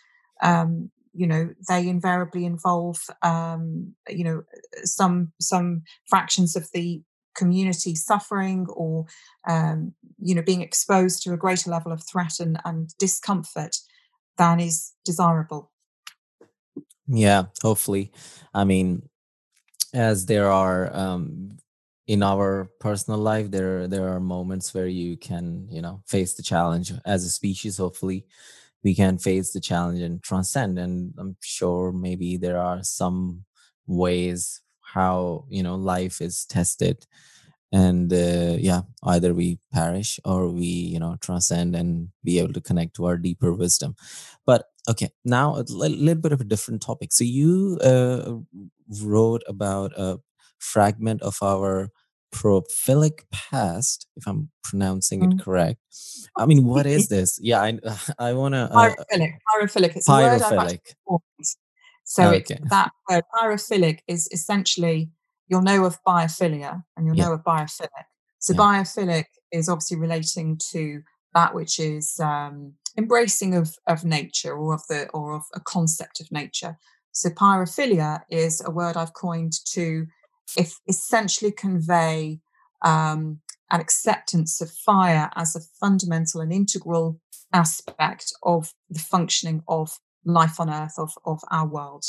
um 0.42 0.90
you 1.14 1.26
know 1.26 1.48
they 1.68 1.88
invariably 1.88 2.44
involve 2.44 2.98
um 3.22 3.94
you 4.08 4.24
know 4.24 4.42
some 4.84 5.32
some 5.40 5.82
fractions 6.06 6.54
of 6.54 6.68
the 6.72 7.02
community 7.38 7.94
suffering 7.94 8.66
or 8.70 9.06
um, 9.48 9.94
you 10.18 10.34
know 10.34 10.42
being 10.42 10.62
exposed 10.62 11.22
to 11.22 11.32
a 11.32 11.36
greater 11.36 11.70
level 11.70 11.92
of 11.92 12.02
threat 12.02 12.40
and, 12.40 12.58
and 12.64 12.96
discomfort 12.98 13.76
than 14.36 14.60
is 14.60 14.92
desirable. 15.04 15.70
Yeah 17.06 17.44
hopefully. 17.62 18.12
I 18.52 18.64
mean 18.64 19.08
as 19.94 20.26
there 20.26 20.50
are 20.50 20.94
um, 20.94 21.56
in 22.06 22.22
our 22.22 22.70
personal 22.80 23.20
life 23.20 23.50
there 23.50 23.88
there 23.88 24.08
are 24.08 24.20
moments 24.20 24.74
where 24.74 24.88
you 24.88 25.16
can 25.16 25.68
you 25.70 25.80
know 25.80 26.02
face 26.06 26.34
the 26.34 26.42
challenge 26.42 26.92
as 27.04 27.24
a 27.24 27.30
species 27.30 27.78
hopefully. 27.78 28.26
We 28.84 28.94
can 28.94 29.18
face 29.18 29.52
the 29.52 29.60
challenge 29.60 30.00
and 30.00 30.22
transcend 30.22 30.78
and 30.78 31.12
i'm 31.18 31.36
sure 31.40 31.92
maybe 31.92 32.36
there 32.36 32.58
are 32.58 32.82
some 32.84 33.44
ways 33.86 34.62
how 34.94 35.44
you 35.48 35.62
know 35.62 35.74
life 35.74 36.20
is 36.20 36.44
tested 36.46 37.06
and 37.72 38.12
uh, 38.12 38.56
yeah 38.58 38.82
either 39.04 39.34
we 39.34 39.58
perish 39.72 40.18
or 40.24 40.48
we 40.48 40.66
you 40.66 40.98
know 40.98 41.16
transcend 41.20 41.76
and 41.76 42.08
be 42.24 42.38
able 42.38 42.52
to 42.52 42.60
connect 42.60 42.94
to 42.94 43.04
our 43.04 43.16
deeper 43.16 43.52
wisdom 43.52 43.94
but 44.46 44.66
okay 44.88 45.10
now 45.24 45.56
a 45.56 45.64
little 45.68 46.14
bit 46.14 46.32
of 46.32 46.40
a 46.40 46.44
different 46.44 46.80
topic 46.80 47.12
so 47.12 47.24
you 47.24 47.78
uh, 47.84 48.34
wrote 49.02 49.42
about 49.46 49.92
a 49.96 50.18
fragment 50.58 51.22
of 51.22 51.38
our 51.42 51.90
prophilic 52.30 53.24
past, 53.30 54.06
if 54.16 54.26
I'm 54.26 54.50
pronouncing 54.62 55.22
it 55.24 55.30
mm. 55.30 55.40
correct. 55.40 55.80
I 56.36 56.46
mean, 56.46 56.64
what 56.64 56.86
is 56.86 57.08
this? 57.14 57.38
Yeah, 57.40 57.62
I 57.62 57.78
I 58.18 58.32
want 58.32 58.54
to 58.54 58.70
uh, 58.70 58.90
pyrophilic. 58.90 59.32
Pyrophilic. 59.48 59.96
It's 59.96 60.08
pyrophilic. 60.08 60.80
So 62.08 62.30
okay. 62.30 62.54
it, 62.54 62.60
that 62.70 62.90
word 63.08 63.24
pyrophilic 63.34 63.98
is 64.08 64.28
essentially 64.32 65.10
you'll 65.46 65.62
know 65.62 65.84
of 65.84 65.98
biophilia 66.06 66.82
and 66.96 67.06
you'll 67.06 67.16
know 67.16 67.34
of 67.34 67.44
biophilic. 67.44 67.88
So 68.38 68.54
biophilic 68.54 69.26
is 69.52 69.68
obviously 69.68 69.98
relating 69.98 70.58
to 70.70 71.02
that 71.34 71.54
which 71.54 71.78
is 71.78 72.18
um, 72.18 72.72
embracing 72.96 73.54
of 73.54 73.76
of 73.86 74.04
nature 74.04 74.54
or 74.56 74.74
of 74.74 74.82
the 74.88 75.08
or 75.10 75.34
of 75.34 75.42
a 75.54 75.60
concept 75.60 76.20
of 76.20 76.32
nature. 76.32 76.78
So 77.12 77.28
pyrophilia 77.28 78.22
is 78.30 78.62
a 78.64 78.70
word 78.70 78.96
I've 78.96 79.12
coined 79.12 79.52
to 79.72 80.06
if 80.56 80.78
essentially 80.88 81.52
convey 81.52 82.40
um, 82.82 83.40
an 83.70 83.80
acceptance 83.80 84.62
of 84.62 84.70
fire 84.70 85.28
as 85.36 85.54
a 85.54 85.60
fundamental 85.78 86.40
and 86.40 86.52
integral 86.52 87.20
aspect 87.52 88.32
of 88.42 88.72
the 88.88 88.98
functioning 88.98 89.62
of 89.68 89.98
life 90.28 90.60
on 90.60 90.70
earth 90.70 90.94
of, 90.98 91.12
of 91.24 91.40
our 91.50 91.66
world 91.66 92.04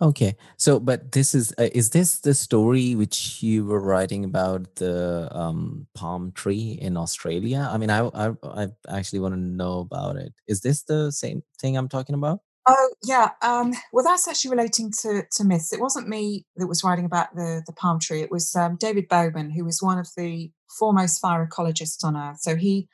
okay 0.00 0.34
so 0.56 0.80
but 0.80 1.12
this 1.12 1.34
is 1.34 1.52
uh, 1.58 1.68
is 1.74 1.90
this 1.90 2.20
the 2.20 2.32
story 2.32 2.94
which 2.94 3.42
you 3.42 3.66
were 3.66 3.80
writing 3.80 4.24
about 4.24 4.76
the 4.76 5.28
um, 5.30 5.86
palm 5.94 6.32
tree 6.32 6.78
in 6.80 6.96
australia 6.96 7.68
i 7.70 7.76
mean 7.76 7.90
I, 7.90 8.08
I 8.14 8.32
i 8.54 8.68
actually 8.88 9.20
want 9.20 9.34
to 9.34 9.40
know 9.40 9.80
about 9.80 10.16
it 10.16 10.32
is 10.46 10.62
this 10.62 10.84
the 10.84 11.12
same 11.12 11.42
thing 11.60 11.76
i'm 11.76 11.88
talking 11.88 12.14
about 12.14 12.40
Oh 12.70 12.90
yeah. 13.02 13.30
Um, 13.40 13.72
well, 13.94 14.04
that's 14.04 14.28
actually 14.28 14.50
relating 14.50 14.92
to 15.00 15.22
to 15.32 15.44
myths. 15.44 15.72
It 15.72 15.80
wasn't 15.80 16.06
me 16.06 16.44
that 16.56 16.66
was 16.66 16.84
writing 16.84 17.06
about 17.06 17.34
the 17.34 17.62
the 17.66 17.72
palm 17.72 17.98
tree. 17.98 18.20
It 18.20 18.30
was 18.30 18.54
um, 18.54 18.76
David 18.78 19.08
Bowman, 19.08 19.50
who 19.50 19.64
was 19.64 19.82
one 19.82 19.98
of 19.98 20.08
the 20.18 20.52
foremost 20.78 21.18
fire 21.18 21.48
ecologists 21.50 22.04
on 22.04 22.14
earth. 22.14 22.40
So 22.40 22.56
he, 22.56 22.88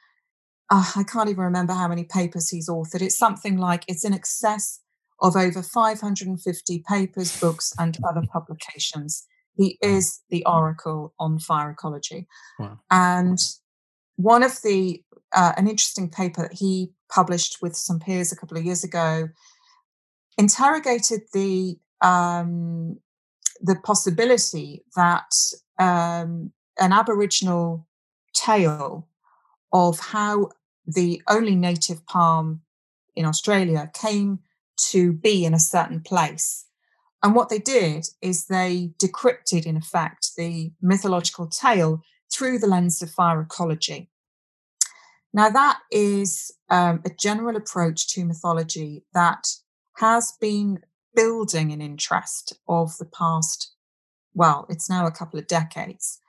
uh, 0.70 0.92
I 0.96 1.02
can't 1.04 1.28
even 1.28 1.44
remember 1.44 1.72
how 1.72 1.88
many 1.88 2.04
papers 2.04 2.48
he's 2.48 2.68
authored. 2.68 3.02
It's 3.02 3.18
something 3.18 3.58
like 3.58 3.84
it's 3.88 4.04
in 4.04 4.14
excess 4.14 4.80
of 5.20 5.36
over 5.36 5.62
550 5.62 6.84
papers, 6.88 7.40
books, 7.40 7.72
and 7.78 7.96
other 8.06 8.22
publications. 8.32 9.26
He 9.56 9.78
is 9.80 10.20
the 10.30 10.44
oracle 10.46 11.14
on 11.18 11.38
fire 11.38 11.70
ecology. 11.70 12.26
Wow. 12.58 12.80
And 12.90 13.38
one 14.16 14.42
of 14.42 14.60
the 14.62 15.02
uh, 15.32 15.52
an 15.56 15.68
interesting 15.68 16.08
paper 16.08 16.42
that 16.42 16.52
he 16.52 16.92
published 17.10 17.58
with 17.60 17.76
some 17.76 17.98
peers 17.98 18.32
a 18.32 18.36
couple 18.36 18.56
of 18.56 18.64
years 18.64 18.84
ago 18.84 19.28
interrogated 20.38 21.22
the 21.32 21.76
um, 22.00 22.98
the 23.60 23.76
possibility 23.76 24.84
that 24.96 25.32
um, 25.78 26.52
an 26.78 26.92
Aboriginal 26.92 27.86
tale 28.34 29.08
of 29.75 29.99
how 29.99 30.49
the 30.87 31.20
only 31.29 31.57
native 31.57 32.07
palm 32.07 32.62
in 33.16 33.27
Australia 33.27 33.91
came 33.93 34.39
to 34.77 35.12
be 35.12 35.45
in 35.45 35.53
a 35.53 35.59
certain 35.59 36.01
place. 36.01 36.66
And 37.22 37.35
what 37.35 37.49
they 37.49 37.59
did 37.59 38.07
is 38.22 38.47
they 38.47 38.93
decrypted, 38.99 39.66
in 39.66 39.77
effect, 39.77 40.31
the 40.37 40.72
mythological 40.81 41.49
tale 41.49 42.03
through 42.33 42.59
the 42.59 42.66
lens 42.66 43.03
of 43.03 43.11
fire 43.11 43.41
ecology. 43.41 44.11
Now, 45.33 45.51
that 45.51 45.81
is 45.91 46.53
um, 46.70 47.03
a 47.05 47.11
general 47.11 47.57
approach 47.57 48.09
to 48.14 48.25
mythology 48.25 49.05
that 49.12 49.49
has 49.97 50.35
been 50.41 50.81
building 51.14 51.72
an 51.72 51.81
interest 51.81 52.53
of 52.68 52.97
the 52.99 53.07
past, 53.07 53.72
well, 54.35 54.66
it's 54.68 54.91
now 54.91 55.07
a 55.07 55.12
couple 55.12 55.39
of 55.39 55.47
decades, 55.47 56.20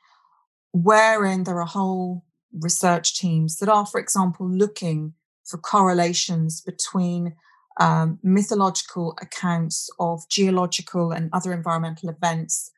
wherein 0.71 1.43
there 1.43 1.59
are 1.59 1.67
whole 1.67 2.23
research 2.59 3.19
teams 3.19 3.57
that 3.57 3.69
are, 3.69 3.85
for 3.85 3.99
example, 3.99 4.49
looking 4.49 5.13
for 5.43 5.57
correlations 5.57 6.61
between 6.61 7.35
um, 7.79 8.19
mythological 8.23 9.17
accounts 9.21 9.89
of 9.99 10.27
geological 10.29 11.11
and 11.11 11.29
other 11.33 11.53
environmental 11.53 12.09
events 12.09 12.71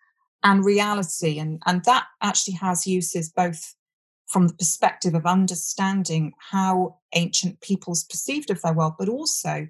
and 0.44 0.66
reality. 0.66 1.40
And, 1.40 1.62
and 1.66 1.84
that 1.86 2.06
actually 2.22 2.56
has 2.56 2.88
uses 2.88 3.30
both 3.30 3.76
from 4.28 4.48
the 4.48 4.54
perspective 4.54 5.14
of 5.14 5.26
understanding 5.26 6.34
how 6.52 6.98
ancient 7.14 7.62
peoples 7.62 8.04
perceived 8.04 8.50
of 8.50 8.62
their 8.62 8.74
world, 8.74 8.94
but 9.00 9.08
also 9.08 9.68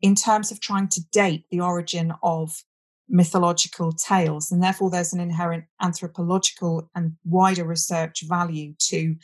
in 0.00 0.14
terms 0.14 0.52
of 0.52 0.60
trying 0.60 0.88
to 0.88 1.00
date 1.10 1.44
the 1.50 1.60
origin 1.60 2.12
of 2.22 2.62
mythological 3.08 3.92
tales. 3.92 4.50
And 4.50 4.62
therefore, 4.62 4.90
there's 4.90 5.12
an 5.12 5.20
inherent 5.20 5.64
anthropological 5.80 6.90
and 6.94 7.16
wider 7.24 7.64
research 7.64 8.22
value 8.28 8.74
to 8.90 9.16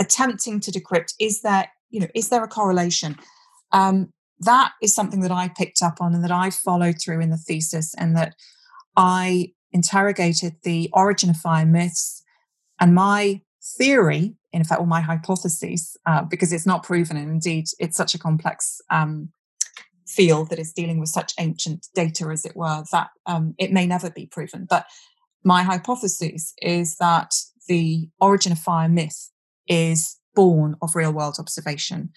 attempting 0.00 0.60
to 0.60 0.70
decrypt 0.70 1.14
is 1.18 1.42
there, 1.42 1.70
you 1.90 2.00
know, 2.00 2.08
is 2.14 2.28
there 2.28 2.44
a 2.44 2.48
correlation? 2.48 3.16
Um, 3.72 4.12
that 4.40 4.72
is 4.82 4.94
something 4.94 5.20
that 5.20 5.32
I 5.32 5.48
picked 5.48 5.82
up 5.82 6.00
on 6.00 6.14
and 6.14 6.22
that 6.22 6.30
I 6.30 6.50
followed 6.50 6.96
through 7.02 7.20
in 7.20 7.30
the 7.30 7.36
thesis, 7.36 7.94
and 7.96 8.16
that 8.16 8.34
I 8.96 9.52
interrogated 9.72 10.56
the 10.62 10.90
origin 10.92 11.30
of 11.30 11.36
fire 11.36 11.66
myths 11.66 12.22
and 12.80 12.94
my 12.94 13.42
theory, 13.76 14.36
in 14.52 14.64
fact, 14.64 14.80
or 14.80 14.86
my 14.86 15.00
hypotheses, 15.00 15.96
uh, 16.06 16.22
because 16.22 16.52
it's 16.52 16.66
not 16.66 16.82
proven, 16.82 17.16
and 17.16 17.30
indeed 17.30 17.66
it's 17.78 17.96
such 17.96 18.14
a 18.14 18.18
complex 18.18 18.80
um, 18.90 19.30
field 20.06 20.50
that 20.50 20.58
is 20.58 20.72
dealing 20.72 20.98
with 20.98 21.08
such 21.08 21.34
ancient 21.38 21.86
data, 21.94 22.26
as 22.26 22.44
it 22.44 22.56
were, 22.56 22.84
that 22.92 23.08
um, 23.26 23.54
it 23.58 23.72
may 23.72 23.86
never 23.86 24.10
be 24.10 24.26
proven. 24.26 24.66
But 24.68 24.86
my 25.44 25.62
hypothesis 25.62 26.54
is 26.62 26.96
that 26.96 27.32
the 27.68 28.08
origin 28.20 28.52
of 28.52 28.58
fire 28.58 28.88
myth 28.88 29.30
is 29.68 30.16
born 30.34 30.76
of 30.82 30.94
real 30.94 31.12
world 31.12 31.36
observation. 31.38 32.10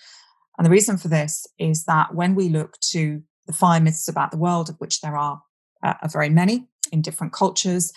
And 0.58 0.66
the 0.66 0.72
reason 0.72 0.98
for 0.98 1.08
this 1.08 1.48
is 1.58 1.86
that 1.86 2.14
when 2.14 2.36
we 2.36 2.50
look 2.50 2.80
to 2.92 3.24
the 3.48 3.54
fire 3.54 3.80
myths 3.82 4.08
about 4.08 4.32
the 4.32 4.38
world, 4.38 4.70
of 4.70 4.76
which 4.80 5.02
there 5.02 5.18
are, 5.18 5.42
uh, 5.84 6.08
very 6.08 6.30
many 6.30 6.68
in 6.92 7.02
different 7.02 7.34
cultures, 7.34 7.92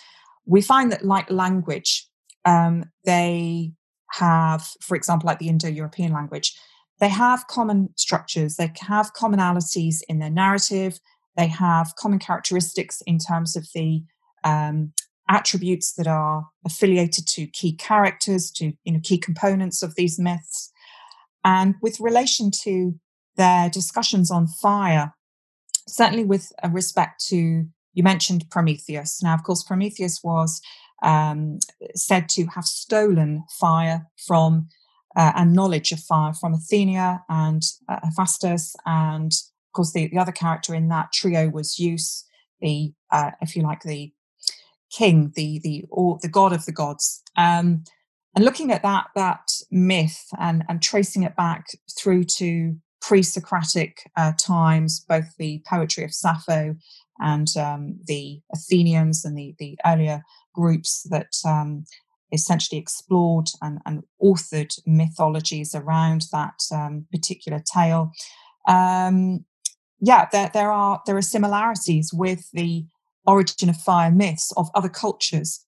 we 0.45 0.61
find 0.61 0.91
that, 0.91 1.05
like 1.05 1.29
language, 1.29 2.09
um, 2.45 2.85
they 3.03 3.73
have, 4.13 4.67
for 4.81 4.95
example, 4.95 5.27
like 5.27 5.39
the 5.39 5.49
Indo 5.49 5.67
European 5.67 6.13
language, 6.13 6.57
they 6.99 7.09
have 7.09 7.47
common 7.47 7.89
structures, 7.95 8.55
they 8.55 8.71
have 8.81 9.13
commonalities 9.13 9.97
in 10.07 10.19
their 10.19 10.29
narrative, 10.29 10.99
they 11.35 11.47
have 11.47 11.95
common 11.97 12.19
characteristics 12.19 13.01
in 13.05 13.17
terms 13.17 13.55
of 13.55 13.67
the 13.73 14.03
um, 14.43 14.93
attributes 15.29 15.93
that 15.93 16.07
are 16.07 16.47
affiliated 16.65 17.27
to 17.27 17.47
key 17.47 17.73
characters, 17.73 18.51
to 18.51 18.73
you 18.83 18.93
know, 18.93 18.99
key 19.03 19.17
components 19.17 19.81
of 19.81 19.95
these 19.95 20.19
myths. 20.19 20.71
And 21.43 21.75
with 21.81 21.99
relation 21.99 22.51
to 22.63 22.95
their 23.37 23.69
discussions 23.69 24.31
on 24.31 24.47
fire, 24.47 25.13
certainly 25.87 26.25
with 26.25 26.51
respect 26.69 27.23
to, 27.27 27.65
you 27.93 28.03
mentioned 28.03 28.45
Prometheus. 28.49 29.21
Now, 29.21 29.33
of 29.33 29.43
course, 29.43 29.63
Prometheus 29.63 30.21
was 30.23 30.61
um, 31.03 31.59
said 31.95 32.29
to 32.29 32.45
have 32.47 32.65
stolen 32.65 33.43
fire 33.59 34.07
from 34.27 34.67
uh, 35.15 35.31
and 35.35 35.53
knowledge 35.53 35.91
of 35.91 35.99
fire 35.99 36.33
from 36.33 36.53
Athena 36.53 37.23
and 37.29 37.61
uh, 37.87 37.99
Hephaestus. 38.03 38.75
And 38.85 39.31
of 39.31 39.73
course, 39.73 39.93
the, 39.93 40.07
the 40.07 40.17
other 40.17 40.31
character 40.31 40.73
in 40.75 40.89
that 40.89 41.13
trio 41.13 41.49
was 41.49 41.73
Zeus, 41.73 42.25
the, 42.59 42.93
uh, 43.11 43.31
if 43.41 43.55
you 43.55 43.61
like, 43.61 43.83
the 43.83 44.11
king, 44.91 45.31
the, 45.35 45.59
the, 45.63 45.85
or 45.89 46.17
the 46.21 46.29
god 46.29 46.53
of 46.53 46.65
the 46.65 46.71
gods. 46.71 47.21
Um, 47.37 47.83
and 48.35 48.43
looking 48.43 48.71
at 48.71 48.83
that, 48.83 49.07
that 49.15 49.49
myth 49.71 50.25
and, 50.39 50.63
and 50.67 50.81
tracing 50.81 51.23
it 51.23 51.35
back 51.35 51.67
through 51.97 52.25
to 52.25 52.75
pre-Socratic 53.01 54.09
uh, 54.17 54.33
times, 54.37 54.99
both 55.07 55.35
the 55.37 55.61
poetry 55.67 56.03
of 56.03 56.13
Sappho 56.13 56.75
and 57.19 57.47
um, 57.55 57.99
the 58.05 58.41
Athenians 58.53 59.23
and 59.23 59.37
the, 59.37 59.55
the 59.57 59.77
earlier 59.85 60.23
groups 60.53 61.07
that 61.09 61.31
um, 61.45 61.85
essentially 62.31 62.79
explored 62.79 63.47
and, 63.61 63.79
and 63.85 64.03
authored 64.21 64.73
mythologies 64.85 65.73
around 65.75 66.25
that 66.31 66.59
um, 66.73 67.05
particular 67.11 67.61
tale. 67.73 68.11
Um, 68.67 69.45
yeah, 70.01 70.27
there, 70.31 70.51
there 70.53 70.71
are 70.71 71.01
there 71.05 71.17
are 71.17 71.21
similarities 71.21 72.11
with 72.13 72.49
the 72.51 72.85
origin 73.27 73.69
of 73.69 73.77
fire 73.77 74.11
myths 74.11 74.51
of 74.57 74.69
other 74.75 74.89
cultures 74.89 75.65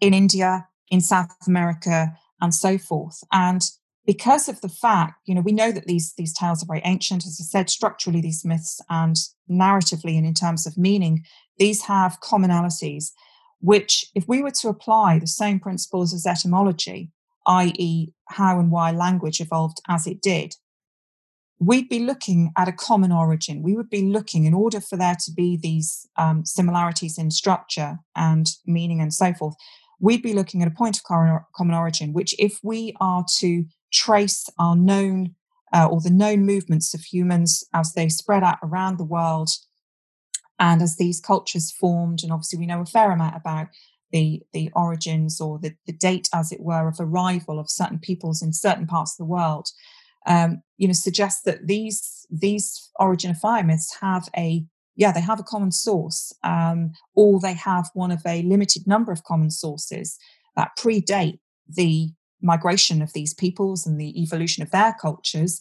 in 0.00 0.14
India, 0.14 0.66
in 0.90 1.00
South 1.00 1.30
America, 1.46 2.12
and 2.40 2.54
so 2.54 2.78
forth. 2.78 3.22
And 3.32 3.62
because 4.06 4.48
of 4.48 4.60
the 4.60 4.68
fact, 4.68 5.14
you 5.26 5.34
know, 5.34 5.40
we 5.40 5.52
know 5.52 5.72
that 5.72 5.86
these 5.86 6.12
these 6.18 6.34
tales 6.34 6.62
are 6.62 6.66
very 6.66 6.82
ancient. 6.84 7.24
As 7.24 7.38
I 7.40 7.44
said, 7.44 7.70
structurally, 7.70 8.20
these 8.20 8.44
myths 8.44 8.80
and 8.90 9.16
narratively, 9.50 10.16
and 10.16 10.26
in 10.26 10.34
terms 10.34 10.66
of 10.66 10.76
meaning, 10.76 11.24
these 11.58 11.82
have 11.82 12.20
commonalities 12.20 13.10
which, 13.64 14.04
if 14.14 14.28
we 14.28 14.42
were 14.42 14.50
to 14.50 14.68
apply 14.68 15.18
the 15.18 15.26
same 15.26 15.58
principles 15.58 16.12
as 16.12 16.26
etymology, 16.26 17.10
i.e., 17.46 18.08
how 18.28 18.58
and 18.60 18.70
why 18.70 18.90
language 18.90 19.40
evolved 19.40 19.80
as 19.88 20.06
it 20.06 20.20
did, 20.20 20.54
we'd 21.58 21.88
be 21.88 22.00
looking 22.00 22.52
at 22.56 22.68
a 22.68 22.72
common 22.72 23.12
origin. 23.12 23.62
We 23.62 23.74
would 23.76 23.90
be 23.90 24.02
looking, 24.02 24.44
in 24.44 24.54
order 24.54 24.80
for 24.80 24.96
there 24.96 25.16
to 25.24 25.32
be 25.32 25.56
these 25.56 26.08
um, 26.16 26.44
similarities 26.44 27.18
in 27.18 27.30
structure 27.30 27.98
and 28.16 28.48
meaning 28.66 29.00
and 29.00 29.12
so 29.12 29.32
forth, 29.32 29.54
we'd 30.00 30.22
be 30.22 30.34
looking 30.34 30.62
at 30.62 30.68
a 30.68 30.72
point 30.72 30.98
of 30.98 31.04
common 31.54 31.74
origin, 31.74 32.12
which, 32.12 32.34
if 32.38 32.58
we 32.62 32.94
are 33.00 33.24
to 33.38 33.64
trace 33.92 34.48
our 34.58 34.76
known 34.76 35.34
uh, 35.72 35.86
or 35.86 36.00
the 36.00 36.10
known 36.10 36.44
movements 36.44 36.94
of 36.94 37.00
humans 37.00 37.64
as 37.72 37.92
they 37.94 38.08
spread 38.08 38.42
out 38.42 38.58
around 38.62 38.98
the 38.98 39.04
world 39.04 39.50
and 40.58 40.82
as 40.82 40.96
these 40.96 41.20
cultures 41.20 41.72
formed, 41.72 42.22
and 42.22 42.32
obviously 42.32 42.58
we 42.58 42.66
know 42.66 42.80
a 42.80 42.86
fair 42.86 43.10
amount 43.10 43.36
about 43.36 43.68
the, 44.12 44.42
the 44.52 44.70
origins 44.76 45.40
or 45.40 45.58
the, 45.58 45.74
the 45.86 45.92
date, 45.92 46.28
as 46.32 46.52
it 46.52 46.60
were, 46.60 46.86
of 46.86 46.96
arrival 47.00 47.58
of 47.58 47.70
certain 47.70 47.98
peoples 47.98 48.42
in 48.42 48.52
certain 48.52 48.86
parts 48.86 49.14
of 49.14 49.18
the 49.18 49.30
world, 49.30 49.68
um, 50.26 50.62
you 50.78 50.86
know, 50.86 50.94
suggests 50.94 51.42
that 51.42 51.66
these 51.66 52.26
these 52.30 52.90
origin 52.98 53.30
of 53.30 53.38
fire 53.38 53.64
myths 53.64 53.96
have 54.00 54.28
a 54.36 54.64
yeah, 54.96 55.12
they 55.12 55.20
have 55.20 55.40
a 55.40 55.44
common 55.44 55.72
source, 55.72 56.32
um, 56.44 56.92
or 57.14 57.40
they 57.40 57.54
have 57.54 57.90
one 57.94 58.12
of 58.12 58.22
a 58.26 58.42
limited 58.42 58.86
number 58.86 59.12
of 59.12 59.24
common 59.24 59.50
sources 59.50 60.16
that 60.56 60.70
predate 60.78 61.40
the 61.68 62.10
migration 62.40 63.02
of 63.02 63.12
these 63.12 63.34
peoples 63.34 63.86
and 63.86 64.00
the 64.00 64.20
evolution 64.22 64.62
of 64.62 64.70
their 64.70 64.94
cultures. 65.00 65.60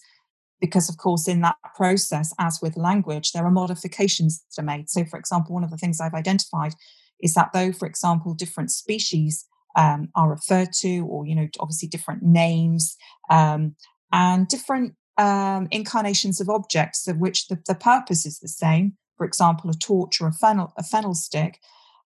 Because, 0.62 0.88
of 0.88 0.98
course, 0.98 1.28
in 1.28 1.42
that 1.42 1.56
process, 1.76 2.34
as 2.40 2.60
with 2.62 2.78
language, 2.78 3.32
there 3.32 3.46
are 3.46 3.52
modifications 3.52 4.44
that 4.56 4.62
are 4.62 4.66
made. 4.66 4.90
So, 4.90 5.04
for 5.04 5.20
example, 5.20 5.54
one 5.54 5.64
of 5.64 5.72
the 5.72 5.78
things 5.78 6.00
I've 6.00 6.14
identified 6.14 6.74
is 7.22 7.34
that 7.34 7.52
though, 7.54 7.74
for 7.74 7.86
example, 7.86 8.34
different 8.34 8.72
species 8.72 9.46
um, 9.76 10.10
are 10.16 10.30
referred 10.30 10.72
to, 10.80 11.06
or, 11.08 11.26
you 11.26 11.36
know, 11.36 11.48
obviously 11.60 11.90
different 11.90 12.24
names 12.24 12.96
um, 13.30 13.76
and 14.14 14.48
different 14.48 14.94
um, 15.18 15.68
incarnations 15.72 16.40
of 16.40 16.50
objects 16.50 17.08
of 17.08 17.18
which 17.18 17.48
the, 17.48 17.60
the 17.68 17.76
purpose 17.76 18.26
is 18.26 18.40
the 18.40 18.48
same, 18.48 18.94
for 19.18 19.26
example, 19.26 19.70
a 19.70 19.74
torch 19.74 20.22
or 20.22 20.28
a 20.28 20.32
fennel, 20.32 20.72
a 20.78 20.84
fennel 20.84 21.16
stick. 21.16 21.60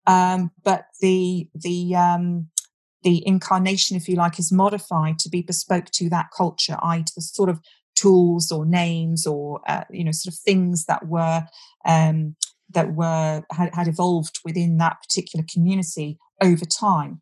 Um, 0.07 0.53
but 0.63 0.87
the 1.01 1.49
the 1.55 1.97
um, 1.97 2.49
the 3.03 3.27
incarnation, 3.27 3.97
if 3.97 4.09
you 4.09 4.15
like, 4.15 4.39
is 4.39 4.53
modified 4.53 5.19
to 5.21 5.29
be 5.29 5.43
bespoke 5.43 5.91
to 5.93 6.09
that 6.11 6.29
culture, 6.37 6.77
i.e., 6.83 7.03
to 7.03 7.13
the 7.17 7.23
sort 7.23 7.49
of 7.49 7.61
tools 7.97 8.53
or 8.53 8.67
names 8.67 9.27
or 9.27 9.61
uh, 9.67 9.85
you 9.91 10.05
know 10.05 10.13
sort 10.13 10.33
of 10.33 10.39
things 10.39 10.85
that 10.85 11.09
were 11.09 11.45
um, 11.87 12.37
that 12.71 12.95
were 12.95 13.43
had, 13.51 13.75
had 13.75 13.89
evolved 13.89 14.39
within 14.45 14.77
that 14.79 14.99
particular 15.03 15.45
community 15.53 16.19
over 16.43 16.65
time. 16.65 17.21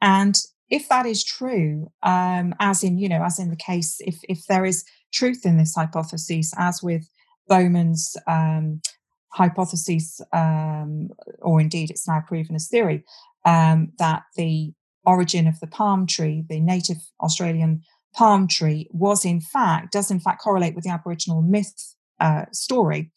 And 0.00 0.36
if 0.68 0.88
that 0.88 1.06
is 1.06 1.24
true, 1.24 1.90
um, 2.02 2.54
as 2.60 2.82
in 2.82 2.98
you 2.98 3.08
know, 3.08 3.22
as 3.22 3.38
in 3.38 3.50
the 3.50 3.56
case, 3.56 3.96
if 4.00 4.18
if 4.28 4.46
there 4.48 4.64
is 4.64 4.84
truth 5.12 5.46
in 5.46 5.58
this 5.58 5.74
hypothesis, 5.74 6.52
as 6.58 6.82
with 6.82 7.08
Bowman's 7.48 8.16
um, 8.26 8.80
hypothesis, 9.28 10.20
um, 10.32 11.10
or 11.40 11.60
indeed 11.60 11.90
it's 11.90 12.08
now 12.08 12.22
proven 12.26 12.56
as 12.56 12.68
theory, 12.68 13.04
um, 13.44 13.92
that 13.98 14.22
the 14.36 14.72
origin 15.04 15.46
of 15.46 15.60
the 15.60 15.68
palm 15.68 16.06
tree, 16.06 16.44
the 16.48 16.60
native 16.60 16.98
Australian 17.20 17.82
palm 18.14 18.48
tree, 18.48 18.88
was 18.90 19.24
in 19.24 19.40
fact, 19.40 19.92
does 19.92 20.10
in 20.10 20.18
fact 20.18 20.42
correlate 20.42 20.74
with 20.74 20.84
the 20.84 20.90
Aboriginal 20.90 21.42
myth 21.42 21.94
uh, 22.18 22.46
story, 22.52 23.12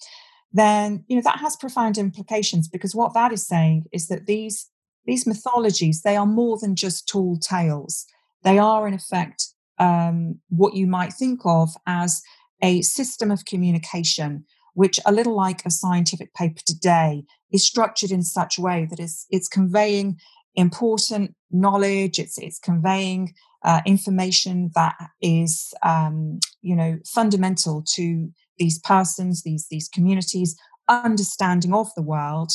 then 0.52 1.04
you 1.08 1.16
know 1.16 1.22
that 1.24 1.40
has 1.40 1.56
profound 1.56 1.98
implications 1.98 2.68
because 2.68 2.96
what 2.96 3.14
that 3.14 3.32
is 3.32 3.48
saying 3.48 3.86
is 3.92 4.08
that 4.08 4.28
these 4.28 4.70
these 5.06 5.26
mythologies 5.26 6.02
they 6.02 6.16
are 6.16 6.26
more 6.26 6.58
than 6.58 6.76
just 6.76 7.08
tall 7.08 7.38
tales. 7.38 8.06
They 8.44 8.58
are 8.58 8.88
in 8.88 8.94
effect 8.94 9.48
um, 9.80 10.40
what 10.50 10.76
you 10.76 10.88
might 10.88 11.14
think 11.14 11.42
of 11.46 11.70
as 11.86 12.22
a 12.62 12.82
system 12.82 13.32
of 13.32 13.46
communication, 13.46 14.46
which, 14.74 15.00
a 15.06 15.12
little 15.12 15.36
like 15.36 15.66
a 15.66 15.72
scientific 15.72 16.34
paper 16.34 16.62
today, 16.66 17.24
is 17.52 17.66
structured 17.66 18.12
in 18.12 18.22
such 18.22 18.58
a 18.58 18.62
way 18.62 18.88
that 18.90 19.00
it's, 19.00 19.26
it's 19.30 19.48
conveying 19.48 20.18
important 20.56 21.36
knowledge, 21.52 22.20
it's, 22.20 22.38
it's 22.38 22.60
conveying 22.60 23.34
uh, 23.64 23.82
information 23.86 24.72
that 24.76 24.96
is, 25.22 25.74
um, 25.84 26.40
you 26.62 26.76
know, 26.76 26.98
fundamental 27.06 27.84
to 27.96 28.30
these 28.58 28.80
persons, 28.80 29.44
these, 29.44 29.68
these 29.70 29.88
communities, 29.90 30.56
understanding 30.88 31.74
of 31.74 31.88
the 31.96 32.02
world. 32.02 32.52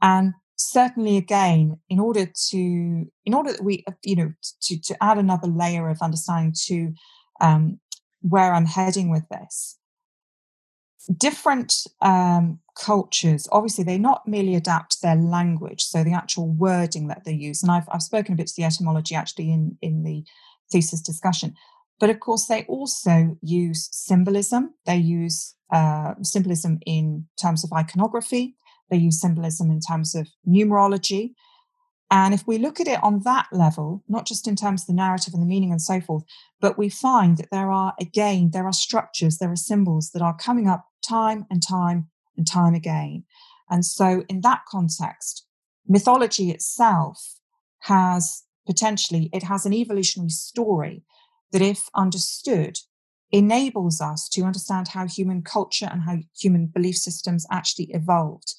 And 0.00 0.34
certainly 0.70 1.16
again 1.16 1.78
in 1.88 2.00
order 2.00 2.26
to 2.48 3.06
in 3.24 3.34
order 3.34 3.52
that 3.52 3.64
we 3.64 3.84
you 4.02 4.16
know 4.16 4.32
to 4.62 4.80
to 4.80 4.96
add 5.02 5.18
another 5.18 5.48
layer 5.48 5.88
of 5.88 6.02
understanding 6.02 6.54
to 6.66 6.92
um, 7.40 7.80
where 8.20 8.54
I'm 8.54 8.66
heading 8.66 9.10
with 9.10 9.28
this. 9.28 9.78
Different 11.18 11.74
um, 12.00 12.60
cultures, 12.78 13.46
obviously, 13.52 13.84
they 13.84 13.98
not 13.98 14.26
merely 14.26 14.54
adapt 14.54 15.02
their 15.02 15.16
language, 15.16 15.82
so 15.82 16.02
the 16.02 16.14
actual 16.14 16.48
wording 16.48 17.08
that 17.08 17.24
they 17.24 17.34
use. 17.34 17.62
And 17.62 17.70
I've, 17.70 17.86
I've 17.92 18.02
spoken 18.02 18.32
a 18.32 18.36
bit 18.36 18.46
to 18.46 18.54
the 18.56 18.64
etymology 18.64 19.14
actually 19.14 19.50
in, 19.50 19.76
in 19.82 20.02
the 20.02 20.24
thesis 20.72 21.02
discussion. 21.02 21.54
But 22.00 22.08
of 22.08 22.20
course, 22.20 22.46
they 22.46 22.64
also 22.64 23.36
use 23.42 23.88
symbolism. 23.92 24.74
They 24.86 24.96
use 24.96 25.54
uh, 25.70 26.14
symbolism 26.22 26.80
in 26.86 27.26
terms 27.40 27.64
of 27.64 27.72
iconography. 27.72 28.56
They 28.90 28.96
use 28.96 29.20
symbolism 29.20 29.70
in 29.70 29.80
terms 29.80 30.14
of 30.14 30.28
numerology. 30.46 31.32
And 32.10 32.34
if 32.34 32.46
we 32.46 32.58
look 32.58 32.80
at 32.80 32.86
it 32.86 33.02
on 33.02 33.20
that 33.24 33.46
level, 33.50 34.04
not 34.08 34.26
just 34.26 34.46
in 34.46 34.56
terms 34.56 34.82
of 34.82 34.86
the 34.86 34.92
narrative 34.92 35.34
and 35.34 35.42
the 35.42 35.46
meaning 35.46 35.72
and 35.72 35.82
so 35.82 36.00
forth, 36.00 36.24
but 36.60 36.78
we 36.78 36.88
find 36.88 37.38
that 37.38 37.50
there 37.50 37.70
are, 37.70 37.94
again, 38.00 38.50
there 38.52 38.66
are 38.66 38.72
structures, 38.72 39.38
there 39.38 39.50
are 39.50 39.56
symbols 39.56 40.10
that 40.10 40.22
are 40.22 40.36
coming 40.36 40.68
up 40.68 40.86
time 41.02 41.46
and 41.50 41.62
time 41.66 42.08
and 42.36 42.46
time 42.46 42.74
again. 42.74 43.24
And 43.70 43.84
so, 43.84 44.24
in 44.28 44.42
that 44.42 44.62
context, 44.68 45.46
mythology 45.88 46.50
itself 46.50 47.40
has 47.80 48.44
potentially, 48.66 49.30
it 49.32 49.42
has 49.42 49.66
an 49.66 49.72
evolutionary 49.72 50.30
story 50.30 51.02
that, 51.52 51.62
if 51.62 51.88
understood, 51.94 52.78
enables 53.32 54.00
us 54.00 54.28
to 54.28 54.42
understand 54.42 54.88
how 54.88 55.06
human 55.06 55.42
culture 55.42 55.88
and 55.90 56.02
how 56.02 56.18
human 56.38 56.66
belief 56.66 56.96
systems 56.96 57.46
actually 57.50 57.86
evolved. 57.90 58.54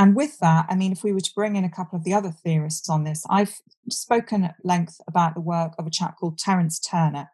And 0.00 0.16
with 0.16 0.38
that, 0.38 0.64
I 0.70 0.76
mean, 0.76 0.92
if 0.92 1.04
we 1.04 1.12
were 1.12 1.20
to 1.20 1.34
bring 1.34 1.56
in 1.56 1.64
a 1.64 1.70
couple 1.70 1.98
of 1.98 2.04
the 2.04 2.14
other 2.14 2.30
theorists 2.30 2.88
on 2.88 3.04
this, 3.04 3.22
I've 3.28 3.60
spoken 3.90 4.44
at 4.44 4.54
length 4.64 4.98
about 5.06 5.34
the 5.34 5.42
work 5.42 5.74
of 5.78 5.86
a 5.86 5.90
chap 5.90 6.16
called 6.18 6.38
Terence 6.38 6.80
Turner. 6.80 7.28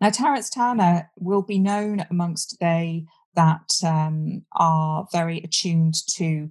Now, 0.00 0.10
Terence 0.10 0.48
Turner 0.48 1.10
will 1.18 1.42
be 1.42 1.58
known 1.58 2.06
amongst 2.08 2.58
they 2.60 3.06
that 3.34 3.68
um, 3.84 4.44
are 4.52 5.08
very 5.10 5.38
attuned 5.38 5.94
to 6.14 6.50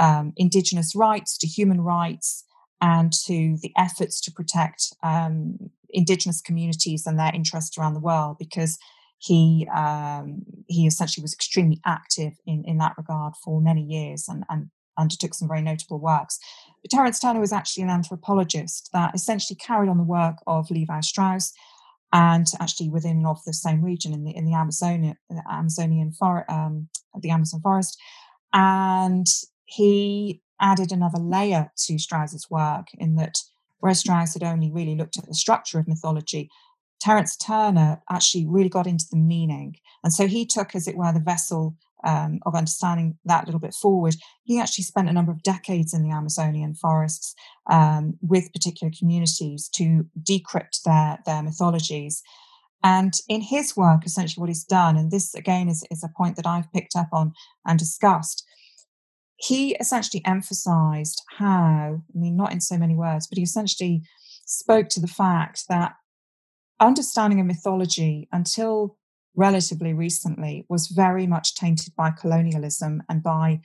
um, 0.00 0.32
Indigenous 0.38 0.96
rights, 0.96 1.36
to 1.38 1.46
human 1.46 1.82
rights, 1.82 2.44
and 2.80 3.12
to 3.26 3.58
the 3.60 3.72
efforts 3.76 4.18
to 4.22 4.32
protect 4.32 4.94
um, 5.02 5.58
Indigenous 5.90 6.40
communities 6.40 7.06
and 7.06 7.18
their 7.18 7.34
interests 7.34 7.76
around 7.76 7.92
the 7.92 8.00
world, 8.00 8.38
because 8.38 8.78
he 9.18 9.66
um, 9.74 10.42
he 10.66 10.86
essentially 10.86 11.22
was 11.22 11.32
extremely 11.32 11.80
active 11.84 12.34
in, 12.46 12.64
in 12.64 12.78
that 12.78 12.94
regard 12.96 13.34
for 13.42 13.60
many 13.60 13.82
years 13.82 14.26
and, 14.28 14.44
and 14.48 14.70
undertook 14.98 15.34
some 15.34 15.48
very 15.48 15.62
notable 15.62 15.98
works. 15.98 16.38
But 16.82 16.90
Terence 16.90 17.18
Turner 17.18 17.40
was 17.40 17.52
actually 17.52 17.84
an 17.84 17.90
anthropologist 17.90 18.90
that 18.92 19.14
essentially 19.14 19.56
carried 19.56 19.88
on 19.88 19.98
the 19.98 20.04
work 20.04 20.36
of 20.46 20.70
Levi 20.70 21.00
Strauss 21.00 21.52
and 22.12 22.46
actually 22.60 22.88
within 22.88 23.18
and 23.18 23.26
of 23.26 23.42
the 23.44 23.52
same 23.52 23.82
region 23.82 24.12
in 24.12 24.24
the 24.24 24.34
in 24.36 24.44
the 24.44 24.54
Amazonia, 24.54 25.16
Amazonian 25.50 26.12
forest, 26.12 26.48
um, 26.50 26.88
the 27.20 27.30
Amazon 27.30 27.60
forest, 27.60 28.00
and 28.52 29.26
he 29.64 30.40
added 30.60 30.92
another 30.92 31.18
layer 31.18 31.72
to 31.76 31.98
Strauss's 31.98 32.48
work 32.48 32.86
in 32.94 33.16
that 33.16 33.38
whereas 33.80 34.00
Strauss 34.00 34.34
had 34.34 34.44
only 34.44 34.70
really 34.70 34.94
looked 34.94 35.18
at 35.18 35.26
the 35.26 35.34
structure 35.34 35.78
of 35.78 35.88
mythology, 35.88 36.48
Terence 37.04 37.36
Turner 37.36 38.00
actually 38.10 38.46
really 38.46 38.70
got 38.70 38.86
into 38.86 39.04
the 39.10 39.18
meaning. 39.18 39.76
And 40.02 40.12
so 40.12 40.26
he 40.26 40.46
took, 40.46 40.74
as 40.74 40.88
it 40.88 40.96
were, 40.96 41.12
the 41.12 41.20
vessel 41.20 41.76
um, 42.02 42.40
of 42.46 42.54
understanding 42.54 43.18
that 43.26 43.42
a 43.42 43.46
little 43.46 43.60
bit 43.60 43.74
forward. 43.74 44.14
He 44.44 44.58
actually 44.58 44.84
spent 44.84 45.10
a 45.10 45.12
number 45.12 45.30
of 45.30 45.42
decades 45.42 45.92
in 45.92 46.02
the 46.02 46.10
Amazonian 46.10 46.74
forests 46.74 47.34
um, 47.70 48.14
with 48.22 48.52
particular 48.54 48.90
communities 48.98 49.68
to 49.74 50.06
decrypt 50.22 50.82
their, 50.84 51.18
their 51.26 51.42
mythologies. 51.42 52.22
And 52.82 53.12
in 53.28 53.42
his 53.42 53.76
work, 53.76 54.06
essentially 54.06 54.40
what 54.40 54.50
he's 54.50 54.64
done, 54.64 54.96
and 54.96 55.10
this 55.10 55.34
again 55.34 55.68
is, 55.68 55.86
is 55.90 56.04
a 56.04 56.12
point 56.16 56.36
that 56.36 56.46
I've 56.46 56.72
picked 56.72 56.96
up 56.96 57.08
on 57.12 57.32
and 57.66 57.78
discussed, 57.78 58.46
he 59.36 59.74
essentially 59.76 60.22
emphasized 60.24 61.20
how, 61.38 62.02
I 62.14 62.18
mean, 62.18 62.36
not 62.36 62.52
in 62.52 62.60
so 62.60 62.78
many 62.78 62.94
words, 62.94 63.26
but 63.26 63.36
he 63.36 63.44
essentially 63.44 64.02
spoke 64.46 64.88
to 64.90 65.00
the 65.00 65.06
fact 65.06 65.64
that 65.68 65.94
understanding 66.80 67.40
of 67.40 67.46
mythology 67.46 68.28
until 68.32 68.96
relatively 69.36 69.92
recently 69.92 70.64
was 70.68 70.88
very 70.88 71.26
much 71.26 71.54
tainted 71.54 71.92
by 71.96 72.10
colonialism 72.10 73.02
and 73.08 73.22
by 73.22 73.60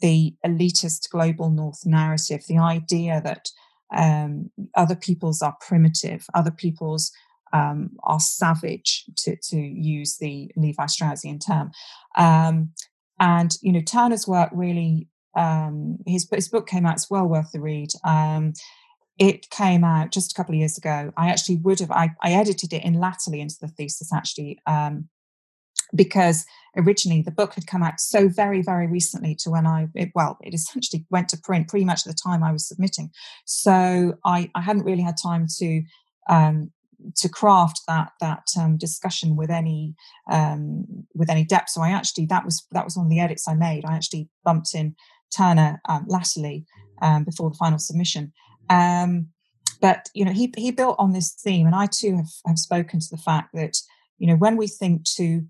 the 0.00 0.34
elitist 0.44 1.08
global 1.10 1.50
north 1.50 1.86
narrative, 1.86 2.42
the 2.48 2.58
idea 2.58 3.20
that 3.24 3.48
um, 3.94 4.50
other 4.76 4.96
peoples 4.96 5.40
are 5.40 5.56
primitive, 5.60 6.26
other 6.34 6.50
peoples 6.50 7.12
um, 7.52 7.90
are 8.02 8.18
savage, 8.18 9.04
to, 9.16 9.36
to 9.36 9.56
use 9.56 10.18
the 10.18 10.50
Levi 10.56 10.84
Straussian 10.86 11.44
term. 11.44 11.70
Um, 12.16 12.72
and, 13.20 13.56
you 13.62 13.70
know, 13.70 13.80
Turner's 13.80 14.26
work 14.26 14.50
really 14.52 15.08
um, 15.36 15.98
his 16.06 16.28
his 16.30 16.48
book 16.48 16.66
came 16.66 16.86
out. 16.86 16.94
It's 16.94 17.10
well 17.10 17.26
worth 17.26 17.50
the 17.52 17.60
read. 17.60 17.90
It 19.18 19.48
came 19.50 19.84
out 19.84 20.10
just 20.10 20.32
a 20.32 20.34
couple 20.34 20.54
of 20.54 20.58
years 20.58 20.76
ago. 20.76 21.12
I 21.16 21.30
actually 21.30 21.56
would 21.56 21.80
have 21.80 21.90
I, 21.90 22.10
I 22.22 22.32
edited 22.32 22.72
it 22.72 22.84
in 22.84 22.94
latterly 22.94 23.40
into 23.40 23.56
the 23.60 23.68
thesis 23.68 24.12
actually 24.12 24.58
um, 24.66 25.08
because 25.94 26.44
originally 26.76 27.22
the 27.22 27.30
book 27.30 27.54
had 27.54 27.66
come 27.66 27.82
out 27.82 28.00
so 28.00 28.28
very 28.28 28.62
very 28.62 28.88
recently 28.88 29.36
to 29.36 29.50
when 29.50 29.66
I 29.66 29.86
it, 29.94 30.10
well 30.14 30.38
it 30.42 30.54
essentially 30.54 31.06
went 31.10 31.28
to 31.28 31.38
print 31.38 31.68
pretty 31.68 31.84
much 31.84 32.06
at 32.06 32.12
the 32.12 32.18
time 32.22 32.42
I 32.42 32.52
was 32.52 32.66
submitting. 32.66 33.10
So 33.44 34.14
I 34.24 34.50
I 34.54 34.60
hadn't 34.60 34.84
really 34.84 35.02
had 35.02 35.16
time 35.22 35.46
to 35.58 35.82
um, 36.28 36.72
to 37.16 37.28
craft 37.28 37.80
that 37.88 38.12
that 38.20 38.46
um, 38.58 38.76
discussion 38.76 39.36
with 39.36 39.50
any 39.50 39.94
um, 40.30 40.86
with 41.14 41.30
any 41.30 41.44
depth. 41.44 41.70
So 41.70 41.82
I 41.82 41.90
actually 41.90 42.26
that 42.26 42.44
was 42.44 42.66
that 42.72 42.84
was 42.84 42.96
one 42.96 43.06
of 43.06 43.10
the 43.10 43.20
edits 43.20 43.48
I 43.48 43.54
made. 43.54 43.84
I 43.84 43.94
actually 43.94 44.28
bumped 44.44 44.74
in 44.74 44.96
Turner 45.36 45.80
um, 45.88 46.04
latterly 46.08 46.64
um, 47.02 47.24
before 47.24 47.50
the 47.50 47.56
final 47.56 47.78
submission. 47.78 48.32
Um, 48.70 49.28
but 49.80 50.08
you 50.14 50.24
know 50.24 50.32
he 50.32 50.52
he 50.56 50.70
built 50.70 50.96
on 50.98 51.12
this 51.12 51.32
theme, 51.32 51.66
and 51.66 51.74
I 51.74 51.86
too 51.86 52.16
have 52.16 52.30
have 52.46 52.58
spoken 52.58 53.00
to 53.00 53.08
the 53.10 53.18
fact 53.18 53.50
that 53.54 53.76
you 54.18 54.26
know 54.26 54.36
when 54.36 54.56
we 54.56 54.66
think 54.66 55.04
to 55.16 55.42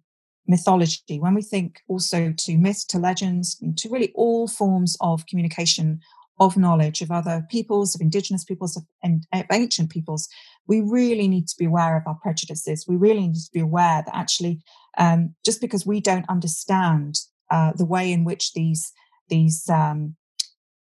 mythology, 0.46 1.18
when 1.18 1.34
we 1.34 1.42
think 1.42 1.80
also 1.88 2.34
to 2.36 2.58
myths, 2.58 2.84
to 2.86 2.98
legends, 2.98 3.56
to 3.76 3.88
really 3.88 4.12
all 4.14 4.46
forms 4.46 4.96
of 5.00 5.26
communication 5.26 6.00
of 6.40 6.56
knowledge 6.56 7.00
of 7.00 7.10
other 7.10 7.46
peoples, 7.48 7.94
of 7.94 8.00
indigenous 8.00 8.44
peoples, 8.44 8.76
of, 8.76 8.82
and 9.02 9.24
of 9.32 9.44
ancient 9.52 9.90
peoples, 9.90 10.28
we 10.66 10.80
really 10.80 11.28
need 11.28 11.46
to 11.46 11.54
be 11.56 11.64
aware 11.64 11.96
of 11.96 12.02
our 12.06 12.18
prejudices. 12.20 12.86
We 12.88 12.96
really 12.96 13.28
need 13.28 13.36
to 13.36 13.52
be 13.52 13.60
aware 13.60 14.02
that 14.04 14.16
actually, 14.16 14.60
um, 14.98 15.34
just 15.44 15.60
because 15.60 15.86
we 15.86 16.00
don't 16.00 16.28
understand 16.28 17.16
uh, 17.50 17.72
the 17.76 17.84
way 17.84 18.10
in 18.10 18.24
which 18.24 18.52
these 18.52 18.92
these 19.28 19.68
um, 19.70 20.16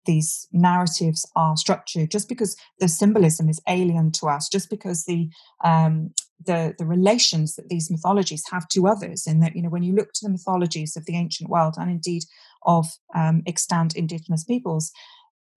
these 0.04 0.48
narratives 0.52 1.30
are 1.36 1.56
structured, 1.56 2.10
just 2.10 2.28
because 2.28 2.56
the 2.80 2.88
symbolism 2.88 3.48
is 3.48 3.60
alien 3.68 4.10
to 4.12 4.26
us, 4.26 4.48
just 4.48 4.70
because 4.70 5.04
the 5.04 5.28
um, 5.62 6.12
the 6.44 6.74
the 6.78 6.86
relations 6.86 7.56
that 7.56 7.68
these 7.68 7.90
mythologies 7.90 8.44
have 8.50 8.68
to 8.68 8.86
others, 8.86 9.26
in 9.26 9.40
that 9.40 9.56
you 9.56 9.62
know 9.62 9.70
when 9.70 9.82
you 9.82 9.94
look 9.94 10.12
to 10.14 10.24
the 10.24 10.30
mythologies 10.30 10.96
of 10.96 11.04
the 11.06 11.16
ancient 11.16 11.48
world 11.50 11.74
and 11.78 11.90
indeed 11.90 12.24
of 12.66 12.86
um, 13.14 13.42
extant 13.46 13.94
indigenous 13.94 14.44
peoples, 14.44 14.92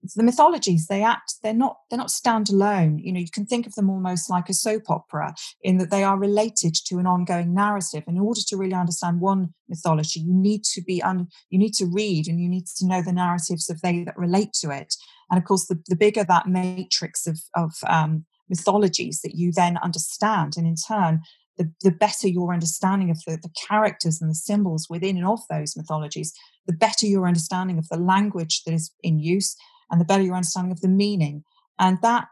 the 0.02 0.22
mythologies. 0.22 0.86
They 0.86 1.02
act 1.02 1.34
they're 1.42 1.52
not 1.52 1.78
they're 1.90 1.98
not 1.98 2.08
standalone. 2.08 2.98
You 3.02 3.12
know 3.12 3.20
you 3.20 3.30
can 3.30 3.46
think 3.46 3.66
of 3.66 3.74
them 3.74 3.90
almost 3.90 4.30
like 4.30 4.48
a 4.48 4.54
soap 4.54 4.90
opera 4.90 5.34
in 5.62 5.78
that 5.78 5.90
they 5.90 6.04
are 6.04 6.18
related 6.18 6.74
to 6.86 6.98
an 6.98 7.06
ongoing 7.06 7.54
narrative. 7.54 8.04
In 8.06 8.18
order 8.18 8.40
to 8.46 8.56
really 8.56 8.74
understand 8.74 9.20
one 9.20 9.54
mythology 9.68 10.20
you 10.20 10.34
need 10.34 10.64
to 10.64 10.82
be 10.82 11.02
un, 11.02 11.28
you 11.50 11.58
need 11.58 11.74
to 11.74 11.86
read 11.86 12.28
and 12.28 12.40
you 12.40 12.48
need 12.48 12.66
to 12.78 12.86
know 12.86 13.02
the 13.02 13.12
narratives 13.12 13.68
of 13.68 13.80
they 13.80 14.04
that 14.04 14.16
relate 14.16 14.52
to 14.60 14.70
it. 14.70 14.94
And 15.30 15.38
of 15.38 15.44
course 15.44 15.66
the, 15.66 15.80
the 15.88 15.96
bigger 15.96 16.24
that 16.24 16.46
matrix 16.46 17.26
of 17.26 17.40
of 17.54 17.72
um, 17.86 18.24
mythologies 18.48 19.20
that 19.22 19.34
you 19.34 19.52
then 19.52 19.78
understand 19.78 20.54
and 20.56 20.66
in 20.66 20.74
turn 20.76 21.20
the, 21.58 21.70
the 21.82 21.90
better 21.90 22.28
your 22.28 22.54
understanding 22.54 23.10
of 23.10 23.18
the, 23.26 23.36
the 23.36 23.50
characters 23.68 24.22
and 24.22 24.30
the 24.30 24.34
symbols 24.34 24.86
within 24.88 25.16
and 25.16 25.26
of 25.26 25.40
those 25.50 25.76
mythologies 25.76 26.32
the 26.66 26.72
better 26.72 27.06
your 27.06 27.26
understanding 27.26 27.78
of 27.78 27.88
the 27.88 27.98
language 27.98 28.62
that 28.64 28.72
is 28.72 28.90
in 29.02 29.18
use 29.18 29.54
and 29.90 30.00
the 30.00 30.04
better 30.04 30.22
your 30.22 30.34
understanding 30.34 30.72
of 30.72 30.80
the 30.80 30.88
meaning. 30.88 31.44
And 31.78 31.98
that 32.02 32.28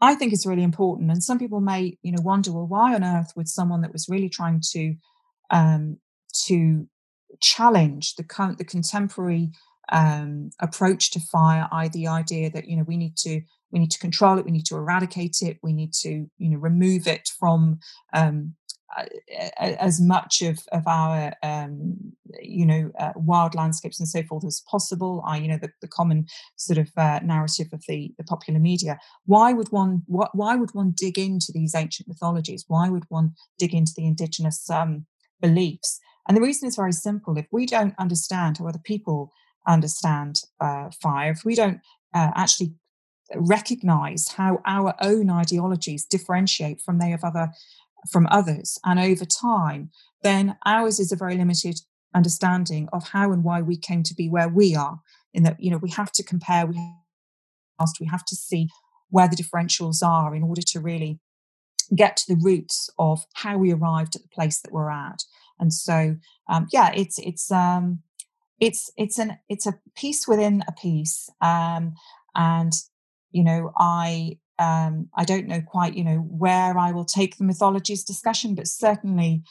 I 0.00 0.14
think 0.14 0.32
is 0.32 0.46
really 0.46 0.62
important. 0.62 1.10
And 1.10 1.22
some 1.22 1.38
people 1.38 1.60
may, 1.60 1.98
you 2.02 2.12
know, 2.12 2.22
wonder, 2.22 2.52
well, 2.52 2.66
why 2.66 2.94
on 2.94 3.04
earth 3.04 3.32
would 3.36 3.48
someone 3.48 3.80
that 3.82 3.92
was 3.92 4.08
really 4.08 4.28
trying 4.28 4.60
to 4.72 4.94
um, 5.50 5.98
to 6.46 6.88
challenge 7.40 8.14
the 8.16 8.24
current, 8.24 8.58
the 8.58 8.64
contemporary 8.64 9.50
um, 9.92 10.50
approach 10.60 11.10
to 11.12 11.20
fire, 11.20 11.68
I 11.70 11.88
the 11.88 12.08
idea 12.08 12.50
that 12.50 12.66
you 12.68 12.76
know 12.76 12.84
we 12.86 12.96
need 12.96 13.16
to 13.18 13.40
we 13.70 13.78
need 13.78 13.90
to 13.90 13.98
control 13.98 14.38
it, 14.38 14.44
we 14.44 14.50
need 14.50 14.66
to 14.66 14.76
eradicate 14.76 15.36
it, 15.42 15.58
we 15.62 15.72
need 15.72 15.92
to 16.00 16.26
you 16.38 16.50
know 16.50 16.58
remove 16.58 17.06
it 17.06 17.28
from 17.38 17.78
um, 18.12 18.54
as 19.58 20.00
much 20.00 20.42
of 20.42 20.58
of 20.72 20.86
our 20.86 21.32
um, 21.42 21.96
you 22.40 22.66
know 22.66 22.90
uh, 22.98 23.12
wild 23.16 23.54
landscapes 23.54 23.98
and 23.98 24.08
so 24.08 24.22
forth 24.22 24.44
as 24.44 24.62
possible. 24.70 25.22
I 25.26 25.38
you 25.38 25.48
know 25.48 25.58
the, 25.60 25.70
the 25.80 25.88
common 25.88 26.26
sort 26.56 26.78
of 26.78 26.90
uh, 26.96 27.20
narrative 27.22 27.68
of 27.72 27.82
the 27.88 28.12
the 28.18 28.24
popular 28.24 28.60
media. 28.60 28.98
Why 29.26 29.52
would 29.52 29.68
one 29.68 30.02
what, 30.06 30.30
why 30.34 30.56
would 30.56 30.74
one 30.74 30.92
dig 30.96 31.18
into 31.18 31.52
these 31.52 31.74
ancient 31.74 32.08
mythologies? 32.08 32.64
Why 32.68 32.88
would 32.88 33.04
one 33.08 33.34
dig 33.58 33.74
into 33.74 33.92
the 33.96 34.06
indigenous 34.06 34.68
um, 34.70 35.06
beliefs? 35.40 36.00
And 36.26 36.36
the 36.36 36.42
reason 36.42 36.68
is 36.68 36.76
very 36.76 36.92
simple. 36.92 37.36
If 37.36 37.46
we 37.52 37.66
don't 37.66 37.94
understand 37.98 38.58
how 38.58 38.68
other 38.68 38.80
people 38.82 39.30
understand 39.66 40.40
uh, 40.60 40.90
fire, 41.02 41.32
if 41.32 41.44
we 41.44 41.54
don't 41.54 41.80
uh, 42.14 42.30
actually 42.34 42.74
recognize 43.34 44.28
how 44.28 44.60
our 44.66 44.94
own 45.00 45.30
ideologies 45.30 46.04
differentiate 46.04 46.80
from 46.80 46.98
they 46.98 47.12
of 47.12 47.24
other 47.24 47.50
from 48.10 48.26
others 48.30 48.78
and 48.84 48.98
over 48.98 49.24
time, 49.24 49.90
then 50.22 50.56
ours 50.64 50.98
is 51.00 51.12
a 51.12 51.16
very 51.16 51.36
limited 51.36 51.80
understanding 52.14 52.88
of 52.92 53.08
how 53.08 53.32
and 53.32 53.44
why 53.44 53.60
we 53.60 53.76
came 53.76 54.02
to 54.04 54.14
be 54.14 54.28
where 54.28 54.48
we 54.48 54.74
are. 54.74 55.00
In 55.32 55.42
that, 55.42 55.60
you 55.60 55.70
know, 55.70 55.78
we 55.78 55.90
have 55.90 56.12
to 56.12 56.22
compare, 56.22 56.64
we 56.64 56.76
have, 56.76 57.88
we 58.00 58.06
have 58.06 58.24
to 58.26 58.36
see 58.36 58.68
where 59.10 59.28
the 59.28 59.36
differentials 59.36 60.02
are 60.02 60.34
in 60.34 60.42
order 60.42 60.62
to 60.62 60.80
really 60.80 61.18
get 61.94 62.16
to 62.16 62.34
the 62.34 62.40
roots 62.40 62.88
of 62.98 63.24
how 63.34 63.58
we 63.58 63.72
arrived 63.72 64.14
at 64.14 64.22
the 64.22 64.28
place 64.28 64.60
that 64.60 64.72
we're 64.72 64.90
at. 64.90 65.24
And 65.58 65.72
so, 65.72 66.16
um, 66.48 66.66
yeah, 66.72 66.92
it's 66.94 67.18
it's 67.18 67.50
um, 67.50 68.00
it's 68.60 68.90
it's 68.96 69.18
an 69.18 69.38
it's 69.48 69.66
a 69.66 69.78
piece 69.96 70.26
within 70.26 70.64
a 70.66 70.72
piece, 70.72 71.28
um, 71.40 71.94
and 72.34 72.72
you 73.30 73.44
know, 73.44 73.72
I 73.76 74.38
um, 74.58 75.08
I 75.16 75.24
don't 75.24 75.46
know 75.46 75.60
quite, 75.60 75.94
you 75.94 76.04
know, 76.04 76.18
where 76.18 76.78
I 76.78 76.92
will 76.92 77.04
take 77.04 77.36
the 77.36 77.44
mythologies 77.44 78.04
discussion, 78.04 78.54
but 78.54 78.68
certainly 78.68 79.42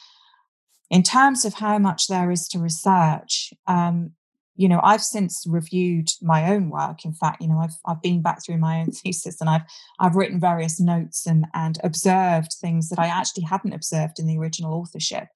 in 0.90 1.02
terms 1.02 1.44
of 1.44 1.54
how 1.54 1.78
much 1.78 2.08
there 2.08 2.30
is 2.30 2.48
to 2.48 2.58
research, 2.58 3.52
um, 3.66 4.12
you 4.56 4.68
know, 4.68 4.80
I've 4.82 5.02
since 5.02 5.44
reviewed 5.48 6.10
my 6.22 6.52
own 6.52 6.70
work. 6.70 7.04
In 7.04 7.12
fact, 7.12 7.42
you 7.42 7.48
know, 7.48 7.58
I've 7.58 7.76
I've 7.86 8.02
been 8.02 8.22
back 8.22 8.44
through 8.44 8.58
my 8.58 8.80
own 8.80 8.90
thesis 8.92 9.40
and 9.40 9.50
I've 9.50 9.64
I've 9.98 10.14
written 10.14 10.38
various 10.38 10.80
notes 10.80 11.26
and 11.26 11.46
and 11.54 11.78
observed 11.82 12.52
things 12.52 12.88
that 12.90 12.98
I 12.98 13.06
actually 13.06 13.44
hadn't 13.44 13.72
observed 13.72 14.18
in 14.18 14.26
the 14.26 14.38
original 14.38 14.74
authorship. 14.74 15.28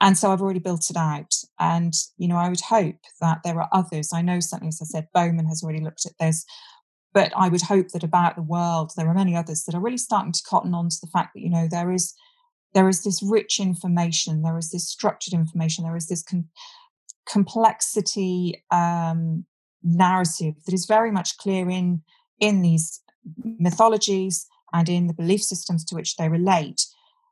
And 0.00 0.16
so 0.16 0.30
I've 0.30 0.42
already 0.42 0.60
built 0.60 0.90
it 0.90 0.96
out. 0.96 1.34
And, 1.58 1.94
you 2.18 2.28
know, 2.28 2.36
I 2.36 2.48
would 2.48 2.60
hope 2.60 2.96
that 3.20 3.38
there 3.44 3.58
are 3.58 3.68
others. 3.72 4.10
I 4.12 4.20
know 4.20 4.40
something, 4.40 4.68
as 4.68 4.80
I 4.82 4.84
said, 4.84 5.08
Bowman 5.14 5.46
has 5.46 5.62
already 5.62 5.82
looked 5.82 6.04
at 6.04 6.12
this. 6.20 6.44
But 7.16 7.32
I 7.34 7.48
would 7.48 7.62
hope 7.62 7.88
that 7.92 8.04
about 8.04 8.36
the 8.36 8.42
world, 8.42 8.92
there 8.94 9.08
are 9.08 9.14
many 9.14 9.34
others 9.34 9.64
that 9.64 9.74
are 9.74 9.80
really 9.80 9.96
starting 9.96 10.32
to 10.32 10.42
cotton 10.46 10.74
on 10.74 10.90
to 10.90 10.96
the 11.00 11.06
fact 11.06 11.30
that, 11.32 11.40
you 11.40 11.48
know, 11.48 11.66
there 11.66 11.90
is 11.90 12.12
there 12.74 12.90
is 12.90 13.04
this 13.04 13.22
rich 13.22 13.58
information, 13.58 14.42
there 14.42 14.58
is 14.58 14.70
this 14.70 14.86
structured 14.86 15.32
information, 15.32 15.84
there 15.84 15.96
is 15.96 16.08
this 16.08 16.22
complexity 17.26 18.62
um, 18.70 19.46
narrative 19.82 20.56
that 20.66 20.74
is 20.74 20.84
very 20.84 21.10
much 21.10 21.38
clear 21.38 21.70
in 21.70 22.02
in 22.38 22.60
these 22.60 23.00
mythologies 23.42 24.46
and 24.74 24.90
in 24.90 25.06
the 25.06 25.14
belief 25.14 25.42
systems 25.42 25.86
to 25.86 25.94
which 25.94 26.16
they 26.16 26.28
relate 26.28 26.84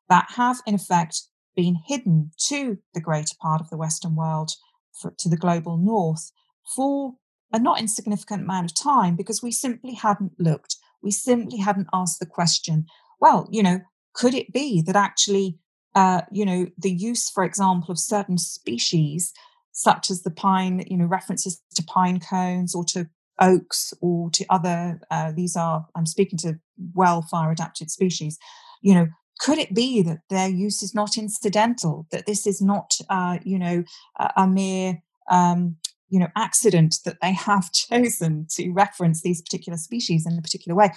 that 0.09 0.25
have 0.37 0.63
in 0.67 0.75
effect 0.75 1.25
been 1.55 1.77
hidden 1.87 2.31
to 2.39 2.79
the 2.95 3.03
greater 3.03 3.35
part 3.39 3.61
of 3.61 3.69
the 3.69 3.77
western 3.77 4.17
world 4.17 4.53
for, 4.99 5.13
to 5.19 5.29
the 5.29 5.37
global 5.37 5.77
north 5.77 6.33
for 6.75 7.17
a 7.55 7.59
not 7.61 7.81
insignificant 7.81 8.43
amount 8.43 8.69
of 8.69 8.77
time 8.77 9.15
because 9.15 9.41
we 9.41 9.53
simply 9.53 9.95
hadn't 9.95 10.33
looked. 10.41 10.77
We 11.03 11.13
simply 11.13 11.59
hadn't 11.59 11.87
asked 11.93 12.19
the 12.19 12.27
question, 12.27 12.87
well, 13.21 13.49
you 13.49 13.63
know, 13.63 13.81
could 14.13 14.35
it 14.35 14.53
be 14.53 14.83
that 14.83 14.97
actually, 14.97 15.59
uh, 15.95 16.23
you 16.33 16.45
know, 16.45 16.67
the 16.77 16.91
use, 16.91 17.31
for 17.31 17.45
example, 17.45 17.93
of 17.93 17.99
certain 18.01 18.39
species, 18.39 19.33
such 19.71 20.11
as 20.11 20.23
the 20.23 20.33
pine, 20.33 20.85
you 20.89 20.97
know, 20.97 21.05
references 21.05 21.63
to 21.77 21.85
pine 21.85 22.19
cones 22.19 22.75
or 22.75 22.85
to 22.87 23.09
oaks 23.41 23.95
or 24.01 24.31
to 24.31 24.45
other, 24.51 25.01
uh, 25.13 25.31
these 25.31 25.55
are, 25.55 25.87
I'm 25.95 26.07
speaking 26.07 26.39
to 26.41 26.59
well 26.93 27.23
fire 27.23 27.53
adapted 27.53 27.89
species, 27.89 28.37
you 28.83 28.95
know, 28.95 29.07
could 29.39 29.59
it 29.59 29.75
be 29.75 30.03
that 30.03 30.23
their 30.29 30.49
use 30.49 30.83
is 30.83 30.93
not 30.93 31.17
incidental, 31.17 32.07
that 32.11 32.27
this 32.27 32.49
is 32.49 32.61
not, 32.61 32.97
uh, 33.09 33.39
you 33.45 33.61
know, 33.61 33.85
a, 34.19 34.33
a 34.39 34.47
mere 34.49 35.03
um, 35.31 35.77
you 36.09 36.19
know 36.19 36.29
accident 36.37 36.97
that 37.05 37.19
they 37.21 37.33
have 37.33 37.73
chosen 37.91 38.47
to 38.51 38.71
reference 38.71 39.23
these 39.23 39.43
particular 39.43 39.79
species 39.79 40.27
in 40.27 40.39
a 40.39 40.43
particular 40.43 40.77
way. 40.77 40.91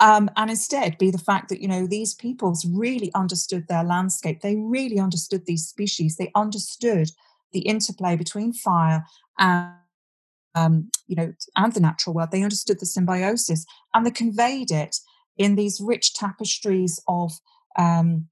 Um, 0.00 0.28
and 0.36 0.50
instead 0.50 0.98
be 0.98 1.12
the 1.12 1.18
fact 1.18 1.48
that 1.48 1.60
you 1.60 1.68
know 1.68 1.86
these 1.86 2.14
peoples 2.14 2.66
really 2.66 3.12
understood 3.14 3.68
their 3.68 3.84
landscape. 3.84 4.40
They 4.40 4.56
really 4.56 4.98
understood 4.98 5.46
these 5.46 5.66
species. 5.66 6.16
They 6.16 6.30
understood 6.34 7.10
the 7.52 7.60
interplay 7.60 8.16
between 8.16 8.52
fire 8.52 9.04
and 9.38 9.72
um, 10.54 10.90
you 11.06 11.16
know 11.16 11.32
and 11.56 11.72
the 11.72 11.80
natural 11.80 12.14
world. 12.14 12.30
They 12.32 12.42
understood 12.42 12.80
the 12.80 12.86
symbiosis 12.86 13.64
and 13.94 14.04
they 14.04 14.10
conveyed 14.10 14.70
it 14.70 14.96
in 15.36 15.54
these 15.54 15.80
rich 15.80 16.14
tapestries 16.14 17.00
of 17.08 17.32
um, 17.78 18.28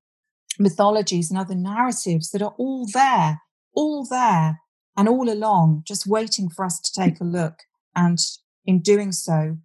mythologies 0.59 1.31
and 1.31 1.39
other 1.39 1.55
narratives 1.55 2.31
that 2.31 2.43
are 2.43 2.55
all 2.59 2.87
there 2.93 3.41
all 3.75 4.05
there 4.05 4.61
and 4.97 5.09
all 5.09 5.31
along 5.31 5.83
just 5.87 6.07
waiting 6.07 6.49
for 6.49 6.65
us 6.65 6.81
to 6.81 6.93
take 6.93 7.21
a 7.21 7.25
look 7.25 7.61
and 7.95 8.19
in 8.65 8.81
doing 8.81 9.13
so 9.13 9.57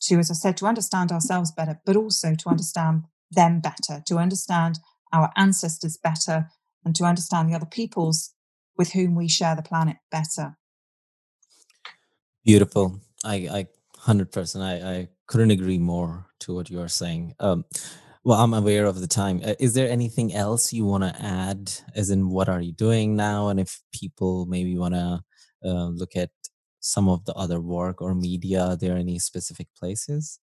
to 0.00 0.18
as 0.18 0.30
i 0.30 0.34
said 0.34 0.56
to 0.56 0.66
understand 0.66 1.10
ourselves 1.12 1.52
better 1.52 1.80
but 1.86 1.96
also 1.96 2.34
to 2.34 2.48
understand 2.48 3.04
them 3.30 3.60
better 3.60 4.02
to 4.06 4.16
understand 4.16 4.78
our 5.12 5.30
ancestors 5.36 5.96
better 5.96 6.50
and 6.84 6.94
to 6.96 7.04
understand 7.04 7.48
the 7.48 7.54
other 7.54 7.66
peoples 7.66 8.34
with 8.76 8.92
whom 8.92 9.14
we 9.14 9.28
share 9.28 9.56
the 9.56 9.62
planet 9.62 9.96
better. 10.10 10.56
Beautiful. 12.44 13.00
I 13.24 13.34
i 13.34 13.66
100% 14.06 14.60
i 14.60 14.90
i 14.94 15.08
couldn't 15.26 15.50
agree 15.50 15.78
more 15.78 16.26
to 16.40 16.54
what 16.54 16.68
you 16.68 16.80
are 16.80 16.88
saying. 16.88 17.34
Um 17.40 17.64
well, 18.24 18.40
I'm 18.40 18.54
aware 18.54 18.86
of 18.86 19.00
the 19.00 19.06
time. 19.06 19.42
Uh, 19.44 19.54
is 19.60 19.74
there 19.74 19.88
anything 19.88 20.34
else 20.34 20.72
you 20.72 20.86
want 20.86 21.04
to 21.04 21.14
add? 21.22 21.70
As 21.94 22.08
in, 22.08 22.30
what 22.30 22.48
are 22.48 22.60
you 22.60 22.72
doing 22.72 23.16
now? 23.16 23.48
And 23.48 23.60
if 23.60 23.82
people 23.92 24.46
maybe 24.46 24.78
want 24.78 24.94
to 24.94 25.22
uh, 25.64 25.88
look 25.88 26.16
at 26.16 26.30
some 26.80 27.08
of 27.08 27.24
the 27.26 27.34
other 27.34 27.60
work 27.60 28.00
or 28.00 28.14
media, 28.14 28.62
are 28.62 28.76
there 28.76 28.96
any 28.96 29.18
specific 29.18 29.68
places? 29.78 30.40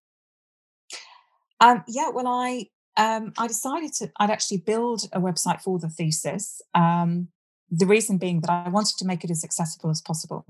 Um, 1.60 1.82
yeah, 1.88 2.08
well, 2.08 2.28
I 2.28 2.66
um, 2.96 3.32
I 3.38 3.46
decided 3.48 3.92
to 3.94 4.10
I'd 4.18 4.30
actually 4.30 4.58
build 4.58 5.08
a 5.12 5.20
website 5.20 5.60
for 5.60 5.78
the 5.78 5.88
thesis. 5.88 6.60
Um, 6.74 7.28
the 7.70 7.86
reason 7.86 8.18
being 8.18 8.42
that 8.42 8.50
I 8.50 8.68
wanted 8.68 8.96
to 8.98 9.06
make 9.06 9.24
it 9.24 9.30
as 9.30 9.42
accessible 9.42 9.90
as 9.90 10.02
possible. 10.02 10.44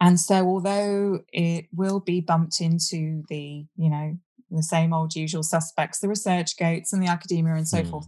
And 0.00 0.18
so, 0.18 0.46
although 0.46 1.20
it 1.32 1.66
will 1.72 2.00
be 2.00 2.20
bumped 2.20 2.60
into 2.60 3.22
the, 3.28 3.66
you 3.76 3.90
know, 3.90 4.18
the 4.50 4.62
same 4.62 4.92
old 4.92 5.14
usual 5.14 5.42
suspects, 5.42 6.00
the 6.00 6.08
research 6.08 6.56
gates 6.56 6.92
and 6.92 7.02
the 7.02 7.10
academia 7.10 7.54
and 7.54 7.68
so 7.68 7.82
mm. 7.82 7.90
forth. 7.90 8.06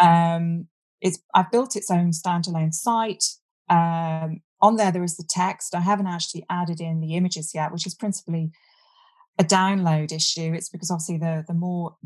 Um, 0.00 0.66
it's 1.00 1.18
I've 1.34 1.50
built 1.50 1.76
its 1.76 1.90
own 1.90 2.10
standalone 2.10 2.72
site. 2.72 3.24
Um, 3.68 4.40
on 4.62 4.76
there, 4.76 4.92
there 4.92 5.04
is 5.04 5.16
the 5.16 5.28
text. 5.28 5.74
I 5.74 5.80
haven't 5.80 6.06
actually 6.06 6.44
added 6.50 6.80
in 6.80 7.00
the 7.00 7.14
images 7.14 7.52
yet, 7.54 7.72
which 7.72 7.86
is 7.86 7.94
principally 7.94 8.50
a 9.38 9.44
download 9.44 10.12
issue. 10.12 10.52
It's 10.54 10.68
because 10.68 10.90
obviously 10.90 11.18
the 11.18 11.44
the 11.46 11.54
more 11.54 11.96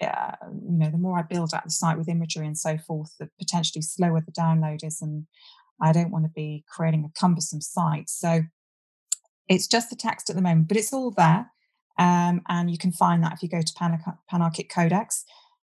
uh, 0.00 0.36
you 0.50 0.78
know, 0.78 0.90
the 0.90 0.98
more 0.98 1.18
I 1.18 1.22
build 1.22 1.52
out 1.54 1.64
the 1.64 1.70
site 1.70 1.98
with 1.98 2.08
imagery 2.08 2.46
and 2.46 2.56
so 2.56 2.78
forth, 2.78 3.14
the 3.18 3.28
potentially 3.38 3.82
slower 3.82 4.20
the 4.20 4.32
download 4.32 4.84
is, 4.84 5.02
and 5.02 5.26
I 5.80 5.92
don't 5.92 6.10
want 6.10 6.24
to 6.24 6.30
be 6.30 6.64
creating 6.68 7.04
a 7.04 7.20
cumbersome 7.20 7.60
site. 7.60 8.08
So 8.08 8.42
it's 9.48 9.66
just 9.66 9.90
the 9.90 9.96
text 9.96 10.30
at 10.30 10.36
the 10.36 10.42
moment, 10.42 10.68
but 10.68 10.76
it's 10.76 10.92
all 10.92 11.10
there. 11.10 11.50
Um, 11.98 12.42
and 12.48 12.70
you 12.70 12.78
can 12.78 12.92
find 12.92 13.22
that 13.22 13.34
if 13.34 13.42
you 13.42 13.48
go 13.48 13.60
to 13.60 14.14
Panarchic 14.30 14.70
Codex. 14.70 15.24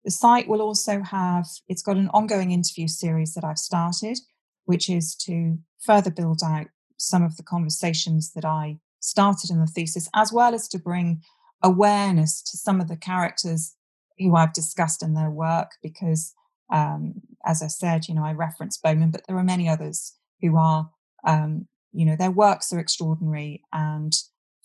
The 0.06 0.12
site 0.12 0.48
will 0.48 0.62
also 0.62 1.02
have, 1.02 1.48
it's 1.68 1.82
got 1.82 1.98
an 1.98 2.10
ongoing 2.10 2.52
interview 2.52 2.88
series 2.88 3.34
that 3.34 3.44
I've 3.44 3.58
started, 3.58 4.18
which 4.66 4.90
is 4.90 5.16
to 5.26 5.58
further 5.86 6.12
build 6.12 6.42
out 6.44 6.68
some 6.98 7.24
of 7.24 7.38
the 7.38 7.44
conversations 7.44 8.32
that 8.34 8.46
I 8.46 8.80
started 9.00 9.50
in 9.50 9.60
the 9.60 9.68
thesis, 9.68 10.10
as 10.14 10.32
well 10.34 10.54
as 10.54 10.68
to 10.70 10.80
bring 10.80 11.22
awareness 11.62 12.42
to 12.44 12.58
some 12.58 12.80
of 12.80 12.88
the 12.88 12.98
characters 12.98 13.76
who 14.18 14.36
I've 14.36 14.54
discussed 14.54 15.04
in 15.04 15.14
their 15.14 15.30
work. 15.30 15.72
Because, 15.82 16.34
um, 16.72 17.22
as 17.46 17.62
I 17.62 17.68
said, 17.68 18.08
you 18.08 18.16
know, 18.16 18.26
I 18.26 18.34
referenced 18.34 18.82
Bowman, 18.84 19.12
but 19.12 19.28
there 19.28 19.38
are 19.38 19.44
many 19.44 19.68
others 19.68 20.16
who 20.42 20.58
are, 20.58 20.90
um, 21.26 21.68
you 21.92 22.06
know, 22.06 22.16
their 22.16 22.32
works 22.32 22.72
are 22.72 22.80
extraordinary 22.80 23.64
and 23.74 24.14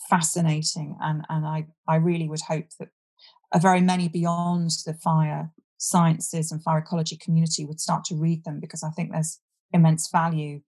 fascinating. 0.08 0.96
And, 1.00 1.24
and 1.28 1.46
I, 1.46 1.66
I 1.88 1.96
really 1.96 2.28
would 2.28 2.42
hope 2.42 2.66
that 2.78 2.88
a 3.52 3.60
very 3.60 3.80
many 3.80 4.08
beyond 4.08 4.70
the 4.84 4.94
fire 4.94 5.52
sciences 5.78 6.50
and 6.50 6.62
fire 6.62 6.78
ecology 6.78 7.16
community 7.16 7.64
would 7.64 7.80
start 7.80 8.04
to 8.04 8.16
read 8.16 8.44
them 8.44 8.58
because 8.60 8.82
I 8.82 8.90
think 8.90 9.12
there's 9.12 9.40
immense 9.72 10.08
value 10.10 10.60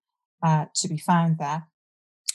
uh, 0.43 0.67
to 0.77 0.89
be 0.89 0.99
found 0.99 1.39
there. 1.39 1.67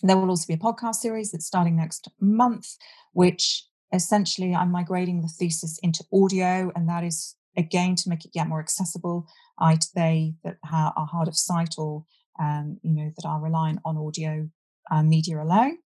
There 0.04 0.18
will 0.18 0.30
also 0.30 0.48
be 0.48 0.56
a 0.56 0.58
podcast 0.58 0.96
series 0.96 1.32
that's 1.32 1.46
starting 1.46 1.78
next 1.78 2.10
month, 2.20 2.76
which 3.14 3.66
essentially 3.94 4.56
I'm 4.56 4.72
migrating 4.72 5.22
the 5.22 5.28
thesis 5.28 5.80
into 5.84 6.04
audio, 6.12 6.72
and 6.76 6.90
that 6.90 7.04
is 7.04 7.36
again 7.56 7.96
to 7.96 8.10
make 8.10 8.26
it 8.26 8.32
yet 8.34 8.48
more 8.48 8.60
accessible. 8.60 9.28
I 9.60 9.78
they 9.94 10.34
that 10.44 10.58
are 10.72 10.94
hard 11.12 11.28
of 11.28 11.38
sight 11.38 11.76
or 11.78 12.06
um, 12.40 12.80
you 12.82 12.94
know 12.94 13.12
that 13.16 13.28
are 13.28 13.40
reliant 13.40 13.80
on 13.86 13.98
audio 13.98 14.50
uh, 14.90 15.04
media 15.04 15.40
alone 15.40 15.78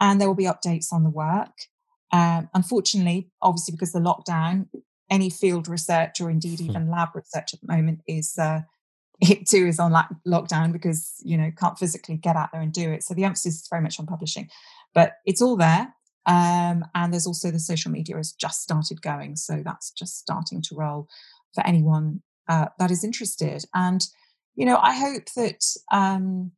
and 0.00 0.20
there 0.20 0.28
will 0.28 0.34
be 0.34 0.44
updates 0.44 0.92
on 0.92 1.04
the 1.04 1.10
work. 1.10 1.52
Um, 2.12 2.48
unfortunately, 2.54 3.30
obviously, 3.42 3.72
because 3.72 3.92
the 3.92 3.98
lockdown, 3.98 4.66
any 5.10 5.30
field 5.30 5.68
research 5.68 6.20
or 6.20 6.30
indeed 6.30 6.60
hmm. 6.60 6.70
even 6.70 6.90
lab 6.90 7.10
research 7.14 7.54
at 7.54 7.60
the 7.60 7.72
moment 7.72 8.00
is 8.06 8.36
uh, 8.38 8.60
it 9.20 9.48
too 9.48 9.66
is 9.66 9.80
on 9.80 9.92
lockdown 10.26 10.72
because 10.72 11.14
you 11.24 11.36
know 11.36 11.50
can't 11.58 11.78
physically 11.78 12.16
get 12.16 12.36
out 12.36 12.50
there 12.52 12.60
and 12.60 12.72
do 12.72 12.90
it. 12.90 13.02
So 13.02 13.14
the 13.14 13.24
emphasis 13.24 13.56
is 13.56 13.68
very 13.68 13.82
much 13.82 13.98
on 13.98 14.06
publishing, 14.06 14.48
but 14.94 15.14
it's 15.26 15.42
all 15.42 15.56
there. 15.56 15.94
Um, 16.26 16.84
and 16.94 17.12
there's 17.12 17.26
also 17.26 17.50
the 17.50 17.58
social 17.58 17.90
media 17.90 18.16
has 18.16 18.32
just 18.32 18.62
started 18.62 19.00
going, 19.00 19.36
so 19.36 19.62
that's 19.64 19.90
just 19.90 20.18
starting 20.18 20.60
to 20.62 20.74
roll 20.76 21.08
for 21.54 21.66
anyone 21.66 22.22
uh, 22.48 22.66
that 22.78 22.90
is 22.90 23.02
interested. 23.02 23.64
And 23.74 24.06
you 24.54 24.66
know, 24.66 24.78
I 24.82 24.92
hope 24.92 25.24
that 25.36 25.64
um, 25.92 26.52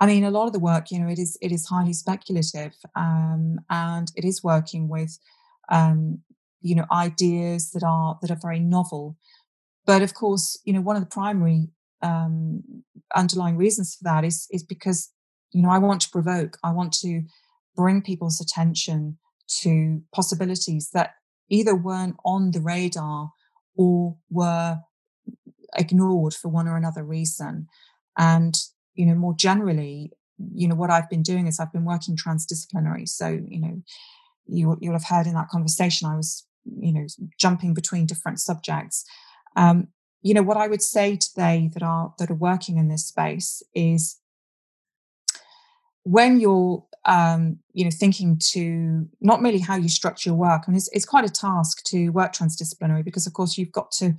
I 0.00 0.06
mean, 0.06 0.24
a 0.24 0.30
lot 0.30 0.46
of 0.46 0.54
the 0.54 0.58
work, 0.58 0.90
you 0.90 0.98
know, 0.98 1.08
it 1.08 1.18
is 1.18 1.36
it 1.42 1.52
is 1.52 1.66
highly 1.66 1.92
speculative, 1.92 2.72
um, 2.96 3.60
and 3.68 4.10
it 4.16 4.24
is 4.24 4.42
working 4.42 4.88
with, 4.88 5.18
um, 5.70 6.20
you 6.62 6.74
know, 6.74 6.86
ideas 6.90 7.70
that 7.72 7.82
are 7.84 8.18
that 8.22 8.30
are 8.30 8.38
very 8.40 8.60
novel. 8.60 9.16
But 9.86 10.02
of 10.02 10.14
course, 10.14 10.58
you 10.64 10.72
know, 10.72 10.80
one 10.80 10.96
of 10.96 11.02
the 11.02 11.08
primary 11.08 11.68
um, 12.02 12.62
underlying 13.14 13.56
reasons 13.58 13.96
for 13.96 14.04
that 14.04 14.24
is 14.24 14.46
is 14.50 14.62
because 14.62 15.10
you 15.52 15.62
know 15.62 15.70
I 15.70 15.78
want 15.78 16.00
to 16.02 16.10
provoke, 16.10 16.56
I 16.64 16.72
want 16.72 16.92
to 17.00 17.22
bring 17.76 18.02
people's 18.02 18.40
attention 18.40 19.18
to 19.62 20.00
possibilities 20.14 20.90
that 20.94 21.10
either 21.50 21.74
weren't 21.74 22.16
on 22.24 22.52
the 22.52 22.60
radar 22.60 23.32
or 23.76 24.16
were 24.30 24.78
ignored 25.76 26.34
for 26.34 26.48
one 26.48 26.68
or 26.68 26.76
another 26.76 27.04
reason. 27.04 27.66
And 28.16 28.56
you 29.00 29.06
know, 29.06 29.14
more 29.14 29.34
generally, 29.34 30.12
you 30.52 30.68
know, 30.68 30.74
what 30.74 30.90
I've 30.90 31.08
been 31.08 31.22
doing 31.22 31.46
is 31.46 31.58
I've 31.58 31.72
been 31.72 31.86
working 31.86 32.16
transdisciplinary. 32.16 33.08
So, 33.08 33.28
you 33.48 33.58
know, 33.58 33.82
you, 34.46 34.76
you'll 34.78 34.92
have 34.92 35.06
heard 35.06 35.26
in 35.26 35.32
that 35.32 35.48
conversation, 35.48 36.06
I 36.06 36.16
was, 36.16 36.46
you 36.78 36.92
know, 36.92 37.06
jumping 37.38 37.72
between 37.72 38.04
different 38.04 38.40
subjects. 38.40 39.06
Um, 39.56 39.88
you 40.20 40.34
know, 40.34 40.42
what 40.42 40.58
I 40.58 40.68
would 40.68 40.82
say 40.82 41.16
today 41.16 41.70
that 41.72 41.82
are 41.82 42.12
that 42.18 42.30
are 42.30 42.34
working 42.50 42.76
in 42.76 42.88
this 42.88 43.06
space 43.06 43.62
is 43.74 44.18
when 46.02 46.40
you're 46.40 46.84
um, 47.06 47.58
you 47.72 47.84
know 47.84 47.90
thinking 47.90 48.38
to 48.52 49.08
not 49.22 49.40
merely 49.40 49.60
how 49.60 49.76
you 49.76 49.88
structure 49.88 50.28
your 50.28 50.36
work 50.36 50.66
and 50.66 50.76
it's, 50.76 50.90
it's 50.92 51.06
quite 51.06 51.24
a 51.24 51.32
task 51.32 51.82
to 51.84 52.10
work 52.10 52.34
transdisciplinary 52.34 53.02
because 53.02 53.26
of 53.26 53.32
course 53.32 53.56
you've 53.56 53.72
got 53.72 53.90
to 53.92 54.14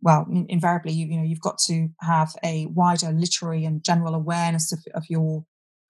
well, 0.00 0.26
invariably, 0.48 0.92
you, 0.92 1.06
you 1.06 1.16
know, 1.16 1.24
you've 1.24 1.40
got 1.40 1.58
to 1.66 1.88
have 2.00 2.34
a 2.44 2.66
wider 2.66 3.10
literary 3.10 3.64
and 3.64 3.82
general 3.82 4.14
awareness 4.14 4.72
of, 4.72 4.80
of 4.94 5.04
your 5.08 5.44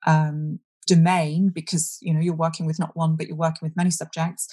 um, 0.06 0.60
domain 0.86 1.50
because 1.54 1.98
you 2.00 2.12
know 2.12 2.20
you're 2.20 2.34
working 2.34 2.66
with 2.66 2.78
not 2.78 2.96
one, 2.96 3.16
but 3.16 3.26
you're 3.26 3.36
working 3.36 3.60
with 3.62 3.76
many 3.76 3.90
subjects. 3.90 4.48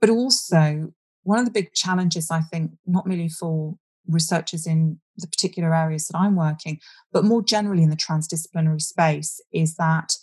But 0.00 0.10
also, 0.10 0.92
one 1.22 1.38
of 1.38 1.44
the 1.44 1.50
big 1.50 1.72
challenges, 1.74 2.30
I 2.30 2.40
think, 2.40 2.72
not 2.86 3.06
merely 3.06 3.28
for 3.28 3.76
researchers 4.08 4.66
in 4.66 4.98
the 5.16 5.26
particular 5.26 5.74
areas 5.74 6.08
that 6.08 6.18
I'm 6.18 6.34
working, 6.34 6.80
but 7.12 7.24
more 7.24 7.42
generally 7.42 7.82
in 7.82 7.90
the 7.90 7.96
transdisciplinary 7.96 8.80
space, 8.80 9.40
is 9.52 9.76
that 9.76 10.14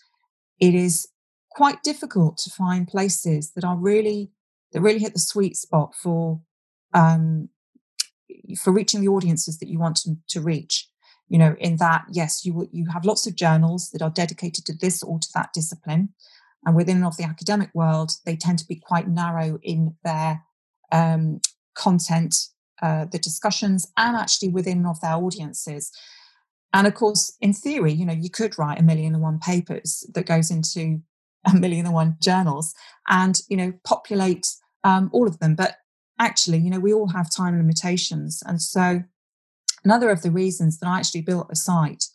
it 0.59 0.75
is 0.75 1.07
quite 1.51 1.81
difficult 1.83 2.37
to 2.37 2.49
find 2.49 2.87
places 2.87 3.51
that 3.55 3.63
are 3.63 3.77
really 3.77 4.31
that 4.71 4.81
really 4.81 4.99
hit 4.99 5.13
the 5.13 5.19
sweet 5.19 5.55
spot 5.55 5.95
for 5.95 6.41
um, 6.93 7.49
for 8.55 8.71
reaching 8.71 9.01
the 9.01 9.07
audiences 9.07 9.59
that 9.59 9.69
you 9.69 9.79
want 9.79 9.97
to, 9.97 10.15
to 10.29 10.41
reach. 10.41 10.87
You 11.27 11.37
know 11.37 11.55
in 11.59 11.77
that 11.77 12.05
yes 12.09 12.43
you 12.43 12.67
you 12.71 12.87
have 12.91 13.05
lots 13.05 13.27
of 13.27 13.35
journals 13.35 13.91
that 13.91 14.01
are 14.01 14.09
dedicated 14.09 14.65
to 14.65 14.73
this 14.73 15.03
or 15.03 15.19
to 15.19 15.27
that 15.35 15.53
discipline. 15.53 16.09
And 16.65 16.75
within 16.75 17.03
of 17.03 17.17
the 17.17 17.23
academic 17.23 17.69
world 17.75 18.13
they 18.25 18.35
tend 18.35 18.57
to 18.59 18.67
be 18.67 18.75
quite 18.75 19.07
narrow 19.07 19.59
in 19.61 19.95
their 20.03 20.41
um, 20.91 21.39
content 21.75 22.35
uh, 22.81 23.05
the 23.05 23.19
discussions 23.19 23.91
and 23.95 24.17
actually 24.17 24.49
within 24.49 24.85
of 24.87 24.99
their 25.01 25.15
audiences. 25.15 25.91
And 26.73 26.87
of 26.87 26.95
course 26.95 27.37
in 27.41 27.53
theory 27.53 27.93
you 27.93 28.07
know 28.07 28.13
you 28.13 28.31
could 28.31 28.57
write 28.57 28.79
a 28.79 28.83
million 28.83 29.13
and 29.13 29.21
one 29.21 29.37
papers 29.37 30.09
that 30.15 30.25
goes 30.25 30.49
into 30.49 31.01
a 31.45 31.53
million 31.55 31.85
and 31.85 31.93
one 31.93 32.17
journals 32.19 32.73
and 33.07 33.39
you 33.49 33.57
know 33.57 33.71
populate 33.83 34.47
um, 34.83 35.09
all 35.13 35.27
of 35.27 35.39
them. 35.39 35.55
But 35.55 35.75
actually, 36.19 36.59
you 36.59 36.69
know, 36.69 36.79
we 36.79 36.93
all 36.93 37.07
have 37.07 37.31
time 37.31 37.57
limitations. 37.57 38.43
And 38.45 38.61
so, 38.61 39.03
another 39.83 40.09
of 40.09 40.21
the 40.21 40.31
reasons 40.31 40.79
that 40.79 40.87
I 40.87 40.99
actually 40.99 41.21
built 41.21 41.47
a 41.49 41.55
site 41.55 42.05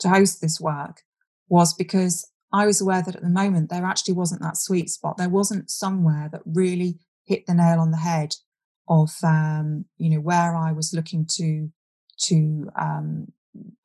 to 0.00 0.08
host 0.08 0.40
this 0.40 0.60
work 0.60 1.02
was 1.48 1.74
because 1.74 2.30
I 2.52 2.66
was 2.66 2.80
aware 2.80 3.02
that 3.02 3.16
at 3.16 3.22
the 3.22 3.28
moment 3.28 3.70
there 3.70 3.84
actually 3.84 4.14
wasn't 4.14 4.42
that 4.42 4.56
sweet 4.56 4.90
spot. 4.90 5.16
There 5.16 5.28
wasn't 5.28 5.70
somewhere 5.70 6.28
that 6.32 6.42
really 6.44 6.98
hit 7.24 7.46
the 7.46 7.54
nail 7.54 7.80
on 7.80 7.90
the 7.90 7.98
head 7.98 8.34
of, 8.88 9.10
um, 9.22 9.84
you 9.98 10.10
know, 10.10 10.20
where 10.20 10.54
I 10.54 10.72
was 10.72 10.94
looking 10.94 11.26
to 11.32 11.70
to 12.20 12.68
um, 12.76 13.32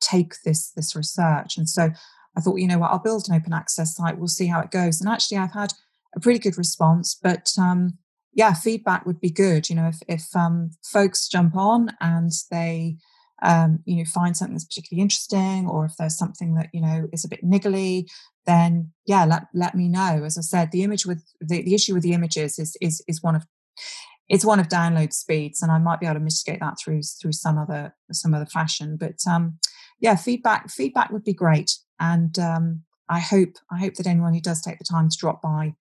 take 0.00 0.34
this 0.44 0.70
this 0.70 0.96
research. 0.96 1.56
And 1.56 1.68
so 1.68 1.90
I 2.36 2.40
thought, 2.40 2.56
you 2.56 2.66
know 2.66 2.78
what, 2.78 2.90
I'll 2.90 2.98
build 2.98 3.28
an 3.28 3.34
open 3.34 3.52
access 3.52 3.96
site. 3.96 4.18
We'll 4.18 4.28
see 4.28 4.46
how 4.46 4.60
it 4.60 4.70
goes. 4.70 5.00
And 5.00 5.08
actually, 5.08 5.38
I've 5.38 5.52
had 5.52 5.72
a 6.14 6.20
pretty 6.20 6.38
good 6.38 6.58
response. 6.58 7.18
But 7.20 7.52
um, 7.58 7.98
yeah, 8.34 8.52
feedback 8.52 9.06
would 9.06 9.20
be 9.20 9.30
good. 9.30 9.68
You 9.68 9.76
know, 9.76 9.88
if 9.88 10.02
if 10.08 10.36
um, 10.36 10.70
folks 10.82 11.28
jump 11.28 11.56
on 11.56 11.90
and 12.00 12.32
they 12.50 12.96
um, 13.42 13.80
you 13.84 13.96
know 13.96 14.04
find 14.04 14.36
something 14.36 14.54
that's 14.54 14.64
particularly 14.64 15.02
interesting, 15.02 15.68
or 15.68 15.84
if 15.84 15.92
there's 15.98 16.18
something 16.18 16.54
that 16.54 16.68
you 16.72 16.80
know 16.80 17.08
is 17.12 17.24
a 17.24 17.28
bit 17.28 17.44
niggly, 17.44 18.08
then 18.46 18.92
yeah, 19.06 19.24
let 19.24 19.44
let 19.54 19.74
me 19.74 19.88
know. 19.88 20.22
As 20.24 20.36
I 20.36 20.42
said, 20.42 20.72
the 20.72 20.82
image 20.82 21.06
with 21.06 21.24
the, 21.40 21.62
the 21.62 21.74
issue 21.74 21.94
with 21.94 22.02
the 22.02 22.12
images 22.12 22.58
is 22.58 22.76
is 22.80 23.02
is 23.06 23.22
one 23.22 23.36
of 23.36 23.46
it's 24.28 24.44
one 24.44 24.58
of 24.58 24.68
download 24.68 25.12
speeds, 25.12 25.62
and 25.62 25.70
I 25.70 25.78
might 25.78 26.00
be 26.00 26.06
able 26.06 26.14
to 26.14 26.20
mitigate 26.20 26.60
that 26.60 26.76
through 26.82 27.02
through 27.02 27.32
some 27.32 27.58
other 27.58 27.94
some 28.12 28.34
other 28.34 28.46
fashion. 28.46 28.96
But 28.98 29.18
um, 29.30 29.58
yeah, 30.00 30.16
feedback 30.16 30.70
feedback 30.70 31.10
would 31.10 31.24
be 31.24 31.34
great, 31.34 31.78
and 32.00 32.36
um, 32.38 32.82
I 33.08 33.20
hope 33.20 33.54
I 33.70 33.78
hope 33.78 33.94
that 33.94 34.06
anyone 34.06 34.34
who 34.34 34.40
does 34.40 34.60
take 34.60 34.78
the 34.78 34.84
time 34.84 35.08
to 35.08 35.16
drop 35.16 35.40
by 35.40 35.74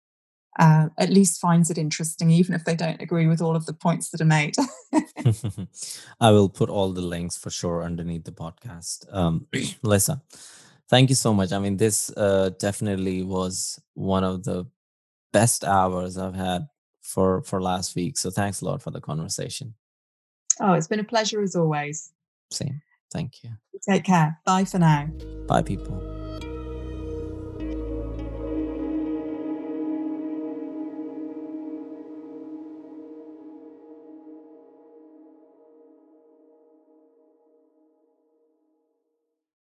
uh, 0.59 0.89
at 0.97 1.09
least 1.09 1.39
finds 1.39 1.69
it 1.69 1.77
interesting, 1.77 2.29
even 2.29 2.53
if 2.53 2.65
they 2.65 2.75
don't 2.75 3.01
agree 3.01 3.27
with 3.27 3.41
all 3.41 3.55
of 3.55 3.65
the 3.65 3.73
points 3.73 4.09
that 4.09 4.21
are 4.21 4.25
made. 4.25 4.55
I 6.21 6.31
will 6.31 6.49
put 6.49 6.69
all 6.69 6.91
the 6.91 7.01
links 7.01 7.37
for 7.37 7.49
sure 7.49 7.83
underneath 7.83 8.25
the 8.25 8.31
podcast. 8.31 9.05
Um, 9.13 9.47
Lisa, 9.83 10.21
thank 10.89 11.09
you 11.09 11.15
so 11.15 11.33
much. 11.33 11.51
I 11.51 11.59
mean, 11.59 11.77
this 11.77 12.11
uh, 12.17 12.51
definitely 12.59 13.23
was 13.23 13.79
one 13.93 14.23
of 14.23 14.43
the 14.43 14.65
best 15.31 15.63
hours 15.63 16.17
I've 16.17 16.35
had 16.35 16.67
for 17.01 17.41
for 17.43 17.61
last 17.61 17.95
week. 17.95 18.17
So 18.17 18.29
thanks 18.29 18.61
a 18.61 18.65
lot 18.65 18.81
for 18.81 18.91
the 18.91 19.01
conversation. 19.01 19.73
Oh, 20.59 20.73
it's 20.73 20.87
been 20.87 20.99
a 20.99 21.03
pleasure 21.03 21.41
as 21.41 21.55
always. 21.55 22.11
Same. 22.51 22.81
Thank 23.11 23.43
you. 23.43 23.51
Take 23.87 24.03
care. 24.03 24.39
Bye 24.45 24.65
for 24.65 24.79
now. 24.79 25.07
Bye, 25.47 25.63
people. 25.63 26.10